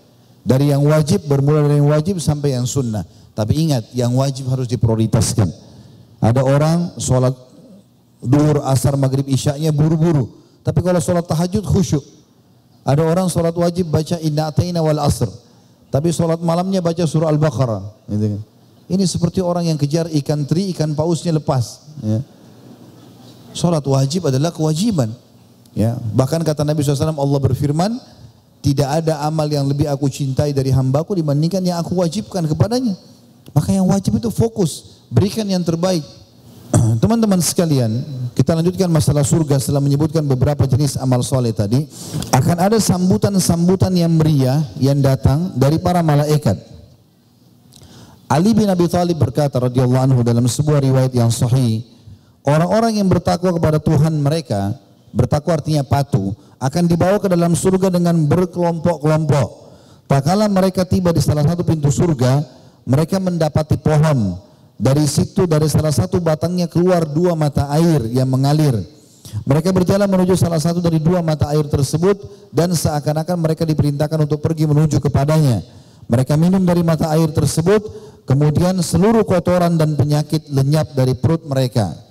Dari 0.42 0.70
yang 0.70 0.82
wajib, 0.86 1.26
bermula 1.26 1.66
dari 1.66 1.78
yang 1.78 1.90
wajib 1.90 2.18
sampai 2.18 2.54
yang 2.54 2.66
sunnah. 2.66 3.06
Tapi 3.34 3.54
ingat, 3.68 3.90
yang 3.94 4.10
wajib 4.18 4.50
harus 4.50 4.66
diprioritaskan. 4.66 5.46
Ada 6.18 6.42
orang 6.42 6.98
sholat 6.98 7.34
duhur, 8.18 8.66
asar, 8.66 8.98
maghrib, 8.98 9.26
isyaknya 9.30 9.70
buru-buru. 9.70 10.34
Tapi 10.66 10.82
kalau 10.82 10.98
sholat 10.98 11.24
tahajud 11.26 11.62
khusyuk. 11.62 12.02
Ada 12.82 13.04
orang 13.04 13.28
sholat 13.28 13.52
wajib 13.54 13.92
baca 13.92 14.16
inna 14.18 14.48
ataina 14.48 14.80
wal 14.80 14.98
asr. 15.04 15.28
Tapi 15.88 16.12
sholat 16.12 16.40
malamnya 16.40 16.80
baca 16.80 17.04
surah 17.04 17.28
Al-Baqarah. 17.32 17.84
Gitu 18.08 18.26
kan. 18.36 18.42
Ini 18.88 19.04
seperti 19.04 19.44
orang 19.44 19.68
yang 19.68 19.76
kejar 19.76 20.08
ikan 20.08 20.48
teri, 20.48 20.72
ikan 20.72 20.96
pausnya 20.96 21.36
lepas. 21.36 21.84
Ya. 22.00 22.24
Sholat 23.52 23.84
wajib 23.84 24.32
adalah 24.32 24.48
kewajiban. 24.48 25.12
Ya, 25.76 25.94
bahkan 26.16 26.40
kata 26.40 26.64
Nabi 26.64 26.80
SAW 26.80 27.12
Allah 27.12 27.40
berfirman, 27.44 28.00
tidak 28.58 28.88
ada 29.02 29.22
amal 29.24 29.46
yang 29.46 29.64
lebih 29.66 29.86
aku 29.86 30.10
cintai 30.10 30.50
dari 30.50 30.74
hambaku 30.74 31.14
dibandingkan 31.18 31.62
yang 31.62 31.78
aku 31.78 31.98
wajibkan 31.98 32.44
kepadanya. 32.46 32.94
Maka 33.54 33.72
yang 33.72 33.88
wajib 33.88 34.18
itu 34.18 34.28
fokus, 34.28 35.02
berikan 35.08 35.46
yang 35.48 35.64
terbaik. 35.64 36.04
Teman-teman 37.02 37.40
sekalian, 37.40 38.04
kita 38.36 38.52
lanjutkan 38.52 38.92
masalah 38.92 39.24
surga 39.24 39.56
setelah 39.56 39.80
menyebutkan 39.80 40.20
beberapa 40.26 40.68
jenis 40.68 41.00
amal 41.00 41.24
soleh 41.24 41.56
tadi. 41.56 41.88
Akan 42.34 42.60
ada 42.60 42.76
sambutan-sambutan 42.76 43.94
yang 43.96 44.12
meriah 44.12 44.60
yang 44.76 45.00
datang 45.00 45.56
dari 45.56 45.80
para 45.80 46.04
malaikat. 46.04 46.60
Ali 48.28 48.52
bin 48.52 48.68
Abi 48.68 48.84
Thalib 48.84 49.16
berkata 49.16 49.56
radhiyallahu 49.56 50.04
anhu 50.12 50.20
dalam 50.20 50.44
sebuah 50.44 50.84
riwayat 50.84 51.16
yang 51.16 51.32
sahih, 51.32 51.80
Orang-orang 52.48 52.96
yang 52.96 53.08
bertakwa 53.12 53.52
kepada 53.52 53.76
Tuhan 53.76 54.14
mereka, 54.24 54.72
bertakwa 55.12 55.58
artinya 55.58 55.82
patuh, 55.84 56.34
akan 56.58 56.84
dibawa 56.90 57.16
ke 57.22 57.30
dalam 57.30 57.54
surga 57.54 57.88
dengan 57.92 58.14
berkelompok-kelompok. 58.26 59.48
Tak 60.08 60.24
kala 60.24 60.48
mereka 60.48 60.88
tiba 60.88 61.12
di 61.12 61.20
salah 61.20 61.44
satu 61.44 61.62
pintu 61.62 61.92
surga, 61.92 62.40
mereka 62.88 63.20
mendapati 63.20 63.76
pohon. 63.76 64.40
Dari 64.78 65.04
situ 65.10 65.44
dari 65.44 65.66
salah 65.66 65.90
satu 65.90 66.22
batangnya 66.22 66.70
keluar 66.70 67.02
dua 67.02 67.34
mata 67.34 67.66
air 67.74 67.98
yang 68.14 68.30
mengalir. 68.30 68.78
Mereka 69.44 69.74
berjalan 69.74 70.08
menuju 70.08 70.38
salah 70.38 70.62
satu 70.62 70.80
dari 70.80 71.02
dua 71.02 71.20
mata 71.20 71.50
air 71.52 71.66
tersebut 71.66 72.48
dan 72.54 72.72
seakan-akan 72.72 73.36
mereka 73.36 73.68
diperintahkan 73.68 74.24
untuk 74.24 74.40
pergi 74.40 74.64
menuju 74.64 75.02
kepadanya. 75.02 75.60
Mereka 76.08 76.40
minum 76.40 76.64
dari 76.64 76.80
mata 76.80 77.12
air 77.12 77.28
tersebut, 77.28 77.84
kemudian 78.24 78.80
seluruh 78.80 79.28
kotoran 79.28 79.76
dan 79.76 79.92
penyakit 79.92 80.48
lenyap 80.48 80.96
dari 80.96 81.12
perut 81.12 81.44
mereka. 81.44 82.07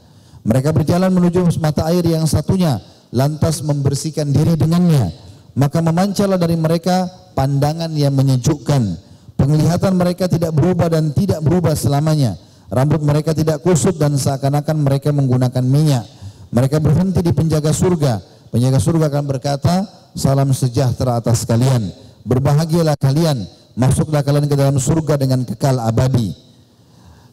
Mereka 0.48 0.72
berjalan 0.72 1.12
menuju 1.12 1.60
mata 1.60 1.84
air 1.92 2.08
yang 2.08 2.24
satunya, 2.24 2.80
lantas 3.12 3.60
membersihkan 3.68 4.32
diri 4.32 4.56
dengannya. 4.56 5.12
Maka 5.60 5.84
memancarlah 5.84 6.40
dari 6.40 6.56
mereka 6.56 7.12
pandangan 7.36 7.92
yang 7.92 8.16
menyejukkan. 8.16 8.96
Penglihatan 9.36 9.94
mereka 10.00 10.32
tidak 10.32 10.56
berubah 10.56 10.88
dan 10.88 11.12
tidak 11.12 11.44
berubah 11.44 11.76
selamanya. 11.76 12.40
Rambut 12.72 13.04
mereka 13.04 13.36
tidak 13.36 13.60
kusut 13.60 14.00
dan 14.00 14.16
seakan-akan 14.16 14.88
mereka 14.88 15.12
menggunakan 15.12 15.64
minyak. 15.68 16.08
Mereka 16.56 16.80
berhenti 16.80 17.20
di 17.20 17.36
penjaga 17.36 17.76
surga. 17.76 18.24
Penjaga 18.48 18.80
surga 18.80 19.12
akan 19.12 19.26
berkata, 19.28 19.76
salam 20.16 20.56
sejahtera 20.56 21.20
atas 21.20 21.44
kalian. 21.44 21.92
Berbahagialah 22.24 22.96
kalian. 22.96 23.44
Masuklah 23.76 24.24
kalian 24.24 24.48
ke 24.48 24.56
dalam 24.56 24.80
surga 24.80 25.20
dengan 25.20 25.44
kekal 25.44 25.76
abadi. 25.84 26.47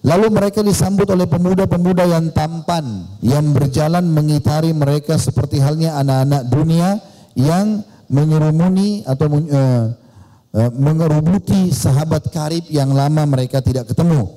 Lalu 0.04 0.26
mereka 0.36 0.60
disambut 0.60 1.08
oleh 1.08 1.24
pemuda-pemuda 1.24 2.04
yang 2.04 2.28
tampan 2.36 3.08
yang 3.24 3.56
berjalan 3.56 4.04
mengitari 4.04 4.76
mereka 4.76 5.16
seperti 5.16 5.64
halnya 5.64 5.96
anak-anak 5.96 6.42
dunia 6.52 7.00
yang 7.32 7.80
menyerumuni 8.12 9.00
atau 9.08 9.32
uh, 9.32 9.84
uh, 10.52 10.70
mengerubuti 10.76 11.72
sahabat 11.72 12.28
karib 12.28 12.68
yang 12.68 12.92
lama 12.92 13.24
mereka 13.24 13.64
tidak 13.64 13.88
ketemu. 13.88 14.28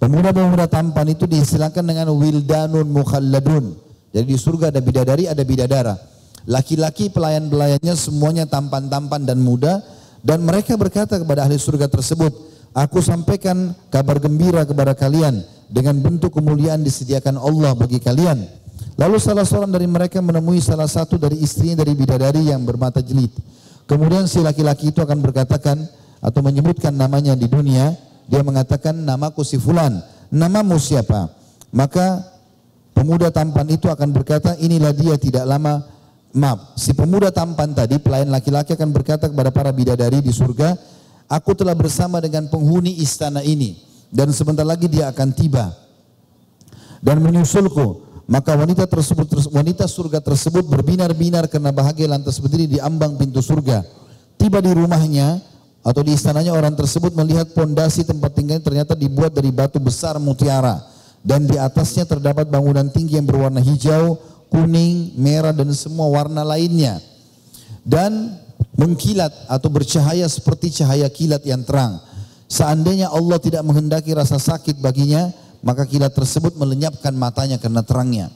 Pemuda-pemuda 0.00 0.64
tampan 0.72 1.12
itu 1.12 1.28
diistilahkan 1.28 1.84
dengan 1.84 2.08
wildanun 2.16 2.88
mukhalladun. 2.88 3.76
Jadi 4.16 4.24
di 4.24 4.40
surga 4.40 4.72
ada 4.72 4.80
bidadari, 4.80 5.28
ada 5.28 5.44
bidadara. 5.44 5.94
Laki-laki 6.48 7.12
pelayan-pelayannya 7.12 7.92
semuanya 7.92 8.48
tampan-tampan 8.48 9.28
dan 9.28 9.36
muda 9.44 9.84
dan 10.24 10.40
mereka 10.40 10.80
berkata 10.80 11.20
kepada 11.20 11.44
ahli 11.44 11.60
surga 11.60 11.92
tersebut, 11.92 12.32
Aku 12.70 13.02
sampaikan 13.02 13.74
kabar 13.90 14.22
gembira 14.22 14.62
kepada 14.62 14.94
kalian 14.94 15.42
dengan 15.66 15.98
bentuk 15.98 16.30
kemuliaan 16.38 16.86
disediakan 16.86 17.34
Allah 17.34 17.74
bagi 17.74 17.98
kalian. 17.98 18.46
Lalu 18.94 19.16
salah 19.18 19.42
seorang 19.42 19.74
dari 19.74 19.90
mereka 19.90 20.22
menemui 20.22 20.62
salah 20.62 20.86
satu 20.86 21.18
dari 21.18 21.40
istrinya 21.42 21.82
dari 21.82 21.98
bidadari 21.98 22.52
yang 22.52 22.62
bermata 22.62 23.02
jelid. 23.02 23.32
Kemudian 23.90 24.30
si 24.30 24.38
laki-laki 24.38 24.94
itu 24.94 25.02
akan 25.02 25.18
berkatakan, 25.18 25.82
atau 26.20 26.40
menyebutkan 26.44 26.94
namanya 26.94 27.34
di 27.34 27.50
dunia, 27.50 27.96
dia 28.30 28.44
mengatakan 28.44 28.94
namaku 28.94 29.42
si 29.42 29.58
fulan, 29.58 29.98
namamu 30.30 30.78
siapa? 30.78 31.26
Maka 31.74 32.22
pemuda 32.94 33.34
tampan 33.34 33.66
itu 33.66 33.90
akan 33.90 34.14
berkata, 34.14 34.54
inilah 34.62 34.94
dia 34.94 35.18
tidak 35.18 35.42
lama 35.42 35.82
maaf, 36.30 36.78
si 36.78 36.94
pemuda 36.94 37.34
tampan 37.34 37.74
tadi, 37.74 37.98
pelayan 37.98 38.30
laki-laki 38.30 38.78
akan 38.78 38.94
berkata 38.94 39.26
kepada 39.26 39.50
para 39.50 39.74
bidadari 39.74 40.22
di 40.22 40.30
surga, 40.30 40.78
aku 41.30 41.54
telah 41.54 41.78
bersama 41.78 42.18
dengan 42.18 42.50
penghuni 42.50 42.98
istana 42.98 43.46
ini 43.46 43.78
dan 44.10 44.34
sebentar 44.34 44.66
lagi 44.66 44.90
dia 44.90 45.06
akan 45.06 45.30
tiba 45.30 45.70
dan 46.98 47.22
menyusulku. 47.22 48.10
Maka 48.30 48.54
wanita 48.54 48.86
tersebut 48.86 49.50
wanita 49.50 49.90
surga 49.90 50.22
tersebut 50.22 50.62
berbinar-binar 50.62 51.50
karena 51.50 51.74
bahagia 51.74 52.06
lantas 52.06 52.38
berdiri 52.38 52.70
di 52.70 52.78
ambang 52.78 53.18
pintu 53.18 53.42
surga. 53.42 53.82
Tiba 54.38 54.62
di 54.62 54.70
rumahnya 54.70 55.42
atau 55.82 56.06
di 56.06 56.14
istananya 56.14 56.54
orang 56.54 56.78
tersebut 56.78 57.10
melihat 57.18 57.50
pondasi 57.50 58.06
tempat 58.06 58.30
tinggalnya 58.30 58.62
ternyata 58.62 58.94
dibuat 58.94 59.34
dari 59.34 59.50
batu 59.50 59.82
besar 59.82 60.14
mutiara 60.22 60.78
dan 61.26 61.42
di 61.42 61.58
atasnya 61.58 62.06
terdapat 62.06 62.46
bangunan 62.46 62.86
tinggi 62.86 63.18
yang 63.18 63.26
berwarna 63.26 63.58
hijau 63.58 64.14
kuning, 64.50 65.14
merah 65.14 65.54
dan 65.54 65.70
semua 65.72 66.10
warna 66.10 66.42
lainnya. 66.42 66.98
Dan 67.86 68.36
mengkilat 68.76 69.32
atau 69.46 69.68
bercahaya 69.68 70.24
seperti 70.26 70.82
cahaya 70.82 71.06
kilat 71.12 71.44
yang 71.44 71.60
terang. 71.62 72.00
Seandainya 72.50 73.12
Allah 73.12 73.38
tidak 73.38 73.62
menghendaki 73.62 74.10
rasa 74.10 74.40
sakit 74.40 74.82
baginya, 74.82 75.30
maka 75.62 75.86
kilat 75.86 76.16
tersebut 76.16 76.56
melenyapkan 76.56 77.14
matanya 77.14 77.60
karena 77.60 77.84
terangnya. 77.84 78.26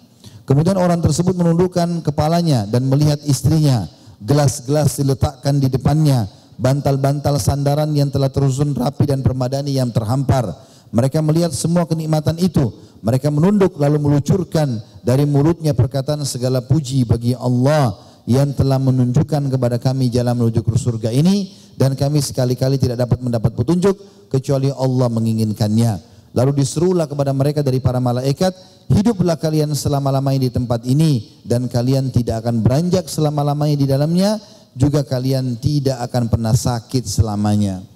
Kemudian 0.45 0.77
orang 0.77 1.01
tersebut 1.01 1.33
menundukkan 1.33 2.05
kepalanya 2.05 2.69
dan 2.69 2.85
melihat 2.85 3.19
istrinya. 3.25 3.89
Gelas-gelas 4.25 4.97
diletakkan 5.01 5.59
di 5.59 5.69
depannya, 5.69 6.29
bantal-bantal 6.57 7.41
sandaran 7.41 7.91
yang 7.93 8.09
telah 8.13 8.31
tersusun 8.31 8.77
rapi 8.77 9.09
dan 9.09 9.25
permadani 9.25 9.75
yang 9.75 9.91
terhampar. 9.91 10.53
Mereka 10.95 11.19
melihat 11.25 11.51
semua 11.51 11.89
kenikmatan 11.89 12.39
itu. 12.39 12.71
Mereka 13.05 13.29
menunduk 13.29 13.77
lalu 13.77 14.01
melucurkan 14.01 14.81
dari 15.05 15.29
mulutnya 15.29 15.77
perkataan 15.77 16.25
segala 16.25 16.65
puji 16.65 17.05
bagi 17.05 17.37
Allah 17.37 17.93
yang 18.25 18.57
telah 18.57 18.81
menunjukkan 18.81 19.53
kepada 19.53 19.77
kami 19.77 20.09
jalan 20.09 20.37
menuju 20.37 20.65
ke 20.65 20.73
surga 20.77 21.13
ini 21.13 21.53
dan 21.77 21.93
kami 21.93 22.25
sekali-kali 22.25 22.81
tidak 22.81 23.05
dapat 23.05 23.21
mendapat 23.21 23.53
petunjuk 23.53 23.97
kecuali 24.33 24.73
Allah 24.73 25.09
menginginkannya. 25.13 26.13
Lalu 26.35 26.65
diserulah 26.65 27.07
kepada 27.07 27.31
mereka 27.31 27.63
dari 27.63 27.79
para 27.79 28.03
malaikat, 28.03 28.51
hiduplah 28.91 29.39
kalian 29.39 29.71
selama-lamanya 29.71 30.51
di 30.51 30.51
tempat 30.51 30.83
ini 30.83 31.43
dan 31.47 31.71
kalian 31.71 32.11
tidak 32.11 32.43
akan 32.43 32.59
beranjak 32.59 33.07
selama-lamanya 33.07 33.77
di 33.79 33.87
dalamnya, 33.87 34.31
juga 34.75 35.07
kalian 35.07 35.55
tidak 35.63 36.03
akan 36.11 36.27
pernah 36.27 36.51
sakit 36.51 37.07
selamanya. 37.07 37.87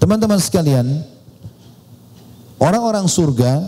Teman-teman 0.00 0.40
sekalian, 0.40 1.04
orang-orang 2.56 3.04
surga 3.12 3.60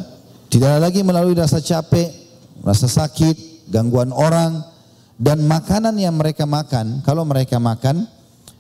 tidak 0.49 0.89
lagi 0.89 1.05
melalui 1.05 1.37
rasa 1.37 1.61
capek, 1.61 2.09
rasa 2.65 2.89
sakit, 2.89 3.69
gangguan 3.69 4.09
orang, 4.09 4.65
dan 5.16 5.40
makanan 5.48 5.97
yang 5.97 6.12
mereka 6.12 6.44
makan, 6.44 7.01
kalau 7.01 7.24
mereka 7.24 7.56
makan, 7.56 8.05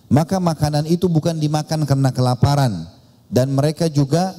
maka 0.08 0.40
makanan 0.40 0.88
itu 0.88 1.04
bukan 1.04 1.36
dimakan 1.36 1.84
karena 1.84 2.08
kelaparan. 2.08 2.88
Dan 3.28 3.52
mereka 3.52 3.92
juga 3.92 4.32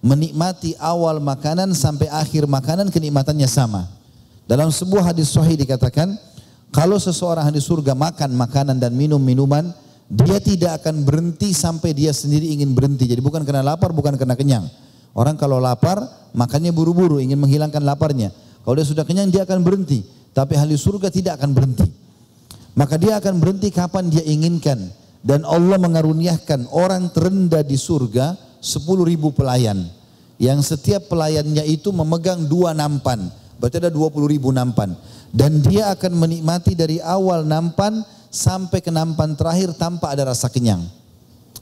menikmati 0.00 0.78
awal 0.80 1.20
makanan 1.20 1.76
sampai 1.76 2.08
akhir 2.08 2.48
makanan 2.48 2.88
kenikmatannya 2.88 3.44
sama. 3.50 3.84
Dalam 4.48 4.72
sebuah 4.72 5.12
hadis 5.12 5.28
sahih 5.28 5.60
dikatakan, 5.60 6.16
kalau 6.72 6.96
seseorang 6.96 7.52
di 7.52 7.60
surga 7.60 7.92
makan 7.92 8.32
makanan 8.32 8.80
dan 8.80 8.96
minum 8.96 9.20
minuman, 9.20 9.68
dia 10.08 10.40
tidak 10.40 10.80
akan 10.80 11.04
berhenti 11.04 11.52
sampai 11.52 11.92
dia 11.92 12.16
sendiri 12.16 12.48
ingin 12.48 12.72
berhenti. 12.72 13.04
Jadi 13.04 13.20
bukan 13.20 13.44
karena 13.44 13.60
lapar, 13.60 13.92
bukan 13.92 14.16
karena 14.16 14.32
kenyang. 14.32 14.64
Orang 15.12 15.36
kalau 15.36 15.60
lapar, 15.60 16.00
makannya 16.32 16.72
buru-buru, 16.72 17.20
ingin 17.20 17.36
menghilangkan 17.36 17.84
laparnya. 17.84 18.32
Kalau 18.64 18.72
dia 18.72 18.88
sudah 18.88 19.04
kenyang, 19.04 19.28
dia 19.28 19.44
akan 19.44 19.60
berhenti. 19.60 20.00
Tapi 20.38 20.54
ahli 20.54 20.78
surga 20.78 21.10
tidak 21.10 21.42
akan 21.42 21.50
berhenti. 21.50 21.90
Maka 22.78 22.94
dia 22.94 23.18
akan 23.18 23.42
berhenti 23.42 23.74
kapan 23.74 24.06
dia 24.06 24.22
inginkan. 24.22 24.78
Dan 25.18 25.42
Allah 25.42 25.82
mengaruniakan 25.82 26.70
orang 26.70 27.10
terendah 27.10 27.66
di 27.66 27.74
surga 27.74 28.38
10 28.62 28.86
ribu 29.02 29.34
pelayan. 29.34 29.82
Yang 30.38 30.70
setiap 30.70 31.10
pelayannya 31.10 31.66
itu 31.66 31.90
memegang 31.90 32.46
dua 32.46 32.70
nampan. 32.70 33.26
Berarti 33.58 33.82
ada 33.82 33.90
20 33.90 34.30
ribu 34.30 34.54
nampan. 34.54 34.94
Dan 35.34 35.58
dia 35.58 35.90
akan 35.90 36.14
menikmati 36.14 36.78
dari 36.78 37.02
awal 37.02 37.42
nampan 37.42 38.06
sampai 38.30 38.78
ke 38.78 38.94
nampan 38.94 39.34
terakhir 39.34 39.74
tanpa 39.74 40.14
ada 40.14 40.30
rasa 40.30 40.46
kenyang. 40.46 40.86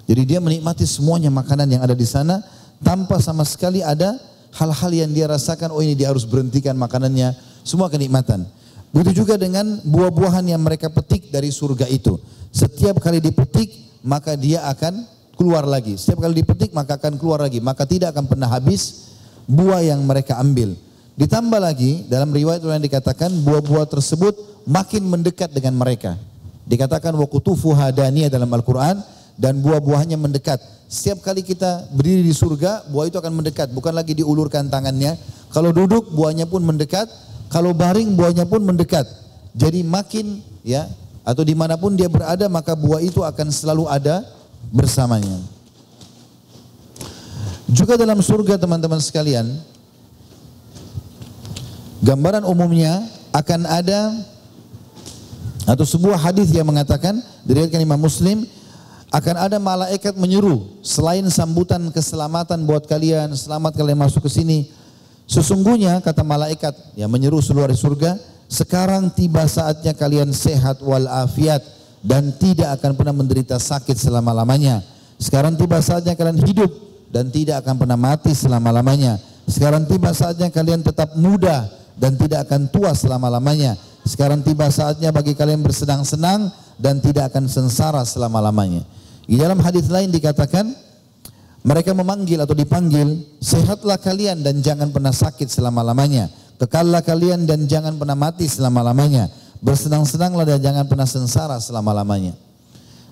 Jadi 0.05 0.37
dia 0.37 0.39
menikmati 0.45 0.85
semuanya 0.85 1.33
makanan 1.33 1.65
yang 1.65 1.81
ada 1.81 1.97
di 1.97 2.05
sana 2.05 2.45
tanpa 2.85 3.25
sama 3.25 3.49
sekali 3.49 3.81
ada 3.81 4.21
hal-hal 4.53 4.93
yang 4.93 5.11
dia 5.17 5.33
rasakan, 5.33 5.73
oh 5.73 5.81
ini 5.81 5.97
dia 5.97 6.13
harus 6.13 6.29
berhentikan 6.29 6.77
makanannya, 6.77 7.33
semua 7.65 7.89
kenikmatan. 7.89 8.45
Begitu 8.95 9.25
juga 9.25 9.35
dengan 9.39 9.81
buah-buahan 9.83 10.47
yang 10.51 10.63
mereka 10.63 10.91
petik 10.91 11.31
dari 11.31 11.51
surga 11.51 11.87
itu. 11.91 12.19
Setiap 12.53 13.03
kali 13.03 13.21
dipetik, 13.21 14.01
maka 14.07 14.39
dia 14.39 14.65
akan 14.71 15.05
keluar 15.37 15.69
lagi. 15.69 16.01
Setiap 16.01 16.25
kali 16.25 16.41
dipetik, 16.41 16.73
maka 16.73 16.97
akan 16.97 17.21
keluar 17.21 17.45
lagi. 17.45 17.61
Maka 17.61 17.85
tidak 17.85 18.17
akan 18.17 18.25
pernah 18.25 18.49
habis 18.49 19.13
buah 19.45 19.85
yang 19.85 20.01
mereka 20.03 20.41
ambil. 20.41 20.73
Ditambah 21.17 21.61
lagi, 21.61 22.05
dalam 22.09 22.33
riwayat 22.33 22.61
yang 22.65 22.85
dikatakan, 22.85 23.33
buah-buah 23.45 23.89
tersebut 23.89 24.65
makin 24.69 25.05
mendekat 25.05 25.49
dengan 25.53 25.77
mereka. 25.77 26.17
Dikatakan, 26.69 27.17
wakutufu 27.17 27.73
hadaniya 27.73 28.29
dalam 28.29 28.49
Al-Quran, 28.53 29.01
dan 29.37 29.61
buah-buahnya 29.61 30.17
mendekat. 30.17 30.61
Setiap 30.89 31.21
kali 31.21 31.45
kita 31.45 31.89
berdiri 31.93 32.25
di 32.25 32.33
surga, 32.33 32.89
buah 32.89 33.09
itu 33.09 33.17
akan 33.21 33.33
mendekat, 33.43 33.73
bukan 33.73 33.93
lagi 33.93 34.17
diulurkan 34.17 34.69
tangannya. 34.73 35.17
Kalau 35.53 35.73
duduk, 35.73 36.13
buahnya 36.13 36.49
pun 36.49 36.65
mendekat. 36.65 37.09
Kalau 37.49 37.71
baring, 37.71 38.15
buahnya 38.15 38.45
pun 38.47 38.63
mendekat. 38.63 39.07
Jadi 39.57 39.81
makin 39.87 40.43
ya, 40.67 40.91
atau 41.27 41.43
di 41.43 41.55
mana 41.55 41.79
pun 41.79 41.95
dia 41.95 42.11
berada, 42.11 42.47
maka 42.47 42.75
buah 42.75 43.01
itu 43.03 43.23
akan 43.23 43.49
selalu 43.51 43.89
ada 43.91 44.23
bersamanya. 44.71 45.39
Juga 47.67 47.99
dalam 47.99 48.23
surga 48.23 48.59
teman-teman 48.63 49.03
sekalian, 49.03 49.59
gambaran 51.99 52.47
umumnya 52.47 53.03
akan 53.35 53.67
ada 53.67 54.15
atau 55.67 55.83
sebuah 55.83 56.15
hadis 56.31 56.55
yang 56.55 56.63
mengatakan 56.71 57.19
diriwayatkan 57.43 57.83
Imam 57.83 57.99
Muslim 57.99 58.47
akan 59.11 59.35
ada 59.51 59.59
malaikat 59.59 60.15
menyuruh 60.15 60.63
selain 60.83 61.27
sambutan 61.27 61.91
keselamatan 61.91 62.63
buat 62.63 62.87
kalian, 62.87 63.35
selamat 63.35 63.75
kalian 63.75 63.99
masuk 63.99 64.27
ke 64.27 64.31
sini. 64.31 64.71
Sesungguhnya 65.27 65.99
kata 65.99 66.23
malaikat 66.23 66.75
yang 66.95 67.11
menyeru 67.11 67.43
seluruh 67.43 67.75
surga, 67.75 68.15
sekarang 68.47 69.11
tiba 69.11 69.43
saatnya 69.51 69.91
kalian 69.91 70.31
sehat 70.31 70.79
walafiat 70.79 71.63
dan 72.07 72.31
tidak 72.39 72.79
akan 72.79 72.95
pernah 72.95 73.15
menderita 73.15 73.59
sakit 73.59 73.99
selama-lamanya. 73.99 74.87
Sekarang 75.19 75.59
tiba 75.59 75.83
saatnya 75.83 76.15
kalian 76.15 76.39
hidup 76.47 76.71
dan 77.11 77.27
tidak 77.35 77.67
akan 77.67 77.75
pernah 77.75 77.99
mati 77.99 78.31
selama-lamanya. 78.31 79.19
Sekarang 79.51 79.83
tiba 79.87 80.15
saatnya 80.15 80.51
kalian 80.55 80.87
tetap 80.87 81.19
muda 81.19 81.67
dan 81.99 82.15
tidak 82.15 82.47
akan 82.47 82.71
tua 82.71 82.95
selama-lamanya. 82.95 83.75
Sekarang 84.07 84.47
tiba 84.47 84.71
saatnya 84.71 85.11
bagi 85.11 85.35
kalian 85.35 85.67
bersenang-senang 85.67 86.55
dan 86.79 87.03
tidak 87.03 87.35
akan 87.35 87.51
sengsara 87.51 88.07
selama-lamanya. 88.07 88.87
Di 89.27 89.35
dalam 89.35 89.59
hadis 89.59 89.91
lain 89.91 90.15
dikatakan 90.15 90.71
mereka 91.67 91.91
memanggil 91.91 92.39
atau 92.39 92.55
dipanggil, 92.55 93.27
sehatlah 93.43 93.99
kalian 93.99 94.39
dan 94.39 94.63
jangan 94.63 94.95
pernah 94.95 95.11
sakit 95.11 95.51
selama-lamanya. 95.51 96.31
Kekallah 96.63 97.03
kalian 97.03 97.43
dan 97.43 97.67
jangan 97.67 97.99
pernah 97.99 98.15
mati 98.15 98.47
selama-lamanya. 98.47 99.27
Bersenang-senanglah 99.59 100.47
dan 100.47 100.63
jangan 100.63 100.87
pernah 100.87 101.11
sengsara 101.11 101.59
selama-lamanya. 101.59 102.39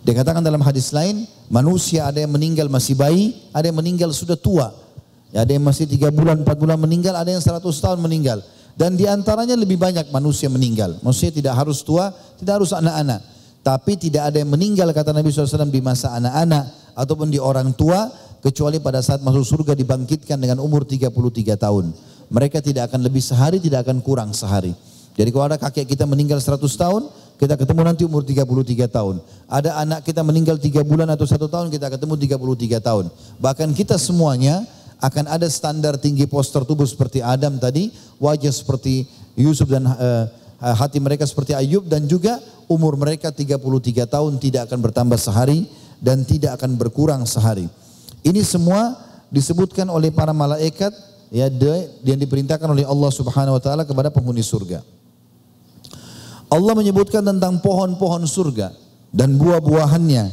Dikatakan 0.07 0.39
dalam 0.39 0.63
hadis 0.63 0.95
lain, 0.95 1.27
manusia 1.51 2.07
ada 2.07 2.23
yang 2.23 2.31
meninggal 2.31 2.71
masih 2.71 2.95
bayi, 2.95 3.35
ada 3.51 3.67
yang 3.67 3.75
meninggal 3.75 4.15
sudah 4.15 4.39
tua. 4.39 4.71
Ya, 5.35 5.43
ada 5.43 5.51
yang 5.51 5.67
masih 5.67 5.91
tiga 5.91 6.15
bulan, 6.15 6.47
empat 6.47 6.55
bulan 6.55 6.79
meninggal, 6.79 7.19
ada 7.19 7.35
yang 7.35 7.43
seratus 7.43 7.83
tahun 7.83 7.99
meninggal. 8.07 8.39
Dan 8.79 8.95
di 8.95 9.11
antaranya 9.11 9.59
lebih 9.59 9.83
banyak 9.83 10.15
manusia 10.15 10.47
meninggal. 10.47 10.95
Manusia 11.03 11.35
tidak 11.35 11.59
harus 11.59 11.83
tua, 11.83 12.15
tidak 12.39 12.63
harus 12.63 12.71
anak-anak. 12.71 13.19
Tapi 13.67 13.99
tidak 13.99 14.31
ada 14.31 14.39
yang 14.39 14.55
meninggal 14.55 14.87
kata 14.95 15.11
Nabi 15.11 15.35
SAW 15.35 15.67
di 15.75 15.83
masa 15.83 16.15
anak-anak 16.15 16.95
ataupun 16.95 17.33
di 17.33 17.43
orang 17.43 17.75
tua 17.75 18.07
kecuali 18.45 18.77
pada 18.77 19.01
saat 19.01 19.25
masuk 19.25 19.41
surga 19.41 19.73
dibangkitkan 19.73 20.37
dengan 20.37 20.61
umur 20.61 20.85
33 20.85 21.09
tahun. 21.57 21.97
Mereka 22.29 22.61
tidak 22.61 22.93
akan 22.93 23.01
lebih 23.01 23.25
sehari, 23.25 23.57
tidak 23.57 23.89
akan 23.89 24.05
kurang 24.05 24.37
sehari. 24.37 24.77
Jadi 25.17 25.31
kalau 25.33 25.49
ada 25.49 25.57
kakek 25.57 25.89
kita 25.89 26.05
meninggal 26.05 26.45
100 26.45 26.61
tahun, 26.61 27.09
kita 27.41 27.57
ketemu 27.57 27.81
nanti 27.89 28.03
umur 28.05 28.21
33 28.21 28.85
tahun. 28.85 29.25
Ada 29.49 29.81
anak 29.81 30.01
kita 30.05 30.21
meninggal 30.21 30.61
3 30.61 30.85
bulan 30.85 31.09
atau 31.09 31.25
1 31.25 31.41
tahun, 31.49 31.67
kita 31.73 31.89
ketemu 31.89 32.15
33 32.21 32.85
tahun. 32.85 33.05
Bahkan 33.41 33.69
kita 33.73 33.97
semuanya 33.97 34.69
akan 35.01 35.25
ada 35.25 35.49
standar 35.49 35.97
tinggi 35.97 36.29
postur 36.29 36.69
tubuh 36.69 36.85
seperti 36.85 37.25
Adam 37.25 37.57
tadi, 37.57 37.89
wajah 38.21 38.53
seperti 38.53 39.09
Yusuf 39.39 39.71
dan 39.71 39.89
uh, 39.89 40.29
hati 40.61 41.01
mereka 41.01 41.25
seperti 41.25 41.57
Ayub 41.57 41.85
dan 41.89 42.05
juga 42.05 42.41
umur 42.69 42.97
mereka 42.97 43.29
33 43.33 43.61
tahun 44.09 44.33
tidak 44.41 44.71
akan 44.71 44.79
bertambah 44.81 45.19
sehari 45.21 45.69
dan 46.01 46.25
tidak 46.25 46.61
akan 46.61 46.77
berkurang 46.77 47.23
sehari. 47.29 47.69
Ini 48.25 48.41
semua 48.41 48.97
disebutkan 49.29 49.85
oleh 49.93 50.09
para 50.09 50.33
malaikat 50.33 50.91
ya 51.29 51.53
yang 52.03 52.19
diperintahkan 52.19 52.65
oleh 52.65 52.89
Allah 52.89 53.11
Subhanahu 53.13 53.61
wa 53.61 53.63
taala 53.63 53.85
kepada 53.85 54.09
penghuni 54.09 54.41
surga. 54.41 54.81
Allah 56.49 56.73
menyebutkan 56.73 57.21
tentang 57.21 57.61
pohon-pohon 57.61 58.25
surga 58.25 58.73
dan 59.13 59.37
buah-buahannya. 59.37 60.25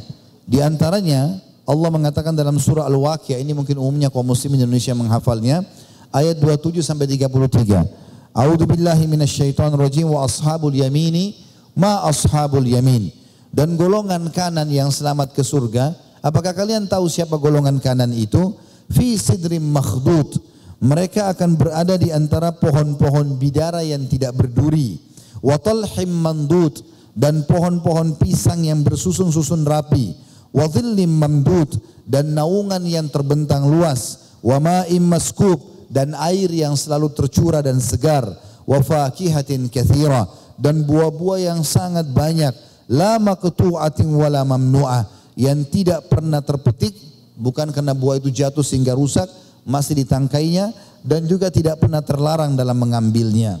Di 0.46 0.58
antaranya 0.64 1.42
Allah 1.68 1.88
mengatakan 1.90 2.34
dalam 2.34 2.58
surah 2.58 2.86
Al-Waqiah 2.86 3.38
ini 3.38 3.54
mungkin 3.54 3.78
umumnya 3.78 4.10
kaum 4.10 4.26
muslim 4.26 4.54
Indonesia 4.54 4.94
menghafalnya 4.94 5.66
ayat 6.14 6.38
27 6.38 6.82
sampai 6.82 7.06
33. 7.10 8.32
A'udzu 8.32 8.64
billahi 8.64 9.04
minasyaitonir 9.04 9.76
rajim 9.76 10.08
wa 10.08 10.24
ashabul 10.24 10.72
yamini 10.72 11.36
ma 11.76 12.06
ashabul 12.08 12.64
yamin. 12.64 13.12
Dan 13.52 13.76
golongan 13.76 14.32
kanan 14.32 14.64
yang 14.72 14.88
selamat 14.88 15.36
ke 15.36 15.44
surga, 15.44 15.92
apakah 16.22 16.54
kalian 16.54 16.86
tahu 16.86 17.10
siapa 17.10 17.36
golongan 17.36 17.82
kanan 17.82 18.14
itu? 18.14 18.54
Fi 18.88 19.18
sidrim 19.18 19.66
makhdud. 19.74 20.38
Mereka 20.82 21.30
akan 21.36 21.54
berada 21.54 21.94
di 21.94 22.10
antara 22.10 22.50
pohon-pohon 22.54 23.38
bidara 23.38 23.86
yang 23.86 24.06
tidak 24.10 24.34
berduri. 24.34 24.98
Wa 25.38 25.58
talhim 25.58 26.10
mandud 26.10 26.82
dan 27.14 27.46
pohon-pohon 27.46 28.18
pisang 28.18 28.66
yang 28.66 28.82
bersusun-susun 28.82 29.62
rapi. 29.62 30.14
Wa 30.50 30.66
dhillim 30.66 31.10
mamdud 31.22 31.78
dan 32.06 32.34
naungan 32.34 32.82
yang 32.82 33.06
terbentang 33.10 33.70
luas. 33.70 34.34
Wa 34.42 34.58
ma'im 34.58 35.06
maskub 35.06 35.86
dan 35.86 36.18
air 36.18 36.50
yang 36.50 36.74
selalu 36.74 37.14
tercurah 37.14 37.62
dan 37.62 37.78
segar. 37.78 38.26
Wa 38.66 38.82
fakihatin 38.82 39.70
kathira 39.70 40.26
dan 40.58 40.82
buah-buah 40.82 41.54
yang 41.54 41.60
sangat 41.62 42.10
banyak. 42.10 42.54
La 42.90 43.22
maqtu'atin 43.22 44.10
wala 44.10 44.42
mamnu'ah 44.42 45.21
yang 45.38 45.64
tidak 45.68 46.08
pernah 46.12 46.44
terpetik 46.44 46.92
bukan 47.36 47.72
karena 47.72 47.96
buah 47.96 48.20
itu 48.20 48.28
jatuh 48.28 48.64
sehingga 48.64 48.92
rusak 48.92 49.26
masih 49.64 50.04
ditangkainya 50.04 50.74
dan 51.02 51.24
juga 51.26 51.48
tidak 51.48 51.80
pernah 51.82 52.04
terlarang 52.04 52.54
dalam 52.54 52.78
mengambilnya. 52.78 53.58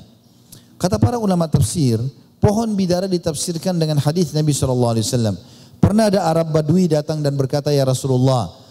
Kata 0.78 0.98
para 0.98 1.18
ulama 1.18 1.46
tafsir, 1.46 2.02
pohon 2.42 2.74
bidara 2.74 3.06
ditafsirkan 3.06 3.78
dengan 3.78 4.02
hadis 4.02 4.34
Nabi 4.34 4.50
SAW. 4.50 4.98
Pernah 5.82 6.10
ada 6.10 6.26
Arab 6.30 6.54
Badui 6.54 6.86
datang 6.86 7.22
dan 7.22 7.34
berkata, 7.34 7.74
Ya 7.74 7.82
Rasulullah, 7.82 8.62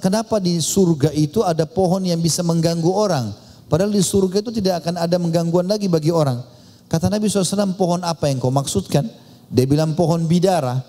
Kenapa 0.00 0.40
di 0.40 0.56
surga 0.64 1.12
itu 1.12 1.44
ada 1.44 1.68
pohon 1.68 2.00
yang 2.00 2.24
bisa 2.24 2.40
mengganggu 2.40 2.88
orang? 2.88 3.36
Padahal 3.68 3.92
di 3.92 4.00
surga 4.00 4.40
itu 4.40 4.48
tidak 4.48 4.80
akan 4.80 4.96
ada 4.96 5.20
menggangguan 5.20 5.68
lagi 5.68 5.92
bagi 5.92 6.08
orang. 6.08 6.40
Kata 6.88 7.12
Nabi 7.12 7.28
SAW, 7.28 7.76
pohon 7.76 8.00
apa 8.00 8.32
yang 8.32 8.40
kau 8.40 8.48
maksudkan? 8.48 9.04
Dia 9.52 9.68
bilang 9.68 9.92
pohon 9.92 10.24
bidara. 10.24 10.80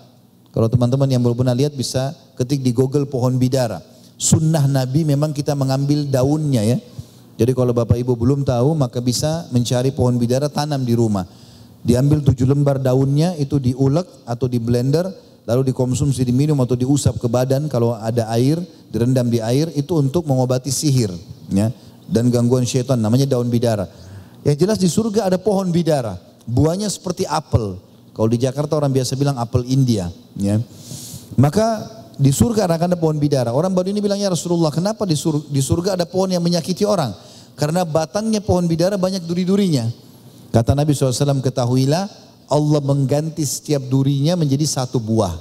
Kalau 0.50 0.66
teman-teman 0.66 1.06
yang 1.06 1.22
belum 1.22 1.46
pernah 1.46 1.54
lihat 1.54 1.78
bisa 1.78 2.10
ketik 2.34 2.60
di 2.60 2.74
Google 2.74 3.06
pohon 3.06 3.38
bidara. 3.38 3.78
Sunnah 4.20 4.66
Nabi 4.66 5.06
memang 5.06 5.30
kita 5.30 5.54
mengambil 5.54 6.04
daunnya 6.10 6.66
ya. 6.66 6.78
Jadi 7.40 7.56
kalau 7.56 7.72
Bapak 7.72 7.96
Ibu 7.96 8.18
belum 8.18 8.44
tahu 8.44 8.76
maka 8.76 9.00
bisa 9.00 9.48
mencari 9.48 9.94
pohon 9.94 10.20
bidara 10.20 10.50
tanam 10.50 10.84
di 10.84 10.92
rumah. 10.92 11.24
Diambil 11.80 12.20
tujuh 12.20 12.44
lembar 12.44 12.76
daunnya 12.76 13.32
itu 13.40 13.56
diulek 13.56 14.04
atau 14.28 14.44
di 14.44 14.60
blender 14.60 15.08
lalu 15.48 15.72
dikonsumsi 15.72 16.22
diminum 16.22 16.58
atau 16.60 16.76
diusap 16.76 17.16
ke 17.18 17.26
badan 17.26 17.66
kalau 17.66 17.96
ada 17.96 18.28
air 18.36 18.60
direndam 18.92 19.26
di 19.26 19.42
air 19.42 19.66
itu 19.74 19.96
untuk 19.98 20.22
mengobati 20.28 20.68
sihir 20.70 21.10
ya 21.50 21.74
dan 22.06 22.30
gangguan 22.30 22.62
syaitan 22.62 22.94
namanya 23.00 23.26
daun 23.26 23.50
bidara 23.50 23.90
yang 24.46 24.54
jelas 24.54 24.78
di 24.78 24.86
surga 24.86 25.26
ada 25.26 25.42
pohon 25.42 25.74
bidara 25.74 26.22
buahnya 26.46 26.86
seperti 26.86 27.26
apel 27.26 27.82
kalau 28.16 28.28
di 28.28 28.38
Jakarta 28.40 28.76
orang 28.76 28.92
biasa 28.92 29.16
bilang 29.16 29.36
apel 29.38 29.66
India 29.66 30.10
ya 30.38 30.58
maka 31.38 31.86
di 32.20 32.30
surga 32.34 32.68
akan 32.68 32.94
ada 32.94 32.98
pohon 33.00 33.16
bidara 33.16 33.50
orang 33.54 33.72
baru 33.72 33.92
ini 33.92 34.04
bilangnya 34.04 34.32
Rasulullah 34.32 34.68
kenapa 34.68 35.08
di 35.08 35.16
surga, 35.16 35.46
di 35.48 35.60
surga 35.62 35.90
ada 35.96 36.04
pohon 36.04 36.30
yang 36.30 36.44
menyakiti 36.44 36.84
orang 36.84 37.12
karena 37.56 37.86
batangnya 37.86 38.44
pohon 38.44 38.68
bidara 38.68 39.00
banyak 39.00 39.24
duri-durinya 39.24 39.88
kata 40.52 40.76
Nabi 40.76 40.92
SAW 40.92 41.40
ketahuilah 41.40 42.30
Allah 42.50 42.82
mengganti 42.82 43.46
setiap 43.46 43.86
durinya 43.86 44.34
menjadi 44.34 44.66
satu 44.66 44.98
buah. 44.98 45.38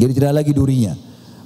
Jadi 0.00 0.12
tidak 0.16 0.40
lagi 0.40 0.52
durinya. 0.56 0.96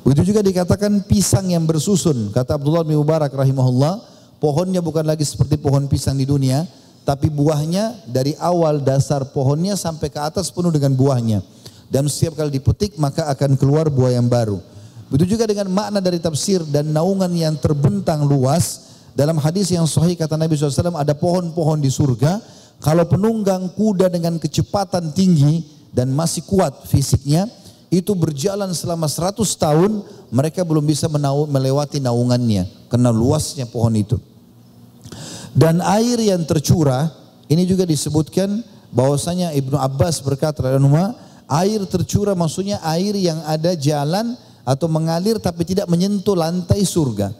Begitu 0.07 0.31
juga 0.31 0.41
dikatakan 0.47 1.03
pisang 1.03 1.51
yang 1.51 1.67
bersusun. 1.67 2.31
Kata 2.31 2.55
Abdullah 2.55 2.87
bin 2.87 2.95
Mubarak 2.95 3.35
rahimahullah, 3.35 3.99
pohonnya 4.39 4.79
bukan 4.79 5.03
lagi 5.03 5.27
seperti 5.27 5.59
pohon 5.59 5.91
pisang 5.91 6.15
di 6.15 6.23
dunia, 6.23 6.63
tapi 7.07 7.31
buahnya 7.31 8.11
dari 8.11 8.35
awal 8.43 8.83
dasar 8.83 9.23
pohonnya 9.31 9.79
sampai 9.79 10.11
ke 10.11 10.19
atas 10.19 10.51
penuh 10.51 10.75
dengan 10.75 10.91
buahnya. 10.99 11.39
Dan 11.87 12.11
setiap 12.11 12.35
kali 12.35 12.51
dipetik 12.51 12.99
maka 12.99 13.31
akan 13.31 13.55
keluar 13.55 13.87
buah 13.87 14.19
yang 14.19 14.27
baru. 14.27 14.59
Begitu 15.07 15.39
juga 15.39 15.47
dengan 15.47 15.71
makna 15.71 16.03
dari 16.03 16.19
tafsir 16.19 16.67
dan 16.67 16.91
naungan 16.91 17.31
yang 17.31 17.55
terbentang 17.55 18.27
luas. 18.27 18.91
Dalam 19.15 19.39
hadis 19.39 19.71
yang 19.71 19.87
sahih 19.87 20.19
kata 20.19 20.35
Nabi 20.35 20.59
SAW 20.59 20.99
ada 20.99 21.15
pohon-pohon 21.15 21.79
di 21.79 21.89
surga 21.89 22.43
kalau 22.83 23.09
penunggang 23.09 23.73
kuda 23.73 24.13
dengan 24.13 24.37
kecepatan 24.37 25.15
tinggi 25.17 25.65
dan 25.97 26.13
masih 26.13 26.45
kuat 26.45 26.85
fisiknya, 26.85 27.49
itu 27.89 28.13
berjalan 28.13 28.69
selama 28.77 29.09
100 29.09 29.41
tahun, 29.57 30.05
mereka 30.29 30.61
belum 30.67 30.85
bisa 30.85 31.09
melewati 31.49 32.03
naungannya 32.03 32.69
karena 32.93 33.09
luasnya 33.15 33.65
pohon 33.65 33.95
itu. 33.97 34.21
Dan 35.57 35.81
air 35.81 36.21
yang 36.21 36.45
tercurah, 36.45 37.09
ini 37.49 37.65
juga 37.65 37.89
disebutkan 37.89 38.61
bahwasanya 38.93 39.57
Ibnu 39.57 39.81
Abbas 39.81 40.21
berkata, 40.21 40.61
air 41.49 41.81
tercurah 41.89 42.37
maksudnya 42.37 42.77
air 42.85 43.17
yang 43.17 43.41
ada 43.49 43.73
jalan 43.73 44.37
atau 44.67 44.91
mengalir 44.91 45.41
tapi 45.41 45.65
tidak 45.65 45.89
menyentuh 45.89 46.37
lantai 46.37 46.85
surga. 46.85 47.33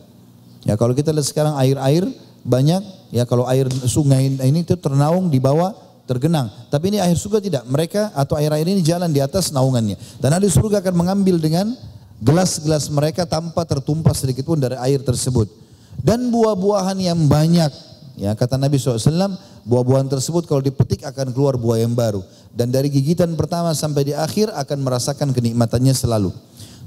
Ya 0.65 0.75
kalau 0.81 0.97
kita 0.97 1.13
lihat 1.13 1.29
sekarang 1.29 1.55
air-air 1.61 2.09
banyak 2.47 2.83
ya 3.11 3.27
kalau 3.27 3.45
air 3.51 3.67
sungai 3.87 4.31
ini 4.31 4.63
itu 4.65 4.79
ternaung 4.79 5.29
di 5.29 5.43
bawah 5.43 5.75
tergenang. 6.07 6.49
Tapi 6.71 6.95
ini 6.95 6.99
air 7.03 7.19
surga 7.19 7.43
tidak. 7.43 7.63
Mereka 7.67 8.15
atau 8.15 8.39
air-air 8.39 8.65
ini 8.65 8.81
jalan 8.81 9.11
di 9.11 9.19
atas 9.19 9.51
naungannya. 9.51 9.99
Dan 10.23 10.33
ahli 10.33 10.47
surga 10.47 10.81
akan 10.81 10.95
mengambil 10.95 11.37
dengan 11.43 11.75
gelas-gelas 12.23 12.89
mereka 12.89 13.27
tanpa 13.27 13.67
tertumpah 13.67 14.15
sedikit 14.15 14.47
pun 14.47 14.57
dari 14.57 14.79
air 14.79 15.03
tersebut. 15.03 15.51
Dan 15.99 16.31
buah-buahan 16.31 16.97
yang 17.03 17.19
banyak. 17.27 17.96
Ya 18.17 18.33
kata 18.33 18.57
Nabi 18.57 18.81
SAW, 18.81 19.37
buah-buahan 19.69 20.09
tersebut 20.09 20.49
kalau 20.49 20.65
dipetik 20.65 21.05
akan 21.05 21.37
keluar 21.37 21.61
buah 21.61 21.85
yang 21.85 21.93
baru. 21.93 22.25
Dan 22.57 22.73
dari 22.73 22.89
gigitan 22.89 23.37
pertama 23.37 23.77
sampai 23.77 24.09
di 24.09 24.15
akhir 24.17 24.49
akan 24.57 24.79
merasakan 24.81 25.37
kenikmatannya 25.37 25.93
selalu. 25.93 26.33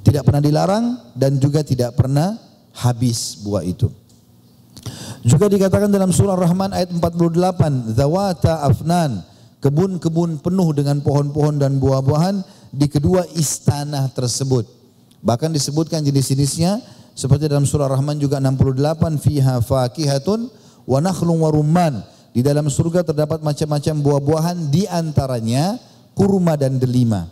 Tidak 0.02 0.26
pernah 0.26 0.42
dilarang 0.42 1.14
dan 1.14 1.38
juga 1.38 1.62
tidak 1.62 1.94
pernah 1.94 2.34
habis 2.74 3.38
buah 3.46 3.62
itu. 3.62 3.94
Juga 5.22 5.46
dikatakan 5.46 5.92
dalam 5.92 6.10
surah 6.10 6.34
Rahman 6.34 6.74
ayat 6.74 6.90
48, 6.90 7.94
zawata 7.94 8.66
afnan, 8.66 9.22
kebun-kebun 9.62 10.42
penuh 10.42 10.70
dengan 10.74 10.98
pohon-pohon 11.04 11.62
dan 11.62 11.78
buah-buahan 11.78 12.42
di 12.74 12.90
kedua 12.90 13.28
istana 13.38 14.08
tersebut. 14.10 14.66
Bahkan 15.20 15.52
disebutkan 15.52 16.02
jenis-jenisnya 16.02 16.80
seperti 17.12 17.52
dalam 17.52 17.68
surah 17.68 17.92
Rahman 17.92 18.16
juga 18.16 18.40
68 18.40 19.20
fiha 19.20 19.60
fakihatun 19.60 20.48
wa 20.90 20.98
nakhlun. 20.98 22.02
Di 22.34 22.42
dalam 22.42 22.66
surga 22.66 23.06
terdapat 23.06 23.46
macam-macam 23.46 23.96
buah-buahan 24.02 24.58
di 24.74 24.90
antaranya 24.90 25.78
kurma 26.18 26.58
dan 26.58 26.82
delima. 26.82 27.30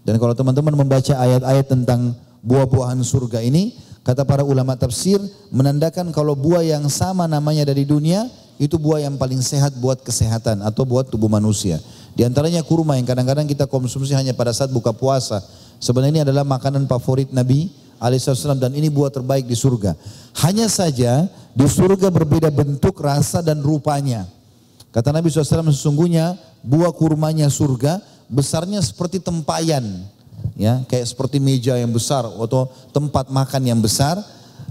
Dan 0.00 0.16
kalau 0.16 0.32
teman-teman 0.32 0.72
membaca 0.72 1.12
ayat-ayat 1.12 1.66
tentang 1.68 2.16
buah-buahan 2.40 3.00
surga 3.04 3.44
ini, 3.44 3.76
Kata 4.06 4.22
para 4.22 4.46
ulama 4.46 4.78
tafsir 4.78 5.18
menandakan 5.50 6.14
kalau 6.14 6.38
buah 6.38 6.62
yang 6.62 6.86
sama 6.86 7.26
namanya 7.26 7.66
dari 7.66 7.82
dunia 7.82 8.30
itu 8.54 8.78
buah 8.78 9.02
yang 9.02 9.18
paling 9.18 9.42
sehat 9.42 9.74
buat 9.82 9.98
kesehatan 9.98 10.62
atau 10.62 10.86
buat 10.86 11.10
tubuh 11.10 11.26
manusia. 11.26 11.82
Di 12.14 12.22
antaranya 12.22 12.62
kurma 12.62 12.94
yang 12.94 13.02
kadang-kadang 13.02 13.50
kita 13.50 13.66
konsumsi 13.66 14.14
hanya 14.14 14.30
pada 14.30 14.54
saat 14.54 14.70
buka 14.70 14.94
puasa. 14.94 15.42
Sebenarnya 15.82 16.22
ini 16.22 16.22
adalah 16.22 16.46
makanan 16.46 16.86
favorit 16.86 17.34
Nabi 17.34 17.66
alaihissalam 18.02 18.60
dan 18.60 18.72
ini 18.76 18.92
buah 18.92 19.10
terbaik 19.12 19.48
di 19.48 19.56
surga. 19.56 19.96
Hanya 20.44 20.68
saja 20.68 21.26
di 21.56 21.66
surga 21.66 22.12
berbeda 22.12 22.52
bentuk, 22.52 23.00
rasa 23.00 23.40
dan 23.40 23.64
rupanya. 23.64 24.28
Kata 24.92 25.12
Nabi 25.12 25.28
SAW 25.28 25.72
sesungguhnya 25.72 26.36
buah 26.64 26.92
kurmanya 26.92 27.46
surga 27.52 28.00
besarnya 28.26 28.82
seperti 28.82 29.22
tempayan 29.22 29.84
ya 30.58 30.82
kayak 30.88 31.06
seperti 31.06 31.38
meja 31.38 31.78
yang 31.78 31.92
besar 31.92 32.26
atau 32.26 32.66
tempat 32.90 33.30
makan 33.30 33.62
yang 33.62 33.78
besar 33.78 34.18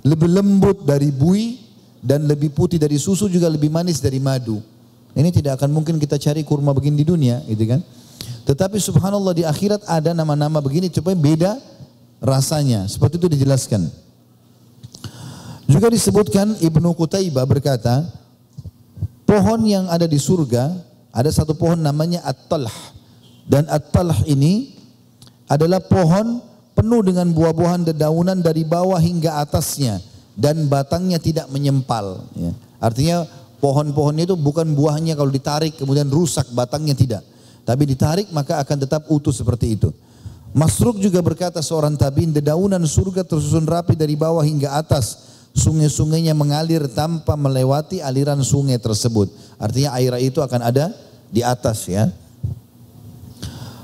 lebih 0.04 0.28
lembut 0.28 0.84
dari 0.84 1.10
bui 1.10 1.62
dan 2.04 2.28
lebih 2.28 2.52
putih 2.52 2.78
dari 2.78 3.00
susu 3.00 3.32
juga 3.32 3.48
lebih 3.48 3.72
manis 3.72 4.04
dari 4.04 4.20
madu 4.20 4.60
ini 5.16 5.32
tidak 5.32 5.62
akan 5.62 5.72
mungkin 5.72 5.96
kita 6.02 6.20
cari 6.20 6.44
kurma 6.44 6.76
begini 6.76 7.02
di 7.02 7.06
dunia 7.08 7.40
gitu 7.48 7.64
kan 7.70 7.82
tetapi 8.46 8.78
subhanallah 8.78 9.34
di 9.34 9.44
akhirat 9.48 9.88
ada 9.88 10.12
nama-nama 10.12 10.60
begini 10.60 10.92
supaya 10.92 11.16
beda 11.16 11.58
rasanya 12.24 12.88
seperti 12.88 13.20
itu 13.20 13.28
dijelaskan 13.40 13.88
juga 15.66 15.90
disebutkan 15.90 16.60
Ibnu 16.62 16.94
Qutaibah 16.94 17.44
berkata 17.50 18.06
pohon 19.26 19.66
yang 19.66 19.90
ada 19.90 20.06
di 20.06 20.20
surga 20.20 20.72
ada 21.16 21.30
satu 21.32 21.56
pohon 21.58 21.80
namanya 21.80 22.22
At-Talh 22.24 22.72
dan 23.46 23.66
At-Talh 23.70 24.26
ini 24.30 24.76
adalah 25.46 25.82
pohon 25.82 26.42
penuh 26.76 27.02
dengan 27.06 27.32
buah-buahan 27.32 27.88
dedaunan 27.94 28.42
dari 28.44 28.68
bawah 28.68 29.00
hingga 29.00 29.40
atasnya 29.42 30.02
dan 30.36 30.68
batangnya 30.68 31.18
tidak 31.18 31.48
menyempal. 31.48 32.28
Ya. 32.36 32.52
Artinya 32.84 33.24
pohon-pohonnya 33.64 34.28
itu 34.28 34.36
bukan 34.36 34.76
buahnya 34.76 35.16
kalau 35.16 35.32
ditarik 35.32 35.80
kemudian 35.80 36.12
rusak 36.12 36.46
batangnya 36.52 36.94
tidak. 36.94 37.24
Tapi 37.66 37.84
ditarik 37.88 38.28
maka 38.30 38.62
akan 38.62 38.78
tetap 38.86 39.08
utuh 39.10 39.34
seperti 39.34 39.80
itu. 39.80 39.90
Masruk 40.56 41.04
juga 41.04 41.20
berkata 41.20 41.60
seorang 41.60 42.00
tabiin, 42.00 42.32
dedaunan 42.32 42.80
surga 42.88 43.28
tersusun 43.28 43.68
rapi 43.68 43.92
dari 44.00 44.16
bawah 44.16 44.40
hingga 44.40 44.80
atas. 44.80 45.36
Sungai-sungainya 45.52 46.32
mengalir 46.32 46.88
tanpa 46.88 47.36
melewati 47.36 48.00
aliran 48.00 48.40
sungai 48.40 48.80
tersebut. 48.80 49.28
Artinya 49.60 49.92
air 50.00 50.16
itu 50.24 50.40
akan 50.40 50.64
ada 50.64 50.96
di 51.28 51.44
atas 51.44 51.92
ya. 51.92 52.08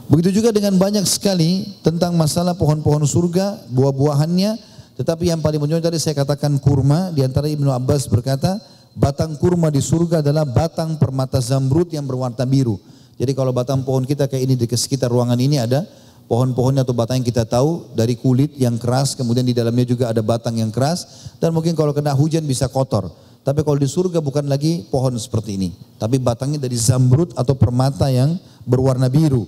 Begitu 0.07 0.39
juga 0.39 0.55
dengan 0.55 0.79
banyak 0.79 1.03
sekali 1.07 1.75
tentang 1.83 2.15
masalah 2.15 2.55
pohon-pohon 2.55 3.03
surga, 3.03 3.67
buah-buahannya. 3.71 4.55
Tetapi 4.95 5.27
yang 5.27 5.43
paling 5.43 5.59
menonjol 5.59 5.91
tadi 5.91 5.99
saya 5.99 6.15
katakan 6.23 6.55
kurma. 6.59 7.11
Di 7.11 7.23
antara 7.23 7.51
Ibnu 7.51 7.67
Abbas 7.67 8.07
berkata, 8.07 8.59
batang 8.95 9.35
kurma 9.35 9.67
di 9.67 9.83
surga 9.83 10.23
adalah 10.23 10.47
batang 10.47 10.95
permata 10.95 11.43
zamrud 11.43 11.91
yang 11.91 12.07
berwarna 12.07 12.47
biru. 12.47 12.79
Jadi 13.19 13.31
kalau 13.35 13.51
batang 13.51 13.83
pohon 13.83 14.07
kita 14.07 14.31
kayak 14.31 14.43
ini 14.47 14.55
di 14.55 14.67
sekitar 14.67 15.11
ruangan 15.11 15.39
ini 15.39 15.59
ada 15.59 15.83
pohon-pohonnya 16.31 16.87
atau 16.87 16.95
batang 16.95 17.19
yang 17.19 17.27
kita 17.27 17.43
tahu 17.43 17.91
dari 17.91 18.15
kulit 18.15 18.55
yang 18.55 18.79
keras, 18.79 19.19
kemudian 19.19 19.43
di 19.43 19.51
dalamnya 19.51 19.83
juga 19.83 20.07
ada 20.07 20.23
batang 20.23 20.63
yang 20.63 20.71
keras 20.71 21.27
dan 21.43 21.51
mungkin 21.51 21.75
kalau 21.75 21.91
kena 21.91 22.15
hujan 22.15 22.47
bisa 22.47 22.71
kotor. 22.71 23.11
Tapi 23.43 23.67
kalau 23.67 23.75
di 23.75 23.83
surga 23.83 24.23
bukan 24.23 24.47
lagi 24.47 24.87
pohon 24.87 25.11
seperti 25.19 25.59
ini, 25.59 25.75
tapi 25.99 26.23
batangnya 26.23 26.63
dari 26.63 26.79
zamrud 26.79 27.35
atau 27.35 27.51
permata 27.51 28.07
yang 28.07 28.39
berwarna 28.63 29.11
biru. 29.11 29.43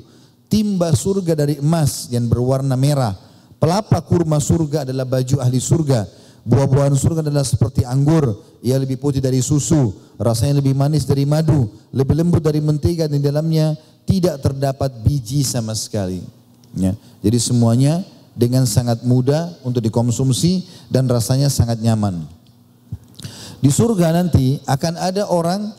Timba 0.52 0.92
surga 0.92 1.40
dari 1.40 1.64
emas 1.64 2.12
yang 2.12 2.28
berwarna 2.28 2.76
merah. 2.76 3.16
Pelapa 3.64 4.04
kurma 4.04 4.44
surga 4.44 4.84
adalah 4.84 5.08
baju 5.08 5.40
ahli 5.40 5.64
surga. 5.64 6.04
Buah-buahan 6.44 7.00
surga 7.00 7.24
adalah 7.24 7.48
seperti 7.48 7.88
anggur, 7.88 8.36
ia 8.60 8.76
lebih 8.76 9.00
putih 9.00 9.24
dari 9.24 9.40
susu, 9.40 9.96
rasanya 10.20 10.60
lebih 10.60 10.76
manis 10.76 11.08
dari 11.08 11.24
madu, 11.24 11.72
lebih 11.96 12.20
lembut 12.20 12.44
dari 12.44 12.60
mentega 12.60 13.08
dan 13.08 13.24
di 13.24 13.24
dalamnya 13.24 13.72
tidak 14.04 14.44
terdapat 14.44 14.92
biji 15.00 15.48
sama 15.48 15.72
sekali. 15.72 16.43
Ya. 16.74 16.98
Jadi 17.22 17.38
semuanya 17.38 18.02
dengan 18.34 18.66
sangat 18.66 19.06
mudah 19.06 19.54
untuk 19.62 19.82
dikonsumsi 19.86 20.66
dan 20.90 21.06
rasanya 21.06 21.48
sangat 21.48 21.78
nyaman. 21.80 22.26
Di 23.64 23.72
surga 23.72 24.12
nanti 24.12 24.60
akan 24.68 24.94
ada 25.00 25.24
orang 25.30 25.72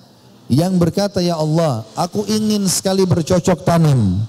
yang 0.48 0.76
berkata, 0.80 1.20
Ya 1.20 1.36
Allah, 1.36 1.84
aku 1.92 2.24
ingin 2.30 2.64
sekali 2.70 3.04
bercocok 3.04 3.60
tanam. 3.64 4.24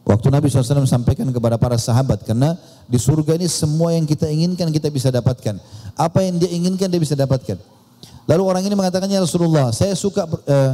Waktu 0.00 0.26
Nabi 0.32 0.48
SAW 0.48 0.88
sampaikan 0.88 1.28
kepada 1.28 1.60
para 1.60 1.76
sahabat, 1.76 2.24
karena 2.24 2.56
di 2.88 2.96
surga 2.96 3.36
ini 3.36 3.46
semua 3.46 3.92
yang 3.94 4.08
kita 4.08 4.26
inginkan 4.26 4.72
kita 4.72 4.88
bisa 4.88 5.12
dapatkan. 5.12 5.60
Apa 5.94 6.24
yang 6.24 6.40
dia 6.40 6.50
inginkan 6.50 6.88
dia 6.88 6.98
bisa 6.98 7.14
dapatkan. 7.14 7.60
Lalu 8.26 8.42
orang 8.42 8.62
ini 8.64 8.74
mengatakan, 8.74 9.12
Ya 9.12 9.20
Rasulullah, 9.20 9.70
saya 9.76 9.92
suka, 9.92 10.24
uh, 10.24 10.72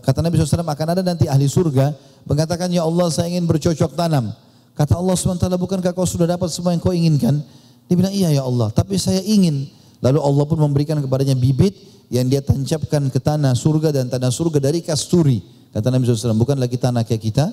kata 0.00 0.24
Nabi 0.24 0.40
SAW 0.40 0.64
akan 0.64 0.88
ada 0.96 1.02
nanti 1.04 1.28
ahli 1.28 1.44
surga, 1.44 1.92
mengatakan, 2.24 2.72
Ya 2.72 2.88
Allah 2.88 3.12
saya 3.12 3.28
ingin 3.28 3.44
bercocok 3.44 3.92
tanam. 3.94 4.32
Kata 4.74 4.98
Allah 4.98 5.14
SWT, 5.14 5.46
bukankah 5.54 5.94
kau 5.94 6.06
sudah 6.06 6.26
dapat 6.26 6.50
semua 6.50 6.74
yang 6.74 6.82
kau 6.82 6.90
inginkan? 6.90 7.38
Dia 7.86 7.94
bilang, 7.94 8.14
iya 8.14 8.34
ya 8.34 8.42
Allah, 8.42 8.74
tapi 8.74 8.98
saya 8.98 9.22
ingin. 9.22 9.70
Lalu 10.02 10.18
Allah 10.18 10.44
pun 10.44 10.58
memberikan 10.58 10.98
kepadanya 10.98 11.38
bibit 11.38 11.78
yang 12.10 12.26
dia 12.26 12.42
tancapkan 12.42 13.08
ke 13.08 13.22
tanah 13.22 13.54
surga 13.54 13.94
dan 13.94 14.10
tanah 14.10 14.34
surga 14.34 14.58
dari 14.58 14.82
kasturi. 14.82 15.40
Kata 15.70 15.90
Nabi 15.90 16.06
SAW, 16.06 16.34
bukan 16.36 16.58
lagi 16.58 16.74
tanah 16.74 17.06
kayak 17.06 17.22
kita, 17.22 17.46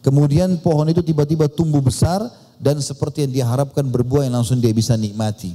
Kemudian 0.00 0.56
pohon 0.64 0.88
itu 0.88 1.04
tiba-tiba 1.04 1.44
tumbuh 1.52 1.84
besar 1.84 2.24
dan 2.56 2.80
seperti 2.80 3.28
yang 3.28 3.32
diharapkan 3.32 3.84
berbuah 3.84 4.24
yang 4.24 4.40
langsung 4.40 4.56
dia 4.56 4.72
bisa 4.72 4.96
nikmati. 4.96 5.52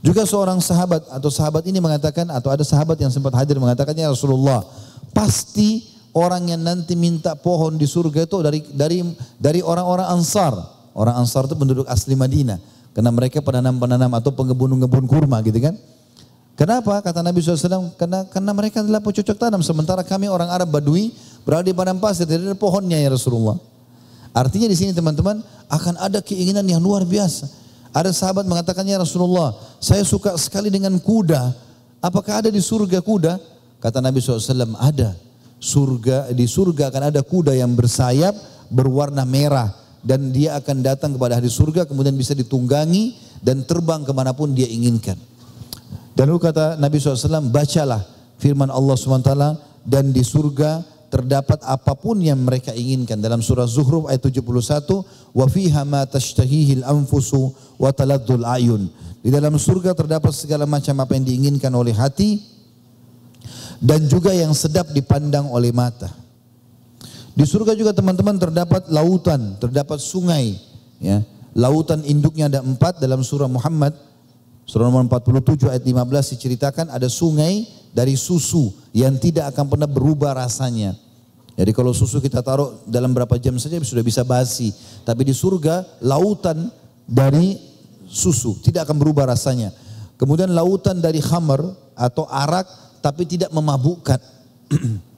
Juga 0.00 0.24
seorang 0.24 0.64
sahabat 0.64 1.04
atau 1.12 1.28
sahabat 1.28 1.68
ini 1.68 1.76
mengatakan 1.76 2.24
atau 2.32 2.48
ada 2.48 2.64
sahabat 2.64 2.96
yang 2.96 3.12
sempat 3.12 3.36
hadir 3.36 3.60
mengatakannya 3.60 4.08
Rasulullah 4.08 4.64
pasti 5.12 5.92
orang 6.16 6.50
yang 6.50 6.60
nanti 6.62 6.98
minta 6.98 7.38
pohon 7.38 7.78
di 7.78 7.86
surga 7.86 8.26
itu 8.26 8.38
dari 8.42 8.60
dari 8.70 8.98
dari 9.38 9.60
orang-orang 9.62 10.06
Ansar. 10.10 10.54
Orang 10.94 11.22
Ansar 11.22 11.46
itu 11.46 11.54
penduduk 11.54 11.86
asli 11.86 12.18
Madinah. 12.18 12.58
Karena 12.90 13.14
mereka 13.14 13.38
penanam-penanam 13.38 14.10
atau 14.18 14.34
pengebun-ngebun 14.34 15.06
kurma 15.06 15.38
gitu 15.46 15.62
kan. 15.62 15.78
Kenapa? 16.58 17.00
Kata 17.00 17.24
Nabi 17.24 17.40
SAW, 17.40 17.96
karena, 17.96 18.26
karena 18.28 18.52
mereka 18.52 18.84
adalah 18.84 19.00
pecocok 19.00 19.32
tanam. 19.38 19.64
Sementara 19.64 20.04
kami 20.04 20.28
orang 20.28 20.50
Arab 20.52 20.68
Badui 20.68 21.14
berada 21.46 21.64
di 21.64 21.72
padang 21.72 21.96
pasir, 21.96 22.28
tidak 22.28 22.52
ada 22.52 22.58
pohonnya 22.58 23.00
ya 23.00 23.08
Rasulullah. 23.08 23.56
Artinya 24.36 24.68
di 24.68 24.76
sini 24.76 24.92
teman-teman 24.92 25.40
akan 25.72 25.94
ada 25.96 26.20
keinginan 26.20 26.66
yang 26.68 26.82
luar 26.82 27.08
biasa. 27.08 27.48
Ada 27.96 28.12
sahabat 28.12 28.44
mengatakannya 28.44 29.00
Rasulullah, 29.00 29.56
saya 29.80 30.04
suka 30.04 30.36
sekali 30.36 30.68
dengan 30.68 30.94
kuda. 31.00 31.54
Apakah 32.04 32.44
ada 32.44 32.50
di 32.52 32.60
surga 32.60 33.00
kuda? 33.00 33.40
Kata 33.80 34.04
Nabi 34.04 34.20
SAW, 34.20 34.76
ada. 34.76 35.16
Surga 35.60 36.32
di 36.32 36.48
surga 36.48 36.88
akan 36.88 37.12
ada 37.12 37.20
kuda 37.20 37.52
yang 37.52 37.76
bersayap 37.76 38.32
berwarna 38.72 39.28
merah. 39.28 39.68
Dan 40.00 40.32
dia 40.32 40.56
akan 40.56 40.80
datang 40.80 41.12
kepada 41.12 41.36
ahli 41.36 41.52
surga 41.52 41.84
kemudian 41.84 42.16
bisa 42.16 42.32
ditunggangi 42.32 43.20
dan 43.44 43.68
terbang 43.68 44.00
ke 44.00 44.12
mana 44.16 44.32
pun 44.32 44.56
dia 44.56 44.64
inginkan. 44.64 45.20
Dan 46.16 46.32
lalu 46.32 46.40
kata 46.48 46.80
Nabi 46.80 46.96
SAW, 46.96 47.52
bacalah 47.52 48.00
firman 48.40 48.72
Allah 48.72 48.96
SWT 48.96 49.32
dan 49.84 50.08
di 50.12 50.24
surga 50.24 50.80
terdapat 51.12 51.60
apa 51.66 51.92
pun 51.92 52.16
yang 52.22 52.40
mereka 52.40 52.72
inginkan. 52.72 53.18
Dalam 53.20 53.42
surah 53.44 53.68
Zuhruf 53.68 54.08
ayat 54.08 54.24
71 54.24 54.46
wa 55.36 55.46
fiha 55.50 55.82
ma 55.84 56.06
tashtahihil 56.06 56.86
anfusu 56.86 57.52
wa 57.76 57.90
taladdul 57.90 58.46
ayun. 58.46 58.88
Di 59.20 59.28
dalam 59.28 59.58
surga 59.60 59.92
terdapat 59.92 60.32
segala 60.32 60.64
macam 60.64 60.96
apa 61.02 61.12
yang 61.18 61.28
diinginkan 61.28 61.68
oleh 61.76 61.92
hati 61.92 62.40
dan 63.80 64.04
juga 64.06 64.30
yang 64.36 64.52
sedap 64.52 64.92
dipandang 64.92 65.48
oleh 65.48 65.72
mata 65.72 66.12
di 67.32 67.44
surga 67.48 67.72
juga 67.72 67.96
teman-teman 67.96 68.36
terdapat 68.36 68.86
lautan 68.92 69.56
terdapat 69.56 69.98
sungai 69.98 70.60
ya 71.00 71.24
lautan 71.56 72.04
induknya 72.04 72.46
ada 72.52 72.60
empat 72.60 73.00
dalam 73.00 73.24
surah 73.24 73.48
Muhammad 73.48 73.96
surah 74.68 74.86
nomor 74.86 75.08
47 75.08 75.66
ayat 75.66 75.82
15 75.82 76.32
diceritakan 76.36 76.86
ada 76.94 77.08
sungai 77.10 77.80
dari 77.90 78.14
susu 78.14 78.70
yang 78.94 79.18
tidak 79.18 79.50
akan 79.54 79.66
pernah 79.66 79.88
berubah 79.90 80.34
rasanya. 80.38 80.94
Jadi 81.58 81.70
kalau 81.76 81.92
susu 81.92 82.22
kita 82.22 82.40
taruh 82.40 82.80
dalam 82.88 83.12
berapa 83.12 83.36
jam 83.36 83.58
saja 83.60 83.76
sudah 83.82 84.04
bisa 84.06 84.22
basi. 84.24 84.72
Tapi 85.04 85.28
di 85.28 85.34
surga 85.34 85.84
lautan 86.00 86.70
dari 87.04 87.58
susu 88.08 88.56
tidak 88.64 88.88
akan 88.88 88.96
berubah 88.96 89.28
rasanya. 89.28 89.74
Kemudian 90.16 90.54
lautan 90.54 91.02
dari 91.02 91.20
khamar 91.20 91.60
atau 91.98 92.24
arak 92.30 92.64
tapi 93.00 93.26
tidak 93.26 93.50
memabukkan. 93.52 94.20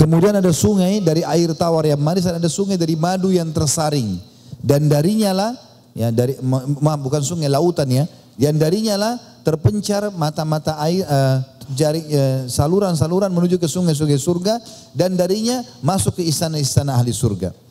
Kemudian 0.00 0.36
ada 0.36 0.52
sungai 0.52 1.00
dari 1.00 1.24
air 1.24 1.50
tawar 1.56 1.88
yang 1.88 2.00
manis 2.00 2.26
dan 2.26 2.36
ada 2.36 2.50
sungai 2.50 2.76
dari 2.76 2.94
madu 2.94 3.32
yang 3.32 3.48
tersaring. 3.50 4.18
Dan 4.60 4.88
darinya 4.88 5.32
lah, 5.32 5.50
ya 5.92 6.08
dari 6.08 6.36
maaf 6.80 7.00
bukan 7.00 7.22
sungai 7.24 7.48
lautan 7.48 7.88
ya, 7.88 8.04
yang 8.40 8.56
darinya 8.58 8.96
lah 8.98 9.14
terpencar 9.44 10.08
mata-mata 10.16 10.80
air 10.82 11.04
uh, 11.04 11.38
jari 11.72 12.00
uh, 12.10 12.44
saluran-saluran 12.50 13.30
menuju 13.30 13.60
ke 13.60 13.68
sungai-sungai 13.68 14.18
surga 14.18 14.58
dan 14.92 15.14
darinya 15.14 15.62
masuk 15.80 16.20
ke 16.20 16.22
istana-istana 16.26 16.96
ahli 16.98 17.14
surga. 17.14 17.63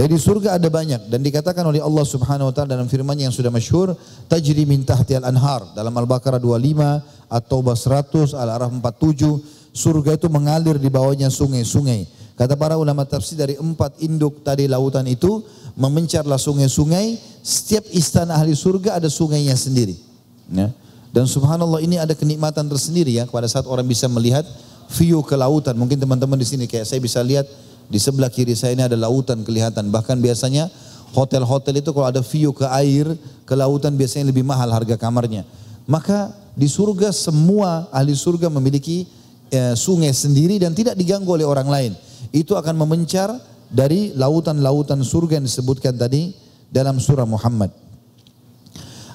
Jadi 0.00 0.16
surga 0.16 0.56
ada 0.56 0.64
banyak 0.72 1.12
dan 1.12 1.20
dikatakan 1.20 1.60
oleh 1.60 1.84
Allah 1.84 2.08
Subhanahu 2.08 2.48
wa 2.48 2.54
taala 2.56 2.72
dalam 2.72 2.88
firman-Nya 2.88 3.28
yang 3.28 3.36
sudah 3.36 3.52
masyhur, 3.52 3.92
tajri 4.32 4.64
min 4.64 4.80
tahtial 4.80 5.28
anhar 5.28 5.60
dalam 5.76 5.92
Al-Baqarah 5.92 6.40
25, 6.40 7.28
At-Taubah 7.28 7.76
100, 7.76 8.32
Al-Araf 8.32 8.72
47, 8.72 9.76
surga 9.76 10.16
itu 10.16 10.32
mengalir 10.32 10.80
di 10.80 10.88
bawahnya 10.88 11.28
sungai-sungai. 11.28 12.08
Kata 12.32 12.56
para 12.56 12.80
ulama 12.80 13.04
tafsir 13.04 13.36
dari 13.36 13.60
empat 13.60 14.00
induk 14.00 14.40
tadi 14.40 14.64
lautan 14.64 15.04
itu 15.04 15.44
memencarlah 15.76 16.40
sungai-sungai, 16.40 17.20
setiap 17.44 17.84
istana 17.92 18.40
ahli 18.40 18.56
surga 18.56 18.96
ada 18.96 19.12
sungainya 19.12 19.52
sendiri. 19.52 20.00
Ya. 20.48 20.72
Dan 21.12 21.28
subhanallah 21.28 21.84
ini 21.84 22.00
ada 22.00 22.16
kenikmatan 22.16 22.72
tersendiri 22.72 23.20
ya 23.20 23.28
pada 23.28 23.52
saat 23.52 23.68
orang 23.68 23.84
bisa 23.84 24.08
melihat 24.08 24.48
view 24.96 25.20
ke 25.20 25.36
lautan. 25.36 25.76
Mungkin 25.76 26.00
teman-teman 26.00 26.40
di 26.40 26.48
sini 26.48 26.64
kayak 26.64 26.88
saya 26.88 27.04
bisa 27.04 27.20
lihat 27.20 27.44
di 27.90 27.98
sebelah 27.98 28.30
kiri 28.30 28.54
saya 28.54 28.78
ini 28.78 28.86
ada 28.86 28.94
lautan 28.94 29.42
kelihatan. 29.42 29.90
Bahkan 29.90 30.22
biasanya 30.22 30.70
hotel-hotel 31.10 31.82
itu 31.82 31.90
kalau 31.90 32.06
ada 32.06 32.22
view 32.22 32.54
ke 32.54 32.64
air, 32.70 33.18
ke 33.42 33.54
lautan 33.58 33.98
biasanya 33.98 34.30
lebih 34.30 34.46
mahal 34.46 34.70
harga 34.70 34.94
kamarnya. 34.94 35.42
Maka 35.90 36.30
di 36.54 36.70
surga 36.70 37.10
semua 37.10 37.90
ahli 37.90 38.14
surga 38.14 38.46
memiliki 38.46 39.10
eh, 39.50 39.74
sungai 39.74 40.14
sendiri 40.14 40.62
dan 40.62 40.70
tidak 40.70 40.94
diganggu 40.94 41.34
oleh 41.34 41.42
orang 41.42 41.66
lain. 41.66 41.92
Itu 42.30 42.54
akan 42.54 42.78
memencar 42.78 43.34
dari 43.66 44.14
lautan-lautan 44.14 45.02
surga 45.02 45.42
yang 45.42 45.46
disebutkan 45.50 45.98
tadi 45.98 46.30
dalam 46.70 47.02
surah 47.02 47.26
Muhammad. 47.26 47.74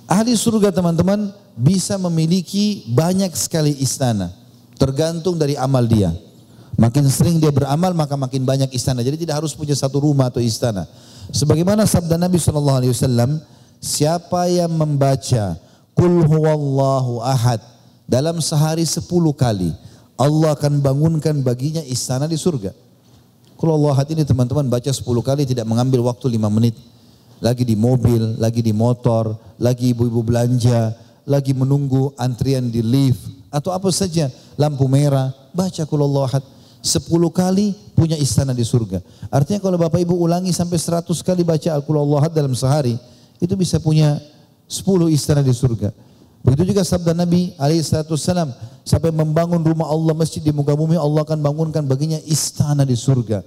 Ahli 0.06 0.36
surga 0.36 0.70
teman-teman 0.70 1.34
bisa 1.56 1.96
memiliki 1.96 2.86
banyak 2.92 3.32
sekali 3.34 3.74
istana. 3.80 4.30
Tergantung 4.76 5.40
dari 5.40 5.56
amal 5.56 5.88
dia. 5.88 6.12
Makin 6.76 7.08
sering 7.08 7.40
dia 7.40 7.52
beramal 7.56 7.96
maka 7.96 8.20
makin 8.20 8.44
banyak 8.44 8.68
istana. 8.76 9.00
Jadi 9.00 9.24
tidak 9.24 9.44
harus 9.44 9.56
punya 9.56 9.72
satu 9.76 10.04
rumah 10.04 10.28
atau 10.28 10.44
istana. 10.44 10.84
Sebagaimana 11.32 11.88
sabda 11.88 12.20
Nabi 12.20 12.36
Shallallahu 12.36 12.80
Alaihi 12.84 12.94
Wasallam, 12.94 13.40
siapa 13.80 14.52
yang 14.52 14.72
membaca 14.76 15.56
Kul 15.96 16.28
huwallahu 16.28 17.24
ahad 17.24 17.64
dalam 18.04 18.44
sehari 18.44 18.84
sepuluh 18.84 19.32
kali, 19.32 19.72
Allah 20.20 20.52
akan 20.52 20.84
bangunkan 20.84 21.40
baginya 21.40 21.80
istana 21.88 22.28
di 22.28 22.36
surga. 22.36 22.76
Kalau 23.56 23.80
Allah 23.80 23.96
ahad 23.96 24.12
ini 24.12 24.28
teman-teman 24.28 24.68
baca 24.68 24.92
sepuluh 24.92 25.24
kali 25.24 25.48
tidak 25.48 25.64
mengambil 25.64 26.04
waktu 26.12 26.36
lima 26.36 26.52
menit. 26.52 26.76
Lagi 27.40 27.64
di 27.64 27.80
mobil, 27.80 28.36
lagi 28.40 28.60
di 28.60 28.76
motor, 28.76 29.40
lagi 29.60 29.96
ibu-ibu 29.96 30.24
belanja, 30.24 30.92
lagi 31.24 31.52
menunggu 31.56 32.12
antrian 32.16 32.68
di 32.68 32.80
lift, 32.80 33.28
atau 33.52 33.76
apa 33.76 33.92
saja, 33.92 34.28
lampu 34.56 34.88
merah, 34.88 35.32
baca 35.52 35.84
kalau 35.88 36.08
Allah 36.12 36.24
ahad. 36.32 36.44
Sepuluh 36.86 37.34
kali 37.34 37.74
punya 37.98 38.14
istana 38.14 38.54
di 38.54 38.62
surga. 38.62 39.02
Artinya 39.34 39.58
kalau 39.58 39.74
Bapak 39.82 39.98
Ibu 40.06 40.22
ulangi 40.22 40.54
sampai 40.54 40.78
seratus 40.78 41.26
kali 41.26 41.42
baca 41.42 41.74
Al-Qur'an 41.74 42.30
dalam 42.30 42.54
sehari, 42.54 42.94
itu 43.42 43.58
bisa 43.58 43.82
punya 43.82 44.22
sepuluh 44.70 45.10
istana 45.10 45.42
di 45.42 45.50
surga. 45.50 45.90
Begitu 46.46 46.78
juga 46.78 46.86
sabda 46.86 47.18
Nabi 47.18 47.58
alaihissalam 47.58 48.54
sampai 48.86 49.10
membangun 49.10 49.66
rumah 49.66 49.90
Allah 49.90 50.14
masjid 50.14 50.38
di 50.46 50.54
muka 50.54 50.78
bumi 50.78 50.94
Allah 50.94 51.26
akan 51.26 51.42
bangunkan 51.42 51.82
baginya 51.90 52.22
istana 52.22 52.86
di 52.86 52.94
surga. 52.94 53.42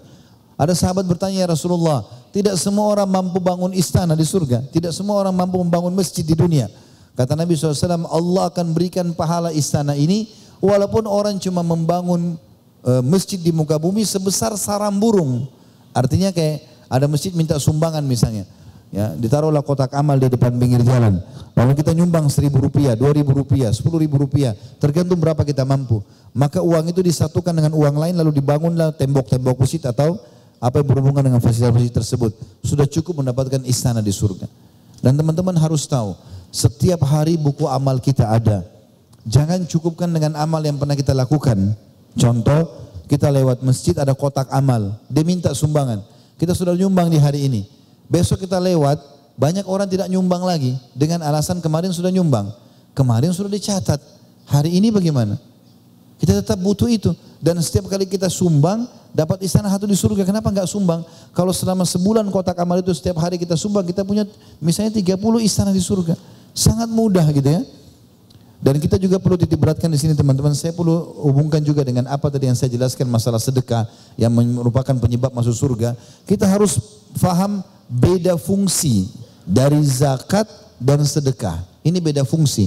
Ada 0.59 0.75
sahabat 0.75 1.07
bertanya 1.07 1.47
ya 1.47 1.49
Rasulullah, 1.55 2.03
tidak 2.35 2.59
semua 2.59 2.91
orang 2.91 3.07
mampu 3.07 3.39
bangun 3.39 3.71
istana 3.71 4.19
di 4.19 4.27
surga, 4.27 4.67
tidak 4.75 4.91
semua 4.91 5.15
orang 5.23 5.31
mampu 5.31 5.63
membangun 5.63 5.95
masjid 5.95 6.27
di 6.27 6.35
dunia. 6.35 6.67
Kata 7.15 7.39
Nabi 7.39 7.55
SAW, 7.55 8.03
Allah 8.11 8.51
akan 8.51 8.75
berikan 8.75 9.07
pahala 9.15 9.55
istana 9.55 9.95
ini 9.95 10.27
walaupun 10.59 11.07
orang 11.07 11.39
cuma 11.39 11.63
membangun 11.63 12.35
e, 12.83 12.93
masjid 13.03 13.39
di 13.39 13.51
muka 13.55 13.79
bumi 13.79 14.03
sebesar 14.05 14.55
sarang 14.59 14.95
burung. 14.97 15.47
Artinya 15.95 16.31
kayak 16.31 16.67
ada 16.89 17.07
masjid 17.11 17.33
minta 17.35 17.57
sumbangan 17.59 18.03
misalnya. 18.05 18.45
Ya, 18.89 19.13
ditaruhlah 19.13 19.61
kotak 19.61 19.93
amal 19.93 20.17
di 20.17 20.33
depan 20.33 20.57
pinggir 20.57 20.81
jalan. 20.81 21.21
Lalu 21.53 21.77
kita 21.77 21.93
nyumbang 21.93 22.25
seribu 22.33 22.57
rupiah, 22.57 22.97
dua 22.97 23.13
ribu 23.13 23.37
rupiah, 23.37 23.69
sepuluh 23.69 24.01
ribu 24.01 24.17
rupiah, 24.17 24.57
tergantung 24.81 25.21
berapa 25.21 25.45
kita 25.45 25.69
mampu. 25.69 26.01
Maka 26.33 26.65
uang 26.65 26.89
itu 26.89 27.05
disatukan 27.05 27.53
dengan 27.53 27.77
uang 27.77 27.97
lain 28.01 28.15
lalu 28.17 28.41
dibangunlah 28.41 28.97
tembok-tembok 28.97 29.61
masjid 29.61 29.83
atau 29.85 30.17
apa 30.59 30.81
yang 30.81 30.89
berhubungan 30.89 31.21
dengan 31.21 31.41
fasilitas 31.45 31.93
tersebut. 31.93 32.33
Sudah 32.65 32.89
cukup 32.89 33.21
mendapatkan 33.21 33.61
istana 33.69 34.01
di 34.01 34.15
surga. 34.15 34.49
Dan 34.99 35.15
teman-teman 35.15 35.55
harus 35.55 35.87
tahu, 35.87 36.19
setiap 36.51 37.05
hari 37.07 37.39
buku 37.39 37.69
amal 37.69 38.01
kita 38.03 38.25
ada. 38.27 38.65
Jangan 39.29 39.69
cukupkan 39.69 40.09
dengan 40.09 40.35
amal 40.41 40.65
yang 40.65 40.81
pernah 40.81 40.97
kita 40.97 41.13
lakukan. 41.13 41.77
Contoh, 42.17 42.89
kita 43.09 43.33
lewat 43.33 43.65
masjid 43.65 43.97
ada 43.97 44.13
kotak 44.13 44.49
amal, 44.53 44.97
dia 45.09 45.25
minta 45.25 45.53
sumbangan. 45.53 46.05
Kita 46.39 46.55
sudah 46.55 46.77
nyumbang 46.77 47.11
di 47.11 47.19
hari 47.19 47.49
ini. 47.51 47.67
Besok 48.09 48.47
kita 48.47 48.63
lewat, 48.63 49.01
banyak 49.35 49.67
orang 49.67 49.89
tidak 49.91 50.07
nyumbang 50.09 50.43
lagi 50.45 50.77
dengan 50.95 51.25
alasan 51.25 51.59
kemarin 51.59 51.91
sudah 51.91 52.09
nyumbang. 52.13 52.53
Kemarin 52.95 53.31
sudah 53.31 53.51
dicatat. 53.51 54.01
Hari 54.49 54.75
ini 54.75 54.89
bagaimana? 54.89 55.37
Kita 56.19 56.35
tetap 56.35 56.59
butuh 56.59 56.91
itu. 56.91 57.15
Dan 57.39 57.63
setiap 57.63 57.87
kali 57.87 58.03
kita 58.03 58.27
sumbang, 58.27 58.91
dapat 59.15 59.39
istana 59.47 59.71
satu 59.71 59.87
di 59.87 59.95
surga. 59.95 60.27
Kenapa 60.27 60.51
enggak 60.51 60.67
sumbang? 60.67 61.07
Kalau 61.31 61.55
selama 61.55 61.87
sebulan 61.87 62.27
kotak 62.35 62.59
amal 62.59 62.83
itu 62.83 62.91
setiap 62.91 63.23
hari 63.23 63.39
kita 63.39 63.55
sumbang, 63.55 63.87
kita 63.87 64.03
punya 64.03 64.27
misalnya 64.59 64.99
30 64.99 65.15
istana 65.47 65.71
di 65.71 65.79
surga. 65.79 66.19
Sangat 66.51 66.91
mudah 66.91 67.23
gitu 67.31 67.47
ya. 67.47 67.63
Dan 68.59 68.83
kita 68.83 68.99
juga 68.99 69.23
perlu 69.23 69.39
titip 69.39 69.55
beratkan 69.55 69.87
di 69.87 69.99
sini 69.99 70.19
teman-teman. 70.19 70.51
Saya 70.51 70.75
perlu 70.75 71.15
hubungkan 71.23 71.63
juga 71.63 71.87
dengan 71.87 72.11
apa 72.11 72.27
tadi 72.27 72.51
yang 72.51 72.59
saya 72.59 72.67
jelaskan 72.75 73.07
masalah 73.07 73.39
sedekah 73.39 73.87
yang 74.19 74.35
merupakan 74.35 74.99
penyebab 74.99 75.31
masuk 75.31 75.55
surga. 75.55 75.95
Kita 76.27 76.43
harus 76.43 76.75
faham 77.15 77.63
beda 77.87 78.35
fungsi 78.35 79.07
dari 79.47 79.79
zakat 79.87 80.51
dan 80.83 81.07
sedekah. 81.07 81.63
Ini 81.87 82.03
beda 82.03 82.27
fungsi. 82.27 82.67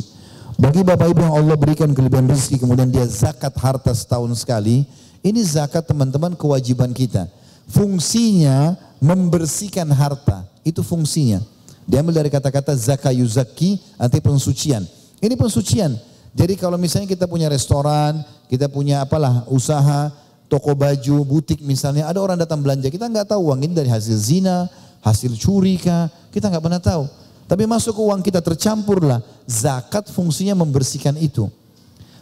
Bagi 0.55 0.79
Bapak 0.79 1.11
Ibu 1.11 1.21
yang 1.27 1.35
Allah 1.35 1.57
berikan 1.59 1.91
kelebihan 1.91 2.27
rezeki 2.27 2.63
kemudian 2.63 2.87
dia 2.87 3.03
zakat 3.07 3.51
harta 3.59 3.91
setahun 3.91 4.31
sekali, 4.39 4.87
ini 5.19 5.41
zakat 5.43 5.83
teman-teman 5.83 6.37
kewajiban 6.39 6.95
kita. 6.95 7.27
Fungsinya 7.67 8.75
membersihkan 9.01 9.89
harta, 9.91 10.43
itu 10.61 10.85
fungsinya. 10.85 11.41
Diambil 11.89 12.21
dari 12.21 12.29
kata-kata 12.29 12.77
zakat 12.77 13.15
yuzaki, 13.17 13.81
arti 13.97 14.19
pensucian. 14.21 14.85
Ini 15.21 15.37
pensucian. 15.37 15.93
Jadi 16.33 16.57
kalau 16.57 16.75
misalnya 16.81 17.05
kita 17.05 17.29
punya 17.29 17.47
restoran, 17.47 18.25
kita 18.49 18.65
punya 18.67 19.05
apalah 19.05 19.45
usaha, 19.47 20.09
toko 20.49 20.73
baju, 20.73 21.23
butik 21.23 21.61
misalnya, 21.61 22.09
ada 22.09 22.19
orang 22.19 22.35
datang 22.35 22.59
belanja, 22.59 22.89
kita 22.89 23.07
nggak 23.07 23.31
tahu 23.31 23.53
uang 23.53 23.61
ini 23.63 23.73
dari 23.77 23.87
hasil 23.87 24.17
zina, 24.17 24.65
hasil 25.05 25.37
curi 25.37 25.77
kah, 25.77 26.09
kita 26.33 26.49
nggak 26.49 26.63
pernah 26.63 26.81
tahu. 26.81 27.03
Tapi 27.51 27.67
masuk 27.67 27.99
ke 27.99 28.01
uang 28.01 28.23
kita 28.23 28.39
tercampurlah. 28.39 29.19
Zakat 29.43 30.07
fungsinya 30.07 30.55
membersihkan 30.55 31.19
itu. 31.19 31.51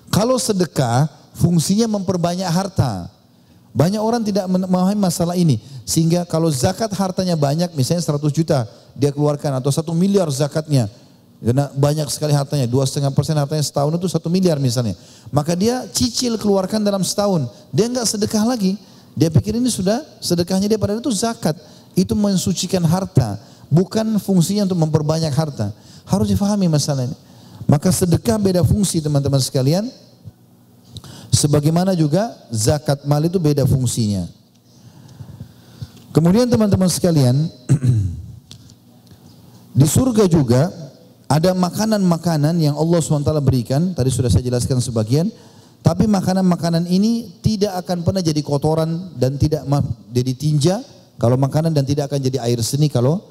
Kalau 0.09 0.41
sedekah 0.41 1.05
fungsinya 1.37 1.85
memperbanyak 1.85 2.49
harta. 2.49 3.13
Banyak 3.69 4.01
orang 4.01 4.25
tidak 4.25 4.49
memahami 4.49 4.97
masalah 4.97 5.37
ini. 5.37 5.61
Sehingga 5.85 6.25
kalau 6.25 6.49
zakat 6.49 6.89
hartanya 6.97 7.37
banyak, 7.37 7.69
misalnya 7.77 8.01
100 8.01 8.33
juta 8.33 8.65
dia 8.97 9.13
keluarkan 9.13 9.61
atau 9.61 9.69
satu 9.69 9.93
miliar 9.93 10.25
zakatnya. 10.33 10.89
Karena 11.39 11.71
banyak 11.71 12.03
sekali 12.11 12.35
hartanya, 12.35 12.67
dua 12.67 12.83
setengah 12.83 13.15
persen 13.15 13.31
hartanya 13.39 13.63
setahun 13.63 13.95
itu 13.95 14.11
satu 14.11 14.27
miliar 14.27 14.59
misalnya. 14.59 14.99
Maka 15.31 15.55
dia 15.55 15.87
cicil 15.87 16.35
keluarkan 16.35 16.83
dalam 16.83 16.99
setahun. 16.99 17.47
Dia 17.71 17.87
nggak 17.87 18.03
sedekah 18.03 18.43
lagi. 18.43 18.75
Dia 19.15 19.31
pikir 19.31 19.55
ini 19.55 19.71
sudah 19.71 20.03
sedekahnya 20.19 20.67
dia 20.67 20.79
pada 20.79 20.99
itu 20.99 21.11
zakat 21.15 21.55
itu 21.97 22.13
mensucikan 22.15 22.83
harta, 22.85 23.39
bukan 23.71 24.19
fungsinya 24.19 24.67
untuk 24.67 24.79
memperbanyak 24.79 25.31
harta. 25.31 25.71
Harus 26.03 26.27
difahami 26.27 26.67
masalah 26.67 27.07
ini. 27.07 27.15
Maka 27.69 27.93
sedekah 27.93 28.35
beda 28.35 28.61
fungsi 28.65 28.99
teman-teman 28.99 29.39
sekalian. 29.39 29.87
Sebagaimana 31.29 31.93
juga 31.93 32.33
zakat 32.49 33.05
mal 33.05 33.21
itu 33.21 33.37
beda 33.37 33.61
fungsinya. 33.63 34.25
Kemudian 36.09 36.49
teman-teman 36.49 36.89
sekalian, 36.89 37.37
di 39.79 39.85
surga 39.85 40.25
juga 40.25 40.73
ada 41.29 41.53
makanan-makanan 41.53 42.57
yang 42.57 42.73
Allah 42.73 42.97
SWT 43.05 43.29
berikan, 43.45 43.93
tadi 43.93 44.09
sudah 44.09 44.33
saya 44.33 44.41
jelaskan 44.41 44.81
sebagian, 44.81 45.29
tapi 45.85 46.09
makanan-makanan 46.09 46.89
ini 46.89 47.37
tidak 47.45 47.85
akan 47.85 48.01
pernah 48.01 48.25
jadi 48.25 48.41
kotoran 48.41 49.13
dan 49.13 49.37
tidak 49.37 49.61
jadi 50.09 50.33
tinja 50.33 50.75
kalau 51.21 51.37
makanan 51.37 51.69
dan 51.69 51.85
tidak 51.85 52.09
akan 52.09 52.19
jadi 52.19 52.41
air 52.49 52.57
seni 52.65 52.89
kalau 52.89 53.21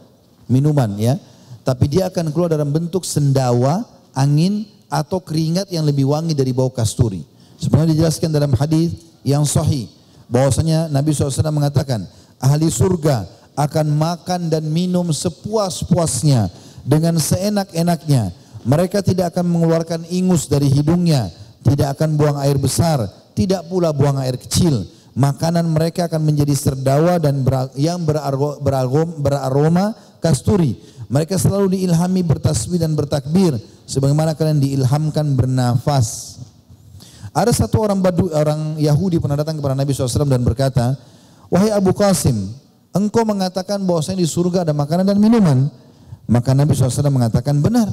minuman 0.47 0.95
ya. 0.95 1.19
Tapi 1.67 1.91
dia 1.91 2.07
akan 2.07 2.31
keluar 2.31 2.49
dalam 2.49 2.71
bentuk 2.71 3.03
sendawa, 3.03 3.83
angin 4.15 4.65
atau 4.89 5.19
keringat 5.19 5.69
yang 5.69 5.83
lebih 5.85 6.09
wangi 6.09 6.33
dari 6.33 6.55
bau 6.55 6.71
kasturi. 6.71 7.27
Sebenarnya 7.59 7.99
dijelaskan 7.99 8.31
dalam 8.31 8.55
hadis 8.55 8.95
yang 9.27 9.43
sahih 9.43 9.91
bahwasanya 10.31 10.87
Nabi 10.87 11.11
SAW 11.11 11.51
mengatakan 11.51 12.07
ahli 12.39 12.71
surga 12.71 13.27
akan 13.59 13.91
makan 13.91 14.47
dan 14.47 14.65
minum 14.71 15.11
sepuas-puasnya 15.11 16.68
dengan 16.89 17.21
seenak-enaknya. 17.21 18.33
Mereka 18.65 19.05
tidak 19.05 19.37
akan 19.37 19.45
mengeluarkan 19.45 20.09
ingus 20.09 20.49
dari 20.49 20.73
hidungnya, 20.73 21.29
tidak 21.61 22.01
akan 22.01 22.17
buang 22.17 22.41
air 22.41 22.57
besar, 22.57 23.05
tidak 23.37 23.69
pula 23.69 23.93
buang 23.93 24.17
air 24.17 24.41
kecil 24.41 24.89
makanan 25.19 25.67
mereka 25.67 26.07
akan 26.07 26.23
menjadi 26.23 26.55
serdawa 26.55 27.19
dan 27.19 27.43
yang 27.75 28.07
beraroma, 28.07 29.13
beraroma 29.19 29.87
kasturi. 30.23 30.79
Mereka 31.11 31.35
selalu 31.35 31.75
diilhami 31.75 32.23
bertasbih 32.23 32.79
dan 32.79 32.95
bertakbir 32.95 33.59
sebagaimana 33.89 34.39
kalian 34.39 34.63
diilhamkan 34.63 35.35
bernafas. 35.35 36.39
Ada 37.35 37.51
satu 37.51 37.83
orang 37.83 37.99
Badu, 37.99 38.31
orang 38.31 38.79
Yahudi 38.79 39.19
pernah 39.19 39.41
datang 39.41 39.59
kepada 39.59 39.75
Nabi 39.75 39.91
SAW 39.91 40.29
dan 40.29 40.45
berkata, 40.45 40.95
Wahai 41.49 41.73
Abu 41.73 41.97
Qasim, 41.97 42.53
engkau 42.93 43.25
mengatakan 43.25 43.81
bahwasanya 43.89 44.21
di 44.21 44.29
surga 44.29 44.69
ada 44.69 44.77
makanan 44.77 45.09
dan 45.09 45.19
minuman. 45.19 45.73
Maka 46.29 46.53
Nabi 46.53 46.77
SAW 46.77 47.09
mengatakan 47.09 47.57
benar. 47.59 47.89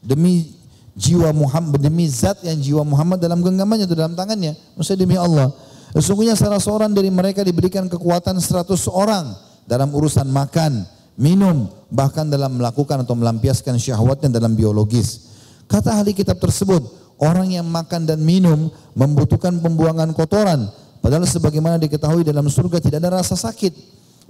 Demi 0.00 0.54
jiwa 0.94 1.34
Muhammad, 1.34 1.82
demi 1.82 2.06
zat 2.06 2.40
yang 2.46 2.56
jiwa 2.56 2.82
Muhammad 2.86 3.18
dalam 3.18 3.42
genggamannya 3.42 3.84
atau 3.84 3.98
dalam 3.98 4.14
tangannya. 4.14 4.54
Maksudnya 4.78 5.00
demi 5.04 5.18
Allah. 5.18 5.50
Sesungguhnya 5.90 6.38
salah 6.38 6.62
seorang 6.62 6.94
dari 6.94 7.10
mereka 7.10 7.42
diberikan 7.42 7.90
kekuatan 7.90 8.38
100 8.38 8.70
orang 8.94 9.34
dalam 9.66 9.90
urusan 9.90 10.30
makan, 10.30 10.86
minum, 11.18 11.66
bahkan 11.90 12.30
dalam 12.30 12.54
melakukan 12.54 13.02
atau 13.02 13.18
melampiaskan 13.18 13.74
syahwatnya 13.74 14.30
dalam 14.38 14.54
biologis. 14.54 15.34
Kata 15.66 15.98
ahli 15.98 16.14
kitab 16.14 16.38
tersebut, 16.38 16.82
orang 17.18 17.58
yang 17.58 17.66
makan 17.66 18.06
dan 18.06 18.22
minum 18.22 18.70
membutuhkan 18.94 19.58
pembuangan 19.58 20.14
kotoran. 20.14 20.70
Padahal 21.02 21.26
sebagaimana 21.26 21.80
diketahui 21.80 22.22
dalam 22.22 22.46
surga 22.46 22.78
tidak 22.78 23.02
ada 23.02 23.18
rasa 23.18 23.34
sakit. 23.34 23.72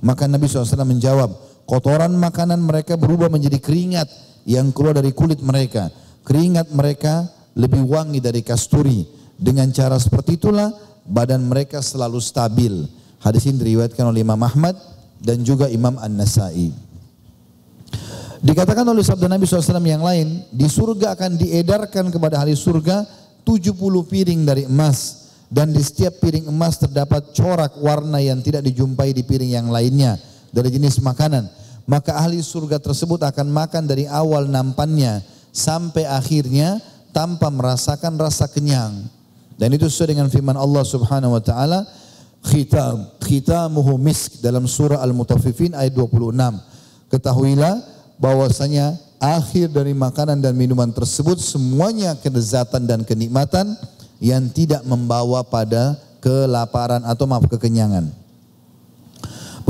Maka 0.01 0.25
Nabi 0.25 0.49
SAW 0.49 0.65
menjawab, 0.89 1.29
kotoran 1.71 2.11
makanan 2.19 2.59
mereka 2.59 2.99
berubah 2.99 3.31
menjadi 3.31 3.63
keringat 3.63 4.11
yang 4.43 4.75
keluar 4.75 4.99
dari 4.99 5.15
kulit 5.15 5.39
mereka. 5.39 5.87
Keringat 6.27 6.75
mereka 6.75 7.31
lebih 7.55 7.87
wangi 7.87 8.19
dari 8.19 8.43
kasturi. 8.43 9.07
Dengan 9.39 9.71
cara 9.71 9.95
seperti 10.03 10.35
itulah 10.35 10.75
badan 11.07 11.47
mereka 11.47 11.79
selalu 11.79 12.19
stabil. 12.19 12.75
Hadis 13.23 13.47
ini 13.47 13.63
diriwayatkan 13.63 14.03
oleh 14.03 14.27
Imam 14.27 14.43
Ahmad 14.43 14.75
dan 15.23 15.47
juga 15.47 15.71
Imam 15.71 15.95
An-Nasai. 15.95 16.75
Dikatakan 18.41 18.89
oleh 18.89 19.05
sabda 19.05 19.29
Nabi 19.29 19.45
SAW 19.45 19.85
yang 19.85 20.03
lain, 20.03 20.43
di 20.51 20.67
surga 20.67 21.13
akan 21.15 21.37
diedarkan 21.39 22.09
kepada 22.09 22.41
ahli 22.41 22.57
surga 22.57 23.05
70 23.45 23.77
piring 24.11 24.41
dari 24.49 24.65
emas 24.65 25.29
dan 25.53 25.71
di 25.71 25.81
setiap 25.85 26.19
piring 26.25 26.49
emas 26.49 26.81
terdapat 26.81 27.37
corak 27.37 27.77
warna 27.79 28.17
yang 28.19 28.41
tidak 28.41 28.65
dijumpai 28.65 29.13
di 29.13 29.23
piring 29.23 29.61
yang 29.61 29.69
lainnya 29.69 30.17
dari 30.51 30.73
jenis 30.73 31.05
makanan. 31.05 31.60
Maka 31.91 32.15
ahli 32.15 32.39
surga 32.39 32.79
tersebut 32.79 33.19
akan 33.19 33.51
makan 33.51 33.83
dari 33.91 34.07
awal 34.07 34.47
nampannya 34.47 35.27
sampai 35.51 36.07
akhirnya 36.07 36.79
tanpa 37.11 37.51
merasakan 37.51 38.15
rasa 38.15 38.47
kenyang. 38.47 39.11
Dan 39.59 39.75
itu 39.75 39.91
sesuai 39.91 40.15
dengan 40.15 40.31
firman 40.31 40.55
Allah 40.55 40.87
Subhanahu 40.87 41.35
wa 41.35 41.43
taala, 41.43 41.83
khitam 42.47 43.11
khitamuhu 43.19 43.99
misk 43.99 44.39
dalam 44.39 44.71
surah 44.71 45.03
Al-Mutaffifin 45.03 45.75
ayat 45.75 45.91
26. 45.99 46.31
Ketahuilah 47.11 47.83
bahwasanya 48.23 48.95
akhir 49.19 49.75
dari 49.75 49.91
makanan 49.91 50.39
dan 50.39 50.55
minuman 50.55 50.95
tersebut 50.95 51.43
semuanya 51.43 52.15
kelezatan 52.15 52.87
dan 52.87 53.03
kenikmatan 53.03 53.67
yang 54.23 54.47
tidak 54.55 54.87
membawa 54.87 55.43
pada 55.43 55.99
kelaparan 56.23 57.03
atau 57.03 57.27
maaf 57.27 57.51
kekenyangan. 57.51 58.20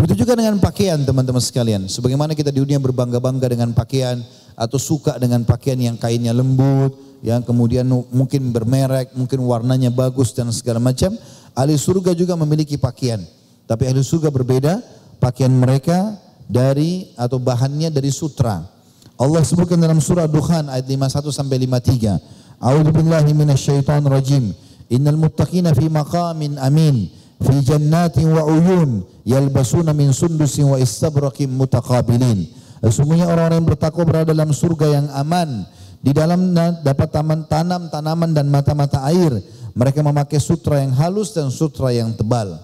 Begitu 0.00 0.24
juga 0.24 0.32
dengan 0.32 0.56
pakaian 0.56 0.96
teman-teman 0.96 1.44
sekalian. 1.44 1.84
Sebagaimana 1.84 2.32
kita 2.32 2.48
di 2.48 2.64
dunia 2.64 2.80
berbangga-bangga 2.80 3.52
dengan 3.52 3.76
pakaian 3.76 4.24
atau 4.56 4.80
suka 4.80 5.20
dengan 5.20 5.44
pakaian 5.44 5.76
yang 5.76 6.00
kainnya 6.00 6.32
lembut, 6.32 6.96
yang 7.20 7.44
kemudian 7.44 7.84
mungkin 8.08 8.48
bermerek, 8.48 9.12
mungkin 9.12 9.44
warnanya 9.44 9.92
bagus 9.92 10.32
dan 10.32 10.48
segala 10.56 10.80
macam. 10.80 11.12
Ahli 11.52 11.76
surga 11.76 12.16
juga 12.16 12.32
memiliki 12.32 12.80
pakaian. 12.80 13.20
Tapi 13.68 13.92
ahli 13.92 14.00
surga 14.00 14.32
berbeda, 14.32 14.80
pakaian 15.20 15.52
mereka 15.52 16.16
dari 16.48 17.12
atau 17.12 17.36
bahannya 17.36 17.92
dari 17.92 18.08
sutra. 18.08 18.64
Allah 19.20 19.44
sebutkan 19.44 19.76
dalam 19.76 20.00
surah 20.00 20.24
Dukhan 20.24 20.72
ayat 20.72 20.88
51 20.88 21.28
sampai 21.28 21.60
53. 21.60 22.56
A'udzu 22.56 22.88
billahi 22.88 23.36
rajim. 24.08 24.56
Innal 24.88 25.20
muttaqina 25.20 25.76
fi 25.76 25.92
maqamin 25.92 26.56
amin 26.56 27.19
fi 27.40 27.56
jannatin 27.64 28.28
wa 28.30 28.44
uyun 28.44 29.04
yalbasuna 29.24 29.96
min 29.96 30.12
sundusin 30.12 30.68
wa 30.68 30.76
istabraqin 30.76 31.48
mutaqabilin. 31.48 32.48
Sesungguhnya 32.80 33.28
orang-orang 33.28 33.60
yang 33.60 33.68
bertakwa 33.68 34.02
berada 34.08 34.32
dalam 34.32 34.52
surga 34.52 34.86
yang 34.88 35.06
aman. 35.12 35.68
Di 36.00 36.16
dalamnya 36.16 36.80
dapat 36.80 37.12
taman 37.12 37.44
tanam 37.44 37.92
tanaman 37.92 38.32
dan 38.32 38.48
mata-mata 38.48 39.04
air. 39.04 39.36
Mereka 39.76 40.00
memakai 40.00 40.40
sutra 40.40 40.80
yang 40.80 40.96
halus 40.96 41.36
dan 41.36 41.52
sutra 41.52 41.92
yang 41.92 42.16
tebal. 42.16 42.56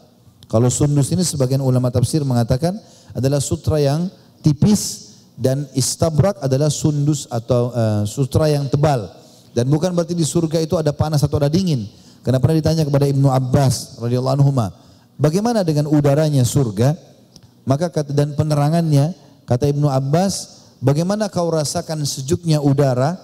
Kalau 0.49 0.73
sundus 0.73 1.13
ini 1.13 1.21
sebagian 1.21 1.61
ulama 1.61 1.93
tafsir 1.93 2.25
mengatakan 2.25 2.79
adalah 3.13 3.43
sutra 3.45 3.77
yang 3.77 4.09
tipis 4.41 5.13
dan 5.37 5.69
istabrak 5.77 6.41
adalah 6.41 6.73
sundus 6.73 7.29
atau 7.29 7.71
uh, 7.77 8.03
sutra 8.09 8.49
yang 8.49 8.65
tebal. 8.73 9.05
Dan 9.53 9.69
bukan 9.69 9.93
berarti 9.93 10.17
di 10.17 10.25
surga 10.25 10.61
itu 10.65 10.81
ada 10.81 10.97
panas 10.97 11.21
atau 11.21 11.37
ada 11.37 11.53
dingin. 11.53 11.85
Karena 12.27 12.43
pernah 12.43 12.59
ditanya 12.59 12.83
kepada 12.83 13.07
Ibnu 13.07 13.31
Abbas 13.31 14.03
radhiyallahu 14.03 14.43
anhu, 14.43 14.51
bagaimana 15.15 15.63
dengan 15.63 15.87
udaranya 15.87 16.43
surga? 16.43 16.99
Maka 17.63 18.03
dan 18.11 18.35
penerangannya 18.35 19.15
kata 19.47 19.71
Ibnu 19.71 19.87
Abbas, 19.87 20.67
bagaimana 20.83 21.31
kau 21.31 21.47
rasakan 21.47 22.03
sejuknya 22.03 22.59
udara 22.59 23.15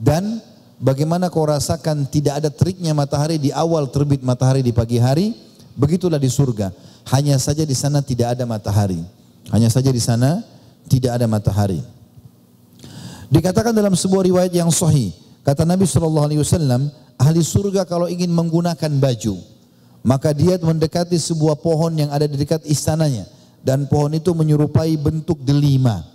dan 0.00 0.40
bagaimana 0.80 1.28
kau 1.28 1.44
rasakan 1.44 2.08
tidak 2.08 2.40
ada 2.40 2.48
teriknya 2.48 2.96
matahari 2.96 3.36
di 3.36 3.52
awal 3.52 3.92
terbit 3.92 4.24
matahari 4.24 4.64
di 4.64 4.72
pagi 4.72 4.96
hari, 4.96 5.36
begitulah 5.76 6.16
di 6.16 6.32
surga. 6.32 6.72
Hanya 7.12 7.36
saja 7.36 7.60
di 7.68 7.76
sana 7.76 8.00
tidak 8.00 8.40
ada 8.40 8.48
matahari. 8.48 9.04
Hanya 9.52 9.68
saja 9.68 9.92
di 9.92 10.00
sana 10.00 10.40
tidak 10.88 11.12
ada 11.20 11.28
matahari. 11.28 11.84
Dikatakan 13.28 13.76
dalam 13.76 13.92
sebuah 13.92 14.24
riwayat 14.24 14.52
yang 14.56 14.72
sahih, 14.72 15.12
kata 15.44 15.68
Nabi 15.68 15.84
Shallallahu 15.84 16.24
Alaihi 16.24 16.40
Wasallam, 16.40 16.88
ahli 17.16 17.40
surga 17.42 17.88
kalau 17.88 18.06
ingin 18.06 18.32
menggunakan 18.32 18.92
baju, 19.00 19.34
maka 20.06 20.30
dia 20.30 20.54
mendekati 20.60 21.18
sebuah 21.18 21.58
pohon 21.58 21.92
yang 21.98 22.14
ada 22.14 22.30
di 22.30 22.38
dekat 22.38 22.62
istananya. 22.68 23.26
Dan 23.66 23.90
pohon 23.90 24.14
itu 24.14 24.30
menyerupai 24.30 24.94
bentuk 24.94 25.42
delima. 25.42 26.06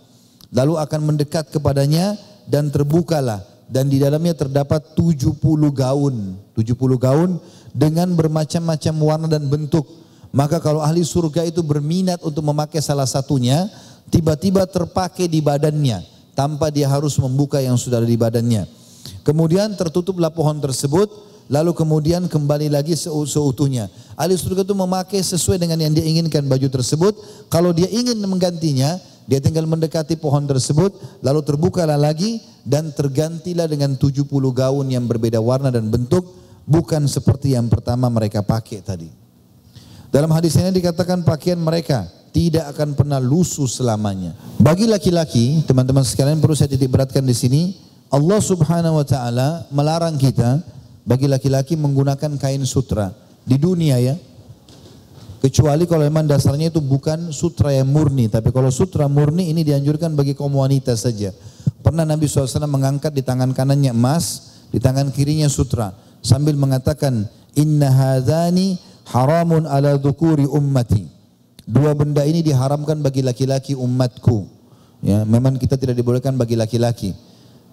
Lalu 0.55 0.79
akan 0.79 1.01
mendekat 1.11 1.51
kepadanya 1.51 2.15
dan 2.47 2.71
terbukalah. 2.71 3.43
Dan 3.67 3.91
di 3.91 3.99
dalamnya 3.99 4.31
terdapat 4.35 4.95
70 4.95 5.35
gaun, 5.71 6.15
70 6.55 6.75
gaun 6.95 7.39
dengan 7.75 8.07
bermacam-macam 8.15 8.95
warna 8.99 9.27
dan 9.27 9.47
bentuk. 9.51 9.83
Maka 10.31 10.63
kalau 10.63 10.79
ahli 10.79 11.03
surga 11.03 11.43
itu 11.43 11.59
berminat 11.59 12.23
untuk 12.23 12.43
memakai 12.43 12.79
salah 12.79 13.07
satunya, 13.07 13.67
tiba-tiba 14.07 14.63
terpakai 14.63 15.27
di 15.27 15.43
badannya. 15.43 16.03
Tanpa 16.31 16.71
dia 16.71 16.87
harus 16.87 17.19
membuka 17.19 17.59
yang 17.59 17.75
sudah 17.75 17.99
ada 17.99 18.07
di 18.07 18.15
badannya. 18.15 18.63
Kemudian 19.21 19.77
tertutuplah 19.77 20.33
pohon 20.33 20.57
tersebut, 20.57 21.09
lalu 21.51 21.75
kemudian 21.75 22.25
kembali 22.25 22.71
lagi 22.71 22.97
seutuhnya. 22.97 23.91
Ahli 24.17 24.39
surga 24.39 24.65
itu 24.65 24.73
memakai 24.73 25.21
sesuai 25.21 25.61
dengan 25.61 25.77
yang 25.77 25.93
dia 25.93 26.05
inginkan 26.07 26.47
baju 26.47 26.67
tersebut. 26.71 27.13
Kalau 27.51 27.75
dia 27.75 27.91
ingin 27.91 28.17
menggantinya, 28.25 28.97
dia 29.29 29.37
tinggal 29.37 29.69
mendekati 29.69 30.17
pohon 30.17 30.49
tersebut, 30.49 31.21
lalu 31.21 31.45
terbukalah 31.45 31.99
lagi 31.99 32.41
dan 32.65 32.89
tergantilah 32.89 33.69
dengan 33.69 33.93
70 33.93 34.25
gaun 34.31 34.87
yang 34.89 35.05
berbeda 35.05 35.37
warna 35.37 35.69
dan 35.69 35.87
bentuk, 35.91 36.25
bukan 36.65 37.05
seperti 37.05 37.53
yang 37.53 37.69
pertama 37.69 38.09
mereka 38.09 38.41
pakai 38.41 38.81
tadi. 38.81 39.09
Dalam 40.11 40.27
hadis 40.35 40.59
ini 40.59 40.75
dikatakan 40.75 41.23
pakaian 41.23 41.55
mereka 41.55 42.03
tidak 42.35 42.75
akan 42.75 42.95
pernah 42.95 43.19
lusuh 43.19 43.67
selamanya. 43.67 44.35
Bagi 44.59 44.87
laki-laki, 44.87 45.63
teman-teman 45.63 46.03
sekalian 46.03 46.39
perlu 46.39 46.55
saya 46.55 46.71
titik 46.71 46.91
beratkan 46.91 47.23
di 47.23 47.35
sini, 47.35 47.75
Allah 48.11 48.39
Subhanahu 48.43 48.99
wa 48.99 49.05
taala 49.07 49.63
melarang 49.71 50.19
kita 50.19 50.59
bagi 51.07 51.31
laki-laki 51.31 51.79
menggunakan 51.79 52.35
kain 52.35 52.59
sutra 52.67 53.15
di 53.47 53.55
dunia 53.55 53.97
ya. 54.03 54.15
Kecuali 55.41 55.89
kalau 55.89 56.05
memang 56.05 56.29
dasarnya 56.29 56.69
itu 56.69 56.77
bukan 56.77 57.33
sutra 57.33 57.73
yang 57.73 57.89
murni, 57.89 58.29
tapi 58.29 58.53
kalau 58.53 58.69
sutra 58.69 59.09
murni 59.09 59.49
ini 59.49 59.65
dianjurkan 59.65 60.13
bagi 60.13 60.37
kaum 60.37 60.53
wanita 60.53 60.93
saja. 60.93 61.33
Pernah 61.81 62.05
Nabi 62.05 62.29
SAW 62.29 62.69
mengangkat 62.69 63.09
di 63.09 63.25
tangan 63.25 63.49
kanannya 63.49 63.89
emas, 63.89 64.53
di 64.69 64.77
tangan 64.77 65.09
kirinya 65.09 65.49
sutra, 65.49 65.97
sambil 66.21 66.53
mengatakan, 66.53 67.25
Inna 67.57 67.89
hadhani 67.89 68.77
haramun 69.09 69.65
ala 69.65 69.97
dhukuri 69.97 70.45
ummati. 70.45 71.09
Dua 71.65 71.97
benda 71.97 72.21
ini 72.21 72.45
diharamkan 72.45 73.01
bagi 73.01 73.25
laki-laki 73.25 73.73
umatku. 73.73 74.45
Ya, 75.01 75.25
memang 75.25 75.57
kita 75.57 75.73
tidak 75.73 75.97
dibolehkan 75.97 76.37
bagi 76.37 76.53
laki-laki. 76.53 77.17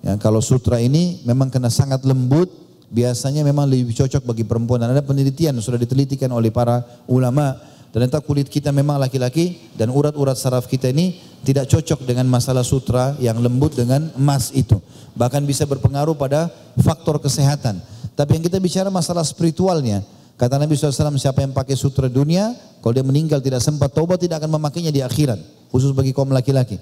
Ya, 0.02 0.14
kalau 0.16 0.38
sutra 0.38 0.78
ini 0.78 1.22
memang 1.26 1.50
kena 1.50 1.68
sangat 1.68 2.06
lembut, 2.06 2.48
biasanya 2.88 3.42
memang 3.42 3.66
lebih 3.66 3.94
cocok 3.94 4.22
bagi 4.24 4.44
perempuan. 4.46 4.82
Dan 4.82 4.94
ada 4.94 5.02
penelitian 5.02 5.58
sudah 5.58 5.80
ditelitikan 5.80 6.30
oleh 6.30 6.54
para 6.54 6.84
ulama. 7.10 7.58
Ternyata 7.88 8.20
kulit 8.20 8.52
kita 8.52 8.68
memang 8.68 9.00
laki-laki 9.00 9.72
dan 9.72 9.88
urat-urat 9.88 10.36
saraf 10.36 10.68
kita 10.68 10.92
ini 10.92 11.16
tidak 11.40 11.72
cocok 11.72 12.04
dengan 12.04 12.28
masalah 12.28 12.60
sutra 12.60 13.16
yang 13.16 13.40
lembut 13.40 13.72
dengan 13.72 14.12
emas 14.12 14.52
itu. 14.52 14.76
Bahkan 15.16 15.42
bisa 15.48 15.64
berpengaruh 15.64 16.12
pada 16.14 16.52
faktor 16.78 17.16
kesehatan. 17.16 17.80
Tapi 18.12 18.36
yang 18.36 18.44
kita 18.44 18.60
bicara 18.60 18.92
masalah 18.92 19.24
spiritualnya, 19.24 20.04
Kata 20.38 20.54
Nabi 20.54 20.78
SAW, 20.78 21.18
siapa 21.18 21.42
yang 21.42 21.50
pakai 21.50 21.74
sutra 21.74 22.06
dunia, 22.06 22.54
kalau 22.78 22.94
dia 22.94 23.02
meninggal 23.02 23.42
tidak 23.42 23.58
sempat 23.58 23.90
taubat, 23.90 24.22
tidak 24.22 24.38
akan 24.38 24.54
memakainya 24.54 24.94
di 24.94 25.02
akhirat. 25.02 25.34
Khusus 25.74 25.90
bagi 25.90 26.14
kaum 26.14 26.30
laki-laki. 26.30 26.78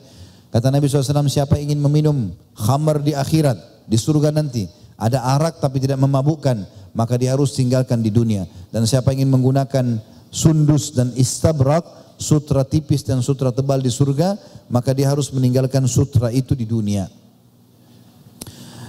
Kata 0.51 0.73
Nabi 0.73 0.89
SAW, 0.89 1.27
siapa 1.27 1.59
ingin 1.61 1.77
meminum 1.77 2.33
khamar 2.57 3.03
di 3.03 3.13
akhirat, 3.13 3.87
di 3.87 3.99
surga 3.99 4.33
nanti, 4.33 4.67
ada 4.97 5.21
arak 5.37 5.61
tapi 5.61 5.83
tidak 5.83 6.01
memabukkan, 6.01 6.65
maka 6.97 7.15
dia 7.21 7.37
harus 7.37 7.53
tinggalkan 7.53 8.01
di 8.01 8.09
dunia. 8.09 8.49
Dan 8.73 8.89
siapa 8.89 9.13
ingin 9.13 9.29
menggunakan 9.29 10.01
sundus 10.33 10.97
dan 10.97 11.13
istabrak, 11.19 11.85
sutra 12.17 12.65
tipis 12.65 13.05
dan 13.05 13.21
sutra 13.21 13.53
tebal 13.53 13.85
di 13.85 13.93
surga, 13.93 14.41
maka 14.73 14.97
dia 14.97 15.13
harus 15.13 15.29
meninggalkan 15.35 15.85
sutra 15.85 16.33
itu 16.33 16.57
di 16.57 16.65
dunia. 16.65 17.11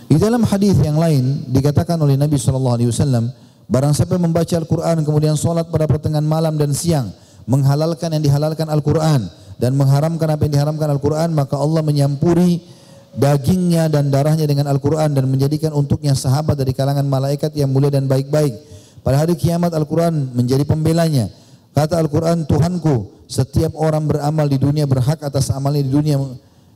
Di 0.08 0.16
dalam 0.16 0.48
hadis 0.48 0.80
yang 0.80 0.96
lain 0.96 1.52
dikatakan 1.52 2.00
oleh 2.00 2.16
Nabi 2.16 2.40
SAW, 2.40 3.28
Barang 3.68 3.92
siapa 3.92 4.16
membaca 4.16 4.56
Al-Quran 4.56 5.04
kemudian 5.04 5.36
sholat 5.36 5.68
pada 5.68 5.84
pertengahan 5.92 6.24
malam 6.24 6.56
dan 6.56 6.72
siang 6.72 7.12
menghalalkan 7.44 8.16
yang 8.16 8.24
dihalalkan 8.24 8.64
Al-Quran 8.72 9.28
dan 9.58 9.74
mengharamkan 9.74 10.30
apa 10.30 10.46
yang 10.46 10.54
diharamkan 10.62 10.88
Al-Quran 10.94 11.34
maka 11.34 11.58
Allah 11.58 11.82
menyampuri 11.82 12.62
dagingnya 13.18 13.90
dan 13.90 14.14
darahnya 14.14 14.46
dengan 14.46 14.70
Al-Quran 14.70 15.18
dan 15.18 15.26
menjadikan 15.26 15.74
untuknya 15.74 16.14
sahabat 16.14 16.54
dari 16.54 16.72
kalangan 16.78 17.04
malaikat 17.06 17.50
yang 17.58 17.74
mulia 17.74 17.90
dan 17.90 18.06
baik-baik. 18.06 18.54
Pada 19.02 19.26
hari 19.26 19.34
kiamat 19.34 19.74
Al-Quran 19.74 20.38
menjadi 20.38 20.62
pembelanya. 20.68 21.32
Kata 21.74 21.98
Al-Quran, 21.98 22.46
Tuhanku, 22.46 23.26
setiap 23.26 23.74
orang 23.78 24.06
beramal 24.06 24.46
di 24.46 24.62
dunia 24.62 24.86
berhak 24.86 25.22
atas 25.22 25.50
amalnya 25.50 25.82
di 25.82 25.94
dunia 25.94 26.18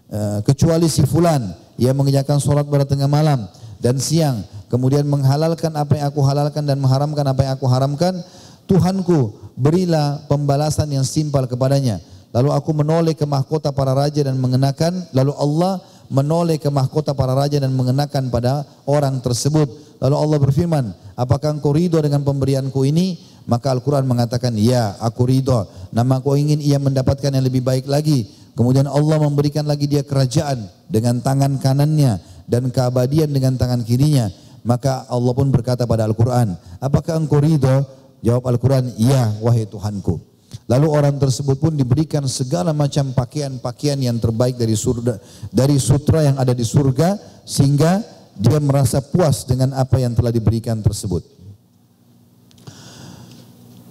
eh, 0.09 0.39
kecuali 0.41 0.89
si 0.89 1.05
fulan 1.05 1.53
yang 1.77 1.93
mengerjakan 1.93 2.41
sholat 2.41 2.65
pada 2.65 2.85
tengah 2.89 3.09
malam 3.09 3.45
dan 3.81 3.97
siang 4.01 4.41
kemudian 4.71 5.03
menghalalkan 5.03 5.75
apa 5.75 5.99
yang 5.99 6.05
aku 6.07 6.21
halalkan 6.23 6.63
dan 6.63 6.79
mengharamkan 6.79 7.27
apa 7.27 7.43
yang 7.43 7.53
aku 7.59 7.67
haramkan, 7.67 8.23
Tuhanku, 8.65 9.51
berilah 9.59 10.23
pembalasan 10.31 10.87
yang 10.95 11.03
simpel 11.03 11.43
kepadanya. 11.43 11.99
Lalu 12.31 12.49
aku 12.55 12.71
menoleh 12.71 13.11
ke 13.11 13.27
mahkota 13.27 13.75
para 13.75 13.91
raja 13.91 14.23
dan 14.23 14.39
mengenakan, 14.39 15.03
lalu 15.11 15.35
Allah 15.35 15.83
menoleh 16.07 16.59
ke 16.59 16.71
mahkota 16.71 17.11
para 17.11 17.35
raja 17.35 17.59
dan 17.59 17.71
mengenakan 17.75 18.31
pada 18.31 18.63
orang 18.87 19.19
tersebut. 19.19 19.67
Lalu 19.99 20.15
Allah 20.15 20.37
berfirman, 20.39 20.85
apakah 21.19 21.59
engkau 21.59 21.75
ridho 21.75 21.99
dengan 21.99 22.23
pemberianku 22.23 22.87
ini? 22.87 23.19
Maka 23.47 23.75
Al-Quran 23.75 24.07
mengatakan, 24.07 24.55
ya 24.55 24.95
aku 25.03 25.27
ridho. 25.27 25.67
Nama 25.91 26.23
aku 26.23 26.39
ingin 26.39 26.63
ia 26.63 26.79
mendapatkan 26.79 27.31
yang 27.35 27.43
lebih 27.43 27.63
baik 27.63 27.87
lagi. 27.91 28.31
Kemudian 28.55 28.87
Allah 28.87 29.19
memberikan 29.19 29.67
lagi 29.67 29.87
dia 29.87 30.03
kerajaan 30.03 30.71
dengan 30.87 31.19
tangan 31.19 31.59
kanannya 31.59 32.19
dan 32.47 32.71
keabadian 32.71 33.31
dengan 33.31 33.59
tangan 33.59 33.83
kirinya. 33.83 34.31
Maka 34.63 35.07
Allah 35.11 35.33
pun 35.35 35.51
berkata 35.51 35.83
pada 35.83 36.07
Al-Quran, 36.07 36.55
apakah 36.79 37.19
engkau 37.19 37.43
ridho? 37.43 37.83
Jawab 38.21 38.45
Al-Quran, 38.53 38.93
iya 39.01 39.33
wahai 39.41 39.65
Tuhanku. 39.65 40.30
Lalu 40.69 40.87
orang 40.87 41.15
tersebut 41.17 41.57
pun 41.57 41.73
diberikan 41.73 42.23
segala 42.29 42.71
macam 42.71 43.11
pakaian-pakaian 43.11 43.97
yang 43.97 44.17
terbaik 44.21 44.55
dari 44.55 44.77
surga, 44.77 45.17
dari 45.49 45.75
sutra 45.81 46.25
yang 46.25 46.37
ada 46.37 46.53
di 46.53 46.63
surga 46.63 47.17
sehingga 47.43 48.01
dia 48.37 48.59
merasa 48.61 49.03
puas 49.03 49.43
dengan 49.43 49.75
apa 49.75 49.99
yang 49.99 50.15
telah 50.15 50.31
diberikan 50.31 50.79
tersebut. 50.79 51.21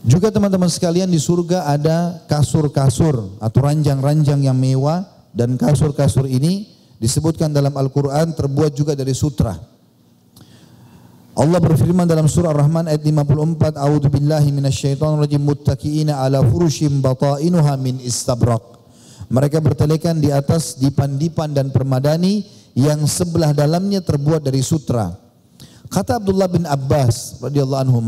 Juga 0.01 0.33
teman-teman 0.33 0.73
sekalian 0.73 1.13
di 1.13 1.21
surga 1.21 1.69
ada 1.69 2.25
kasur-kasur 2.25 3.37
atau 3.37 3.61
ranjang-ranjang 3.61 4.41
yang 4.41 4.57
mewah 4.57 5.05
dan 5.37 5.61
kasur-kasur 5.61 6.25
ini 6.25 6.73
disebutkan 6.97 7.53
dalam 7.53 7.77
Al-Quran 7.77 8.33
terbuat 8.33 8.73
juga 8.73 8.97
dari 8.97 9.13
sutra. 9.13 9.70
Allah 11.41 11.57
berfirman 11.57 12.05
dalam 12.05 12.29
surah 12.29 12.53
Ar-Rahman 12.53 12.93
ayat 12.93 13.01
54, 13.01 13.81
A'udzu 13.81 14.13
billahi 14.13 14.53
minasyaitonir 14.53 15.25
rajim 15.25 15.41
muttaqiina 15.41 16.21
ala 16.21 16.45
furushim 16.45 17.01
batainuha 17.01 17.81
min 17.81 17.97
istabrak. 18.05 18.61
Mereka 19.33 19.57
bertelekan 19.65 20.21
di 20.21 20.29
atas 20.29 20.77
dipan-dipan 20.77 21.57
dan 21.57 21.73
permadani 21.73 22.45
yang 22.77 23.09
sebelah 23.09 23.57
dalamnya 23.57 24.05
terbuat 24.05 24.45
dari 24.45 24.61
sutra. 24.61 25.17
Kata 25.89 26.21
Abdullah 26.21 26.45
bin 26.45 26.69
Abbas 26.69 27.41
radhiyallahu 27.41 27.83
anhu, 27.89 28.05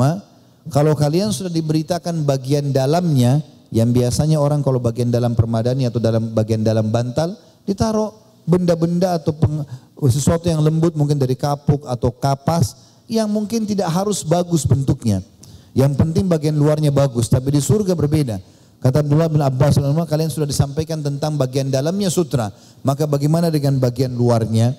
kalau 0.69 0.93
kalian 0.93 1.33
sudah 1.33 1.49
diberitakan 1.49 2.29
bagian 2.29 2.69
dalamnya, 2.69 3.41
yang 3.73 3.97
biasanya 3.97 4.45
orang 4.45 4.61
kalau 4.61 4.77
bagian 4.77 5.09
dalam 5.09 5.33
permadani 5.33 5.89
atau 5.89 6.05
dalam 6.05 6.37
bagian 6.37 6.61
dalam 6.61 6.93
bantal, 6.93 7.33
ditaruh 7.65 8.13
benda-benda 8.45 9.17
atau 9.17 9.33
sesuatu 10.13 10.53
yang 10.53 10.61
lembut 10.61 10.93
mungkin 11.01 11.17
dari 11.17 11.33
kapuk 11.33 11.89
atau 11.89 12.13
kapas 12.13 12.92
yang 13.11 13.31
mungkin 13.31 13.67
tidak 13.67 13.91
harus 13.91 14.23
bagus 14.23 14.67
bentuknya. 14.67 15.23
Yang 15.73 15.97
penting 15.97 16.29
bagian 16.29 16.55
luarnya 16.55 16.93
bagus, 16.93 17.33
tapi 17.33 17.55
di 17.55 17.61
surga 17.63 17.97
berbeda. 17.97 18.37
Kata 18.83 19.01
Abdullah 19.01 19.31
bin 19.31 19.41
Abbas, 19.41 19.79
kalian 19.81 20.29
sudah 20.29 20.45
disampaikan 20.45 21.01
tentang 21.01 21.39
bagian 21.39 21.71
dalamnya 21.71 22.11
sutra, 22.11 22.51
maka 22.83 23.07
bagaimana 23.07 23.49
dengan 23.49 23.79
bagian 23.79 24.13
luarnya? 24.13 24.75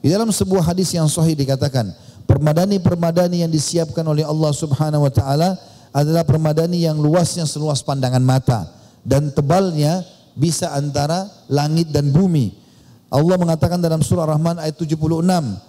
Di 0.00 0.08
dalam 0.08 0.30
sebuah 0.30 0.70
hadis 0.72 0.94
yang 0.94 1.10
sahih 1.10 1.34
dikatakan, 1.34 1.92
Permadani-permadani 2.24 3.44
yang 3.44 3.52
disiapkan 3.52 4.00
oleh 4.08 4.24
Allah 4.24 4.52
Subhanahu 4.56 5.04
wa 5.04 5.12
taala 5.12 5.60
adalah 5.92 6.24
permadani 6.24 6.80
yang 6.80 6.96
luasnya 6.96 7.44
seluas 7.44 7.84
pandangan 7.84 8.24
mata 8.24 8.64
dan 9.04 9.28
tebalnya 9.28 10.00
bisa 10.32 10.72
antara 10.72 11.28
langit 11.52 11.92
dan 11.92 12.08
bumi. 12.08 12.63
Allah 13.12 13.36
mengatakan 13.38 13.78
dalam 13.78 14.00
surah 14.00 14.26
Rahman 14.26 14.58
ayat 14.58 14.74
76, 14.76 15.22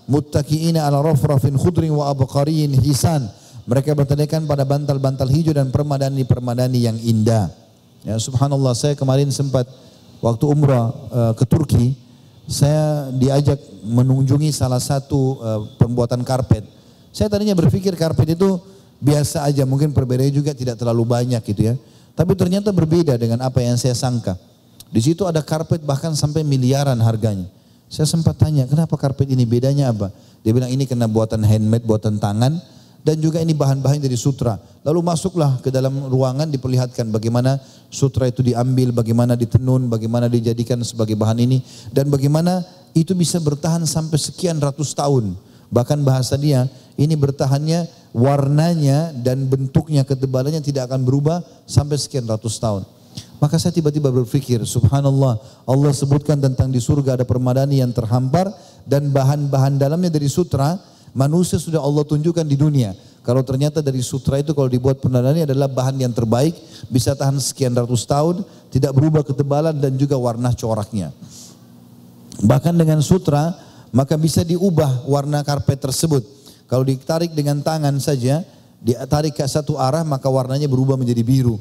muttaqiina 0.09 0.87
ala 0.87 1.03
rafrafin 1.03 1.53
khudrin 1.59 1.93
wa 1.93 2.09
abqariyin 2.09 2.73
hisan. 2.79 3.27
Mereka 3.65 3.97
bertelekan 3.97 4.45
pada 4.45 4.61
bantal-bantal 4.61 5.25
hijau 5.29 5.53
dan 5.53 5.73
permadani-permadani 5.73 6.79
yang 6.85 6.97
indah. 7.01 7.49
Ya 8.05 8.21
subhanallah 8.21 8.77
saya 8.77 8.93
kemarin 8.93 9.33
sempat 9.33 9.65
waktu 10.21 10.45
umrah 10.45 10.93
uh, 11.09 11.33
ke 11.33 11.45
Turki 11.49 11.97
saya 12.45 13.09
diajak 13.09 13.57
mengunjungi 13.81 14.53
salah 14.53 14.77
satu 14.77 15.41
uh, 15.41 15.61
pembuatan 15.81 16.21
karpet. 16.21 16.61
Saya 17.09 17.25
tadinya 17.25 17.57
berpikir 17.57 17.97
karpet 17.97 18.37
itu 18.37 18.61
biasa 19.01 19.49
aja, 19.49 19.65
mungkin 19.65 19.91
perbedaannya 19.97 20.33
juga 20.33 20.53
tidak 20.53 20.77
terlalu 20.77 21.03
banyak 21.09 21.41
gitu 21.41 21.73
ya. 21.73 21.75
Tapi 22.13 22.37
ternyata 22.37 22.69
berbeda 22.69 23.17
dengan 23.17 23.41
apa 23.43 23.59
yang 23.65 23.75
saya 23.81 23.97
sangka. 23.97 24.37
Di 24.89 25.01
situ 25.01 25.25
ada 25.25 25.41
karpet 25.41 25.81
bahkan 25.81 26.13
sampai 26.13 26.45
miliaran 26.45 26.97
harganya. 27.01 27.49
Saya 27.89 28.09
sempat 28.09 28.35
tanya, 28.41 28.65
kenapa 28.65 28.97
karpet 28.97 29.29
ini 29.29 29.45
bedanya 29.45 29.93
apa? 29.93 30.09
Dia 30.41 30.53
bilang 30.53 30.69
ini 30.69 30.85
kena 30.89 31.05
buatan 31.09 31.41
handmade, 31.41 31.85
buatan 31.85 32.17
tangan 32.17 32.57
dan 33.05 33.21
juga 33.21 33.37
ini 33.37 33.53
bahan-bahan 33.53 34.01
dari 34.01 34.17
sutra. 34.17 34.57
Lalu 34.81 35.05
masuklah 35.05 35.61
ke 35.61 35.69
dalam 35.69 36.09
ruangan 36.09 36.49
diperlihatkan 36.49 37.13
bagaimana 37.13 37.61
sutra 37.93 38.25
itu 38.25 38.41
diambil, 38.41 38.89
bagaimana 38.89 39.37
ditenun, 39.37 39.85
bagaimana 39.85 40.25
dijadikan 40.25 40.81
sebagai 40.81 41.13
bahan 41.13 41.37
ini 41.37 41.61
dan 41.93 42.09
bagaimana 42.09 42.65
itu 42.97 43.13
bisa 43.13 43.37
bertahan 43.37 43.85
sampai 43.85 44.17
sekian 44.17 44.57
ratus 44.57 44.97
tahun. 44.97 45.37
Bahkan 45.69 46.01
bahasa 46.01 46.33
dia 46.33 46.65
ini 46.97 47.13
bertahannya 47.13 47.85
warnanya 48.15 49.13
dan 49.13 49.45
bentuknya 49.45 50.01
ketebalannya 50.01 50.65
tidak 50.65 50.89
akan 50.89 51.05
berubah 51.05 51.45
sampai 51.69 52.01
sekian 52.01 52.25
ratus 52.25 52.57
tahun. 52.57 52.89
Maka 53.39 53.59
saya 53.59 53.75
tiba-tiba 53.75 54.09
berpikir, 54.11 54.63
subhanallah, 54.63 55.37
Allah 55.67 55.91
sebutkan 55.91 56.39
tentang 56.39 56.71
di 56.71 56.79
surga 56.79 57.19
ada 57.19 57.25
permadani 57.27 57.83
yang 57.83 57.91
terhampar 57.91 58.47
dan 58.87 59.11
bahan-bahan 59.11 59.75
dalamnya 59.75 60.07
dari 60.07 60.31
sutra, 60.31 60.79
Manusia 61.15 61.55
sudah 61.55 61.79
Allah 61.79 62.03
tunjukkan 62.03 62.43
di 62.43 62.59
dunia. 62.59 62.91
Kalau 63.23 63.39
ternyata 63.39 63.79
dari 63.79 64.03
sutra 64.03 64.35
itu 64.35 64.51
kalau 64.51 64.67
dibuat 64.67 64.99
penandanya 64.99 65.47
adalah 65.47 65.71
bahan 65.71 65.95
yang 65.95 66.11
terbaik, 66.11 66.59
bisa 66.91 67.15
tahan 67.15 67.39
sekian 67.39 67.71
ratus 67.71 68.03
tahun, 68.03 68.43
tidak 68.67 68.91
berubah 68.91 69.23
ketebalan 69.23 69.79
dan 69.79 69.95
juga 69.95 70.19
warna 70.19 70.51
coraknya. 70.51 71.15
Bahkan 72.43 72.75
dengan 72.75 72.99
sutra, 72.99 73.55
maka 73.95 74.19
bisa 74.19 74.43
diubah 74.43 75.07
warna 75.07 75.39
karpet 75.39 75.87
tersebut. 75.87 76.27
Kalau 76.67 76.83
ditarik 76.83 77.31
dengan 77.31 77.63
tangan 77.63 77.95
saja, 78.03 78.43
ditarik 78.83 79.39
ke 79.39 79.47
satu 79.47 79.79
arah 79.79 80.03
maka 80.03 80.27
warnanya 80.27 80.67
berubah 80.67 80.99
menjadi 80.99 81.23
biru. 81.23 81.55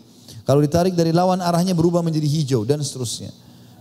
Kalau 0.44 0.60
ditarik 0.60 0.92
dari 0.92 1.10
lawan 1.10 1.40
arahnya 1.40 1.72
berubah 1.72 2.04
menjadi 2.04 2.28
hijau 2.28 2.68
dan 2.68 2.84
seterusnya. 2.84 3.32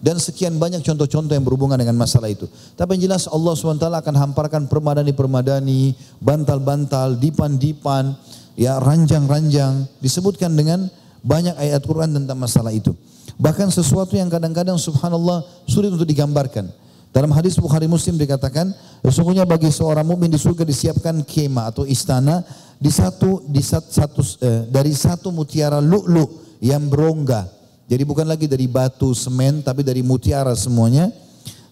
Dan 0.04 0.20
sekian 0.20 0.60
banyak 0.60 0.84
contoh-contoh 0.84 1.32
yang 1.32 1.48
berhubungan 1.48 1.80
dengan 1.80 1.96
masalah 1.96 2.28
itu. 2.28 2.44
Tapi 2.76 3.00
yang 3.00 3.08
jelas 3.08 3.24
Allah 3.32 3.56
SWT 3.56 3.88
akan 3.88 4.16
hamparkan 4.20 4.68
permadani-permadani, 4.68 5.96
bantal-bantal, 6.20 7.16
dipan-dipan, 7.24 8.12
ya 8.60 8.84
ranjang-ranjang. 8.84 9.88
Disebutkan 10.04 10.60
dengan 10.60 10.92
banyak 11.24 11.56
ayat 11.56 11.80
Quran 11.88 12.12
tentang 12.12 12.36
masalah 12.36 12.76
itu. 12.76 12.92
Bahkan 13.40 13.72
sesuatu 13.72 14.20
yang 14.20 14.28
kadang-kadang 14.28 14.76
subhanallah 14.76 15.48
sulit 15.72 15.88
untuk 15.88 16.08
digambarkan. 16.08 16.68
Dalam 17.14 17.32
hadis 17.32 17.56
Bukhari 17.56 17.88
Muslim 17.88 18.20
dikatakan, 18.20 18.74
sesungguhnya 19.06 19.48
bagi 19.48 19.70
seorang 19.70 20.04
mukmin 20.04 20.34
di 20.34 20.40
surga 20.42 20.68
disiapkan 20.68 21.24
kema 21.24 21.70
atau 21.72 21.88
istana 21.88 22.42
di 22.76 22.90
satu 22.92 23.46
di 23.48 23.62
satu, 23.64 24.22
eh, 24.42 24.68
dari 24.68 24.92
satu 24.92 25.30
mutiara 25.32 25.78
lu'lu 25.78 26.44
yang 26.64 26.88
berongga 26.88 27.52
jadi 27.94 28.04
bukan 28.08 28.26
lagi 28.26 28.48
dari 28.48 28.66
batu, 28.66 29.12
semen, 29.12 29.60
tapi 29.62 29.84
dari 29.84 30.00
mutiara 30.02 30.56
semuanya. 30.56 31.12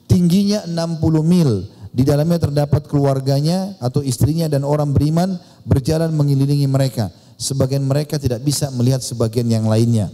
Tingginya 0.06 0.68
60 0.68 1.24
mil. 1.24 1.66
Di 1.92 2.08
dalamnya 2.08 2.40
terdapat 2.40 2.88
keluarganya 2.88 3.76
atau 3.82 4.00
istrinya 4.00 4.48
dan 4.48 4.64
orang 4.64 4.94
beriman 4.96 5.36
berjalan 5.68 6.12
mengelilingi 6.12 6.68
mereka. 6.68 7.12
Sebagian 7.36 7.84
mereka 7.84 8.16
tidak 8.22 8.44
bisa 8.44 8.72
melihat 8.72 9.04
sebagian 9.04 9.48
yang 9.48 9.68
lainnya. 9.68 10.12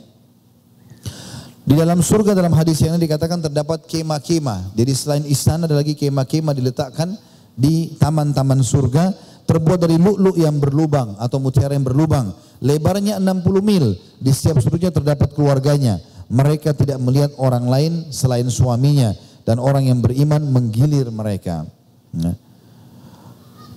Di 1.67 1.75
dalam 1.75 1.99
surga 1.99 2.31
dalam 2.31 2.55
hadis 2.55 2.79
yang 2.79 2.95
dikatakan 2.95 3.43
terdapat 3.43 3.83
kemah-kemah. 3.83 4.73
Jadi 4.73 4.91
selain 4.95 5.25
istana 5.27 5.67
ada 5.67 5.75
lagi 5.75 5.93
kemah-kemah 5.93 6.55
diletakkan 6.55 7.19
di 7.51 7.99
taman-taman 7.99 8.63
surga 8.63 9.11
terbuat 9.47 9.79
dari 9.79 9.95
lu'lu' 9.95 10.35
yang 10.35 10.59
berlubang 10.59 11.15
atau 11.17 11.39
mutiara 11.39 11.73
yang 11.73 11.87
berlubang. 11.87 12.35
Lebarnya 12.59 13.17
60 13.23 13.63
mil. 13.63 13.95
Di 14.19 14.29
setiap 14.35 14.59
sudutnya 14.59 14.91
terdapat 14.91 15.31
keluarganya. 15.31 16.03
Mereka 16.27 16.75
tidak 16.75 16.99
melihat 16.99 17.31
orang 17.39 17.63
lain 17.65 17.93
selain 18.11 18.51
suaminya 18.51 19.15
dan 19.47 19.63
orang 19.63 19.87
yang 19.87 20.03
beriman 20.03 20.43
menggilir 20.43 21.07
mereka. 21.07 21.63
Nah. 22.11 22.35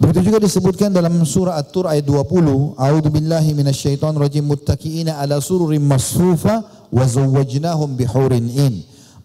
Begitu 0.00 0.32
juga 0.32 0.42
disebutkan 0.42 0.90
dalam 0.90 1.12
surah 1.22 1.60
At-Tur 1.60 1.86
ayat 1.86 2.08
20, 2.08 2.74
A'udzu 2.74 3.12
billahi 3.12 3.52
minasyaitonir 3.52 4.18
rajim 4.18 4.48
muttaqiina 4.48 5.20
ala 5.20 5.38
sururin 5.38 5.84
masfufa 5.84 6.64
wa 6.90 7.04
zawwajnahum 7.04 7.94
bihurin 7.94 8.48
in. 8.48 8.74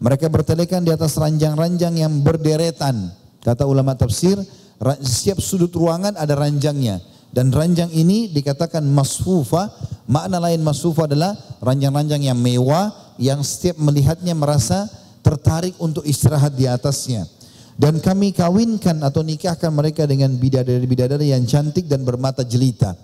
Mereka 0.03 0.27
bertelekan 0.27 0.83
di 0.83 0.91
atas 0.91 1.15
ranjang-ranjang 1.15 1.95
yang 1.95 2.13
berderetan. 2.21 3.09
Kata 3.39 3.63
ulama 3.63 3.95
tafsir, 3.95 4.35
setiap 5.01 5.39
sudut 5.39 5.71
ruangan 5.71 6.15
ada 6.15 6.35
ranjangnya. 6.35 6.99
Dan 7.35 7.51
ranjang 7.51 7.91
ini 7.91 8.31
dikatakan 8.31 8.79
masfufa, 8.87 9.67
makna 10.07 10.39
lain 10.39 10.63
masfufa 10.63 11.03
adalah 11.03 11.35
ranjang-ranjang 11.59 12.31
yang 12.31 12.39
mewah, 12.39 12.95
yang 13.19 13.43
setiap 13.43 13.75
melihatnya 13.75 14.31
merasa 14.31 14.87
tertarik 15.19 15.75
untuk 15.83 16.07
istirahat 16.07 16.55
di 16.55 16.63
atasnya. 16.63 17.27
Dan 17.75 17.99
kami 17.99 18.31
kawinkan 18.31 19.03
atau 19.03 19.19
nikahkan 19.19 19.67
mereka 19.67 20.07
dengan 20.07 20.31
bidadari-bidadari 20.31 21.35
yang 21.35 21.43
cantik 21.43 21.91
dan 21.91 22.07
bermata 22.07 22.39
jelita. 22.47 22.95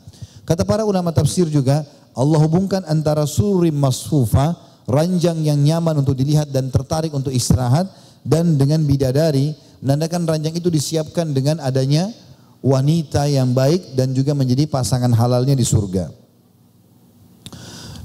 Kata 0.47 0.63
para 0.63 0.87
ulama 0.87 1.11
tafsir 1.11 1.51
juga, 1.51 1.83
Allah 2.15 2.39
hubungkan 2.39 2.87
antara 2.87 3.27
surim 3.27 3.75
masfufa, 3.75 4.55
ranjang 4.87 5.43
yang 5.43 5.59
nyaman 5.59 5.99
untuk 5.99 6.15
dilihat 6.15 6.47
dan 6.55 6.71
tertarik 6.71 7.11
untuk 7.11 7.35
istirahat 7.35 7.87
dan 8.23 8.55
dengan 8.55 8.79
bidadari 8.87 9.51
menandakan 9.81 10.29
ranjang 10.29 10.55
itu 10.55 10.69
disiapkan 10.69 11.33
dengan 11.33 11.57
adanya 11.59 12.13
wanita 12.61 13.25
yang 13.25 13.51
baik 13.51 13.97
dan 13.97 14.13
juga 14.13 14.37
menjadi 14.37 14.69
pasangan 14.69 15.09
halalnya 15.09 15.57
di 15.57 15.65
surga. 15.65 16.13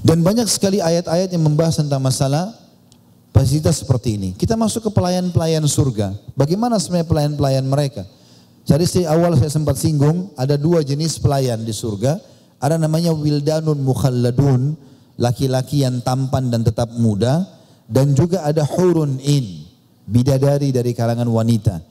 Dan 0.01 0.25
banyak 0.25 0.49
sekali 0.49 0.81
ayat-ayat 0.81 1.29
yang 1.33 1.45
membahas 1.45 1.77
tentang 1.77 2.01
masalah 2.01 2.53
fasilitas 3.35 3.85
seperti 3.85 4.17
ini. 4.17 4.29
Kita 4.33 4.57
masuk 4.57 4.89
ke 4.89 4.91
pelayan-pelayan 4.95 5.61
surga. 5.69 6.15
Bagaimana 6.33 6.81
sebenarnya 6.81 7.05
pelayan-pelayan 7.05 7.65
mereka? 7.67 8.07
Jadi 8.67 8.83
di 8.87 9.03
awal 9.03 9.37
saya 9.37 9.51
sempat 9.53 9.77
singgung, 9.77 10.33
ada 10.35 10.55
dua 10.55 10.81
jenis 10.83 11.21
pelayan 11.21 11.61
di 11.63 11.71
surga. 11.71 12.19
Ada 12.57 12.81
namanya 12.81 13.13
wildanun 13.13 13.77
mukhalladun, 13.83 14.73
laki-laki 15.21 15.85
yang 15.85 16.01
tampan 16.01 16.49
dan 16.49 16.65
tetap 16.65 16.89
muda. 16.97 17.45
Dan 17.87 18.11
juga 18.15 18.43
ada 18.43 18.67
hurun 18.67 19.15
in, 19.23 19.66
bidadari 20.07 20.71
dari 20.71 20.95
kalangan 20.95 21.27
wanita. 21.27 21.83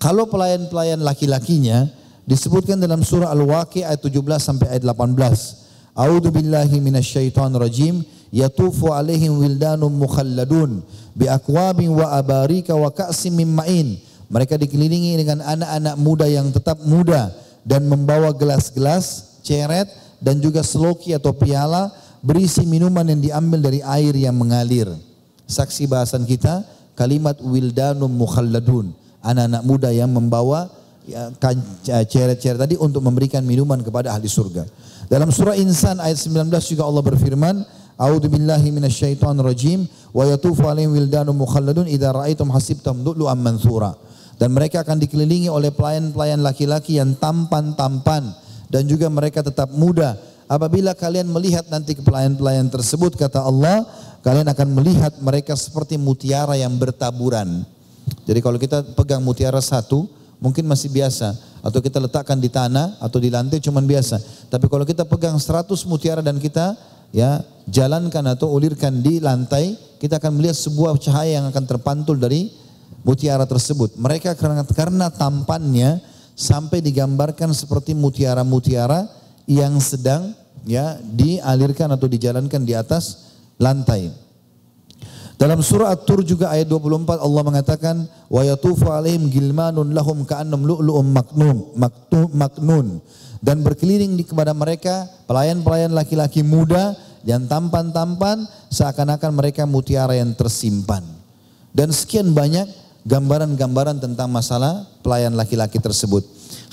Kalau 0.00 0.24
pelayan-pelayan 0.32 1.04
laki-lakinya 1.04 1.84
disebutkan 2.24 2.80
dalam 2.80 3.04
surah 3.04 3.28
Al-Waqi 3.36 3.84
ayat 3.84 4.00
17 4.00 4.16
sampai 4.40 4.66
ayat 4.72 4.84
18. 4.88 5.92
A'udzu 5.92 6.32
billahi 6.32 6.80
minasyaitonir 6.80 7.60
rajim 7.60 8.00
yatufu 8.32 8.94
alaihim 8.96 9.36
wildanun 9.36 9.92
mukhalladun 9.92 10.80
bi 11.12 11.28
akwabin 11.28 11.92
wa 11.92 12.16
abarika 12.16 12.72
wa 12.72 12.88
ka'sim 12.88 13.36
min 13.36 13.52
ma'in. 13.52 14.00
Mereka 14.30 14.56
dikelilingi 14.56 15.20
dengan 15.20 15.44
anak-anak 15.44 15.94
muda 16.00 16.26
yang 16.30 16.48
tetap 16.54 16.80
muda 16.86 17.34
dan 17.66 17.84
membawa 17.84 18.32
gelas-gelas, 18.32 19.36
ceret 19.44 19.90
dan 20.22 20.38
juga 20.38 20.64
seloki 20.64 21.12
atau 21.12 21.34
piala 21.34 21.90
berisi 22.22 22.62
minuman 22.64 23.04
yang 23.04 23.20
diambil 23.20 23.58
dari 23.68 23.84
air 23.84 24.14
yang 24.16 24.38
mengalir. 24.38 24.88
Saksi 25.50 25.90
bahasan 25.90 26.24
kita 26.24 26.62
kalimat 27.00 27.40
wildanum 27.40 28.12
mukhalladun, 28.12 28.92
anak-anak 29.24 29.62
muda 29.64 29.88
yang 29.88 30.12
membawa 30.12 30.68
ya, 31.08 31.32
ceret-ceret 32.04 32.60
tadi 32.60 32.76
untuk 32.76 33.00
memberikan 33.00 33.40
minuman 33.40 33.80
kepada 33.80 34.12
ahli 34.12 34.28
surga. 34.28 34.68
Dalam 35.08 35.32
surah 35.32 35.56
Insan 35.56 35.96
ayat 35.96 36.20
19 36.20 36.52
juga 36.68 36.84
Allah 36.84 37.00
berfirman, 37.00 37.64
A'udzu 38.00 38.28
billahi 38.32 38.68
minasyaitonir 38.72 39.44
rajim 39.44 39.88
wa 40.12 40.24
yatufu 40.28 40.68
alaihim 40.68 40.92
wildanun 40.92 41.36
mukhalladun 41.36 41.88
idza 41.88 42.12
ra'aitum 42.12 42.52
hasibtum 42.52 43.00
lu'lu'an 43.00 43.40
mansura. 43.40 43.96
Dan 44.40 44.56
mereka 44.56 44.80
akan 44.80 45.00
dikelilingi 45.00 45.52
oleh 45.52 45.68
pelayan-pelayan 45.68 46.40
laki-laki 46.40 46.96
yang 46.96 47.12
tampan-tampan 47.20 48.32
dan 48.72 48.88
juga 48.88 49.12
mereka 49.12 49.44
tetap 49.44 49.68
muda. 49.76 50.16
Apabila 50.48 50.96
kalian 50.96 51.28
melihat 51.28 51.68
nanti 51.68 51.92
ke 51.92 52.00
pelayan-pelayan 52.00 52.72
tersebut 52.72 53.20
kata 53.20 53.44
Allah, 53.44 53.84
kalian 54.20 54.48
akan 54.48 54.68
melihat 54.76 55.12
mereka 55.20 55.56
seperti 55.56 55.96
mutiara 55.96 56.56
yang 56.56 56.76
bertaburan. 56.76 57.64
Jadi 58.28 58.40
kalau 58.44 58.58
kita 58.60 58.84
pegang 58.96 59.24
mutiara 59.24 59.60
satu, 59.60 60.08
mungkin 60.40 60.64
masih 60.68 60.92
biasa 60.92 61.36
atau 61.60 61.80
kita 61.84 62.00
letakkan 62.00 62.40
di 62.40 62.48
tanah 62.48 62.96
atau 63.00 63.20
di 63.20 63.28
lantai 63.28 63.60
cuman 63.60 63.84
biasa. 63.84 64.48
Tapi 64.48 64.66
kalau 64.68 64.84
kita 64.88 65.04
pegang 65.04 65.36
100 65.36 65.68
mutiara 65.88 66.24
dan 66.24 66.40
kita 66.40 66.76
ya 67.12 67.44
jalankan 67.68 68.24
atau 68.34 68.52
ulirkan 68.52 69.04
di 69.04 69.20
lantai, 69.20 69.76
kita 70.00 70.16
akan 70.16 70.40
melihat 70.40 70.56
sebuah 70.56 70.96
cahaya 70.96 71.40
yang 71.40 71.46
akan 71.52 71.64
terpantul 71.68 72.16
dari 72.16 72.50
mutiara 73.04 73.44
tersebut. 73.44 73.96
Mereka 73.96 74.36
karena, 74.36 74.64
karena 74.64 75.06
tampannya 75.12 76.00
sampai 76.36 76.80
digambarkan 76.80 77.52
seperti 77.52 77.92
mutiara-mutiara 77.92 79.04
yang 79.44 79.76
sedang 79.80 80.32
ya 80.64 80.96
dialirkan 81.00 81.92
atau 81.92 82.08
dijalankan 82.08 82.64
di 82.64 82.72
atas 82.76 83.29
lantai. 83.60 84.08
Dalam 85.40 85.64
surah 85.64 85.96
At-Tur 85.96 86.20
juga 86.20 86.52
ayat 86.52 86.68
24 86.68 87.16
Allah 87.16 87.42
mengatakan 87.44 87.96
wa 88.28 88.44
yatufu 88.44 88.92
alaihim 88.92 89.32
gilmanun 89.32 89.96
lahum 89.96 90.24
ka'annam 90.28 90.60
lu'lu'um 90.60 91.06
maknun 91.08 91.72
maknun 92.36 93.00
dan 93.40 93.64
berkeliling 93.64 94.20
di 94.20 94.24
kepada 94.28 94.52
mereka 94.52 95.08
pelayan-pelayan 95.24 95.96
laki-laki 95.96 96.44
muda 96.44 96.92
yang 97.24 97.48
tampan-tampan 97.48 98.44
seakan-akan 98.68 99.32
mereka 99.32 99.64
mutiara 99.64 100.12
yang 100.12 100.36
tersimpan. 100.36 101.04
Dan 101.72 101.88
sekian 101.88 102.36
banyak 102.36 102.68
gambaran-gambaran 103.08 103.96
tentang 103.96 104.28
masalah 104.28 104.84
pelayan 105.00 105.32
laki-laki 105.32 105.80
tersebut. 105.80 106.20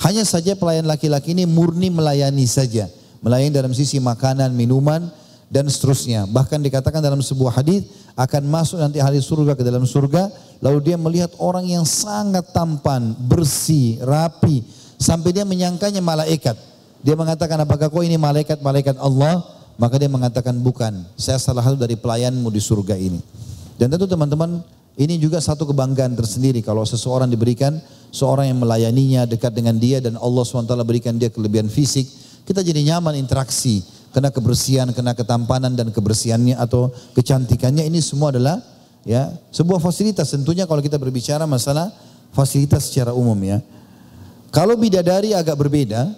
Hanya 0.04 0.28
saja 0.28 0.52
pelayan 0.60 0.84
laki-laki 0.84 1.32
ini 1.32 1.48
murni 1.48 1.88
melayani 1.88 2.44
saja. 2.44 2.84
Melayani 3.24 3.50
dalam 3.50 3.72
sisi 3.72 3.96
makanan, 3.98 4.52
minuman, 4.52 5.08
dan 5.48 5.66
seterusnya. 5.68 6.28
Bahkan 6.28 6.60
dikatakan 6.60 7.00
dalam 7.00 7.20
sebuah 7.24 7.60
hadis 7.60 7.88
akan 8.14 8.42
masuk 8.48 8.78
nanti 8.78 9.00
ahli 9.00 9.18
surga 9.18 9.56
ke 9.56 9.64
dalam 9.64 9.88
surga, 9.88 10.28
lalu 10.60 10.92
dia 10.92 10.96
melihat 11.00 11.32
orang 11.40 11.64
yang 11.64 11.84
sangat 11.88 12.52
tampan, 12.52 13.16
bersih, 13.26 14.00
rapi, 14.04 14.62
sampai 15.00 15.32
dia 15.32 15.48
menyangkanya 15.48 16.04
malaikat. 16.04 16.56
Dia 17.00 17.14
mengatakan 17.16 17.62
apakah 17.64 17.88
kau 17.88 18.04
ini 18.04 18.20
malaikat-malaikat 18.20 19.00
Allah? 19.00 19.40
Maka 19.78 19.94
dia 19.94 20.10
mengatakan 20.10 20.58
bukan, 20.58 21.06
saya 21.14 21.38
salah 21.38 21.62
satu 21.62 21.78
dari 21.78 21.94
pelayanmu 21.94 22.50
di 22.50 22.58
surga 22.58 22.98
ini. 22.98 23.22
Dan 23.78 23.94
tentu 23.94 24.10
teman-teman, 24.10 24.58
ini 24.98 25.14
juga 25.22 25.38
satu 25.38 25.62
kebanggaan 25.70 26.18
tersendiri 26.18 26.58
kalau 26.66 26.82
seseorang 26.82 27.30
diberikan 27.30 27.78
seorang 28.10 28.50
yang 28.50 28.58
melayaninya 28.58 29.22
dekat 29.22 29.54
dengan 29.54 29.78
dia 29.78 30.02
dan 30.02 30.18
Allah 30.18 30.42
SWT 30.42 30.74
berikan 30.82 31.14
dia 31.14 31.30
kelebihan 31.30 31.70
fisik, 31.70 32.10
kita 32.42 32.66
jadi 32.66 32.82
nyaman 32.82 33.14
interaksi, 33.14 33.86
kena 34.12 34.32
kebersihan, 34.32 34.88
kena 34.92 35.12
ketampanan 35.12 35.76
dan 35.76 35.92
kebersihannya 35.92 36.56
atau 36.56 36.92
kecantikannya 37.12 37.84
ini 37.84 38.00
semua 38.00 38.32
adalah 38.32 38.60
ya 39.04 39.32
sebuah 39.52 39.78
fasilitas 39.80 40.32
tentunya 40.32 40.64
kalau 40.64 40.80
kita 40.80 40.96
berbicara 40.96 41.44
masalah 41.44 41.92
fasilitas 42.32 42.88
secara 42.88 43.12
umum 43.12 43.36
ya. 43.44 43.60
Kalau 44.48 44.80
bidadari 44.80 45.36
agak 45.36 45.60
berbeda, 45.60 46.08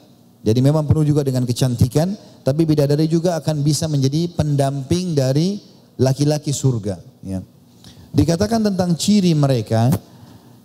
jadi 0.40 0.60
memang 0.62 0.86
penuh 0.86 1.02
juga 1.02 1.26
dengan 1.26 1.42
kecantikan, 1.42 2.14
tapi 2.46 2.62
bidadari 2.62 3.10
juga 3.10 3.34
akan 3.42 3.60
bisa 3.60 3.90
menjadi 3.90 4.30
pendamping 4.38 5.18
dari 5.18 5.58
laki-laki 5.98 6.54
surga. 6.54 6.96
Ya. 7.26 7.42
Dikatakan 8.14 8.62
tentang 8.62 8.94
ciri 8.94 9.34
mereka, 9.34 9.90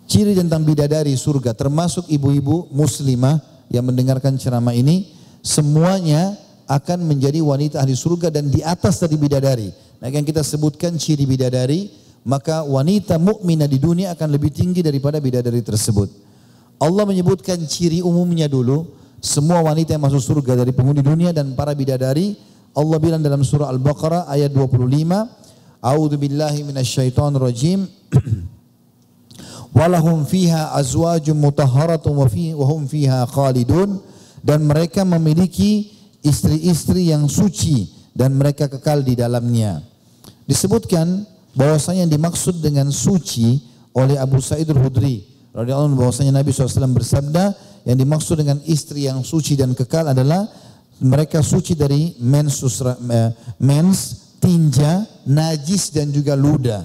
ciri 0.06 0.38
tentang 0.38 0.62
bidadari 0.62 1.12
surga, 1.18 1.52
termasuk 1.58 2.06
ibu-ibu 2.06 2.70
muslimah 2.70 3.42
yang 3.68 3.82
mendengarkan 3.82 4.38
ceramah 4.38 4.72
ini, 4.72 5.10
semuanya 5.42 6.38
akan 6.66 6.98
menjadi 7.06 7.38
wanita 7.42 7.82
ahli 7.82 7.94
surga 7.94 8.30
dan 8.30 8.50
di 8.50 8.60
atas 8.62 8.98
dari 9.02 9.14
bidadari. 9.14 9.70
Nah 10.02 10.10
yang 10.10 10.26
kita 10.26 10.42
sebutkan 10.42 10.98
ciri 10.98 11.24
bidadari, 11.24 11.88
maka 12.26 12.66
wanita 12.66 13.16
mukminah 13.22 13.70
di 13.70 13.78
dunia 13.78 14.12
akan 14.18 14.28
lebih 14.34 14.50
tinggi 14.50 14.82
daripada 14.82 15.22
bidadari 15.22 15.62
tersebut. 15.62 16.10
Allah 16.76 17.08
menyebutkan 17.08 17.56
ciri 17.64 18.02
umumnya 18.02 18.50
dulu, 18.50 18.84
semua 19.22 19.64
wanita 19.64 19.96
yang 19.96 20.04
masuk 20.04 20.20
surga 20.20 20.66
dari 20.66 20.76
penghuni 20.76 21.00
dunia 21.00 21.32
dan 21.32 21.56
para 21.56 21.72
bidadari 21.72 22.36
Allah 22.76 23.00
bilang 23.00 23.24
dalam 23.24 23.40
surah 23.40 23.72
Al-Baqarah 23.72 24.28
ayat 24.28 24.52
25 24.52 24.84
A'udzu 25.80 26.16
billahi 26.20 26.60
minasyaitonir 26.60 27.40
rajim 27.40 27.88
Walahum 29.76 30.28
fiha 30.28 30.76
azwajum 30.76 31.40
mutahharatun 31.40 32.12
wa 32.12 32.64
hum 32.68 32.84
fiha 32.84 33.24
khalidun 33.32 34.00
dan 34.44 34.60
mereka 34.64 35.08
memiliki 35.08 35.95
istri-istri 36.26 37.14
yang 37.14 37.30
suci 37.30 37.86
dan 38.10 38.34
mereka 38.34 38.66
kekal 38.66 39.06
di 39.06 39.14
dalamnya. 39.14 39.80
Disebutkan 40.44 41.22
bahwasanya 41.54 42.04
yang 42.04 42.12
dimaksud 42.12 42.58
dengan 42.58 42.90
suci 42.90 43.62
oleh 43.94 44.18
Abu 44.18 44.42
Sa'id 44.42 44.68
Al-Hudri 44.68 45.24
radhiyallahu 45.56 45.88
anhu 45.88 45.98
bahwasanya 46.04 46.36
Nabi 46.36 46.52
SAW 46.52 46.92
bersabda 46.92 47.56
yang 47.88 47.96
dimaksud 47.96 48.36
dengan 48.36 48.60
istri 48.68 49.08
yang 49.08 49.24
suci 49.24 49.56
dan 49.56 49.72
kekal 49.72 50.12
adalah 50.12 50.44
mereka 51.00 51.40
suci 51.40 51.72
dari 51.72 52.12
mens, 52.20 52.60
eh, 52.60 53.30
mens 53.62 54.26
tinja, 54.42 55.06
najis 55.24 55.94
dan 55.94 56.12
juga 56.12 56.36
luda. 56.36 56.84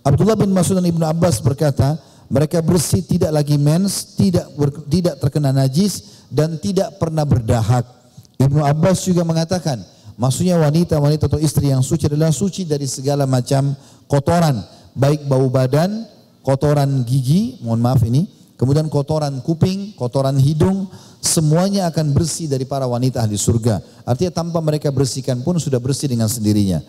Abdullah 0.00 0.38
bin 0.40 0.54
Mas'ud 0.56 0.80
dan 0.80 0.88
Ibnu 0.88 1.04
Abbas 1.04 1.44
berkata, 1.44 2.00
mereka 2.28 2.60
bersih 2.64 3.04
tidak 3.04 3.32
lagi 3.32 3.56
mens, 3.60 4.16
tidak 4.16 4.48
tidak 4.88 5.16
terkena 5.20 5.52
najis 5.52 6.24
dan 6.28 6.56
tidak 6.60 6.96
pernah 7.00 7.24
berdahak. 7.24 7.97
Ibnu 8.38 8.62
Abbas 8.62 9.02
juga 9.04 9.26
mengatakan, 9.26 9.82
maksudnya 10.14 10.56
wanita-wanita 10.62 11.26
atau 11.26 11.42
istri 11.42 11.74
yang 11.74 11.82
suci 11.82 12.06
adalah 12.06 12.30
suci 12.30 12.62
dari 12.64 12.86
segala 12.86 13.26
macam 13.26 13.74
kotoran, 14.06 14.62
baik 14.94 15.26
bau 15.26 15.50
badan, 15.50 16.06
kotoran 16.46 17.02
gigi, 17.02 17.58
mohon 17.60 17.82
maaf 17.82 18.02
ini, 18.06 18.38
Kemudian 18.58 18.90
kotoran 18.90 19.38
kuping, 19.38 19.94
kotoran 19.94 20.34
hidung, 20.34 20.90
semuanya 21.22 21.86
akan 21.94 22.10
bersih 22.10 22.50
dari 22.50 22.66
para 22.66 22.90
wanita 22.90 23.22
ahli 23.22 23.38
surga. 23.38 23.78
Artinya 24.02 24.34
tanpa 24.34 24.58
mereka 24.58 24.90
bersihkan 24.90 25.46
pun 25.46 25.62
sudah 25.62 25.78
bersih 25.78 26.10
dengan 26.10 26.26
sendirinya. 26.26 26.82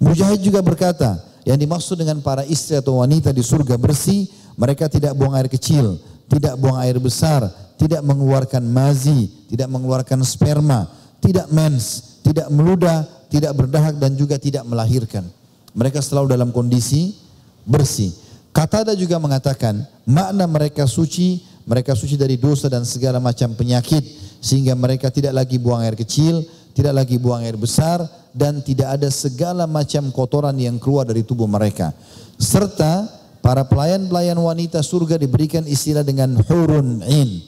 Mujahid 0.00 0.40
juga 0.40 0.64
berkata, 0.64 1.20
yang 1.44 1.60
dimaksud 1.60 2.00
dengan 2.00 2.24
para 2.24 2.48
istri 2.48 2.80
atau 2.80 3.04
wanita 3.04 3.36
di 3.36 3.44
surga 3.44 3.76
bersih, 3.76 4.32
mereka 4.56 4.88
tidak 4.88 5.12
buang 5.12 5.36
air 5.36 5.52
kecil, 5.52 6.00
tidak 6.30 6.54
buang 6.54 6.78
air 6.78 6.94
besar, 7.02 7.50
tidak 7.74 8.06
mengeluarkan 8.06 8.62
mazi, 8.62 9.26
tidak 9.50 9.66
mengeluarkan 9.66 10.22
sperma, 10.22 10.86
tidak 11.18 11.50
mens, 11.50 12.16
tidak 12.22 12.46
meludah, 12.54 13.02
tidak 13.26 13.50
berdahak 13.58 13.98
dan 13.98 14.14
juga 14.14 14.38
tidak 14.38 14.62
melahirkan. 14.62 15.26
Mereka 15.74 15.98
selalu 15.98 16.30
dalam 16.30 16.54
kondisi 16.54 17.18
bersih. 17.66 18.14
Katada 18.54 18.94
juga 18.94 19.18
mengatakan 19.18 19.82
makna 20.06 20.46
mereka 20.46 20.86
suci, 20.86 21.42
mereka 21.66 21.94
suci 21.94 22.14
dari 22.18 22.38
dosa 22.38 22.66
dan 22.66 22.82
segala 22.82 23.22
macam 23.22 23.54
penyakit 23.54 24.02
sehingga 24.42 24.74
mereka 24.74 25.10
tidak 25.10 25.34
lagi 25.34 25.58
buang 25.58 25.82
air 25.82 25.94
kecil, 25.94 26.42
tidak 26.74 27.04
lagi 27.04 27.18
buang 27.18 27.42
air 27.46 27.54
besar 27.58 28.02
dan 28.34 28.62
tidak 28.62 28.98
ada 28.98 29.10
segala 29.10 29.66
macam 29.66 30.10
kotoran 30.14 30.54
yang 30.58 30.78
keluar 30.78 31.06
dari 31.06 31.22
tubuh 31.22 31.46
mereka. 31.46 31.94
Serta 32.38 33.19
para 33.40 33.64
pelayan-pelayan 33.66 34.36
wanita 34.36 34.84
surga 34.84 35.16
diberikan 35.16 35.64
istilah 35.64 36.04
dengan 36.04 36.36
hurun 36.44 37.04
in. 37.04 37.40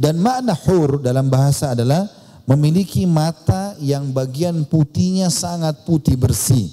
Dan 0.00 0.18
makna 0.18 0.56
hur 0.56 0.98
dalam 1.02 1.28
bahasa 1.28 1.76
adalah 1.76 2.08
memiliki 2.48 3.04
mata 3.04 3.76
yang 3.78 4.10
bagian 4.10 4.66
putihnya 4.66 5.28
sangat 5.28 5.86
putih 5.86 6.16
bersih. 6.16 6.72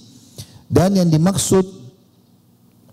Dan 0.68 0.98
yang 0.98 1.08
dimaksud 1.08 1.66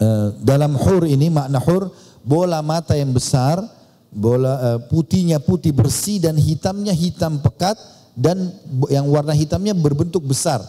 uh, 0.03 0.29
dalam 0.43 0.75
hur 0.75 1.07
ini 1.07 1.31
makna 1.31 1.63
hur 1.63 1.91
bola 2.27 2.61
mata 2.61 2.99
yang 2.99 3.15
besar, 3.15 3.63
bola 4.11 4.53
uh, 4.59 4.81
putihnya 4.91 5.39
putih 5.39 5.71
bersih 5.71 6.19
dan 6.19 6.35
hitamnya 6.35 6.95
hitam 6.95 7.39
pekat 7.39 7.79
dan 8.15 8.51
yang 8.91 9.07
warna 9.11 9.35
hitamnya 9.35 9.75
berbentuk 9.75 10.23
besar. 10.23 10.63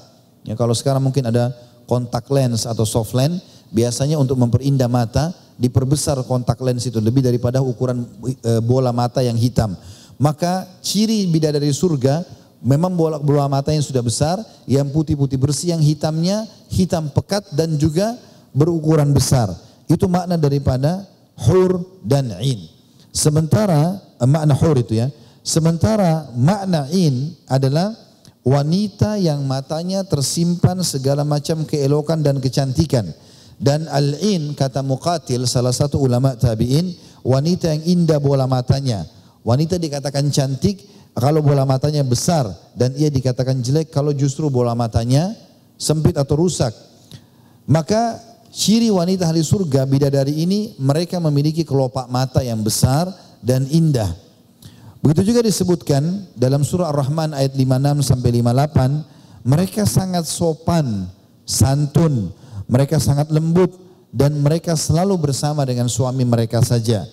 Ya 0.46 0.54
kalau 0.54 0.74
sekarang 0.78 1.02
mungkin 1.02 1.26
ada 1.26 1.54
kontak 1.90 2.26
lens 2.30 2.66
atau 2.70 2.86
soft 2.86 3.14
lens, 3.14 3.42
biasanya 3.74 4.20
untuk 4.20 4.38
memperindah 4.38 4.90
mata 4.90 5.34
diperbesar 5.56 6.20
kontak 6.28 6.60
lens 6.60 6.84
itu 6.84 7.00
lebih 7.00 7.24
daripada 7.24 7.64
ukuran 7.64 8.04
e, 8.44 8.60
bola 8.60 8.92
mata 8.92 9.24
yang 9.24 9.40
hitam. 9.40 9.76
Maka 10.16 10.68
ciri 10.80 11.28
bidadari 11.28 11.72
surga 11.72 12.24
memang 12.64 12.96
bola 12.96 13.18
bola 13.20 13.48
mata 13.48 13.72
yang 13.72 13.84
sudah 13.84 14.04
besar, 14.04 14.40
yang 14.68 14.88
putih-putih 14.92 15.40
bersih, 15.40 15.76
yang 15.76 15.84
hitamnya 15.84 16.48
hitam 16.72 17.12
pekat 17.12 17.44
dan 17.56 17.76
juga 17.80 18.16
berukuran 18.56 19.12
besar. 19.12 19.52
Itu 19.88 20.08
makna 20.08 20.36
daripada 20.40 21.08
hur 21.48 21.84
dan 22.04 22.32
in. 22.44 22.68
Sementara 23.12 24.00
eh, 24.20 24.28
makna 24.28 24.56
hur 24.56 24.76
itu 24.76 25.00
ya. 25.00 25.08
Sementara 25.46 26.32
makna 26.34 26.90
in 26.90 27.38
adalah 27.46 27.94
wanita 28.42 29.22
yang 29.22 29.46
matanya 29.46 30.02
tersimpan 30.02 30.82
segala 30.82 31.22
macam 31.22 31.66
keelokan 31.70 32.26
dan 32.26 32.42
kecantikan 32.42 33.14
dan 33.56 33.88
al-in 33.88 34.52
kata 34.52 34.84
Muqatil 34.84 35.48
salah 35.48 35.72
satu 35.72 36.00
ulama 36.00 36.36
tabi'in 36.36 36.92
wanita 37.24 37.72
yang 37.72 37.84
indah 37.84 38.20
bola 38.20 38.46
matanya. 38.46 39.08
Wanita 39.46 39.80
dikatakan 39.80 40.28
cantik 40.34 40.82
kalau 41.16 41.40
bola 41.40 41.64
matanya 41.64 42.04
besar 42.04 42.50
dan 42.76 42.92
ia 43.00 43.08
dikatakan 43.08 43.64
jelek 43.64 43.94
kalau 43.94 44.12
justru 44.12 44.52
bola 44.52 44.76
matanya 44.76 45.32
sempit 45.80 46.18
atau 46.20 46.36
rusak. 46.44 46.76
Maka 47.66 48.20
ciri 48.52 48.92
wanita 48.92 49.32
ahli 49.32 49.42
surga 49.42 49.88
bidadari 49.88 50.44
ini 50.44 50.76
mereka 50.78 51.18
memiliki 51.24 51.64
kelopak 51.64 52.12
mata 52.12 52.44
yang 52.44 52.62
besar 52.62 53.10
dan 53.40 53.66
indah. 53.72 54.12
Begitu 55.06 55.34
juga 55.34 55.46
disebutkan 55.46 56.34
dalam 56.34 56.66
surah 56.66 56.90
Ar-Rahman 56.90 57.38
ayat 57.38 57.54
56 57.54 58.10
sampai 58.10 58.30
58 58.42 59.46
mereka 59.46 59.86
sangat 59.86 60.26
sopan, 60.26 61.06
santun, 61.46 62.34
mereka 62.66 62.98
sangat 62.98 63.30
lembut 63.30 63.74
dan 64.16 64.36
mereka 64.40 64.74
selalu 64.80 65.30
bersama 65.30 65.68
dengan 65.68 65.92
suami 65.92 66.24
mereka 66.24 66.64
saja. 66.64 67.04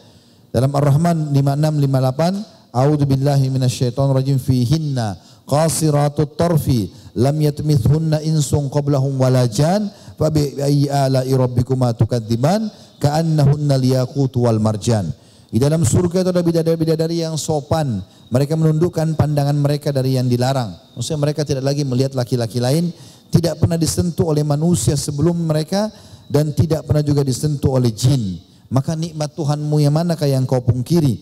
Dalam 0.52 0.70
Ar-Rahman 0.70 1.32
5658, 1.34 2.72
A'udzu 2.72 3.04
billahi 3.04 3.52
minasyaitonir 3.52 4.16
rajim 4.16 4.40
fihinna 4.40 5.20
qasiratut 5.44 6.40
tarfi 6.40 6.88
lam 7.12 7.36
yatmithunna 7.36 8.24
insun 8.24 8.72
qablahum 8.72 9.20
wala 9.20 9.44
jan 9.44 9.92
fa 10.16 10.32
bi 10.32 10.56
ayyi 10.56 10.88
ala'i 10.88 11.36
rabbikuma 11.36 11.92
tukadziban 11.92 12.72
ka'annahunna 12.96 13.76
liyaqut 13.76 14.32
wal 14.40 14.56
marjan. 14.56 15.12
Di 15.52 15.60
dalam 15.60 15.84
surga 15.84 16.24
itu 16.24 16.30
ada 16.32 16.40
bidadari-bidadari 16.40 17.20
yang 17.20 17.36
sopan. 17.36 18.00
Mereka 18.32 18.56
menundukkan 18.56 19.12
pandangan 19.20 19.52
mereka 19.52 19.92
dari 19.92 20.16
yang 20.16 20.24
dilarang. 20.24 20.72
Maksudnya 20.96 21.20
mereka 21.20 21.44
tidak 21.44 21.68
lagi 21.68 21.84
melihat 21.84 22.16
laki-laki 22.16 22.56
lain 22.56 22.88
tidak 23.32 23.56
pernah 23.64 23.80
disentuh 23.80 24.36
oleh 24.36 24.44
manusia 24.44 24.92
sebelum 24.92 25.48
mereka 25.48 25.88
dan 26.28 26.52
tidak 26.52 26.84
pernah 26.84 27.00
juga 27.00 27.24
disentuh 27.24 27.80
oleh 27.80 27.88
jin. 27.88 28.36
Maka 28.68 28.92
nikmat 28.92 29.32
Tuhanmu 29.32 29.80
yang 29.80 29.96
manakah 29.96 30.28
yang 30.28 30.44
kau 30.44 30.60
pungkiri? 30.60 31.16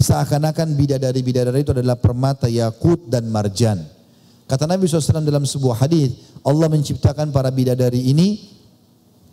Seakan-akan 0.00 0.72
bidadari-bidadari 0.80 1.60
itu 1.60 1.76
adalah 1.76 2.00
permata 2.00 2.48
yakut 2.48 3.12
dan 3.12 3.28
marjan. 3.28 3.84
Kata 4.48 4.64
Nabi 4.64 4.88
SAW 4.88 5.20
dalam 5.20 5.44
sebuah 5.44 5.84
hadis, 5.84 6.16
Allah 6.40 6.66
menciptakan 6.72 7.28
para 7.28 7.52
bidadari 7.52 8.08
ini 8.08 8.40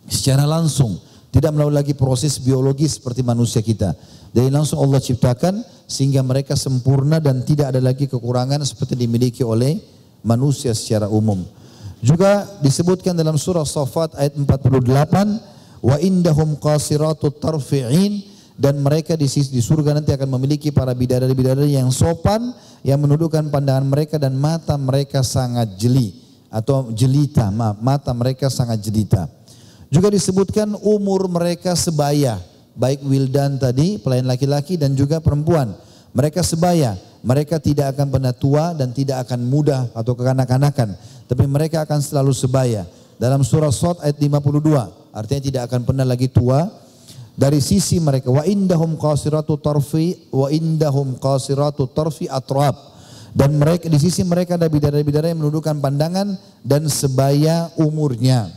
secara 0.04 0.44
langsung. 0.44 1.00
Tidak 1.28 1.52
melalui 1.52 1.76
lagi 1.76 1.92
proses 1.92 2.40
biologis 2.40 2.96
seperti 3.00 3.20
manusia 3.20 3.60
kita. 3.60 3.92
Dari 4.32 4.48
langsung 4.48 4.80
Allah 4.80 5.00
ciptakan 5.00 5.60
sehingga 5.88 6.24
mereka 6.24 6.56
sempurna 6.56 7.20
dan 7.20 7.44
tidak 7.44 7.72
ada 7.72 7.80
lagi 7.80 8.08
kekurangan 8.08 8.60
seperti 8.64 8.96
dimiliki 8.96 9.44
oleh 9.44 9.76
manusia 10.24 10.72
secara 10.72 11.08
umum. 11.08 11.44
Juga 11.98 12.46
disebutkan 12.62 13.14
dalam 13.18 13.34
surah 13.34 13.66
Safat 13.66 14.14
ayat 14.14 14.38
48, 14.38 15.82
wa 15.82 15.96
indahum 15.98 16.54
qasiratut 16.58 17.42
tarfi'in 17.42 18.22
dan 18.58 18.78
mereka 18.82 19.14
di 19.14 19.30
sisi 19.30 19.54
di 19.54 19.62
surga 19.62 19.98
nanti 19.98 20.10
akan 20.14 20.30
memiliki 20.38 20.74
para 20.74 20.90
bidadari-bidadari 20.94 21.78
yang 21.78 21.90
sopan 21.94 22.54
yang 22.82 22.98
menundukkan 23.02 23.50
pandangan 23.50 23.86
mereka 23.86 24.18
dan 24.18 24.34
mata 24.34 24.74
mereka 24.78 25.22
sangat 25.26 25.74
jeli 25.78 26.14
atau 26.50 26.90
jelita, 26.94 27.50
maaf, 27.50 27.78
mata 27.82 28.10
mereka 28.14 28.46
sangat 28.48 28.78
jelita. 28.82 29.26
Juga 29.88 30.12
disebutkan 30.12 30.78
umur 30.84 31.26
mereka 31.26 31.74
sebaya, 31.74 32.38
baik 32.78 33.02
wildan 33.04 33.58
tadi, 33.58 33.98
pelayan 33.98 34.28
laki-laki 34.28 34.78
dan 34.78 34.94
juga 34.94 35.18
perempuan. 35.18 35.74
Mereka 36.12 36.40
sebaya, 36.40 36.96
mereka 37.20 37.60
tidak 37.60 37.96
akan 37.96 38.06
pernah 38.08 38.32
tua 38.32 38.72
dan 38.72 38.94
tidak 38.94 39.28
akan 39.28 39.44
muda 39.44 39.90
atau 39.92 40.12
kekanak-kanakan 40.16 40.96
tapi 41.28 41.44
mereka 41.44 41.84
akan 41.84 42.00
selalu 42.00 42.32
sebaya. 42.32 42.88
Dalam 43.20 43.44
surah 43.44 43.70
Sot 43.70 44.00
ayat 44.00 44.16
52, 44.16 45.12
artinya 45.12 45.42
tidak 45.44 45.62
akan 45.68 45.80
pernah 45.84 46.06
lagi 46.08 46.26
tua 46.32 46.66
dari 47.38 47.62
sisi 47.62 48.02
mereka 48.02 48.32
wa 48.34 48.42
indahum 48.42 48.98
qasiratu 48.98 49.60
tarfi 49.62 50.26
wa 50.34 50.50
indahum 50.50 51.14
qasiratu 51.20 51.86
tarfi 51.86 52.26
atrab 52.26 52.74
dan 53.36 53.54
mereka 53.54 53.86
di 53.86 53.98
sisi 54.00 54.26
mereka 54.26 54.58
ada 54.58 54.66
bidadari-bidadari 54.66 55.30
yang 55.36 55.46
menundukkan 55.46 55.78
pandangan 55.78 56.34
dan 56.66 56.88
sebaya 56.90 57.70
umurnya. 57.78 58.50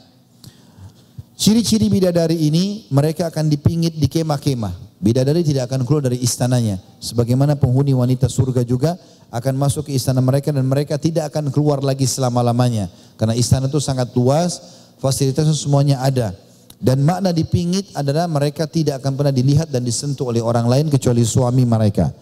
Ciri-ciri 1.37 1.89
bidadari 1.89 2.37
ini 2.37 2.85
mereka 2.93 3.29
akan 3.29 3.49
dipingit 3.49 3.97
di 3.97 4.05
kemah-kemah. 4.05 4.90
Bidadari 5.01 5.41
tidak 5.41 5.65
akan 5.65 5.81
keluar 5.81 6.05
dari 6.05 6.21
istananya. 6.21 6.77
Sebagaimana 7.01 7.57
penghuni 7.57 7.89
wanita 7.89 8.29
surga 8.29 8.61
juga 8.61 9.01
akan 9.33 9.57
masuk 9.57 9.89
ke 9.89 9.97
istana 9.97 10.21
mereka 10.21 10.53
dan 10.53 10.61
mereka 10.61 11.01
tidak 11.01 11.33
akan 11.33 11.49
keluar 11.49 11.81
lagi 11.81 12.05
selama-lamanya. 12.05 12.85
Karena 13.17 13.33
istana 13.33 13.65
itu 13.65 13.81
sangat 13.81 14.13
luas, 14.13 14.61
fasilitasnya 15.01 15.57
semuanya 15.57 16.05
ada. 16.05 16.37
Dan 16.77 17.01
makna 17.01 17.33
dipingit 17.33 17.97
adalah 17.97 18.29
mereka 18.29 18.69
tidak 18.69 19.01
akan 19.01 19.17
pernah 19.17 19.33
dilihat 19.33 19.73
dan 19.73 19.81
disentuh 19.81 20.29
oleh 20.29 20.41
orang 20.41 20.69
lain 20.69 20.85
kecuali 20.93 21.25
suami 21.25 21.65
mereka. 21.65 22.13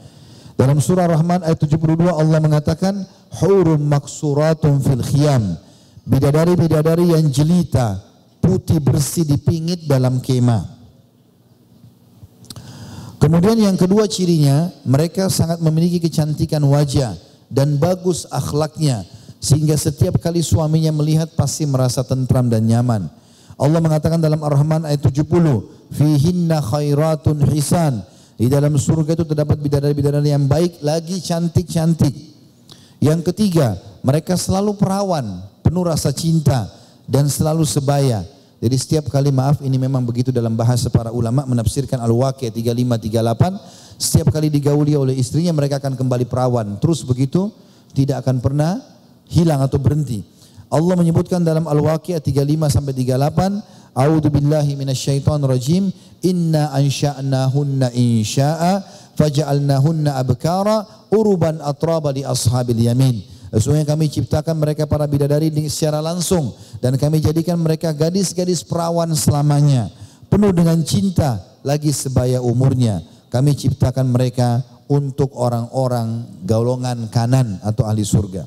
Dalam 0.55 0.79
surah 0.79 1.07
Rahman 1.07 1.43
ayat 1.43 1.59
72 1.59 1.83
Allah 2.07 2.39
mengatakan 2.39 2.95
hurum 3.43 3.79
maksuratun 3.91 4.79
fil 4.79 5.03
khiyam. 5.03 5.55
Bidadari-bidadari 6.07 7.11
yang 7.11 7.27
jelita, 7.27 7.99
putih 8.39 8.79
bersih 8.79 9.27
dipingit 9.27 9.83
dalam 9.87 10.23
kemah. 10.23 10.78
Kemudian 13.19 13.59
yang 13.59 13.75
kedua 13.75 14.07
cirinya, 14.07 14.71
mereka 14.87 15.27
sangat 15.27 15.59
memiliki 15.59 15.99
kecantikan 15.99 16.63
wajah 16.63 17.19
dan 17.51 17.75
bagus 17.75 18.23
akhlaknya 18.31 19.03
sehingga 19.43 19.75
setiap 19.75 20.19
kali 20.23 20.39
suaminya 20.39 20.95
melihat 20.95 21.27
pasti 21.35 21.67
merasa 21.67 21.99
tentram 22.07 22.47
dan 22.47 22.63
nyaman. 22.63 23.11
Allah 23.59 23.79
mengatakan 23.83 24.23
dalam 24.23 24.39
Ar-Rahman 24.39 24.87
ayat 24.87 25.03
70, 25.03 25.67
"Fihinna 25.91 26.63
khairatun 26.63 27.43
hisan." 27.51 28.07
Di 28.39 28.47
dalam 28.47 28.79
surga 28.79 29.19
itu 29.19 29.27
terdapat 29.27 29.59
bidadari-bidadari 29.59 30.31
yang 30.31 30.47
baik 30.47 30.79
lagi 30.79 31.19
cantik-cantik. 31.19 32.15
Yang 33.03 33.31
ketiga, 33.31 33.75
mereka 33.99 34.39
selalu 34.39 34.79
perawan, 34.79 35.43
penuh 35.59 35.83
rasa 35.83 36.15
cinta 36.15 36.71
dan 37.03 37.27
selalu 37.27 37.67
sebaya. 37.67 38.23
Jadi 38.59 38.75
setiap 38.75 39.07
kali 39.07 39.31
maaf 39.31 39.63
ini 39.63 39.79
memang 39.79 40.03
begitu 40.03 40.35
dalam 40.35 40.51
bahasa 40.51 40.91
para 40.91 41.15
ulama 41.15 41.47
menafsirkan 41.47 41.95
Al-Waqiah 42.03 42.51
3538 42.51 43.95
setiap 43.95 44.35
kali 44.35 44.51
digauli 44.51 44.99
oleh 44.99 45.15
istrinya 45.15 45.55
mereka 45.55 45.79
akan 45.79 45.95
kembali 45.95 46.27
perawan. 46.27 46.75
Terus 46.83 47.07
begitu 47.07 47.51
tidak 47.95 48.27
akan 48.27 48.43
pernah 48.43 48.83
hilang 49.31 49.63
atau 49.63 49.79
berhenti. 49.79 50.27
Allah 50.67 50.95
menyebutkan 50.99 51.39
dalam 51.39 51.65
Al-Waqiah 51.71 52.19
35 52.19 52.67
sampai 52.67 52.93
38 52.93 53.79
A'udzu 53.95 54.29
billahi 54.29 54.77
minasyaitonir 54.77 55.49
rajim 55.49 55.89
inna 56.21 56.69
ansha'nahunna 56.75 57.89
insya'a 57.95 58.85
faj'alnahunna 59.17 60.19
abkara 60.19 61.09
uruban 61.09 61.57
atraba 61.59 62.13
li 62.13 62.21
ashabil 62.21 62.85
yamin 62.85 63.38
Sesungguhnya 63.49 63.85
kami 63.85 64.13
ciptakan 64.13 64.55
mereka 64.61 64.85
para 64.85 65.09
bidadari 65.09 65.49
secara 65.69 65.99
langsung 65.99 66.53
dan 66.77 66.93
kami 67.01 67.17
jadikan 67.17 67.57
mereka 67.57 67.89
gadis-gadis 67.89 68.61
perawan 68.61 69.09
selamanya. 69.17 69.89
Penuh 70.29 70.53
dengan 70.53 70.77
cinta 70.85 71.41
lagi 71.65 71.89
sebaya 71.89 72.37
umurnya. 72.39 73.01
Kami 73.33 73.57
ciptakan 73.57 74.09
mereka 74.13 74.61
untuk 74.89 75.33
orang-orang 75.37 76.25
golongan 76.45 77.09
kanan 77.09 77.61
atau 77.61 77.85
ahli 77.85 78.05
surga. 78.05 78.45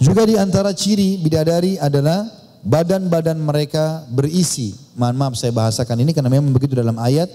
Juga 0.00 0.24
di 0.24 0.34
antara 0.36 0.72
ciri 0.76 1.20
bidadari 1.20 1.76
adalah 1.80 2.24
badan-badan 2.64 3.38
mereka 3.38 4.02
berisi. 4.08 4.74
Mohon 4.96 5.16
maaf 5.16 5.34
saya 5.38 5.52
bahasakan 5.52 6.02
ini 6.02 6.10
karena 6.16 6.32
memang 6.32 6.50
begitu 6.50 6.74
dalam 6.74 6.96
ayat. 6.98 7.28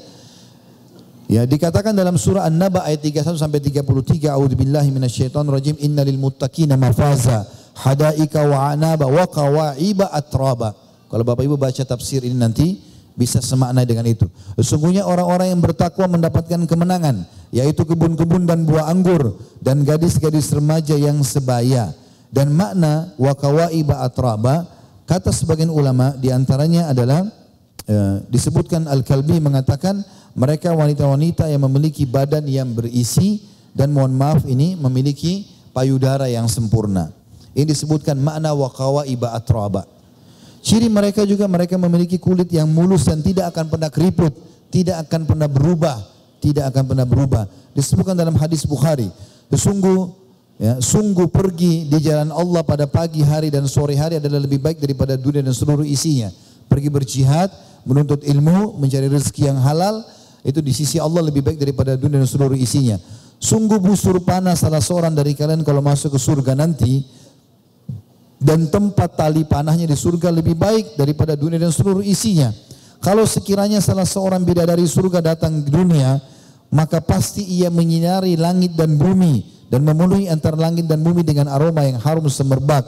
Ya, 1.27 1.43
dikatakan 1.43 1.91
dalam 1.91 2.15
surah 2.15 2.47
An-Naba 2.47 2.87
ayat 2.87 3.03
31 3.03 3.35
sampai 3.35 3.59
33, 3.59 4.31
A'udzubillahi 4.31 4.89
minasyaitonir 4.95 5.59
rajim, 5.59 5.75
innalil 5.83 6.15
muttaqina 6.15 6.79
mafaza, 6.79 7.43
hadaika 7.75 8.47
wa 8.47 8.71
anaba 8.71 9.11
wa 9.11 9.27
qawaiba 9.27 10.07
atraba. 10.07 10.71
Kalau 11.11 11.23
Bapak 11.27 11.43
Ibu 11.43 11.59
baca 11.59 11.83
tafsir 11.83 12.23
ini 12.23 12.31
nanti 12.31 12.79
bisa 13.11 13.43
semakna 13.43 13.83
dengan 13.83 14.07
itu. 14.07 14.23
Sesungguhnya 14.55 15.03
orang-orang 15.03 15.51
yang 15.51 15.59
bertakwa 15.59 16.07
mendapatkan 16.07 16.63
kemenangan, 16.63 17.27
yaitu 17.51 17.83
kebun-kebun 17.83 18.47
dan 18.47 18.63
buah 18.63 18.87
anggur 18.87 19.35
dan 19.59 19.83
gadis-gadis 19.83 20.47
remaja 20.55 20.95
yang 20.95 21.19
sebaya. 21.27 21.91
Dan 22.31 22.55
makna 22.55 23.11
wa 23.19 23.35
qawaiba 23.35 23.99
atraba 23.99 24.63
kata 25.03 25.35
sebagian 25.35 25.71
ulama 25.71 26.15
di 26.15 26.31
antaranya 26.31 26.91
adalah 26.91 27.23
e, 27.87 27.95
disebutkan 28.27 28.85
Al-Kalbi 28.85 29.39
mengatakan 29.39 30.03
mereka 30.37 30.75
wanita-wanita 30.75 31.49
yang 31.49 31.65
memiliki 31.65 32.05
badan 32.05 32.45
yang 32.45 32.69
berisi 32.75 33.41
dan 33.73 33.89
mohon 33.95 34.13
maaf 34.13 34.45
ini 34.45 34.77
memiliki 34.77 35.47
payudara 35.73 36.29
yang 36.29 36.45
sempurna. 36.45 37.09
Ini 37.57 37.65
disebutkan 37.65 38.21
makna 38.21 38.53
waqawa 38.53 39.09
iba 39.09 39.33
atraba. 39.33 39.89
Ciri 40.61 40.91
mereka 40.91 41.25
juga 41.25 41.49
mereka 41.49 41.79
memiliki 41.79 42.21
kulit 42.21 42.51
yang 42.53 42.69
mulus 42.69 43.07
dan 43.07 43.23
tidak 43.23 43.55
akan 43.55 43.65
pernah 43.71 43.89
keriput, 43.89 44.33
tidak 44.69 45.07
akan 45.07 45.25
pernah 45.25 45.49
berubah, 45.49 45.97
tidak 46.43 46.69
akan 46.69 46.83
pernah 46.93 47.05
berubah. 47.07 47.43
Disebutkan 47.73 48.17
dalam 48.17 48.35
hadis 48.37 48.65
Bukhari, 48.65 49.09
sesungguh 49.49 50.11
ya, 50.57 50.81
sungguh 50.81 51.29
pergi 51.29 51.87
di 51.89 51.97
jalan 52.01 52.33
Allah 52.33 52.61
pada 52.65 52.85
pagi 52.89 53.21
hari 53.21 53.53
dan 53.53 53.69
sore 53.69 53.93
hari 53.97 54.17
adalah 54.17 54.41
lebih 54.41 54.61
baik 54.61 54.81
daripada 54.81 55.17
dunia 55.17 55.45
dan 55.45 55.53
seluruh 55.53 55.85
isinya. 55.85 56.33
Pergi 56.67 56.89
berjihad, 56.91 57.47
menuntut 57.87 58.21
ilmu, 58.27 58.75
mencari 58.77 59.07
rezeki 59.07 59.49
yang 59.49 59.59
halal, 59.63 60.03
itu 60.43 60.59
di 60.59 60.75
sisi 60.75 60.99
Allah 60.99 61.23
lebih 61.23 61.41
baik 61.41 61.57
daripada 61.57 61.95
dunia 61.95 62.19
dan 62.21 62.29
seluruh 62.29 62.55
isinya. 62.55 62.99
Sungguh 63.37 63.77
busur 63.77 64.17
panah 64.21 64.57
salah 64.57 64.81
seorang 64.81 65.13
dari 65.13 65.37
kalian 65.37 65.61
kalau 65.61 65.79
masuk 65.79 66.17
ke 66.17 66.19
surga 66.19 66.57
nanti 66.57 67.05
dan 68.37 68.69
tempat 68.69 69.17
tali 69.17 69.45
panahnya 69.45 69.89
di 69.89 69.97
surga 69.97 70.29
lebih 70.29 70.57
baik 70.57 70.97
daripada 70.97 71.33
dunia 71.37 71.57
dan 71.57 71.73
seluruh 71.73 72.05
isinya. 72.05 72.53
Kalau 72.97 73.29
sekiranya 73.29 73.77
salah 73.77 74.09
seorang 74.09 74.41
bidadari 74.41 74.85
surga 74.89 75.21
datang 75.21 75.61
ke 75.61 75.69
dunia, 75.69 76.17
maka 76.73 76.97
pasti 76.97 77.45
ia 77.45 77.69
menyinari 77.69 78.33
langit 78.33 78.73
dan 78.73 78.97
bumi 78.97 79.67
dan 79.69 79.85
memenuhi 79.85 80.27
antara 80.31 80.57
langit 80.57 80.89
dan 80.89 81.05
bumi 81.05 81.21
dengan 81.21 81.51
aroma 81.51 81.85
yang 81.85 82.01
harum 82.01 82.25
semerbak. 82.25 82.83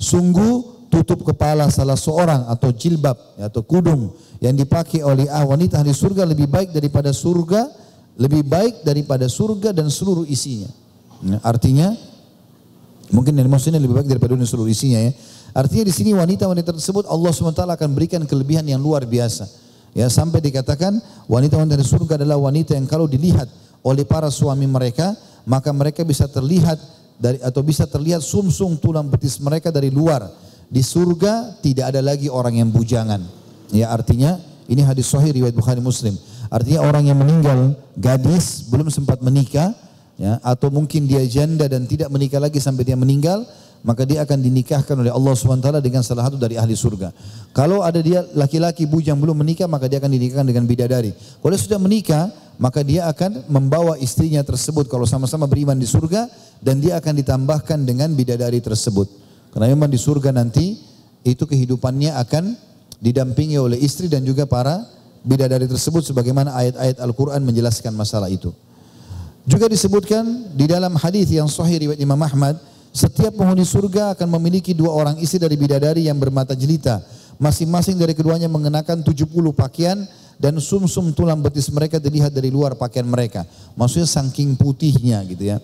Sungguh 0.00 0.73
tutup 0.94 1.26
kepala 1.26 1.66
salah 1.74 1.98
seorang 1.98 2.46
atau 2.46 2.70
jilbab 2.70 3.18
atau 3.34 3.66
kudung 3.66 4.14
yang 4.38 4.54
dipakai 4.54 5.02
oleh 5.02 5.26
ah 5.26 5.42
wanita 5.42 5.82
ahli 5.82 5.90
surga 5.90 6.22
lebih 6.22 6.46
baik 6.46 6.70
daripada 6.70 7.10
surga, 7.10 7.66
lebih 8.14 8.46
baik 8.46 8.86
daripada 8.86 9.26
surga 9.26 9.74
dan 9.74 9.90
seluruh 9.90 10.22
isinya. 10.28 10.70
Nah, 11.24 11.42
artinya 11.42 11.90
mungkin 13.10 13.34
yang 13.34 13.50
maksudnya 13.50 13.82
lebih 13.82 13.98
baik 13.98 14.08
daripada 14.08 14.38
dunia 14.38 14.46
seluruh 14.46 14.70
isinya 14.70 15.02
ya. 15.02 15.12
Artinya 15.54 15.86
di 15.86 15.94
sini 15.94 16.10
wanita-wanita 16.14 16.74
tersebut 16.74 17.06
Allah 17.06 17.30
SWT 17.30 17.62
akan 17.62 17.88
berikan 17.94 18.22
kelebihan 18.26 18.66
yang 18.66 18.82
luar 18.82 19.06
biasa. 19.06 19.46
Ya 19.94 20.10
sampai 20.10 20.42
dikatakan 20.42 20.98
wanita-wanita 21.30 21.78
di 21.78 21.86
surga 21.86 22.18
adalah 22.18 22.38
wanita 22.38 22.74
yang 22.74 22.90
kalau 22.90 23.06
dilihat 23.06 23.46
oleh 23.86 24.02
para 24.02 24.26
suami 24.34 24.66
mereka 24.66 25.14
maka 25.46 25.70
mereka 25.70 26.02
bisa 26.02 26.26
terlihat 26.26 26.76
dari 27.14 27.38
atau 27.38 27.62
bisa 27.62 27.86
terlihat 27.86 28.18
sumsum 28.20 28.74
-sum 28.74 28.82
tulang 28.82 29.06
betis 29.06 29.38
mereka 29.38 29.70
dari 29.70 29.94
luar. 29.94 30.26
Di 30.70 30.82
surga 30.82 31.60
tidak 31.60 31.94
ada 31.94 32.00
lagi 32.00 32.28
orang 32.28 32.60
yang 32.60 32.68
bujangan. 32.70 33.20
Ya 33.72 33.90
artinya 33.90 34.40
ini 34.68 34.80
hadis 34.80 35.10
sahih 35.10 35.32
riwayat 35.34 35.54
Bukhari 35.54 35.80
Muslim. 35.80 36.16
Artinya 36.48 36.86
orang 36.86 37.08
yang 37.08 37.18
meninggal 37.18 37.74
gadis 37.98 38.68
belum 38.70 38.88
sempat 38.88 39.18
menikah 39.24 39.74
ya 40.14 40.38
atau 40.44 40.70
mungkin 40.70 41.10
dia 41.10 41.24
janda 41.26 41.66
dan 41.66 41.88
tidak 41.90 42.08
menikah 42.12 42.38
lagi 42.38 42.62
sampai 42.62 42.86
dia 42.86 42.94
meninggal 42.94 43.42
maka 43.84 44.08
dia 44.08 44.24
akan 44.24 44.40
dinikahkan 44.40 44.96
oleh 44.96 45.12
Allah 45.12 45.36
SWT 45.36 45.68
dengan 45.84 46.00
salah 46.00 46.24
satu 46.24 46.40
dari 46.40 46.56
ahli 46.56 46.72
surga. 46.72 47.12
Kalau 47.52 47.84
ada 47.84 48.00
dia 48.00 48.24
laki-laki 48.32 48.88
bujang 48.88 49.20
belum 49.20 49.44
menikah, 49.44 49.68
maka 49.68 49.92
dia 49.92 50.00
akan 50.00 50.08
dinikahkan 50.08 50.48
dengan 50.48 50.64
bidadari. 50.64 51.12
Kalau 51.12 51.52
sudah 51.52 51.76
menikah, 51.76 52.32
maka 52.56 52.80
dia 52.80 53.04
akan 53.12 53.44
membawa 53.52 54.00
istrinya 54.00 54.40
tersebut 54.40 54.88
kalau 54.88 55.04
sama-sama 55.04 55.44
beriman 55.44 55.76
di 55.76 55.84
surga 55.84 56.32
dan 56.64 56.80
dia 56.80 56.96
akan 56.96 57.12
ditambahkan 57.20 57.84
dengan 57.84 58.08
bidadari 58.16 58.64
tersebut. 58.64 59.23
Karena 59.54 59.70
memang 59.70 59.86
di 59.86 59.94
surga 59.94 60.34
nanti 60.34 60.74
itu 61.22 61.46
kehidupannya 61.46 62.10
akan 62.26 62.58
didampingi 62.98 63.54
oleh 63.54 63.78
istri 63.78 64.10
dan 64.10 64.26
juga 64.26 64.50
para 64.50 64.82
bidadari 65.22 65.70
tersebut 65.70 66.02
sebagaimana 66.02 66.50
ayat-ayat 66.58 66.98
Al-Quran 66.98 67.38
menjelaskan 67.46 67.94
masalah 67.94 68.26
itu. 68.26 68.50
Juga 69.46 69.70
disebutkan 69.70 70.56
di 70.58 70.66
dalam 70.66 70.98
hadis 70.98 71.30
yang 71.30 71.46
sahih 71.46 71.86
riwayat 71.86 72.02
Imam 72.02 72.18
Ahmad, 72.18 72.58
setiap 72.90 73.38
penghuni 73.38 73.62
surga 73.62 74.18
akan 74.18 74.28
memiliki 74.40 74.74
dua 74.74 74.90
orang 74.90 75.16
istri 75.22 75.38
dari 75.38 75.54
bidadari 75.54 76.10
yang 76.10 76.18
bermata 76.18 76.58
jelita. 76.58 76.98
Masing-masing 77.38 77.94
dari 77.94 78.14
keduanya 78.14 78.50
mengenakan 78.50 79.06
70 79.06 79.30
pakaian 79.54 80.02
dan 80.38 80.54
sumsum 80.58 81.10
-sum 81.10 81.14
tulang 81.14 81.38
betis 81.38 81.70
mereka 81.70 82.02
dilihat 82.02 82.34
dari 82.34 82.50
luar 82.50 82.74
pakaian 82.74 83.06
mereka. 83.06 83.46
Maksudnya 83.78 84.06
saking 84.10 84.58
putihnya 84.58 85.22
gitu 85.26 85.46
ya. 85.46 85.58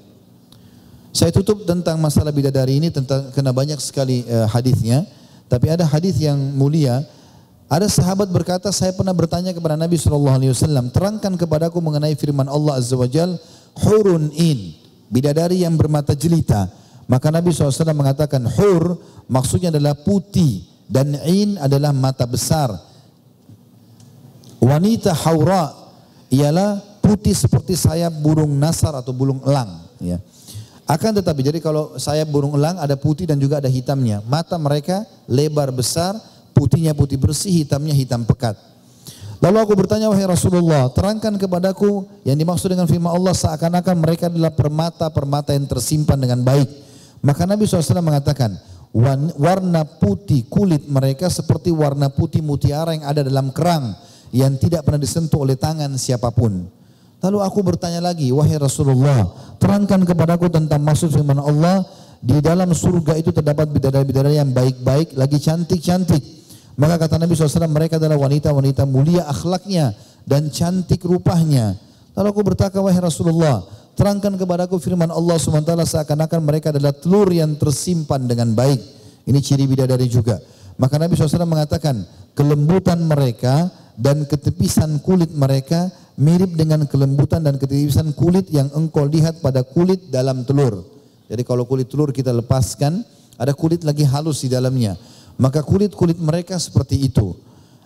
Saya 1.10 1.34
tutup 1.34 1.66
tentang 1.66 1.98
masalah 1.98 2.30
bidadari 2.30 2.78
ini 2.78 2.88
tentang 2.88 3.34
kena 3.34 3.50
banyak 3.50 3.82
sekali 3.82 4.22
uh, 4.30 4.46
hadisnya, 4.46 5.02
tapi 5.50 5.66
ada 5.66 5.82
hadis 5.82 6.18
yang 6.22 6.38
mulia 6.54 7.02
ada 7.70 7.86
sahabat 7.86 8.26
berkata, 8.34 8.66
saya 8.74 8.90
pernah 8.90 9.14
bertanya 9.14 9.54
kepada 9.54 9.78
Nabi 9.78 9.94
Shallallahu 9.94 10.42
Alaihi 10.42 10.50
Wasallam, 10.50 10.90
terangkan 10.90 11.38
kepadaku 11.38 11.78
mengenai 11.78 12.18
firman 12.18 12.50
Allah 12.50 12.82
Azza 12.82 12.98
Wajal, 12.98 13.38
hurun 13.86 14.26
in, 14.34 14.74
bidadari 15.06 15.62
yang 15.62 15.78
bermata 15.78 16.10
jelita. 16.18 16.66
Maka 17.06 17.30
Nabi 17.30 17.54
SAW 17.54 17.94
mengatakan 17.94 18.42
hur 18.46 18.98
maksudnya 19.26 19.70
adalah 19.74 19.98
putih 19.98 20.66
dan 20.86 21.14
in 21.26 21.58
adalah 21.62 21.94
mata 21.94 22.26
besar. 22.26 22.70
Wanita 24.58 25.14
haura 25.14 25.70
ialah 26.30 26.78
putih 27.02 27.34
seperti 27.34 27.74
sayap 27.74 28.14
burung 28.18 28.50
nasar 28.58 28.94
atau 28.98 29.10
burung 29.10 29.42
elang. 29.42 29.90
Ya. 29.98 30.18
Akan 30.90 31.14
tetapi 31.14 31.46
jadi 31.46 31.62
kalau 31.62 31.94
sayap 31.94 32.26
burung 32.34 32.58
elang 32.58 32.74
ada 32.82 32.98
putih 32.98 33.22
dan 33.22 33.38
juga 33.38 33.62
ada 33.62 33.70
hitamnya. 33.70 34.26
Mata 34.26 34.58
mereka 34.58 35.06
lebar 35.30 35.70
besar 35.70 36.18
putihnya 36.50 36.98
putih 36.98 37.14
bersih, 37.14 37.62
hitamnya 37.62 37.94
hitam 37.94 38.26
pekat. 38.26 38.58
Lalu 39.38 39.56
aku 39.62 39.72
bertanya, 39.78 40.10
wahai 40.10 40.26
Rasulullah, 40.26 40.90
terangkan 40.90 41.38
kepadaku 41.38 42.10
yang 42.26 42.34
dimaksud 42.34 42.74
dengan 42.74 42.90
firman 42.90 43.14
Allah 43.14 43.32
seakan-akan 43.32 43.96
mereka 44.02 44.26
adalah 44.26 44.50
permata-permata 44.50 45.54
yang 45.54 45.70
tersimpan 45.70 46.18
dengan 46.18 46.42
baik. 46.42 46.68
Maka 47.22 47.46
Nabi 47.46 47.70
SAW 47.70 48.02
mengatakan, 48.02 48.58
warna 49.38 49.86
putih 49.86 50.50
kulit 50.50 50.90
mereka 50.90 51.30
seperti 51.30 51.70
warna 51.70 52.10
putih 52.10 52.42
mutiara 52.42 52.98
yang 52.98 53.06
ada 53.06 53.22
dalam 53.22 53.54
kerang 53.54 53.94
yang 54.34 54.58
tidak 54.58 54.82
pernah 54.82 54.98
disentuh 54.98 55.46
oleh 55.46 55.54
tangan 55.54 55.94
siapa 55.94 56.34
pun. 56.34 56.66
Lalu 57.20 57.38
aku 57.44 57.60
bertanya 57.60 58.00
lagi, 58.00 58.32
wahai 58.32 58.56
Rasulullah, 58.56 59.28
terangkan 59.60 60.04
kepadaku 60.08 60.48
tentang 60.48 60.80
maksud 60.80 61.12
firman 61.12 61.36
Allah, 61.36 61.84
di 62.20 62.40
dalam 62.40 62.72
surga 62.72 63.16
itu 63.16 63.32
terdapat 63.32 63.68
bidadari-bidadari 63.68 64.40
yang 64.40 64.52
baik-baik, 64.52 65.16
lagi 65.16 65.36
cantik-cantik 65.40 66.40
maka 66.80 66.96
kata 66.96 67.20
Nabi 67.20 67.36
SAW 67.36 67.68
mereka 67.68 68.00
adalah 68.00 68.16
wanita-wanita 68.16 68.88
mulia 68.88 69.28
akhlaknya 69.28 69.92
dan 70.24 70.48
cantik 70.48 71.04
rupanya. 71.04 71.76
Lalu 72.16 72.26
aku 72.32 72.40
bertanya 72.40 72.80
wahai 72.80 73.04
Rasulullah, 73.04 73.60
terangkan 73.92 74.40
kepadaku 74.40 74.80
firman 74.80 75.12
Allah 75.12 75.36
SWT 75.36 75.68
seakan-akan 75.68 76.40
mereka 76.40 76.72
adalah 76.72 76.96
telur 76.96 77.28
yang 77.28 77.52
tersimpan 77.60 78.24
dengan 78.24 78.56
baik. 78.56 78.80
Ini 79.28 79.38
ciri 79.44 79.68
bidadari 79.68 80.08
juga. 80.08 80.40
Maka 80.80 80.96
Nabi 80.96 81.12
SAW 81.12 81.44
mengatakan 81.44 82.00
kelembutan 82.32 83.04
mereka 83.04 83.68
dan 84.00 84.24
ketepisan 84.24 84.96
kulit 85.04 85.28
mereka 85.36 85.92
mirip 86.16 86.56
dengan 86.56 86.88
kelembutan 86.88 87.44
dan 87.44 87.60
ketepisan 87.60 88.16
kulit 88.16 88.48
yang 88.48 88.72
engkau 88.72 89.04
lihat 89.04 89.44
pada 89.44 89.60
kulit 89.60 90.08
dalam 90.08 90.48
telur. 90.48 90.80
Jadi 91.28 91.44
kalau 91.44 91.68
kulit 91.68 91.92
telur 91.92 92.08
kita 92.10 92.32
lepaskan, 92.32 93.04
ada 93.36 93.52
kulit 93.52 93.84
lagi 93.84 94.08
halus 94.08 94.40
di 94.40 94.48
dalamnya. 94.48 94.96
Maka 95.36 95.60
kulit-kulit 95.60 96.16
mereka 96.16 96.56
seperti 96.56 97.00
itu. 97.00 97.36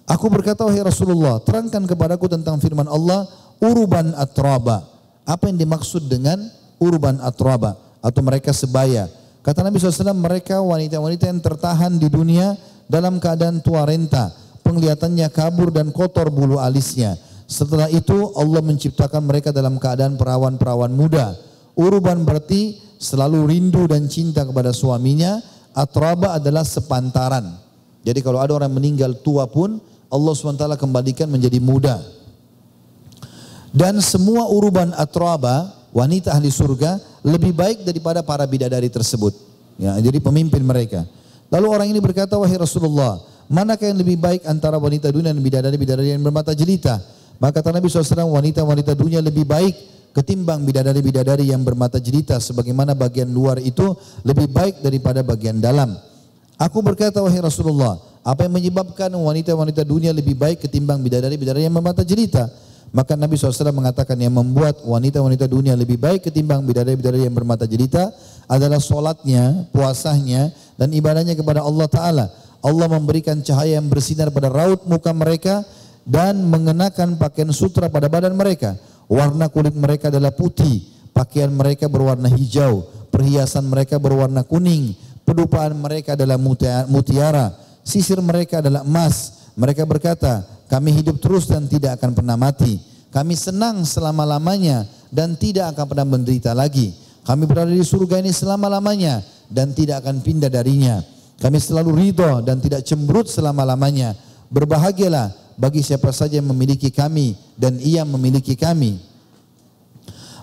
Aku 0.06 0.30
berkata, 0.30 0.62
wahai 0.66 0.82
Rasulullah, 0.86 1.42
terangkan 1.42 1.86
kepadaku 1.86 2.30
tentang 2.30 2.62
firman 2.62 2.86
Allah, 2.86 3.26
urban 3.62 4.14
atraba. 4.14 4.86
Apa 5.26 5.50
yang 5.50 5.58
dimaksud 5.58 6.06
dengan 6.10 6.40
urban 6.82 7.18
atraba? 7.22 7.84
atau 8.04 8.20
mereka 8.20 8.52
sebaya. 8.52 9.08
Kata 9.40 9.64
Nabi 9.64 9.80
SAW 9.80 10.12
mereka 10.12 10.60
wanita-wanita 10.60 11.24
yang 11.32 11.40
tertahan 11.40 11.96
di 11.96 12.12
dunia 12.12 12.52
dalam 12.84 13.16
keadaan 13.16 13.64
tua 13.64 13.88
renta. 13.88 14.28
Penglihatannya 14.64 15.28
kabur 15.28 15.68
dan 15.68 15.92
kotor 15.92 16.32
bulu 16.32 16.56
alisnya. 16.56 17.20
Setelah 17.44 17.92
itu 17.92 18.32
Allah 18.34 18.64
menciptakan 18.64 19.28
mereka 19.28 19.52
dalam 19.52 19.76
keadaan 19.76 20.16
perawan-perawan 20.16 20.88
muda. 20.88 21.36
Uruban 21.76 22.24
berarti 22.24 22.80
selalu 22.96 23.44
rindu 23.44 23.84
dan 23.84 24.08
cinta 24.08 24.42
kepada 24.48 24.72
suaminya. 24.72 25.38
Atraba 25.76 26.38
adalah 26.38 26.64
sepantaran. 26.64 27.60
Jadi 28.06 28.24
kalau 28.24 28.40
ada 28.40 28.56
orang 28.56 28.72
meninggal 28.72 29.12
tua 29.20 29.44
pun 29.44 29.82
Allah 30.08 30.32
SWT 30.32 30.64
kembalikan 30.78 31.26
menjadi 31.26 31.58
muda. 31.58 31.98
Dan 33.74 33.98
semua 33.98 34.46
uruban 34.46 34.94
atraba, 34.94 35.74
wanita 35.90 36.30
ahli 36.30 36.46
surga, 36.46 37.02
lebih 37.26 37.50
baik 37.50 37.82
daripada 37.82 38.22
para 38.22 38.46
bidadari 38.46 38.86
tersebut. 38.86 39.34
Ya, 39.74 39.98
jadi 39.98 40.22
pemimpin 40.22 40.62
mereka. 40.62 41.02
Lalu 41.50 41.66
orang 41.66 41.88
ini 41.90 41.98
berkata, 41.98 42.38
wahai 42.38 42.54
Rasulullah, 42.54 43.18
manakah 43.48 43.90
yang 43.90 43.98
lebih 44.00 44.16
baik 44.20 44.42
antara 44.48 44.76
wanita 44.80 45.10
dunia 45.10 45.32
dan 45.32 45.42
bidadari-bidadari 45.42 46.14
yang 46.14 46.24
bermata 46.24 46.52
jelita? 46.52 47.00
Maka 47.42 47.60
kata 47.60 47.74
Nabi 47.74 47.90
SAW, 47.90 48.30
wanita-wanita 48.30 48.94
dunia 48.94 49.18
lebih 49.18 49.44
baik 49.44 49.74
ketimbang 50.14 50.62
bidadari-bidadari 50.62 51.50
yang 51.50 51.66
bermata 51.66 51.98
jelita 51.98 52.38
sebagaimana 52.38 52.94
bagian 52.94 53.26
luar 53.26 53.58
itu 53.58 53.98
lebih 54.22 54.46
baik 54.46 54.78
daripada 54.80 55.26
bagian 55.26 55.58
dalam. 55.58 55.98
Aku 56.54 56.78
berkata 56.86 57.18
wahai 57.18 57.42
Rasulullah, 57.42 57.98
apa 58.22 58.46
yang 58.46 58.54
menyebabkan 58.54 59.10
wanita-wanita 59.10 59.82
dunia 59.82 60.14
lebih 60.14 60.38
baik 60.38 60.62
ketimbang 60.62 61.02
bidadari-bidadari 61.02 61.66
yang 61.66 61.74
bermata 61.74 62.06
jelita? 62.06 62.46
Maka 62.94 63.18
Nabi 63.18 63.34
SAW 63.34 63.74
mengatakan 63.74 64.14
yang 64.14 64.38
membuat 64.38 64.78
wanita-wanita 64.86 65.50
dunia 65.50 65.74
lebih 65.74 65.98
baik 65.98 66.30
ketimbang 66.30 66.62
bidadari-bidadari 66.62 67.26
yang 67.26 67.34
bermata 67.34 67.66
jelita 67.66 68.14
adalah 68.46 68.78
solatnya, 68.78 69.66
puasanya, 69.74 70.54
dan 70.78 70.94
ibadahnya 70.94 71.34
kepada 71.34 71.58
Allah 71.66 71.90
Ta'ala. 71.90 72.26
Allah 72.64 72.88
memberikan 72.88 73.44
cahaya 73.44 73.76
yang 73.76 73.92
bersinar 73.92 74.32
pada 74.32 74.48
raut 74.48 74.88
muka 74.88 75.12
mereka 75.12 75.60
dan 76.08 76.40
mengenakan 76.48 77.20
pakaian 77.20 77.52
sutra 77.52 77.92
pada 77.92 78.08
badan 78.08 78.32
mereka. 78.32 78.80
Warna 79.04 79.52
kulit 79.52 79.76
mereka 79.76 80.08
adalah 80.08 80.32
putih, 80.32 80.80
pakaian 81.12 81.52
mereka 81.52 81.92
berwarna 81.92 82.32
hijau, 82.32 82.88
perhiasan 83.12 83.68
mereka 83.68 84.00
berwarna 84.00 84.48
kuning, 84.48 84.96
pedupaan 85.28 85.76
mereka 85.76 86.16
adalah 86.16 86.40
mutiara, 86.88 87.52
sisir 87.84 88.16
mereka 88.24 88.64
adalah 88.64 88.80
emas. 88.80 89.44
Mereka 89.60 89.84
berkata, 89.84 90.48
kami 90.72 90.96
hidup 90.96 91.20
terus 91.20 91.44
dan 91.44 91.68
tidak 91.68 92.00
akan 92.00 92.16
pernah 92.16 92.40
mati. 92.40 92.80
Kami 93.12 93.36
senang 93.36 93.84
selama-lamanya 93.84 94.88
dan 95.12 95.36
tidak 95.36 95.76
akan 95.76 95.84
pernah 95.84 96.08
menderita 96.16 96.56
lagi. 96.56 96.96
Kami 97.28 97.44
berada 97.44 97.70
di 97.70 97.84
surga 97.84 98.24
ini 98.24 98.32
selama-lamanya 98.32 99.20
dan 99.52 99.76
tidak 99.76 100.00
akan 100.02 100.24
pindah 100.24 100.48
darinya. 100.48 100.98
Kami 101.44 101.60
selalu 101.60 101.92
ridho 101.92 102.40
dan 102.40 102.56
tidak 102.56 102.88
cemberut 102.88 103.28
selama-lamanya. 103.28 104.16
Berbahagialah 104.48 105.60
bagi 105.60 105.84
siapa 105.84 106.08
saja 106.08 106.40
yang 106.40 106.48
memiliki 106.48 106.88
kami 106.88 107.36
dan 107.60 107.76
ia 107.84 108.00
memiliki 108.08 108.56
kami. 108.56 108.96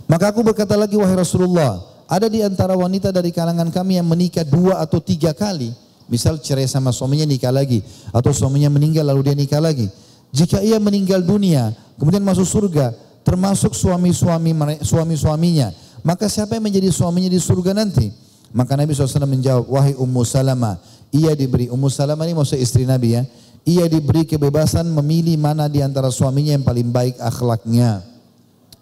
Maka 0.05 0.29
aku 0.29 0.45
berkata 0.45 0.77
lagi 0.77 0.93
wahai 0.93 1.17
Rasulullah, 1.17 1.81
ada 2.05 2.29
di 2.29 2.45
antara 2.45 2.77
wanita 2.77 3.09
dari 3.09 3.33
kalangan 3.33 3.73
kami 3.73 3.97
yang 3.97 4.05
menikah 4.05 4.45
dua 4.45 4.77
atau 4.77 5.01
tiga 5.01 5.33
kali. 5.33 5.73
Misal 6.05 6.37
cerai 6.37 6.69
sama 6.69 6.93
suaminya 6.93 7.25
nikah 7.25 7.49
lagi. 7.49 7.81
Atau 8.13 8.29
suaminya 8.29 8.69
meninggal 8.69 9.01
lalu 9.01 9.31
dia 9.31 9.35
nikah 9.41 9.57
lagi. 9.63 9.89
Jika 10.29 10.61
ia 10.61 10.77
meninggal 10.77 11.25
dunia, 11.25 11.73
kemudian 11.97 12.21
masuk 12.21 12.45
surga, 12.45 12.93
termasuk 13.25 13.73
suami-suami 13.73 14.53
suami-suaminya, 14.85 15.73
maka 16.05 16.29
siapa 16.29 16.61
yang 16.61 16.69
menjadi 16.69 16.93
suaminya 16.93 17.31
di 17.31 17.41
surga 17.41 17.73
nanti? 17.73 18.30
Maka 18.51 18.75
Nabi 18.75 18.91
SAW 18.91 19.23
menjawab, 19.27 19.65
wahai 19.71 19.95
Ummu 19.95 20.21
Salamah, 20.27 20.79
ia 21.11 21.31
diberi, 21.35 21.71
Ummu 21.71 21.87
Salamah 21.87 22.27
ini 22.27 22.35
maksud 22.35 22.59
istri 22.59 22.83
Nabi 22.83 23.15
ya, 23.15 23.23
ia 23.63 23.85
diberi 23.87 24.27
kebebasan 24.27 24.87
memilih 24.91 25.39
mana 25.39 25.71
di 25.71 25.79
antara 25.79 26.11
suaminya 26.11 26.55
yang 26.55 26.65
paling 26.65 26.91
baik 26.91 27.15
akhlaknya. 27.21 28.03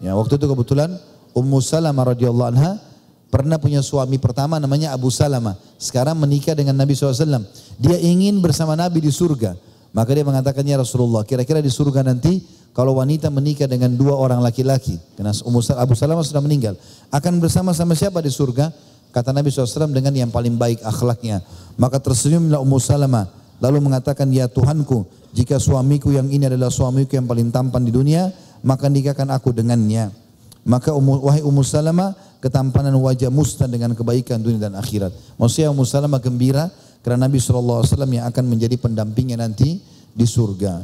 Ya, 0.02 0.16
waktu 0.18 0.40
itu 0.40 0.46
kebetulan 0.50 0.98
Ummu 1.38 1.60
Salamah 1.62 2.16
radhiyallahu 2.16 2.50
anha 2.56 2.82
pernah 3.30 3.62
punya 3.62 3.86
suami 3.86 4.18
pertama 4.18 4.58
namanya 4.58 4.90
Abu 4.96 5.14
Salamah. 5.14 5.54
Sekarang 5.78 6.18
menikah 6.18 6.58
dengan 6.58 6.74
Nabi 6.74 6.98
SAW. 6.98 7.46
Dia 7.78 7.98
ingin 8.02 8.41
bersama 8.41 8.74
Nabi 8.74 9.06
di 9.06 9.14
surga. 9.14 9.54
Maka 9.90 10.14
dia 10.14 10.22
mengatakannya 10.22 10.86
Rasulullah, 10.86 11.26
kira-kira 11.26 11.66
di 11.66 11.70
surga 11.70 12.06
nanti 12.06 12.46
kalau 12.78 13.02
wanita 13.02 13.34
menikah 13.34 13.66
dengan 13.66 13.90
dua 13.98 14.14
orang 14.14 14.38
laki-laki, 14.38 15.02
karena 15.18 15.34
Abu 15.82 15.94
Salamah 15.98 16.22
sudah 16.22 16.46
meninggal, 16.46 16.78
akan 17.10 17.41
bersama-sama 17.41 17.98
siapa 17.98 18.22
di 18.22 18.30
surga? 18.30 18.70
Kata 19.10 19.34
Nabi 19.34 19.49
SAW 19.49 19.90
dengan 19.90 20.14
yang 20.14 20.30
paling 20.30 20.56
baik 20.56 20.86
akhlaknya. 20.86 21.41
Maka 21.80 21.98
tersenyumlah 21.98 22.61
Ummu 22.61 22.77
Salamah 22.77 23.40
Lalu 23.60 23.91
mengatakan, 23.91 24.31
ya 24.31 24.48
Tuhanku, 24.48 25.03
jika 25.36 25.60
suamiku 25.60 26.15
yang 26.15 26.31
ini 26.31 26.48
adalah 26.48 26.72
suamiku 26.72 27.19
yang 27.19 27.27
paling 27.27 27.52
tampan 27.52 27.84
di 27.84 27.91
dunia, 27.91 28.31
maka 28.64 28.88
nikahkan 28.88 29.27
aku 29.36 29.52
dengannya. 29.52 30.15
Maka 30.64 30.95
umu, 30.95 31.19
wahai 31.19 31.44
Ummu 31.44 31.60
Salamah, 31.60 32.15
ketampanan 32.40 32.95
wajah 32.95 33.27
musnah 33.27 33.68
dengan 33.68 33.91
kebaikan 33.91 34.40
dunia 34.40 34.72
dan 34.72 34.80
akhirat. 34.80 35.11
Maksudnya 35.36 35.76
Ummu 35.76 35.84
Salamah 35.84 36.23
gembira 36.23 36.72
karena 37.03 37.27
Nabi 37.27 37.40
SAW 37.40 37.84
yang 38.07 38.27
akan 38.31 38.44
menjadi 38.48 38.80
pendampingnya 38.80 39.36
nanti 39.36 39.84
di 40.15 40.26
surga. 40.26 40.84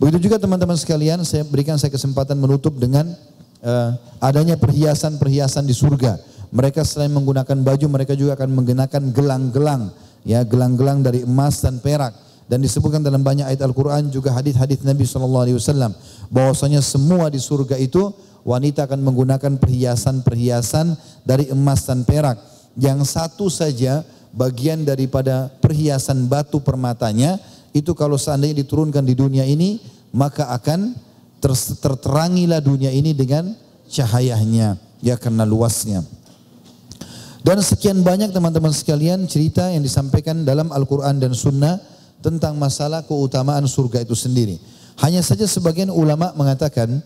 Begitu 0.00 0.32
juga 0.32 0.40
teman-teman 0.40 0.80
sekalian, 0.80 1.20
saya 1.28 1.44
berikan 1.44 1.76
saya 1.76 1.92
kesempatan 1.92 2.40
menutup 2.40 2.72
dengan 2.80 3.04
uh, 3.60 3.90
adanya 4.16 4.56
perhiasan-perhiasan 4.56 5.68
di 5.68 5.76
surga. 5.76 6.31
Mereka 6.52 6.84
selain 6.84 7.10
menggunakan 7.10 7.56
baju, 7.64 7.86
mereka 7.88 8.12
juga 8.12 8.36
akan 8.36 8.52
menggunakan 8.52 9.02
gelang-gelang 9.10 9.92
ya 10.22 10.42
gelang-gelang 10.46 11.02
dari 11.02 11.26
emas 11.26 11.62
dan 11.62 11.82
perak 11.82 12.14
dan 12.46 12.62
disebutkan 12.62 13.02
dalam 13.02 13.22
banyak 13.22 13.46
ayat 13.46 13.62
Al-Qur'an 13.62 14.10
juga 14.10 14.34
hadis-hadis 14.34 14.82
Nabi 14.86 15.06
sallallahu 15.06 15.44
alaihi 15.46 15.58
wasallam 15.58 15.92
bahwasanya 16.30 16.82
semua 16.82 17.30
di 17.30 17.42
surga 17.42 17.78
itu 17.78 18.10
wanita 18.42 18.86
akan 18.90 19.02
menggunakan 19.02 19.58
perhiasan-perhiasan 19.58 20.98
dari 21.22 21.50
emas 21.50 21.86
dan 21.86 22.02
perak 22.02 22.38
yang 22.78 23.02
satu 23.06 23.46
saja 23.50 24.02
bagian 24.32 24.82
daripada 24.82 25.50
perhiasan 25.60 26.26
batu 26.26 26.58
permatanya 26.62 27.38
itu 27.74 27.92
kalau 27.94 28.18
seandainya 28.18 28.62
diturunkan 28.62 29.02
di 29.04 29.14
dunia 29.14 29.46
ini 29.46 29.82
maka 30.12 30.50
akan 30.54 30.94
terterangilah 31.42 32.62
dunia 32.62 32.94
ini 32.94 33.16
dengan 33.16 33.50
cahayanya 33.90 34.78
ya 35.02 35.18
karena 35.18 35.42
luasnya. 35.42 36.06
Dan 37.42 37.58
sekian 37.58 38.06
banyak 38.06 38.30
teman-teman 38.30 38.70
sekalian 38.70 39.26
cerita 39.26 39.66
yang 39.66 39.82
disampaikan 39.82 40.46
dalam 40.46 40.70
Al-Quran 40.70 41.18
dan 41.18 41.34
Sunnah 41.34 41.82
tentang 42.22 42.54
masalah 42.54 43.02
keutamaan 43.02 43.66
surga 43.66 44.06
itu 44.06 44.14
sendiri. 44.14 44.62
Hanya 45.02 45.26
saja 45.26 45.42
sebagian 45.50 45.90
ulama 45.90 46.30
mengatakan 46.38 47.02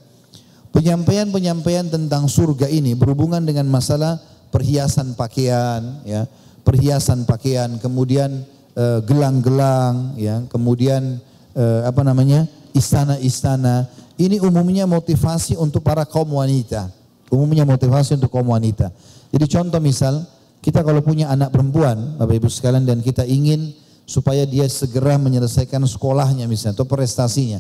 penyampaian-penyampaian 0.76 1.88
tentang 1.88 2.28
surga 2.28 2.68
ini 2.68 2.92
berhubungan 2.92 3.40
dengan 3.40 3.64
masalah 3.64 4.20
perhiasan 4.52 5.16
pakaian, 5.16 6.04
ya, 6.04 6.28
perhiasan 6.68 7.24
pakaian, 7.24 7.80
kemudian 7.80 8.44
eh, 8.76 9.00
gelang-gelang, 9.08 10.12
ya, 10.20 10.44
kemudian 10.52 11.16
uh, 11.56 11.88
apa 11.88 12.04
namanya 12.04 12.44
istana-istana. 12.76 13.88
Ini 14.16 14.40
umumnya 14.44 14.84
motivasi 14.84 15.56
untuk 15.56 15.84
para 15.84 16.04
kaum 16.04 16.36
wanita. 16.36 16.88
Umumnya 17.32 17.64
motivasi 17.64 18.16
untuk 18.20 18.32
kaum 18.32 18.52
wanita. 18.52 18.92
Jadi 19.34 19.44
contoh 19.50 19.80
misal, 19.82 20.22
kita 20.62 20.82
kalau 20.82 21.02
punya 21.02 21.30
anak 21.30 21.54
perempuan, 21.54 22.18
Bapak 22.18 22.34
Ibu 22.42 22.48
sekalian, 22.50 22.86
dan 22.86 22.98
kita 23.02 23.22
ingin 23.26 23.74
supaya 24.06 24.46
dia 24.46 24.66
segera 24.70 25.18
menyelesaikan 25.18 25.82
sekolahnya 25.86 26.46
misalnya, 26.46 26.78
atau 26.78 26.86
prestasinya. 26.86 27.58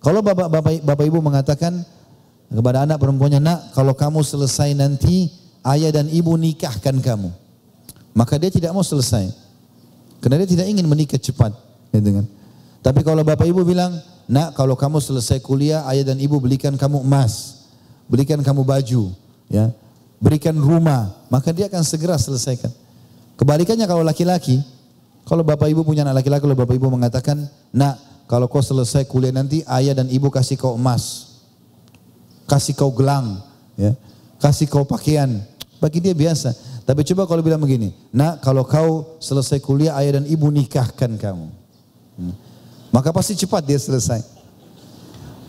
Kalau 0.00 0.24
Bapak, 0.24 0.48
Bapak, 0.48 0.82
Bapak 0.82 1.04
Ibu 1.04 1.20
mengatakan 1.20 1.84
kepada 2.52 2.84
anak 2.84 3.00
perempuannya, 3.00 3.40
nak 3.40 3.72
kalau 3.72 3.96
kamu 3.96 4.20
selesai 4.20 4.76
nanti, 4.76 5.32
ayah 5.64 5.94
dan 5.94 6.10
ibu 6.10 6.34
nikahkan 6.36 6.98
kamu. 7.00 7.30
Maka 8.12 8.36
dia 8.36 8.52
tidak 8.52 8.76
mau 8.76 8.84
selesai. 8.84 9.32
Karena 10.20 10.44
dia 10.44 10.48
tidak 10.54 10.68
ingin 10.68 10.84
menikah 10.84 11.16
cepat. 11.16 11.56
Gitu 11.90 12.20
kan. 12.20 12.26
Tapi 12.84 13.00
kalau 13.00 13.24
Bapak 13.24 13.48
Ibu 13.48 13.64
bilang, 13.64 13.96
nak 14.28 14.52
kalau 14.52 14.76
kamu 14.76 15.00
selesai 15.00 15.40
kuliah, 15.40 15.86
ayah 15.88 16.12
dan 16.12 16.20
ibu 16.20 16.36
belikan 16.38 16.76
kamu 16.76 17.00
emas. 17.00 17.64
Belikan 18.06 18.42
kamu 18.44 18.62
baju. 18.66 19.16
Ya, 19.48 19.72
berikan 20.22 20.54
rumah, 20.54 21.10
maka 21.26 21.50
dia 21.50 21.66
akan 21.66 21.82
segera 21.82 22.14
selesaikan. 22.14 22.70
Kebalikannya 23.34 23.90
kalau 23.90 24.06
laki-laki, 24.06 24.62
kalau 25.26 25.42
bapak 25.42 25.66
ibu 25.66 25.82
punya 25.82 26.06
anak 26.06 26.22
laki-laki, 26.22 26.46
kalau 26.46 26.54
bapak 26.54 26.78
ibu 26.78 26.86
mengatakan, 26.86 27.42
nak 27.74 27.98
kalau 28.30 28.46
kau 28.46 28.62
selesai 28.62 29.02
kuliah 29.10 29.34
nanti 29.34 29.66
ayah 29.66 29.98
dan 29.98 30.06
ibu 30.06 30.30
kasih 30.30 30.54
kau 30.54 30.78
emas, 30.78 31.34
kasih 32.46 32.78
kau 32.78 32.94
gelang, 32.94 33.42
ya, 33.74 33.98
kasih 34.38 34.70
kau 34.70 34.86
pakaian, 34.86 35.42
bagi 35.82 35.98
dia 35.98 36.14
biasa. 36.14 36.54
Tapi 36.86 37.02
coba 37.02 37.26
kalau 37.26 37.42
bilang 37.42 37.58
begini, 37.58 37.90
nak 38.14 38.46
kalau 38.46 38.62
kau 38.62 39.18
selesai 39.18 39.58
kuliah 39.58 39.98
ayah 39.98 40.22
dan 40.22 40.24
ibu 40.30 40.46
nikahkan 40.54 41.18
kamu. 41.18 41.50
Hmm. 42.14 42.34
Maka 42.94 43.10
pasti 43.10 43.34
cepat 43.34 43.66
dia 43.66 43.78
selesai. 43.78 44.22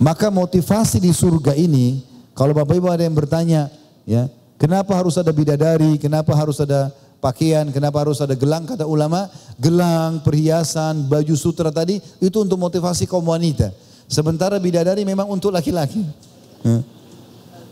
Maka 0.02 0.34
motivasi 0.34 0.98
di 0.98 1.14
surga 1.14 1.54
ini, 1.54 2.02
kalau 2.34 2.58
bapak 2.58 2.74
ibu 2.74 2.90
ada 2.90 3.06
yang 3.06 3.14
bertanya, 3.14 3.70
ya 4.10 4.26
Kenapa 4.64 4.96
harus 4.96 5.20
ada 5.20 5.36
bidadari? 5.36 6.00
Kenapa 6.00 6.32
harus 6.32 6.56
ada 6.64 6.88
pakaian? 7.20 7.68
Kenapa 7.68 8.00
harus 8.00 8.24
ada 8.24 8.32
gelang? 8.32 8.64
Kata 8.64 8.88
ulama, 8.88 9.28
gelang, 9.60 10.24
perhiasan, 10.24 11.04
baju 11.12 11.36
sutra 11.36 11.68
tadi 11.68 12.00
itu 12.24 12.38
untuk 12.40 12.56
motivasi 12.56 13.04
kaum 13.04 13.28
wanita. 13.28 13.76
Sementara 14.08 14.56
bidadari 14.64 15.04
memang 15.04 15.28
untuk 15.28 15.52
laki-laki. 15.52 16.08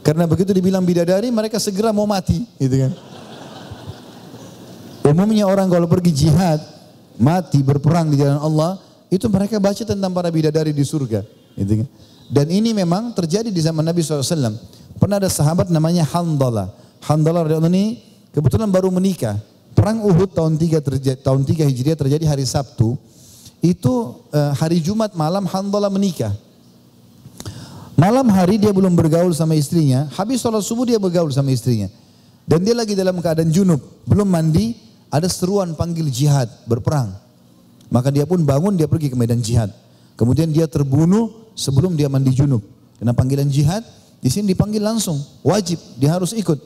Karena 0.04 0.28
begitu 0.28 0.52
dibilang 0.52 0.84
bidadari, 0.84 1.32
mereka 1.32 1.64
segera 1.64 1.96
mau 1.96 2.04
mati, 2.04 2.44
gitu 2.60 2.76
kan. 2.76 2.92
Umumnya 5.16 5.48
orang 5.48 5.72
kalau 5.72 5.88
pergi 5.88 6.12
jihad, 6.28 6.60
mati 7.16 7.64
berperang 7.64 8.12
di 8.12 8.20
jalan 8.20 8.36
Allah, 8.36 8.76
itu 9.08 9.32
mereka 9.32 9.64
baca 9.64 9.80
tentang 9.80 10.12
para 10.12 10.28
bidadari 10.28 10.76
di 10.76 10.84
surga, 10.84 11.24
gitu 11.56 11.88
kan. 11.88 11.88
Dan 12.28 12.52
ini 12.52 12.76
memang 12.76 13.16
terjadi 13.16 13.48
di 13.48 13.62
zaman 13.64 13.88
Nabi 13.88 14.04
SAW. 14.04 14.60
Pernah 15.00 15.24
ada 15.24 15.32
sahabat 15.32 15.72
namanya 15.72 16.04
Handalah. 16.04 16.81
Handalah 17.02 17.50
radhiyallahu 17.50 17.74
ini 17.74 17.98
kebetulan 18.30 18.70
baru 18.70 18.94
menikah. 18.94 19.42
Perang 19.74 20.04
Uhud 20.06 20.36
tahun 20.36 20.60
3 20.60 20.78
terjadi, 20.84 21.18
tahun 21.24 21.42
3 21.48 21.66
Hijriah 21.66 21.98
terjadi 21.98 22.26
hari 22.30 22.46
Sabtu. 22.46 23.00
Itu 23.62 24.26
uh, 24.34 24.54
hari 24.58 24.82
Jumat 24.82 25.14
malam 25.18 25.46
Handalah 25.50 25.90
menikah. 25.90 26.34
Malam 28.02 28.34
hari 28.34 28.58
dia 28.58 28.74
belum 28.74 28.98
bergaul 28.98 29.30
sama 29.30 29.54
istrinya. 29.54 30.10
Habis 30.18 30.42
sholat 30.42 30.66
subuh 30.66 30.90
dia 30.90 30.98
bergaul 30.98 31.30
sama 31.30 31.54
istrinya. 31.54 31.86
Dan 32.50 32.66
dia 32.66 32.74
lagi 32.74 32.98
dalam 32.98 33.22
keadaan 33.22 33.54
junub. 33.54 33.78
Belum 34.10 34.26
mandi. 34.26 34.74
Ada 35.14 35.30
seruan 35.30 35.78
panggil 35.78 36.10
jihad. 36.10 36.50
Berperang. 36.66 37.14
Maka 37.94 38.10
dia 38.10 38.26
pun 38.26 38.42
bangun 38.42 38.74
dia 38.74 38.90
pergi 38.90 39.14
ke 39.14 39.18
medan 39.20 39.38
jihad. 39.38 39.70
Kemudian 40.18 40.50
dia 40.50 40.66
terbunuh 40.66 41.54
sebelum 41.54 41.94
dia 41.94 42.10
mandi 42.10 42.34
junub. 42.34 42.66
Karena 42.98 43.14
panggilan 43.14 43.46
jihad 43.54 43.86
di 44.18 44.34
sini 44.34 44.58
dipanggil 44.58 44.82
langsung. 44.82 45.22
Wajib. 45.46 45.78
Dia 46.02 46.18
harus 46.18 46.34
ikut. 46.34 46.58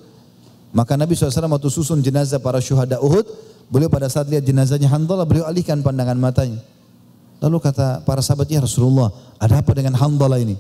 Maka 0.76 1.00
Nabi 1.00 1.16
SAW 1.16 1.32
waktu 1.56 1.72
susun 1.72 2.04
jenazah 2.04 2.36
para 2.36 2.60
syuhada 2.60 3.00
Uhud, 3.00 3.24
beliau 3.72 3.88
pada 3.88 4.12
saat 4.12 4.28
lihat 4.28 4.44
jenazahnya 4.44 4.92
Handalah, 4.92 5.24
beliau 5.24 5.48
alihkan 5.48 5.80
pandangan 5.80 6.20
matanya. 6.20 6.60
Lalu 7.40 7.64
kata 7.64 8.04
para 8.04 8.20
sahabat, 8.20 8.52
ya 8.52 8.60
Rasulullah, 8.60 9.08
ada 9.40 9.64
apa 9.64 9.72
dengan 9.72 9.96
Handalah 9.96 10.36
ini? 10.36 10.60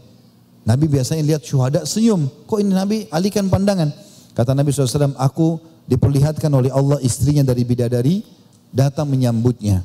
Nabi 0.64 0.88
biasanya 0.88 1.20
lihat 1.20 1.44
syuhada 1.44 1.84
senyum. 1.84 2.32
Kok 2.48 2.64
ini 2.64 2.72
Nabi 2.72 2.98
alihkan 3.12 3.52
pandangan? 3.52 3.92
Kata 4.32 4.56
Nabi 4.56 4.72
SAW, 4.72 5.20
aku 5.20 5.60
diperlihatkan 5.84 6.48
oleh 6.48 6.72
Allah 6.72 6.96
istrinya 7.04 7.44
dari 7.44 7.68
bidadari, 7.68 8.24
datang 8.72 9.12
menyambutnya. 9.12 9.84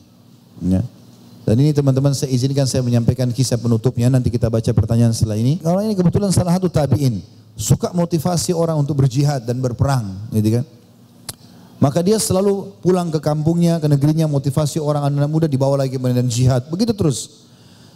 Ya. 0.62 0.86
Dan 1.43 1.59
ini 1.59 1.74
teman-teman 1.74 2.15
saya 2.15 2.31
izinkan 2.31 2.70
saya 2.70 2.86
menyampaikan 2.86 3.27
kisah 3.35 3.59
penutupnya, 3.59 4.07
nanti 4.07 4.31
kita 4.31 4.47
baca 4.47 4.70
pertanyaan 4.70 5.11
setelah 5.11 5.43
ini. 5.43 5.59
Kalau 5.59 5.82
ini 5.82 5.98
kebetulan 5.98 6.31
salah 6.31 6.55
satu 6.55 6.70
tabi'in 6.70 7.40
suka 7.61 7.93
motivasi 7.93 8.57
orang 8.57 8.81
untuk 8.81 9.05
berjihad 9.05 9.45
dan 9.45 9.61
berperang, 9.61 10.16
gitu 10.32 10.61
kan. 10.61 10.65
Maka 11.81 12.01
dia 12.05 12.16
selalu 12.16 12.77
pulang 12.81 13.09
ke 13.12 13.20
kampungnya, 13.20 13.81
ke 13.81 13.89
negerinya, 13.89 14.28
motivasi 14.28 14.81
orang 14.81 15.12
anak 15.12 15.28
muda 15.28 15.47
dibawa 15.49 15.81
lagi 15.81 15.97
medan 15.97 16.28
jihad. 16.28 16.69
Begitu 16.73 16.93
terus. 16.97 17.49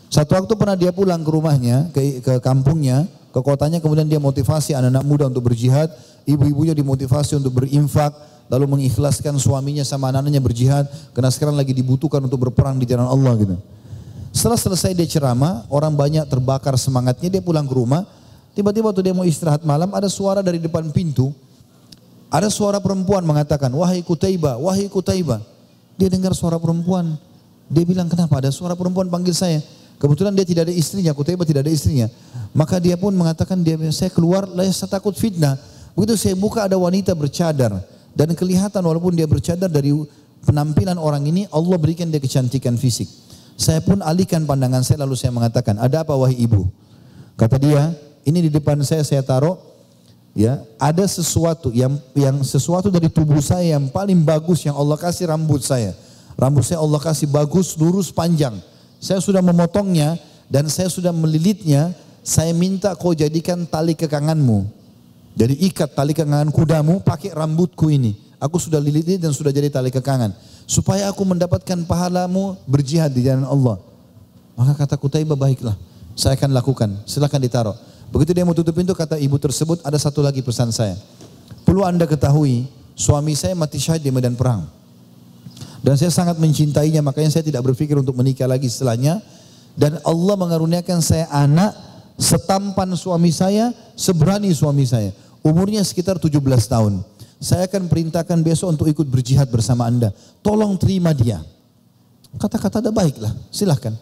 Satu 0.08 0.36
waktu 0.36 0.52
pernah 0.56 0.76
dia 0.76 0.88
pulang 0.92 1.20
ke 1.20 1.30
rumahnya, 1.32 1.92
ke, 1.92 2.20
ke 2.20 2.32
kampungnya, 2.40 3.04
ke 3.32 3.40
kotanya, 3.44 3.80
kemudian 3.80 4.08
dia 4.08 4.20
motivasi 4.20 4.72
anak-anak 4.72 5.04
muda 5.04 5.24
untuk 5.28 5.52
berjihad, 5.52 5.92
ibu-ibunya 6.24 6.72
dimotivasi 6.72 7.36
untuk 7.36 7.60
berinfak, 7.60 8.14
lalu 8.48 8.78
mengikhlaskan 8.78 9.36
suaminya 9.36 9.84
sama 9.84 10.08
anak-anaknya 10.12 10.40
berjihad, 10.40 10.84
karena 11.12 11.28
sekarang 11.28 11.56
lagi 11.56 11.76
dibutuhkan 11.76 12.24
untuk 12.24 12.40
berperang 12.48 12.80
di 12.80 12.88
jalan 12.88 13.04
Allah 13.04 13.32
gitu. 13.36 13.56
Setelah 14.32 14.56
selesai 14.56 14.96
dia 14.96 15.08
ceramah, 15.08 15.68
orang 15.68 15.92
banyak 15.92 16.24
terbakar 16.30 16.76
semangatnya, 16.80 17.28
dia 17.28 17.42
pulang 17.44 17.68
ke 17.68 17.74
rumah, 17.74 18.08
Tiba-tiba 18.54 18.94
waktu 18.94 19.02
dia 19.02 19.14
mau 19.14 19.26
istirahat 19.26 19.66
malam 19.66 19.90
ada 19.90 20.06
suara 20.06 20.38
dari 20.38 20.62
depan 20.62 20.86
pintu. 20.94 21.34
Ada 22.30 22.50
suara 22.50 22.78
perempuan 22.78 23.22
mengatakan, 23.22 23.70
wahai 23.74 24.02
Kutaiba, 24.02 24.58
wahai 24.58 24.90
Kutaiba. 24.90 25.42
Dia 25.94 26.10
dengar 26.10 26.34
suara 26.34 26.58
perempuan. 26.58 27.14
Dia 27.70 27.86
bilang, 27.86 28.10
kenapa 28.10 28.42
ada 28.42 28.50
suara 28.50 28.74
perempuan 28.74 29.06
panggil 29.06 29.34
saya? 29.34 29.62
Kebetulan 29.98 30.34
dia 30.34 30.42
tidak 30.42 30.66
ada 30.70 30.74
istrinya, 30.74 31.14
Kutaiba 31.14 31.46
tidak 31.46 31.66
ada 31.66 31.72
istrinya. 31.74 32.10
Maka 32.50 32.82
dia 32.82 32.98
pun 32.98 33.14
mengatakan, 33.14 33.62
dia 33.62 33.78
saya 33.94 34.10
keluar, 34.10 34.50
saya 34.50 34.90
takut 34.90 35.14
fitnah. 35.14 35.54
Begitu 35.94 36.14
saya 36.18 36.34
buka 36.34 36.66
ada 36.66 36.74
wanita 36.74 37.14
bercadar. 37.14 37.78
Dan 38.14 38.34
kelihatan 38.34 38.82
walaupun 38.82 39.14
dia 39.14 39.26
bercadar 39.26 39.70
dari 39.70 39.94
penampilan 40.42 40.98
orang 40.98 41.22
ini, 41.26 41.46
Allah 41.54 41.78
berikan 41.78 42.10
dia 42.10 42.18
kecantikan 42.18 42.74
fisik. 42.74 43.06
Saya 43.54 43.78
pun 43.78 44.02
alihkan 44.02 44.42
pandangan 44.42 44.82
saya 44.82 45.06
lalu 45.06 45.14
saya 45.14 45.30
mengatakan, 45.30 45.78
ada 45.78 46.02
apa 46.02 46.14
wahai 46.18 46.34
ibu? 46.34 46.66
Kata 47.38 47.58
dia, 47.58 47.94
ini 48.24 48.48
di 48.48 48.50
depan 48.50 48.80
saya 48.80 49.04
saya 49.04 49.20
taruh 49.20 49.60
ya. 50.32 50.64
Ada 50.80 51.04
sesuatu 51.04 51.68
yang 51.70 52.00
yang 52.16 52.40
sesuatu 52.40 52.88
dari 52.88 53.12
tubuh 53.12 53.38
saya 53.44 53.76
yang 53.76 53.86
paling 53.92 54.24
bagus 54.24 54.64
yang 54.64 54.74
Allah 54.74 54.96
kasih 54.96 55.28
rambut 55.28 55.60
saya. 55.60 55.92
Rambut 56.34 56.66
saya 56.66 56.82
Allah 56.82 56.98
kasih 56.98 57.30
bagus 57.30 57.76
lurus 57.78 58.10
panjang. 58.10 58.58
Saya 58.98 59.20
sudah 59.20 59.44
memotongnya 59.44 60.16
dan 60.48 60.66
saya 60.72 60.90
sudah 60.90 61.12
melilitnya 61.14 61.92
saya 62.24 62.50
minta 62.56 62.96
kau 62.96 63.12
jadikan 63.12 63.68
tali 63.68 63.92
kekanganmu. 63.92 64.66
Jadi 65.36 65.54
ikat 65.70 65.92
tali 65.92 66.16
kekangan 66.16 66.48
kudamu 66.48 67.04
pakai 67.04 67.36
rambutku 67.36 67.92
ini. 67.92 68.16
Aku 68.40 68.60
sudah 68.60 68.80
lilit 68.80 69.20
dan 69.20 69.32
sudah 69.32 69.52
jadi 69.52 69.68
tali 69.68 69.88
kekangan. 69.92 70.32
Supaya 70.64 71.08
aku 71.12 71.24
mendapatkan 71.24 71.84
pahalamu 71.84 72.56
berjihad 72.64 73.12
di 73.12 73.24
jalan 73.24 73.44
Allah. 73.44 73.76
Maka 74.56 74.84
kata 74.84 74.96
Kutaibah 74.96 75.36
baiklah. 75.36 75.76
Saya 76.16 76.36
akan 76.38 76.52
lakukan. 76.52 76.90
Silakan 77.08 77.40
ditaruh 77.40 77.76
Begitu 78.12 78.30
dia 78.36 78.44
mau 78.44 78.56
tutup 78.56 78.74
pintu 78.76 78.92
kata 78.92 79.20
ibu 79.20 79.36
tersebut 79.38 79.80
ada 79.84 79.96
satu 79.96 80.20
lagi 80.20 80.44
pesan 80.44 80.72
saya. 80.74 80.96
Perlu 81.64 81.84
anda 81.86 82.04
ketahui 82.04 82.68
suami 82.94 83.32
saya 83.34 83.56
mati 83.56 83.80
syahid 83.80 84.04
di 84.04 84.10
medan 84.12 84.36
perang. 84.36 84.66
Dan 85.84 86.00
saya 86.00 86.08
sangat 86.08 86.40
mencintainya 86.40 87.04
makanya 87.04 87.28
saya 87.28 87.44
tidak 87.44 87.60
berpikir 87.68 87.96
untuk 88.00 88.16
menikah 88.16 88.48
lagi 88.48 88.68
setelahnya. 88.72 89.20
Dan 89.74 90.00
Allah 90.06 90.34
mengaruniakan 90.38 91.02
saya 91.04 91.28
anak 91.28 91.74
setampan 92.16 92.94
suami 92.94 93.34
saya, 93.34 93.74
seberani 93.98 94.48
suami 94.54 94.86
saya. 94.86 95.12
Umurnya 95.44 95.84
sekitar 95.84 96.16
17 96.16 96.40
tahun. 96.40 97.04
Saya 97.36 97.68
akan 97.68 97.92
perintahkan 97.92 98.38
besok 98.40 98.72
untuk 98.72 98.88
ikut 98.88 99.04
berjihad 99.04 99.50
bersama 99.52 99.84
anda. 99.84 100.08
Tolong 100.40 100.80
terima 100.80 101.12
dia. 101.12 101.44
Kata-kata 102.40 102.80
ada 102.80 102.88
baiklah, 102.88 103.34
silahkan. 103.52 103.92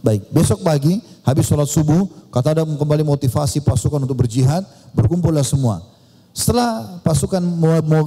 Baik, 0.00 0.24
besok 0.32 0.64
pagi 0.64 1.02
habis 1.26 1.50
sholat 1.50 1.66
subuh, 1.66 2.06
kata 2.30 2.54
ada 2.54 2.62
kembali 2.62 3.02
motivasi 3.02 3.58
pasukan 3.66 4.06
untuk 4.06 4.22
berjihad, 4.22 4.62
berkumpullah 4.94 5.42
semua. 5.42 5.82
Setelah 6.30 7.00
pasukan 7.02 7.42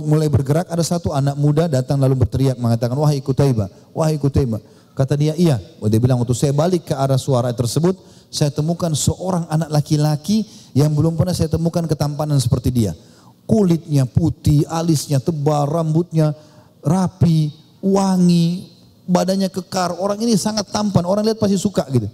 mulai 0.06 0.32
bergerak, 0.32 0.72
ada 0.72 0.86
satu 0.86 1.12
anak 1.12 1.36
muda 1.36 1.68
datang 1.68 2.00
lalu 2.00 2.24
berteriak 2.24 2.56
mengatakan, 2.56 2.96
wahai 2.96 3.20
Kutaiba, 3.20 3.68
wahai 3.92 4.16
Kutaiba. 4.16 4.64
Kata 4.96 5.18
dia, 5.20 5.36
iya. 5.36 5.60
Dia 5.60 6.00
bilang, 6.00 6.22
waktu 6.22 6.38
saya 6.38 6.54
balik 6.54 6.88
ke 6.88 6.96
arah 6.96 7.18
suara 7.18 7.50
tersebut, 7.52 7.98
saya 8.30 8.54
temukan 8.54 8.94
seorang 8.94 9.50
anak 9.50 9.68
laki-laki 9.74 10.46
yang 10.78 10.94
belum 10.94 11.18
pernah 11.18 11.34
saya 11.34 11.50
temukan 11.50 11.84
ketampanan 11.90 12.38
seperti 12.38 12.70
dia. 12.70 12.94
Kulitnya 13.50 14.06
putih, 14.06 14.62
alisnya 14.70 15.18
tebal, 15.18 15.66
rambutnya 15.66 16.38
rapi, 16.86 17.50
wangi, 17.82 18.70
badannya 19.10 19.50
kekar, 19.50 19.98
orang 19.98 20.22
ini 20.22 20.38
sangat 20.38 20.70
tampan, 20.70 21.02
orang 21.10 21.26
lihat 21.26 21.42
pasti 21.42 21.58
suka 21.58 21.82
gitu. 21.90 22.06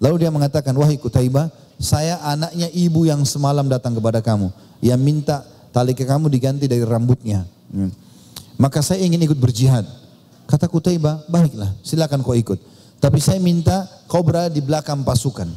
Lalu 0.00 0.24
dia 0.24 0.32
mengatakan, 0.32 0.72
wahai 0.80 0.96
Kutaibah, 0.96 1.52
saya 1.76 2.16
anaknya 2.24 2.72
ibu 2.72 3.04
yang 3.04 3.20
semalam 3.28 3.68
datang 3.68 3.92
kepada 3.92 4.24
kamu, 4.24 4.48
yang 4.80 4.96
minta 4.96 5.44
tali 5.76 5.92
ke 5.92 6.08
kamu 6.08 6.32
diganti 6.32 6.64
dari 6.64 6.80
rambutnya. 6.82 7.44
Hmm. 7.68 7.92
Maka 8.56 8.80
saya 8.80 9.04
ingin 9.04 9.20
ikut 9.20 9.36
berjihad. 9.36 9.84
Kata 10.48 10.66
Kutaibah, 10.66 11.24
baiklah, 11.28 11.70
silakan 11.84 12.24
kau 12.24 12.32
ikut. 12.32 12.56
Tapi 13.00 13.20
saya 13.20 13.36
minta 13.40 13.84
kau 14.08 14.24
berada 14.24 14.48
di 14.48 14.64
belakang 14.64 15.04
pasukan. 15.04 15.48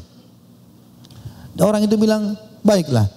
Dan 1.56 1.64
orang 1.64 1.88
itu 1.88 1.96
bilang, 1.96 2.36
baiklah. 2.62 3.08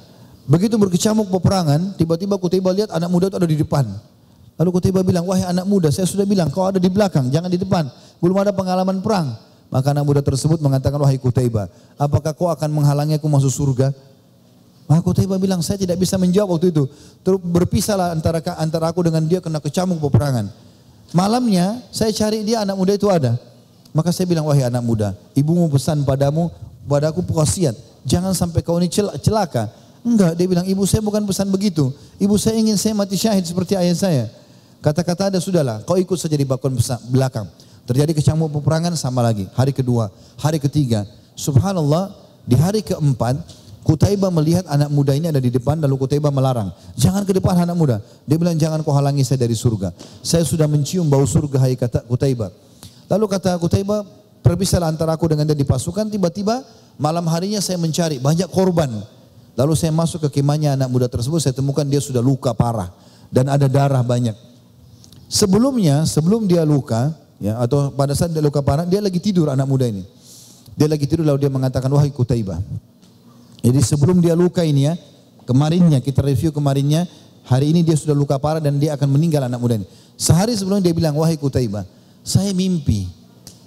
Begitu 0.46 0.78
berkecamuk 0.78 1.26
peperangan, 1.26 1.98
tiba-tiba 1.98 2.38
Kutaibah 2.38 2.70
lihat 2.70 2.90
anak 2.94 3.10
muda 3.10 3.26
itu 3.26 3.36
ada 3.38 3.50
di 3.50 3.58
depan. 3.58 3.86
Lalu 4.56 4.70
Kutibah 4.72 5.04
bilang, 5.04 5.28
wahai 5.28 5.44
anak 5.44 5.68
muda, 5.68 5.92
saya 5.92 6.08
sudah 6.08 6.24
bilang 6.24 6.48
kau 6.48 6.64
ada 6.64 6.80
di 6.80 6.88
belakang, 6.88 7.28
jangan 7.28 7.52
di 7.52 7.60
depan. 7.60 7.92
Belum 8.24 8.40
ada 8.40 8.56
pengalaman 8.56 9.04
perang. 9.04 9.36
Maka 9.66 9.90
anak 9.90 10.04
muda 10.06 10.22
tersebut 10.22 10.62
mengatakan, 10.62 10.96
wahai 11.02 11.18
Kutibah, 11.18 11.66
apakah 11.98 12.32
kau 12.32 12.46
akan 12.46 12.70
menghalangi 12.70 13.18
aku 13.18 13.26
masuk 13.26 13.50
surga? 13.50 13.90
Maka 14.86 15.02
Kutibah 15.02 15.36
bilang, 15.42 15.58
saya 15.60 15.76
tidak 15.76 15.98
bisa 15.98 16.14
menjawab 16.14 16.56
waktu 16.56 16.70
itu. 16.70 16.86
Terus 17.26 17.42
berpisahlah 17.42 18.14
antara 18.14 18.38
antara 18.62 18.86
aku 18.94 19.02
dengan 19.02 19.26
dia 19.26 19.42
kena 19.42 19.58
kecamuk 19.58 19.98
peperangan. 19.98 20.46
Malamnya 21.10 21.82
saya 21.90 22.14
cari 22.14 22.46
dia 22.46 22.62
anak 22.62 22.78
muda 22.78 22.94
itu 22.94 23.10
ada. 23.10 23.34
Maka 23.90 24.14
saya 24.14 24.30
bilang, 24.30 24.46
wahai 24.46 24.62
anak 24.62 24.84
muda, 24.84 25.16
ibumu 25.34 25.66
pesan 25.72 26.06
padamu, 26.06 26.52
padaku 26.86 27.24
wasiat, 27.32 27.74
jangan 28.06 28.36
sampai 28.36 28.62
kau 28.62 28.78
ini 28.78 28.92
celaka. 29.18 29.72
Enggak, 30.06 30.38
dia 30.38 30.46
bilang, 30.46 30.62
ibu 30.62 30.86
saya 30.86 31.02
bukan 31.02 31.26
pesan 31.26 31.50
begitu. 31.50 31.90
Ibu 32.22 32.38
saya 32.38 32.54
ingin 32.54 32.78
saya 32.78 32.94
mati 32.94 33.18
syahid 33.18 33.42
seperti 33.42 33.74
ayah 33.74 33.96
saya. 33.98 34.24
Kata-kata 34.78 35.34
ada 35.34 35.38
sudahlah, 35.42 35.82
kau 35.82 35.98
ikut 35.98 36.14
saja 36.14 36.38
di 36.38 36.46
bakon 36.46 36.78
belakang. 37.10 37.50
Terjadi 37.86 38.12
kecamuk 38.18 38.50
peperangan 38.50 38.92
sama 38.98 39.22
lagi. 39.22 39.46
Hari 39.54 39.70
kedua, 39.70 40.10
hari 40.42 40.58
ketiga. 40.58 41.06
Subhanallah, 41.38 42.10
di 42.42 42.58
hari 42.58 42.82
keempat 42.82 43.38
Kutaibah 43.86 44.34
melihat 44.34 44.66
anak 44.66 44.90
muda 44.90 45.14
ini 45.14 45.30
ada 45.30 45.38
di 45.38 45.46
depan 45.46 45.78
lalu 45.78 45.94
Kutaibah 45.94 46.34
melarang. 46.34 46.74
Jangan 46.98 47.22
ke 47.22 47.30
depan 47.30 47.54
anak 47.54 47.78
muda. 47.78 48.02
Dia 48.26 48.34
bilang 48.34 48.58
jangan 48.58 48.82
kau 48.82 48.90
halangi 48.90 49.22
saya 49.22 49.46
dari 49.46 49.54
surga. 49.54 49.94
Saya 50.26 50.42
sudah 50.42 50.66
mencium 50.66 51.06
bau 51.06 51.22
surga 51.22 51.62
hai 51.62 51.78
kata 51.78 52.02
Kutaibah. 52.02 52.50
Lalu 53.06 53.24
kata 53.30 53.54
Kutaibah 53.62 54.02
perpisahlah 54.42 54.90
antara 54.90 55.14
aku 55.14 55.30
dengan 55.30 55.46
dia 55.46 55.54
di 55.54 55.62
pasukan. 55.62 56.10
Tiba-tiba 56.10 56.66
malam 56.98 57.30
harinya 57.30 57.62
saya 57.62 57.78
mencari 57.78 58.18
banyak 58.18 58.50
korban. 58.50 58.90
Lalu 59.54 59.72
saya 59.78 59.94
masuk 59.94 60.26
ke 60.26 60.42
kemahnya 60.42 60.74
anak 60.74 60.90
muda 60.90 61.06
tersebut. 61.06 61.38
Saya 61.38 61.54
temukan 61.54 61.86
dia 61.86 62.02
sudah 62.02 62.18
luka 62.18 62.50
parah. 62.58 62.90
Dan 63.30 63.46
ada 63.46 63.70
darah 63.70 64.02
banyak. 64.02 64.34
Sebelumnya, 65.30 66.02
sebelum 66.10 66.50
dia 66.50 66.66
luka, 66.66 67.14
ya 67.42 67.60
atau 67.60 67.92
pada 67.92 68.12
saat 68.16 68.32
dia 68.32 68.40
luka 68.40 68.60
parah, 68.64 68.84
dia 68.88 69.00
lagi 69.00 69.20
tidur 69.20 69.52
anak 69.52 69.66
muda 69.68 69.88
ini. 69.88 70.04
Dia 70.76 70.86
lagi 70.92 71.08
tidur 71.08 71.24
lalu 71.24 71.48
dia 71.48 71.52
mengatakan, 71.52 71.88
wahai 71.88 72.12
Kutaibah, 72.12 72.60
jadi 73.66 73.80
sebelum 73.82 74.22
dia 74.22 74.38
luka 74.38 74.62
ini 74.62 74.86
ya, 74.86 74.94
kemarinnya 75.42 75.98
kita 75.98 76.22
review 76.22 76.54
kemarinnya, 76.54 77.02
hari 77.42 77.74
ini 77.74 77.82
dia 77.82 77.98
sudah 77.98 78.14
luka 78.14 78.38
parah 78.38 78.62
dan 78.62 78.78
dia 78.78 78.94
akan 78.94 79.10
meninggal 79.10 79.42
anak 79.42 79.58
muda 79.58 79.74
ini. 79.80 79.86
Sehari 80.14 80.54
sebelum 80.54 80.78
dia 80.78 80.94
bilang, 80.94 81.18
wahai 81.18 81.34
Kutaibah, 81.34 81.82
saya 82.22 82.54
mimpi, 82.54 83.10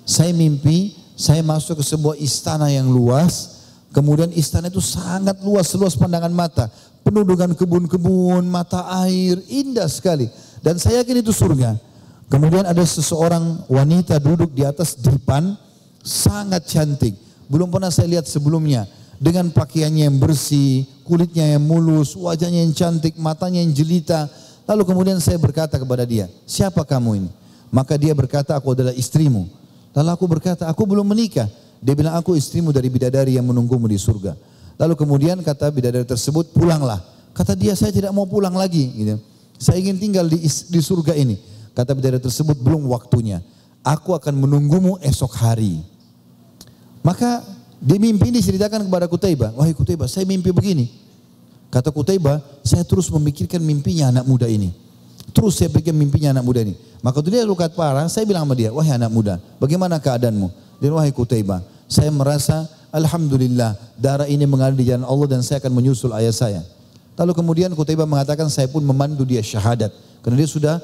saya 0.07 0.31
mimpi, 0.31 0.95
saya 1.19 1.43
masuk 1.43 1.81
ke 1.81 1.83
sebuah 1.83 2.15
istana 2.15 2.71
yang 2.71 2.87
luas, 2.87 3.59
kemudian 3.91 4.31
istana 4.37 4.71
itu 4.71 4.79
sangat 4.79 5.35
luas, 5.43 5.67
seluas 5.67 5.99
pandangan 5.99 6.31
mata, 6.31 6.71
penuh 7.03 7.27
dengan 7.27 7.51
kebun-kebun, 7.51 8.47
mata 8.47 8.87
air, 9.03 9.35
indah 9.51 9.91
sekali. 9.91 10.31
Dan 10.63 10.79
saya 10.79 11.03
yakin 11.03 11.19
itu 11.19 11.35
surga. 11.35 11.88
Kemudian 12.29 12.61
ada 12.61 12.85
seseorang 12.85 13.65
wanita 13.65 14.21
duduk 14.21 14.53
di 14.53 14.61
atas 14.61 14.93
dipan, 14.93 15.57
sangat 16.05 16.69
cantik. 16.69 17.17
Belum 17.49 17.73
pernah 17.73 17.89
saya 17.89 18.05
lihat 18.05 18.29
sebelumnya 18.29 18.85
dengan 19.17 19.49
pakaiannya 19.49 20.05
yang 20.05 20.17
bersih, 20.21 20.85
kulitnya 21.03 21.57
yang 21.57 21.65
mulus, 21.65 22.13
wajahnya 22.13 22.61
yang 22.61 22.73
cantik, 22.77 23.17
matanya 23.17 23.65
yang 23.65 23.73
jelita. 23.73 24.29
Lalu 24.69 24.85
kemudian 24.85 25.17
saya 25.17 25.41
berkata 25.41 25.81
kepada 25.81 26.05
dia, 26.05 26.29
siapa 26.45 26.85
kamu 26.85 27.25
ini? 27.25 27.29
Maka 27.73 27.97
dia 27.97 28.13
berkata, 28.13 28.53
aku 28.53 28.77
adalah 28.77 28.93
istrimu. 28.93 29.49
Lalu 29.97 30.09
aku 30.13 30.25
berkata, 30.29 30.69
aku 30.69 30.85
belum 30.85 31.09
menikah. 31.09 31.49
Dia 31.81 31.97
bilang, 31.97 32.13
aku 32.13 32.37
istrimu 32.37 32.69
dari 32.69 32.93
bidadari 32.93 33.41
yang 33.41 33.49
menunggumu 33.49 33.89
di 33.89 33.97
surga. 33.97 34.37
Lalu 34.77 34.93
kemudian 34.93 35.41
kata 35.41 35.73
bidadari 35.73 36.05
tersebut, 36.05 36.53
pulanglah. 36.53 37.01
Kata 37.33 37.57
dia, 37.57 37.73
saya 37.73 37.89
tidak 37.89 38.13
mau 38.13 38.29
pulang 38.29 38.53
lagi. 38.53 38.93
Gitu. 38.93 39.17
Saya 39.57 39.81
ingin 39.81 39.97
tinggal 39.97 40.29
di, 40.29 40.39
di 40.45 40.79
surga 40.79 41.17
ini. 41.17 41.35
Kata 41.79 41.95
bidadari 41.95 42.19
tersebut, 42.19 42.59
belum 42.59 42.91
waktunya. 42.91 43.39
Aku 43.87 44.11
akan 44.11 44.35
menunggumu 44.35 44.99
esok 44.99 45.31
hari. 45.39 45.79
Maka 46.99 47.39
di 47.79 47.95
mimpi 47.95 48.27
ini 48.27 48.43
diceritakan 48.43 48.83
kepada 48.83 49.07
Kutaibah, 49.07 49.55
wahai 49.55 49.71
Kutaibah, 49.71 50.11
saya 50.11 50.27
mimpi 50.27 50.51
begini. 50.51 50.91
Kata 51.71 51.87
Kutaibah, 51.87 52.43
saya 52.67 52.83
terus 52.83 53.07
memikirkan 53.07 53.63
mimpinya 53.63 54.11
anak 54.11 54.27
muda 54.27 54.51
ini. 54.51 54.75
Terus 55.31 55.55
saya 55.55 55.71
pikir 55.71 55.95
mimpinya 55.95 56.35
anak 56.35 56.43
muda 56.43 56.67
ini. 56.67 56.75
Maka 56.99 57.23
dia 57.23 57.47
luka 57.47 57.71
parah, 57.71 58.11
saya 58.11 58.27
bilang 58.27 58.43
sama 58.43 58.59
dia, 58.59 58.75
wahai 58.75 58.99
anak 58.99 59.15
muda, 59.15 59.39
bagaimana 59.55 60.03
keadaanmu? 60.03 60.51
Dia 60.83 60.91
wahai 60.91 61.15
Kutaibah, 61.15 61.63
saya 61.87 62.11
merasa 62.11 62.67
Alhamdulillah 62.91 63.79
darah 63.95 64.27
ini 64.27 64.43
mengalir 64.43 64.75
di 64.75 64.91
jalan 64.91 65.07
Allah 65.07 65.39
dan 65.39 65.47
saya 65.47 65.63
akan 65.63 65.71
menyusul 65.79 66.11
ayah 66.19 66.35
saya. 66.35 66.59
Lalu 67.15 67.31
kemudian 67.39 67.71
Kutaibah 67.71 68.03
mengatakan 68.03 68.51
saya 68.51 68.67
pun 68.67 68.83
memandu 68.83 69.23
dia 69.23 69.39
syahadat. 69.39 69.95
Karena 70.19 70.35
dia 70.43 70.49
sudah 70.51 70.75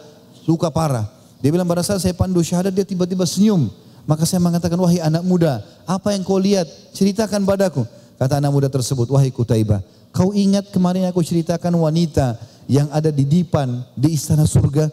luka 0.49 0.69
parah. 0.72 1.05
Dia 1.41 1.53
bilang 1.53 1.67
pada 1.67 1.85
saat 1.85 2.01
saya 2.01 2.15
pandu 2.15 2.41
syahadat 2.41 2.73
dia 2.73 2.85
tiba-tiba 2.88 3.27
senyum. 3.27 3.69
Maka 4.05 4.22
saya 4.26 4.38
mengatakan, 4.38 4.77
wahai 4.77 5.01
anak 5.01 5.26
muda, 5.26 5.65
apa 5.89 6.13
yang 6.13 6.22
kau 6.22 6.38
lihat? 6.38 6.69
Ceritakan 6.93 7.41
padaku. 7.41 7.89
Kata 8.22 8.38
anak 8.38 8.53
muda 8.53 8.69
tersebut, 8.69 9.09
wahai 9.09 9.34
Kutaibah, 9.34 9.81
kau 10.13 10.30
ingat 10.31 10.69
kemarin 10.69 11.09
aku 11.09 11.26
ceritakan 11.26 11.73
wanita 11.73 12.38
yang 12.69 12.88
ada 12.93 13.09
di 13.09 13.26
dipan 13.26 13.81
di 13.97 14.13
istana 14.13 14.45
surga? 14.45 14.88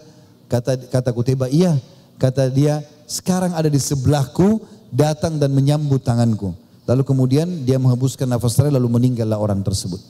Kata 0.48 0.80
kata 0.88 1.12
Kutaibah, 1.12 1.52
iya. 1.52 1.76
Kata 2.16 2.48
dia, 2.48 2.80
sekarang 3.04 3.52
ada 3.52 3.68
di 3.68 3.76
sebelahku, 3.76 4.64
datang 4.88 5.36
dan 5.36 5.52
menyambut 5.52 6.00
tanganku. 6.00 6.56
Lalu 6.88 7.02
kemudian 7.06 7.46
dia 7.62 7.78
menghembuskan 7.78 8.26
nafas 8.26 8.58
terakhir 8.58 8.80
lalu 8.80 8.96
meninggallah 8.98 9.38
orang 9.38 9.60
tersebut. 9.60 10.00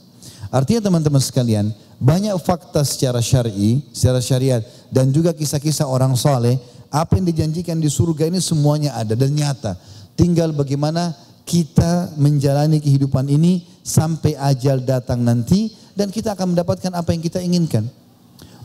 Artinya 0.53 0.85
teman-teman 0.85 1.17
sekalian, 1.17 1.73
banyak 1.97 2.37
fakta 2.37 2.85
secara 2.85 3.17
syar'i, 3.25 3.81
secara 3.89 4.21
syariat 4.21 4.61
dan 4.93 5.09
juga 5.09 5.33
kisah-kisah 5.33 5.89
orang 5.89 6.13
soleh 6.13 6.61
apa 6.93 7.17
yang 7.17 7.25
dijanjikan 7.25 7.81
di 7.81 7.89
surga 7.89 8.29
ini 8.29 8.37
semuanya 8.37 8.93
ada 8.93 9.17
dan 9.17 9.33
nyata. 9.33 9.73
Tinggal 10.13 10.53
bagaimana 10.53 11.17
kita 11.41 12.13
menjalani 12.21 12.77
kehidupan 12.77 13.33
ini 13.33 13.65
sampai 13.81 14.37
ajal 14.37 14.85
datang 14.85 15.25
nanti 15.25 15.73
dan 15.97 16.13
kita 16.13 16.37
akan 16.37 16.53
mendapatkan 16.53 16.93
apa 16.93 17.09
yang 17.17 17.25
kita 17.25 17.41
inginkan. 17.41 17.89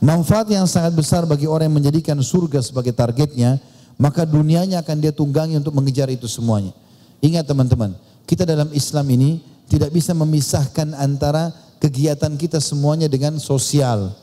Manfaat 0.04 0.52
yang 0.52 0.68
sangat 0.68 0.92
besar 0.92 1.24
bagi 1.24 1.48
orang 1.48 1.72
yang 1.72 1.80
menjadikan 1.80 2.20
surga 2.20 2.60
sebagai 2.60 2.92
targetnya, 2.92 3.56
maka 3.96 4.28
dunianya 4.28 4.84
akan 4.84 4.96
dia 5.00 5.10
tunggangi 5.10 5.56
untuk 5.56 5.72
mengejar 5.72 6.12
itu 6.12 6.28
semuanya. 6.28 6.76
Ingat 7.24 7.48
teman-teman, 7.48 7.96
kita 8.28 8.44
dalam 8.44 8.68
Islam 8.76 9.08
ini 9.08 9.40
tidak 9.72 9.88
bisa 9.90 10.12
memisahkan 10.14 10.92
antara 10.94 11.50
kegiatan 11.78 12.34
kita 12.38 12.58
semuanya 12.62 13.06
dengan 13.10 13.38
sosial. 13.42 14.14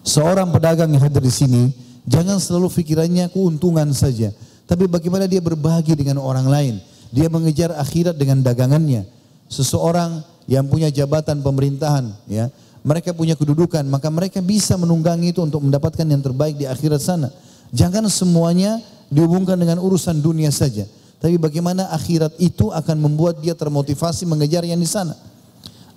Seorang 0.00 0.48
pedagang 0.50 0.88
yang 0.90 1.02
hadir 1.02 1.20
di 1.20 1.34
sini, 1.34 1.62
Jangan 2.10 2.40
selalu 2.40 2.72
pikirannya 2.72 3.28
keuntungan 3.30 3.86
saja. 3.92 4.32
Tapi 4.66 4.90
bagaimana 4.90 5.30
dia 5.30 5.42
berbagi 5.42 5.94
dengan 5.98 6.18
orang 6.18 6.46
lain. 6.50 6.74
Dia 7.14 7.30
mengejar 7.30 7.74
akhirat 7.74 8.18
dengan 8.18 8.42
dagangannya. 8.42 9.06
Seseorang 9.50 10.22
yang 10.46 10.66
punya 10.70 10.90
jabatan 10.90 11.42
pemerintahan, 11.42 12.06
ya, 12.30 12.50
mereka 12.86 13.10
punya 13.10 13.34
kedudukan, 13.34 13.82
maka 13.86 14.10
mereka 14.10 14.38
bisa 14.38 14.78
menunggangi 14.78 15.34
itu 15.34 15.42
untuk 15.42 15.62
mendapatkan 15.62 16.06
yang 16.06 16.22
terbaik 16.22 16.54
di 16.54 16.70
akhirat 16.70 17.02
sana. 17.02 17.28
Jangan 17.74 18.06
semuanya 18.10 18.78
dihubungkan 19.10 19.58
dengan 19.58 19.82
urusan 19.82 20.22
dunia 20.22 20.54
saja. 20.54 20.86
Tapi 21.18 21.38
bagaimana 21.38 21.90
akhirat 21.94 22.38
itu 22.38 22.70
akan 22.74 22.96
membuat 22.96 23.42
dia 23.42 23.58
termotivasi 23.58 24.26
mengejar 24.26 24.62
yang 24.66 24.78
di 24.78 24.88
sana. 24.88 25.18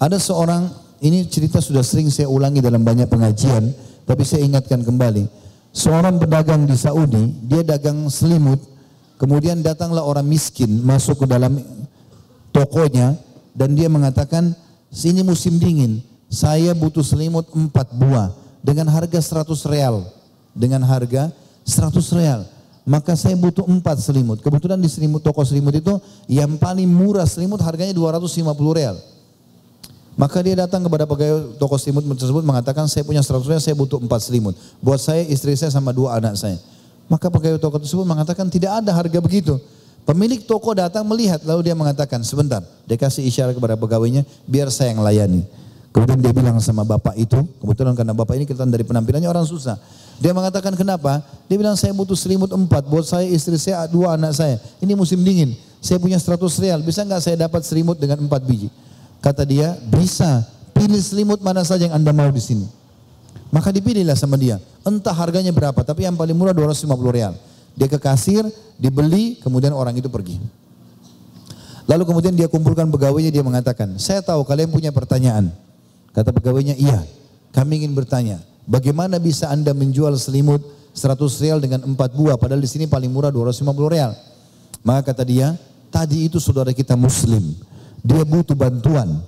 Ada 0.03 0.19
seorang, 0.19 0.67
ini 0.99 1.23
cerita 1.31 1.63
sudah 1.63 1.79
sering 1.79 2.11
saya 2.11 2.27
ulangi 2.27 2.59
dalam 2.59 2.83
banyak 2.83 3.07
pengajian, 3.07 3.71
tapi 4.03 4.27
saya 4.27 4.43
ingatkan 4.43 4.83
kembali 4.83 5.43
seorang 5.73 6.19
pedagang 6.21 6.67
di 6.67 6.75
Saudi, 6.75 7.31
dia 7.47 7.63
dagang 7.63 8.11
selimut, 8.11 8.61
kemudian 9.15 9.63
datanglah 9.63 10.05
orang 10.05 10.27
miskin 10.27 10.83
masuk 10.83 11.23
ke 11.23 11.27
dalam 11.31 11.55
tokonya 12.53 13.17
dan 13.57 13.73
dia 13.73 13.87
mengatakan, 13.87 14.53
sini 14.93 15.25
musim 15.25 15.57
dingin, 15.57 16.03
saya 16.29 16.75
butuh 16.77 17.01
selimut 17.01 17.49
empat 17.55 17.89
buah 17.95 18.35
dengan 18.59 18.91
harga 18.91 19.17
100 19.23 19.71
real. 19.71 20.03
Dengan 20.53 20.85
harga 20.85 21.33
100 21.65 21.95
real. 22.13 22.45
Maka 22.85 23.17
saya 23.17 23.33
butuh 23.33 23.65
empat 23.65 24.03
selimut. 24.03 24.43
Kebetulan 24.43 24.77
di 24.77 24.85
selimut 24.91 25.23
toko 25.25 25.41
selimut 25.41 25.73
itu 25.73 25.97
yang 26.29 26.59
paling 26.59 26.85
murah 26.85 27.25
selimut 27.25 27.57
harganya 27.63 27.95
250 27.95 28.43
real. 28.75 28.99
Maka 30.13 30.45
dia 30.45 30.53
datang 30.53 30.85
kepada 30.85 31.09
pegawai 31.09 31.57
toko 31.57 31.73
selimut 31.81 32.05
tersebut 32.13 32.45
mengatakan 32.45 32.85
saya 32.85 33.01
punya 33.01 33.25
100 33.25 33.49
ribu, 33.49 33.57
saya 33.57 33.75
butuh 33.75 33.97
empat 33.97 34.29
selimut. 34.29 34.53
Buat 34.77 35.01
saya, 35.01 35.25
istri 35.25 35.57
saya 35.57 35.73
sama 35.73 35.89
dua 35.89 36.21
anak 36.21 36.37
saya. 36.37 36.61
Maka 37.09 37.33
pegawai 37.33 37.57
toko 37.57 37.81
tersebut 37.81 38.05
mengatakan 38.05 38.45
tidak 38.45 38.77
ada 38.77 38.93
harga 38.93 39.19
begitu. 39.19 39.57
Pemilik 40.03 40.43
toko 40.43 40.75
datang 40.75 41.07
melihat 41.07 41.41
lalu 41.47 41.65
dia 41.65 41.73
mengatakan 41.73 42.21
sebentar. 42.21 42.61
Dia 42.85 42.99
kasih 42.99 43.25
isyarat 43.25 43.55
kepada 43.57 43.73
pegawainya 43.73 44.27
biar 44.45 44.69
saya 44.69 44.93
yang 44.93 45.01
layani. 45.01 45.41
Kemudian 45.93 46.17
dia 46.19 46.33
bilang 46.33 46.57
sama 46.57 46.81
bapak 46.81 47.13
itu, 47.21 47.37
kebetulan 47.61 47.93
karena 47.93 48.17
bapak 48.17 48.33
ini 48.33 48.49
kelihatan 48.49 48.73
dari 48.73 48.81
penampilannya 48.81 49.29
orang 49.29 49.45
susah. 49.45 49.77
Dia 50.17 50.33
mengatakan 50.33 50.73
kenapa? 50.73 51.21
Dia 51.45 51.57
bilang 51.57 51.77
saya 51.77 51.93
butuh 51.93 52.17
selimut 52.17 52.49
empat 52.49 52.89
buat 52.89 53.05
saya, 53.05 53.29
istri 53.29 53.61
saya, 53.61 53.85
dua 53.85 54.17
anak 54.17 54.33
saya. 54.33 54.57
Ini 54.81 54.97
musim 54.97 55.21
dingin, 55.21 55.53
saya 55.77 56.01
punya 56.01 56.17
100 56.17 56.41
real, 56.65 56.81
bisa 56.81 57.05
nggak 57.05 57.21
saya 57.21 57.35
dapat 57.45 57.61
selimut 57.61 58.01
dengan 58.01 58.25
empat 58.25 58.41
biji? 58.41 58.73
Kata 59.23 59.47
dia, 59.47 59.79
bisa. 59.87 60.43
Pilih 60.75 60.99
selimut 60.99 61.39
mana 61.39 61.63
saja 61.63 61.87
yang 61.87 61.95
anda 61.95 62.11
mau 62.11 62.27
di 62.27 62.43
sini. 62.43 62.67
Maka 63.55 63.71
dipilihlah 63.71 64.19
sama 64.19 64.35
dia. 64.35 64.59
Entah 64.83 65.15
harganya 65.15 65.55
berapa, 65.55 65.79
tapi 65.79 66.03
yang 66.03 66.19
paling 66.19 66.35
murah 66.35 66.51
250 66.51 66.91
real. 67.07 67.31
Dia 67.79 67.87
ke 67.87 67.95
kasir, 67.95 68.43
dibeli, 68.75 69.39
kemudian 69.39 69.71
orang 69.71 69.95
itu 69.95 70.11
pergi. 70.11 70.43
Lalu 71.87 72.03
kemudian 72.03 72.35
dia 72.35 72.51
kumpulkan 72.51 72.91
pegawainya, 72.91 73.31
dia 73.31 73.43
mengatakan, 73.47 73.95
saya 73.95 74.19
tahu 74.19 74.43
kalian 74.43 74.67
punya 74.67 74.91
pertanyaan. 74.91 75.55
Kata 76.11 76.35
pegawainya, 76.35 76.75
iya, 76.75 76.99
kami 77.55 77.79
ingin 77.79 77.95
bertanya, 77.95 78.43
bagaimana 78.67 79.23
bisa 79.23 79.47
anda 79.47 79.71
menjual 79.71 80.19
selimut 80.19 80.59
100 80.91 81.15
real 81.39 81.57
dengan 81.63 81.79
4 81.79 81.95
buah, 81.95 82.35
padahal 82.35 82.59
di 82.59 82.67
sini 82.67 82.85
paling 82.91 83.07
murah 83.07 83.31
250 83.31 83.71
real. 83.87 84.11
Maka 84.83 85.15
kata 85.15 85.23
dia, 85.23 85.55
tadi 85.87 86.27
itu 86.27 86.43
saudara 86.43 86.75
kita 86.75 86.97
muslim 86.99 87.55
dia 88.03 88.27
butuh 88.27 88.53
bantuan. 88.53 89.23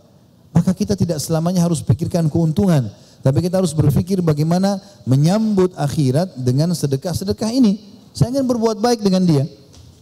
Maka 0.51 0.75
kita 0.75 0.99
tidak 0.99 1.23
selamanya 1.23 1.63
harus 1.63 1.79
pikirkan 1.79 2.27
keuntungan. 2.27 2.91
Tapi 3.23 3.41
kita 3.41 3.57
harus 3.57 3.73
berpikir 3.73 4.21
bagaimana 4.21 4.77
menyambut 5.07 5.73
akhirat 5.73 6.35
dengan 6.37 6.75
sedekah-sedekah 6.75 7.49
ini. 7.49 7.81
Saya 8.13 8.35
ingin 8.35 8.45
berbuat 8.45 8.77
baik 8.77 9.01
dengan 9.01 9.25
dia. 9.25 9.43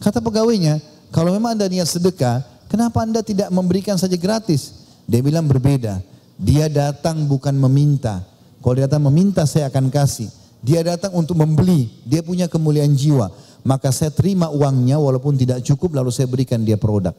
Kata 0.03 0.19
pegawainya, 0.19 0.83
kalau 1.13 1.31
memang 1.31 1.55
anda 1.55 1.69
niat 1.71 1.87
sedekah, 1.87 2.43
kenapa 2.67 3.01
anda 3.05 3.23
tidak 3.23 3.47
memberikan 3.47 3.95
saja 3.95 4.19
gratis? 4.19 4.83
Dia 5.07 5.23
bilang 5.23 5.47
berbeda. 5.47 6.03
Dia 6.35 6.67
datang 6.67 7.23
bukan 7.29 7.55
meminta. 7.55 8.21
Kalau 8.59 8.73
dia 8.75 8.85
datang 8.89 9.07
meminta 9.07 9.47
saya 9.47 9.71
akan 9.71 9.87
kasih. 9.87 10.27
Dia 10.59 10.83
datang 10.83 11.15
untuk 11.15 11.39
membeli. 11.39 11.87
Dia 12.03 12.19
punya 12.19 12.51
kemuliaan 12.51 12.91
jiwa. 12.91 13.31
Maka 13.63 13.95
saya 13.95 14.11
terima 14.11 14.51
uangnya 14.51 14.99
walaupun 14.99 15.39
tidak 15.39 15.63
cukup 15.63 15.95
lalu 15.95 16.11
saya 16.11 16.27
berikan 16.27 16.59
dia 16.59 16.75
produk. 16.75 17.15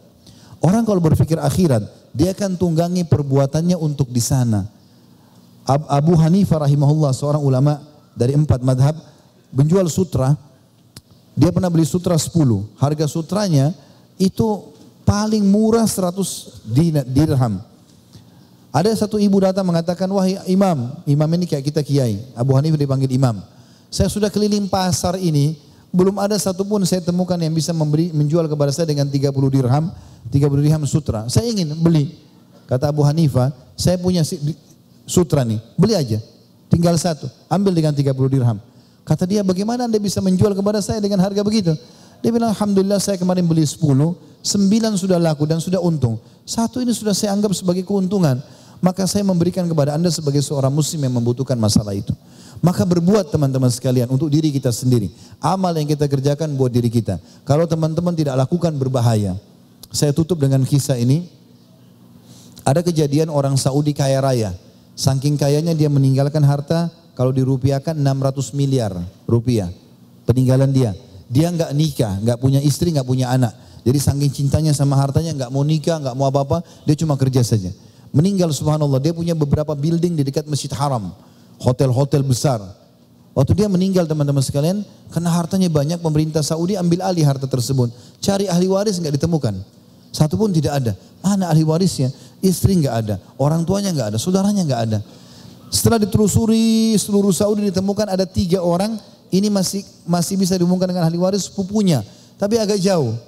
Orang 0.63 0.87
kalau 0.87 1.01
berpikir 1.03 1.39
akhirat, 1.41 1.83
dia 2.15 2.31
akan 2.31 2.55
tunggangi 2.55 3.03
perbuatannya 3.07 3.75
untuk 3.75 4.11
di 4.11 4.23
sana. 4.23 4.69
Abu 5.67 6.13
Hanifah 6.15 6.69
rahimahullah 6.69 7.11
seorang 7.17 7.41
ulama 7.41 7.81
dari 8.13 8.37
empat 8.37 8.61
madhab 8.61 8.95
menjual 9.51 9.89
sutra. 9.89 10.37
Dia 11.35 11.51
pernah 11.51 11.73
beli 11.73 11.89
sutra 11.89 12.15
10. 12.15 12.31
Harga 12.79 13.07
sutranya 13.11 13.75
itu 14.21 14.71
paling 15.03 15.43
murah 15.43 15.89
100 15.89 16.63
dirham. 17.11 17.59
Ada 18.75 19.07
satu 19.07 19.23
ibu 19.23 19.39
datang 19.39 19.63
mengatakan, 19.63 20.11
wahai 20.11 20.35
imam, 20.51 20.99
imam 21.07 21.31
ini 21.39 21.47
kayak 21.47 21.71
kita 21.71 21.81
kiai, 21.87 22.19
Abu 22.35 22.59
Hanifah 22.59 22.75
dipanggil 22.75 23.07
imam. 23.15 23.39
Saya 23.87 24.11
sudah 24.11 24.27
keliling 24.27 24.67
pasar 24.67 25.15
ini, 25.15 25.55
belum 25.95 26.19
ada 26.19 26.35
satupun 26.35 26.83
saya 26.83 26.99
temukan 26.99 27.39
yang 27.39 27.55
bisa 27.55 27.71
memberi, 27.71 28.11
menjual 28.11 28.51
kepada 28.51 28.75
saya 28.75 28.91
dengan 28.91 29.07
30 29.07 29.31
dirham, 29.31 29.95
30 30.27 30.67
dirham 30.67 30.83
sutra. 30.91 31.31
Saya 31.31 31.47
ingin 31.47 31.71
beli. 31.79 32.19
Kata 32.67 32.91
Abu 32.91 33.07
Hanifah, 33.07 33.55
saya 33.79 33.95
punya 33.95 34.27
sutra 35.07 35.47
nih, 35.47 35.63
beli 35.79 35.95
aja. 35.95 36.19
Tinggal 36.67 36.99
satu, 36.99 37.31
ambil 37.47 37.71
dengan 37.79 37.95
30 37.95 38.11
dirham. 38.27 38.59
Kata 39.07 39.23
dia, 39.23 39.47
bagaimana 39.47 39.87
anda 39.87 40.01
bisa 40.03 40.19
menjual 40.19 40.51
kepada 40.59 40.83
saya 40.83 40.99
dengan 40.99 41.23
harga 41.23 41.47
begitu? 41.47 41.79
Dia 42.19 42.35
bilang, 42.35 42.51
Alhamdulillah 42.51 42.99
saya 42.99 43.15
kemarin 43.15 43.47
beli 43.47 43.63
10, 43.63 43.79
9 43.79 44.99
sudah 44.99 45.23
laku 45.23 45.47
dan 45.47 45.63
sudah 45.63 45.79
untung. 45.79 46.19
Satu 46.43 46.83
ini 46.83 46.91
sudah 46.91 47.15
saya 47.15 47.31
anggap 47.31 47.55
sebagai 47.55 47.87
keuntungan 47.87 48.43
maka 48.85 49.09
saya 49.09 49.25
memberikan 49.25 49.65
kepada 49.65 49.97
Anda 49.97 50.13
sebagai 50.13 50.45
seorang 50.45 50.69
muslim 50.69 51.01
yang 51.09 51.17
membutuhkan 51.17 51.57
masalah 51.57 51.97
itu. 51.97 52.13
Maka 52.63 52.87
berbuat 52.87 53.31
teman-teman 53.31 53.71
sekalian 53.71 54.11
untuk 54.11 54.31
diri 54.31 54.51
kita 54.55 54.71
sendiri. 54.71 55.11
Amal 55.43 55.75
yang 55.75 55.89
kita 55.89 56.07
kerjakan 56.07 56.55
buat 56.55 56.71
diri 56.71 56.91
kita. 56.93 57.19
Kalau 57.43 57.67
teman-teman 57.67 58.15
tidak 58.15 58.35
lakukan 58.39 58.75
berbahaya. 58.77 59.35
Saya 59.95 60.11
tutup 60.15 60.43
dengan 60.43 60.63
kisah 60.67 60.99
ini. 60.99 61.27
Ada 62.65 62.81
kejadian 62.81 63.29
orang 63.29 63.55
Saudi 63.61 63.93
kaya 63.93 64.23
raya. 64.23 64.51
Saking 64.95 65.37
kayanya 65.37 65.75
dia 65.77 65.91
meninggalkan 65.91 66.41
harta 66.47 66.89
kalau 67.19 67.35
dirupiahkan 67.35 67.95
600 67.95 68.57
miliar 68.57 68.93
rupiah. 69.29 69.69
Peninggalan 70.25 70.71
dia. 70.73 70.97
Dia 71.29 71.53
nggak 71.53 71.71
nikah, 71.77 72.15
nggak 72.21 72.39
punya 72.41 72.61
istri, 72.65 72.93
nggak 72.93 73.05
punya 73.05 73.29
anak. 73.33 73.53
Jadi 73.85 73.99
saking 74.01 74.33
cintanya 74.33 74.73
sama 74.73 74.97
hartanya 74.97 75.37
nggak 75.37 75.51
mau 75.53 75.61
nikah, 75.61 76.01
nggak 76.01 76.17
mau 76.17 76.33
apa-apa, 76.33 76.65
dia 76.89 76.97
cuma 76.97 77.21
kerja 77.21 77.45
saja 77.45 77.69
meninggal 78.15 78.55
subhanallah. 78.55 79.03
Dia 79.03 79.11
punya 79.11 79.35
beberapa 79.35 79.75
building 79.75 80.15
di 80.15 80.23
dekat 80.23 80.47
Masjid 80.47 80.71
Haram. 80.71 81.11
Hotel-hotel 81.61 82.23
besar. 82.27 82.63
Waktu 83.35 83.53
dia 83.59 83.67
meninggal 83.67 84.07
teman-teman 84.07 84.43
sekalian, 84.43 84.87
karena 85.11 85.31
hartanya 85.35 85.67
banyak, 85.67 85.99
pemerintah 85.99 86.43
Saudi 86.43 86.79
ambil 86.79 87.03
alih 87.03 87.27
harta 87.27 87.51
tersebut. 87.51 87.91
Cari 88.23 88.47
ahli 88.47 88.71
waris 88.71 89.03
nggak 89.03 89.19
ditemukan. 89.19 89.59
Satu 90.15 90.39
pun 90.39 90.55
tidak 90.55 90.79
ada. 90.79 90.93
Mana 91.19 91.51
ahli 91.51 91.67
warisnya? 91.67 92.15
Istri 92.39 92.87
nggak 92.87 92.95
ada, 92.95 93.19
orang 93.35 93.67
tuanya 93.67 93.91
nggak 93.91 94.15
ada, 94.15 94.19
saudaranya 94.23 94.63
nggak 94.63 94.81
ada. 94.87 94.99
Setelah 95.73 95.99
ditelusuri 95.99 96.95
seluruh 96.95 97.35
Saudi 97.35 97.67
ditemukan 97.67 98.07
ada 98.07 98.23
tiga 98.23 98.63
orang, 98.63 98.95
ini 99.35 99.51
masih 99.51 99.83
masih 100.07 100.39
bisa 100.39 100.55
dihubungkan 100.55 100.87
dengan 100.87 101.03
ahli 101.03 101.19
waris 101.19 101.51
sepupunya, 101.51 102.07
tapi 102.39 102.63
agak 102.63 102.79
jauh. 102.79 103.19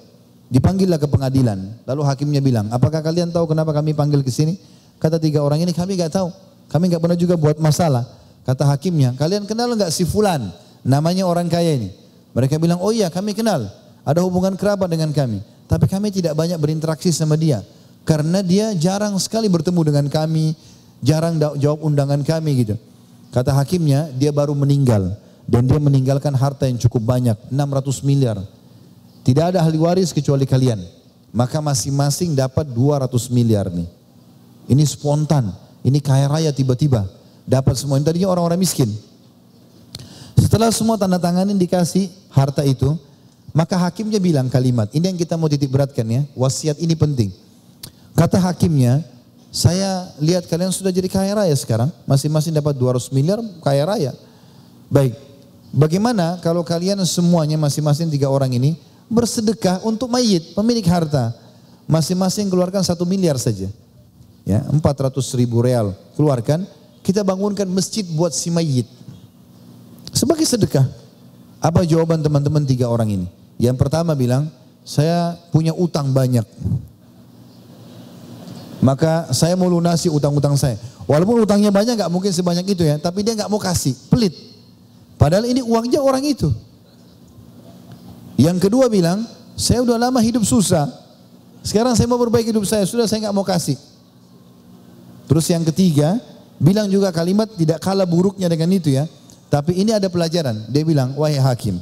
Dipanggillah 0.46 1.02
ke 1.02 1.10
pengadilan. 1.10 1.58
Lalu 1.82 2.02
hakimnya 2.06 2.38
bilang, 2.38 2.70
apakah 2.70 3.02
kalian 3.02 3.34
tahu 3.34 3.50
kenapa 3.50 3.74
kami 3.74 3.90
panggil 3.98 4.22
ke 4.22 4.30
sini? 4.30 4.54
Kata 5.02 5.18
tiga 5.18 5.42
orang 5.42 5.58
ini 5.58 5.74
kami 5.74 5.98
nggak 5.98 6.14
tahu. 6.14 6.30
Kami 6.70 6.90
nggak 6.90 7.02
pernah 7.02 7.18
juga 7.18 7.34
buat 7.38 7.58
masalah. 7.62 8.06
Kata 8.46 8.62
hakimnya, 8.66 9.14
kalian 9.18 9.42
kenal 9.46 9.74
nggak 9.74 9.90
si 9.90 10.06
Fulan? 10.06 10.50
Namanya 10.86 11.26
orang 11.26 11.50
kaya 11.50 11.74
ini. 11.74 11.90
Mereka 12.30 12.62
bilang, 12.62 12.78
oh 12.78 12.94
iya 12.94 13.10
kami 13.10 13.34
kenal. 13.34 13.66
Ada 14.06 14.22
hubungan 14.22 14.54
kerabat 14.54 14.86
dengan 14.86 15.10
kami. 15.10 15.42
Tapi 15.66 15.90
kami 15.90 16.14
tidak 16.14 16.38
banyak 16.38 16.54
berinteraksi 16.62 17.10
sama 17.10 17.34
dia. 17.34 17.66
Karena 18.06 18.38
dia 18.38 18.70
jarang 18.78 19.18
sekali 19.18 19.50
bertemu 19.50 19.82
dengan 19.82 20.06
kami. 20.06 20.54
Jarang 21.02 21.42
jawab 21.58 21.82
undangan 21.82 22.22
kami 22.22 22.62
gitu. 22.62 22.78
Kata 23.34 23.50
hakimnya, 23.50 24.14
dia 24.14 24.30
baru 24.30 24.54
meninggal. 24.54 25.18
Dan 25.42 25.66
dia 25.66 25.82
meninggalkan 25.82 26.30
harta 26.38 26.70
yang 26.70 26.78
cukup 26.78 27.02
banyak. 27.02 27.34
600 27.50 28.06
miliar. 28.06 28.38
Tidak 29.26 29.42
ada 29.42 29.58
ahli 29.58 29.74
waris 29.74 30.14
kecuali 30.14 30.46
kalian. 30.46 30.78
Maka 31.34 31.58
masing-masing 31.58 32.38
dapat 32.38 32.70
200 32.70 33.10
miliar 33.34 33.66
nih. 33.74 33.90
Ini 34.70 34.86
spontan, 34.86 35.50
ini 35.86 36.02
kaya 36.02 36.26
raya 36.26 36.50
tiba-tiba 36.50 37.06
dapat 37.46 37.78
semua. 37.78 38.02
Ini 38.02 38.04
tadinya 38.10 38.26
orang-orang 38.34 38.58
miskin. 38.58 38.90
Setelah 40.34 40.74
semua 40.74 40.98
tanda 40.98 41.16
tangan 41.22 41.46
ini 41.46 41.62
dikasih 41.62 42.10
harta 42.34 42.66
itu, 42.66 42.98
maka 43.54 43.78
hakimnya 43.78 44.18
bilang 44.18 44.50
kalimat, 44.50 44.90
ini 44.90 45.14
yang 45.14 45.16
kita 45.16 45.38
mau 45.38 45.46
titik 45.46 45.70
beratkan 45.70 46.04
ya, 46.04 46.26
wasiat 46.34 46.76
ini 46.82 46.92
penting. 46.98 47.30
Kata 48.18 48.36
hakimnya, 48.42 49.00
saya 49.54 50.10
lihat 50.18 50.50
kalian 50.50 50.74
sudah 50.74 50.90
jadi 50.90 51.06
kaya 51.06 51.32
raya 51.38 51.54
sekarang, 51.54 51.88
masing-masing 52.04 52.52
dapat 52.52 52.74
200 52.76 53.08
miliar 53.14 53.38
kaya 53.62 53.86
raya. 53.86 54.12
Baik, 54.90 55.14
bagaimana 55.70 56.42
kalau 56.42 56.66
kalian 56.66 56.98
semuanya 57.06 57.56
masing-masing 57.56 58.10
tiga 58.10 58.26
orang 58.28 58.50
ini 58.52 58.74
bersedekah 59.06 59.80
untuk 59.86 60.10
mayit, 60.10 60.52
pemilik 60.52 60.84
harta. 60.84 61.30
Masing-masing 61.86 62.50
keluarkan 62.50 62.82
satu 62.82 63.06
miliar 63.06 63.38
saja 63.38 63.70
ya 64.46 64.62
400 64.70 65.18
ribu 65.34 65.60
real 65.60 65.92
keluarkan, 66.14 66.64
kita 67.02 67.26
bangunkan 67.26 67.66
masjid 67.66 68.06
buat 68.06 68.30
si 68.30 68.48
mayit. 68.48 68.86
Sebagai 70.14 70.46
sedekah. 70.46 70.86
Apa 71.60 71.82
jawaban 71.82 72.22
teman-teman 72.22 72.62
tiga 72.62 72.86
orang 72.86 73.10
ini? 73.10 73.26
Yang 73.58 73.76
pertama 73.82 74.14
bilang, 74.14 74.48
saya 74.86 75.34
punya 75.50 75.74
utang 75.74 76.14
banyak. 76.14 76.46
Maka 78.78 79.34
saya 79.34 79.58
mau 79.58 79.66
lunasi 79.66 80.06
utang-utang 80.06 80.54
saya. 80.54 80.78
Walaupun 81.10 81.42
utangnya 81.42 81.74
banyak 81.74 81.98
gak 81.98 82.12
mungkin 82.12 82.30
sebanyak 82.30 82.66
itu 82.70 82.86
ya, 82.86 83.02
tapi 83.02 83.26
dia 83.26 83.34
gak 83.34 83.50
mau 83.50 83.58
kasih, 83.58 83.98
pelit. 84.06 84.34
Padahal 85.16 85.48
ini 85.48 85.64
uangnya 85.64 85.98
orang 85.98 86.22
itu. 86.22 86.52
Yang 88.36 88.68
kedua 88.68 88.86
bilang, 88.86 89.24
saya 89.56 89.80
udah 89.80 89.96
lama 89.96 90.20
hidup 90.20 90.44
susah. 90.44 90.86
Sekarang 91.64 91.96
saya 91.96 92.06
mau 92.06 92.20
perbaiki 92.20 92.52
hidup 92.52 92.68
saya, 92.68 92.84
sudah 92.84 93.08
saya 93.08 93.26
gak 93.26 93.34
mau 93.34 93.42
kasih. 93.42 93.74
Terus 95.26 95.46
yang 95.50 95.62
ketiga, 95.66 96.18
bilang 96.56 96.86
juga 96.88 97.10
kalimat 97.10 97.50
tidak 97.54 97.82
kalah 97.82 98.06
buruknya 98.06 98.46
dengan 98.46 98.70
itu 98.72 98.94
ya. 98.94 99.04
Tapi 99.46 99.78
ini 99.78 99.94
ada 99.94 100.10
pelajaran. 100.10 100.66
Dia 100.70 100.82
bilang, 100.82 101.14
wahai 101.14 101.38
hakim, 101.38 101.78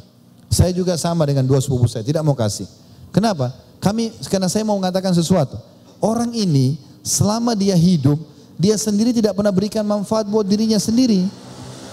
saya 0.53 0.73
juga 0.73 0.97
sama 1.01 1.25
dengan 1.25 1.45
dua 1.49 1.61
sepupu 1.61 1.89
saya, 1.89 2.05
tidak 2.05 2.21
mau 2.25 2.37
kasih. 2.37 2.69
Kenapa? 3.09 3.53
Kami, 3.81 4.13
karena 4.29 4.49
saya 4.49 4.65
mau 4.65 4.77
mengatakan 4.77 5.13
sesuatu. 5.13 5.57
Orang 6.01 6.33
ini 6.37 6.77
selama 7.01 7.57
dia 7.57 7.77
hidup, 7.77 8.21
dia 8.57 8.77
sendiri 8.77 9.13
tidak 9.13 9.37
pernah 9.37 9.53
berikan 9.53 9.85
manfaat 9.85 10.29
buat 10.29 10.45
dirinya 10.45 10.77
sendiri. 10.77 11.27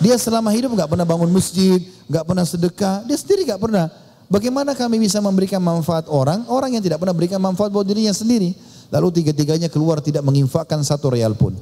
Dia 0.01 0.17
selama 0.17 0.49
hidup 0.49 0.73
nggak 0.73 0.89
pernah 0.89 1.05
bangun 1.05 1.29
masjid, 1.29 1.77
nggak 2.09 2.25
pernah 2.25 2.45
sedekah, 2.47 3.05
dia 3.05 3.17
sendiri 3.19 3.45
nggak 3.47 3.61
pernah. 3.61 3.85
Bagaimana 4.31 4.71
kami 4.71 4.97
bisa 4.97 5.19
memberikan 5.19 5.59
manfaat 5.59 6.07
orang, 6.07 6.47
orang 6.47 6.73
yang 6.73 6.83
tidak 6.83 7.03
pernah 7.03 7.11
berikan 7.11 7.37
manfaat 7.37 7.69
buat 7.69 7.83
dirinya 7.83 8.15
sendiri? 8.15 8.55
Lalu 8.91 9.07
tiga-tiganya 9.23 9.71
keluar 9.71 10.03
tidak 10.03 10.21
menginfakkan 10.27 10.83
satu 10.83 11.15
real 11.15 11.31
pun. 11.31 11.55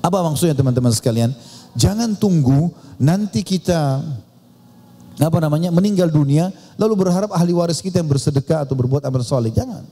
Apa 0.00 0.18
maksudnya 0.24 0.56
teman-teman 0.56 0.90
sekalian? 0.90 1.30
Jangan 1.76 2.16
tunggu 2.16 2.72
nanti 2.96 3.44
kita 3.44 4.00
apa 5.20 5.38
namanya 5.44 5.68
meninggal 5.68 6.08
dunia 6.08 6.48
lalu 6.80 7.04
berharap 7.04 7.30
ahli 7.36 7.52
waris 7.52 7.84
kita 7.84 8.00
yang 8.00 8.08
bersedekah 8.08 8.64
atau 8.64 8.72
berbuat 8.72 9.04
amal 9.04 9.20
soleh. 9.22 9.52
Jangan. 9.52 9.84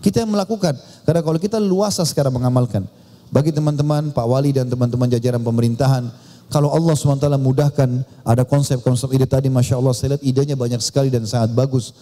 Kita 0.00 0.24
yang 0.24 0.32
melakukan. 0.32 0.78
Karena 1.04 1.20
kalau 1.20 1.36
kita 1.36 1.60
luasa 1.60 2.06
sekarang 2.08 2.32
mengamalkan. 2.32 2.88
Bagi 3.30 3.54
teman-teman, 3.54 4.10
Pak 4.10 4.26
Wali 4.26 4.50
dan 4.50 4.66
teman-teman 4.66 5.06
jajaran 5.06 5.38
pemerintahan, 5.38 6.08
kalau 6.50 6.74
Allah 6.74 6.98
SWT 6.98 7.30
mudahkan 7.38 8.02
ada 8.26 8.42
konsep-konsep 8.42 9.06
ide 9.14 9.22
tadi, 9.22 9.46
Masya 9.46 9.78
Allah 9.78 9.94
saya 9.94 10.18
lihat 10.18 10.24
idenya 10.26 10.56
banyak 10.58 10.82
sekali 10.82 11.06
dan 11.06 11.22
sangat 11.22 11.54
bagus. 11.54 11.94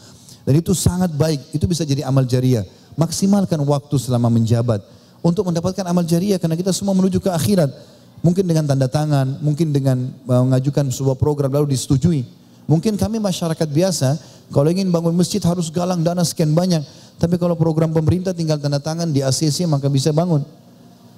Dan 0.48 0.56
itu 0.56 0.73
sangat 0.73 1.12
baik, 1.12 1.52
itu 1.52 1.69
bisa 1.69 1.85
jadi 1.85 2.09
amal 2.09 2.24
jariah. 2.24 2.65
Maksimalkan 2.98 3.62
waktu 3.62 3.94
selama 3.94 4.26
menjabat 4.26 4.82
untuk 5.22 5.46
mendapatkan 5.46 5.86
amal 5.86 6.02
jariah 6.02 6.34
karena 6.42 6.58
kita 6.58 6.74
semua 6.74 6.98
menuju 6.98 7.22
ke 7.22 7.30
akhirat. 7.30 7.70
Mungkin 8.18 8.42
dengan 8.50 8.66
tanda 8.66 8.90
tangan, 8.90 9.38
mungkin 9.38 9.70
dengan 9.70 10.10
mengajukan 10.26 10.90
sebuah 10.90 11.14
program 11.14 11.54
lalu 11.54 11.78
disetujui. 11.78 12.26
Mungkin 12.66 12.98
kami 12.98 13.22
masyarakat 13.22 13.68
biasa, 13.70 14.18
kalau 14.50 14.68
ingin 14.74 14.90
bangun 14.90 15.14
masjid 15.14 15.38
harus 15.46 15.70
galang 15.70 16.02
dana 16.02 16.26
sekian 16.26 16.50
banyak. 16.50 16.82
Tapi 17.22 17.38
kalau 17.38 17.54
program 17.54 17.94
pemerintah 17.94 18.34
tinggal 18.34 18.58
tanda 18.58 18.82
tangan 18.82 19.10
di 19.14 19.22
ACC 19.22 19.70
maka 19.70 19.86
bisa 19.86 20.10
bangun. 20.10 20.42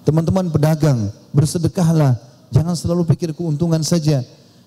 Teman-teman 0.04 0.52
pedagang, 0.52 1.08
bersedekahlah. 1.32 2.16
Jangan 2.52 2.76
selalu 2.76 3.08
pikir 3.16 3.32
keuntungan 3.32 3.80
saja. 3.80 4.20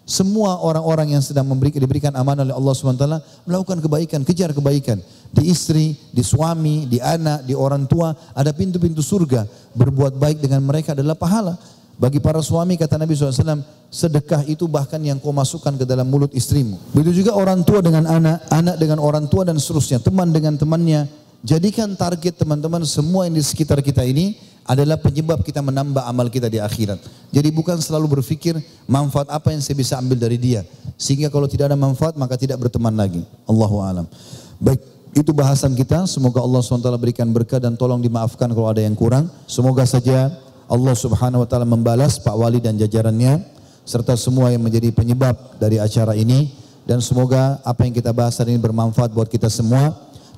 Semua 0.03 0.59
orang-orang 0.59 1.15
yang 1.15 1.23
sedang 1.23 1.47
memberi, 1.47 1.71
diberikan 1.71 2.11
amanah 2.11 2.43
oleh 2.43 2.55
Allah 2.55 2.73
SWT 2.75 3.07
melakukan 3.47 3.79
kebaikan, 3.79 4.19
kejar 4.27 4.51
kebaikan. 4.51 4.99
Di 5.31 5.47
istri, 5.47 5.95
di 6.11 6.19
suami, 6.19 6.85
di 6.91 6.99
anak, 6.99 7.47
di 7.47 7.55
orang 7.55 7.87
tua, 7.87 8.11
ada 8.35 8.51
pintu-pintu 8.51 8.99
surga. 8.99 9.47
Berbuat 9.71 10.19
baik 10.19 10.43
dengan 10.43 10.59
mereka 10.59 10.91
adalah 10.91 11.15
pahala. 11.15 11.55
Bagi 11.95 12.19
para 12.19 12.43
suami 12.43 12.75
kata 12.75 12.99
Nabi 12.99 13.15
SAW, 13.15 13.63
sedekah 13.87 14.43
itu 14.43 14.67
bahkan 14.67 14.99
yang 14.99 15.23
kau 15.23 15.31
masukkan 15.31 15.71
ke 15.71 15.85
dalam 15.87 16.09
mulut 16.09 16.35
istrimu. 16.35 16.75
Begitu 16.91 17.23
juga 17.23 17.37
orang 17.39 17.63
tua 17.63 17.79
dengan 17.79 18.03
anak, 18.03 18.43
anak 18.51 18.75
dengan 18.75 18.99
orang 18.99 19.29
tua 19.31 19.47
dan 19.47 19.55
seterusnya, 19.55 20.03
teman 20.03 20.35
dengan 20.35 20.59
temannya. 20.59 21.22
Jadikan 21.43 21.91
target 21.99 22.39
teman-teman 22.39 22.87
semua 22.87 23.27
yang 23.27 23.35
di 23.35 23.43
sekitar 23.43 23.83
kita 23.83 23.99
ini 24.07 24.39
adalah 24.63 24.95
penyebab 24.95 25.43
kita 25.43 25.59
menambah 25.59 25.99
amal 26.07 26.31
kita 26.31 26.47
di 26.47 26.55
akhirat. 26.55 27.03
Jadi 27.35 27.51
bukan 27.51 27.75
selalu 27.83 28.15
berpikir 28.19 28.55
manfaat 28.87 29.27
apa 29.27 29.51
yang 29.51 29.59
saya 29.59 29.75
bisa 29.75 29.99
ambil 29.99 30.15
dari 30.15 30.39
dia. 30.39 30.63
Sehingga 30.95 31.27
kalau 31.27 31.51
tidak 31.51 31.67
ada 31.67 31.75
manfaat 31.75 32.15
maka 32.15 32.39
tidak 32.39 32.63
berteman 32.63 32.95
lagi. 32.95 33.27
Allahu 33.43 33.83
alam. 33.83 34.07
Baik, 34.55 34.79
itu 35.11 35.35
bahasan 35.35 35.75
kita. 35.75 36.07
Semoga 36.07 36.39
Allah 36.39 36.63
SWT 36.63 36.87
berikan 36.95 37.27
berkah 37.27 37.59
dan 37.59 37.75
tolong 37.75 37.99
dimaafkan 37.99 38.47
kalau 38.47 38.71
ada 38.71 38.79
yang 38.79 38.95
kurang. 38.95 39.27
Semoga 39.43 39.83
saja 39.83 40.31
Allah 40.71 40.95
Subhanahu 40.95 41.43
wa 41.43 41.47
taala 41.51 41.67
membalas 41.67 42.23
Pak 42.23 42.39
Wali 42.39 42.63
dan 42.63 42.79
jajarannya 42.79 43.43
serta 43.83 44.15
semua 44.15 44.47
yang 44.47 44.63
menjadi 44.63 44.95
penyebab 44.95 45.35
dari 45.59 45.75
acara 45.75 46.15
ini 46.15 46.55
dan 46.87 47.03
semoga 47.03 47.59
apa 47.67 47.83
yang 47.83 47.91
kita 47.91 48.15
bahas 48.15 48.39
hari 48.39 48.55
ini 48.55 48.63
bermanfaat 48.63 49.11
buat 49.11 49.27
kita 49.27 49.51
semua 49.51 49.91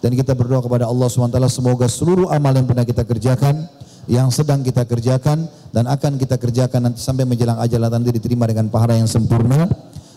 dan 0.05 0.13
kita 0.13 0.37
berdoa 0.37 0.61
kepada 0.61 0.85
Allah 0.85 1.09
SWT 1.09 1.33
semoga 1.49 1.89
seluruh 1.89 2.29
amal 2.29 2.53
yang 2.53 2.69
pernah 2.69 2.85
kita 2.85 3.01
kerjakan 3.01 3.65
yang 4.05 4.29
sedang 4.29 4.61
kita 4.61 4.85
kerjakan 4.85 5.49
dan 5.73 5.89
akan 5.89 6.21
kita 6.21 6.37
kerjakan 6.37 6.89
nanti 6.89 7.01
sampai 7.01 7.25
menjelang 7.25 7.57
ajal 7.57 7.81
nanti 7.89 8.13
diterima 8.13 8.45
dengan 8.45 8.69
pahala 8.69 8.97
yang 9.01 9.09
sempurna. 9.09 9.65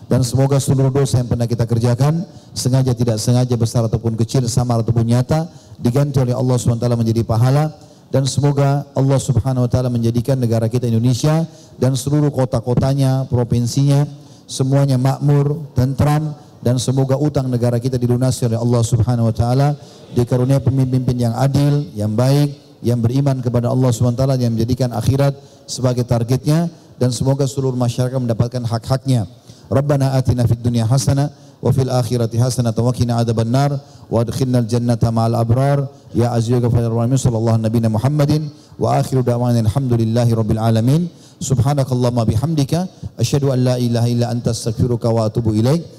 Dan 0.09 0.25
semoga 0.25 0.57
seluruh 0.57 0.89
dosa 0.89 1.21
yang 1.21 1.29
pernah 1.29 1.45
kita 1.45 1.69
kerjakan 1.69 2.25
sengaja 2.53 2.97
tidak 2.97 3.21
sengaja 3.21 3.53
besar 3.53 3.85
ataupun 3.85 4.17
kecil 4.17 4.45
samar 4.49 4.81
ataupun 4.81 5.05
nyata 5.05 5.45
diganti 5.77 6.17
oleh 6.17 6.33
Allah 6.33 6.57
SWT 6.57 6.85
menjadi 6.97 7.21
pahala. 7.25 7.73
Dan 8.09 8.25
semoga 8.25 8.89
Allah 8.97 9.17
Subhanahu 9.21 9.69
wa 9.69 9.89
menjadikan 9.89 10.37
negara 10.37 10.65
kita 10.65 10.89
Indonesia 10.89 11.45
dan 11.77 11.93
seluruh 11.93 12.33
kota-kotanya, 12.33 13.29
provinsinya 13.29 14.05
semuanya 14.49 14.97
makmur, 14.97 15.61
tentram 15.77 16.33
dan 16.59 16.75
semoga 16.75 17.15
utang 17.15 17.47
negara 17.47 17.79
kita 17.79 17.95
dilunasi 17.95 18.51
oleh 18.51 18.59
Allah 18.59 18.81
Subhanahu 18.83 19.31
wa 19.31 19.35
taala. 19.35 19.69
Dikaruniai 20.11 20.59
pemimpin 20.59 21.15
yang 21.15 21.31
adil, 21.37 21.87
yang 21.95 22.11
baik, 22.11 22.51
yang 22.83 22.99
beriman 22.99 23.39
kepada 23.39 23.71
Allah 23.71 23.91
SWT 23.91 24.23
yang 24.39 24.51
menjadikan 24.55 24.91
akhirat 24.91 25.37
sebagai 25.69 26.03
targetnya. 26.03 26.67
Dan 26.99 27.15
semoga 27.15 27.47
seluruh 27.47 27.79
masyarakat 27.79 28.19
mendapatkan 28.19 28.59
hak-haknya. 28.67 29.23
Rabbana 29.71 30.19
atina 30.19 30.43
fid 30.43 30.59
dunya 30.59 30.83
hasanah 30.83 31.31
wa 31.63 31.71
fil 31.71 31.87
akhirati 31.87 32.35
hasanah 32.35 32.75
wa 32.75 32.91
qina 32.91 33.23
adzaban 33.23 33.47
nar 33.47 33.71
wa 34.11 34.19
adkhilnal 34.19 34.67
jannata 34.67 35.07
ma'al 35.07 35.39
abrar. 35.39 35.87
Ya 36.11 36.35
aziz 36.35 36.59
wa 36.59 36.67
ghafur 36.67 36.91
rahim 36.91 37.15
sallallahu 37.15 37.63
nabiyina 37.63 37.87
Muhammadin 37.87 38.51
wa 38.75 38.99
akhiru 38.99 39.23
da'wana 39.23 39.63
alhamdulillahi 39.63 40.35
rabbil 40.35 40.59
alamin. 40.59 41.07
Subhanakallahumma 41.39 42.27
bihamdika 42.27 42.91
asyhadu 43.15 43.55
an 43.55 43.63
la 43.63 43.75
ilaha 43.79 44.07
illa 44.11 44.27
anta 44.27 44.51
astaghfiruka 44.51 45.07
wa 45.07 45.31
atubu 45.31 45.55
ilaik 45.55 45.98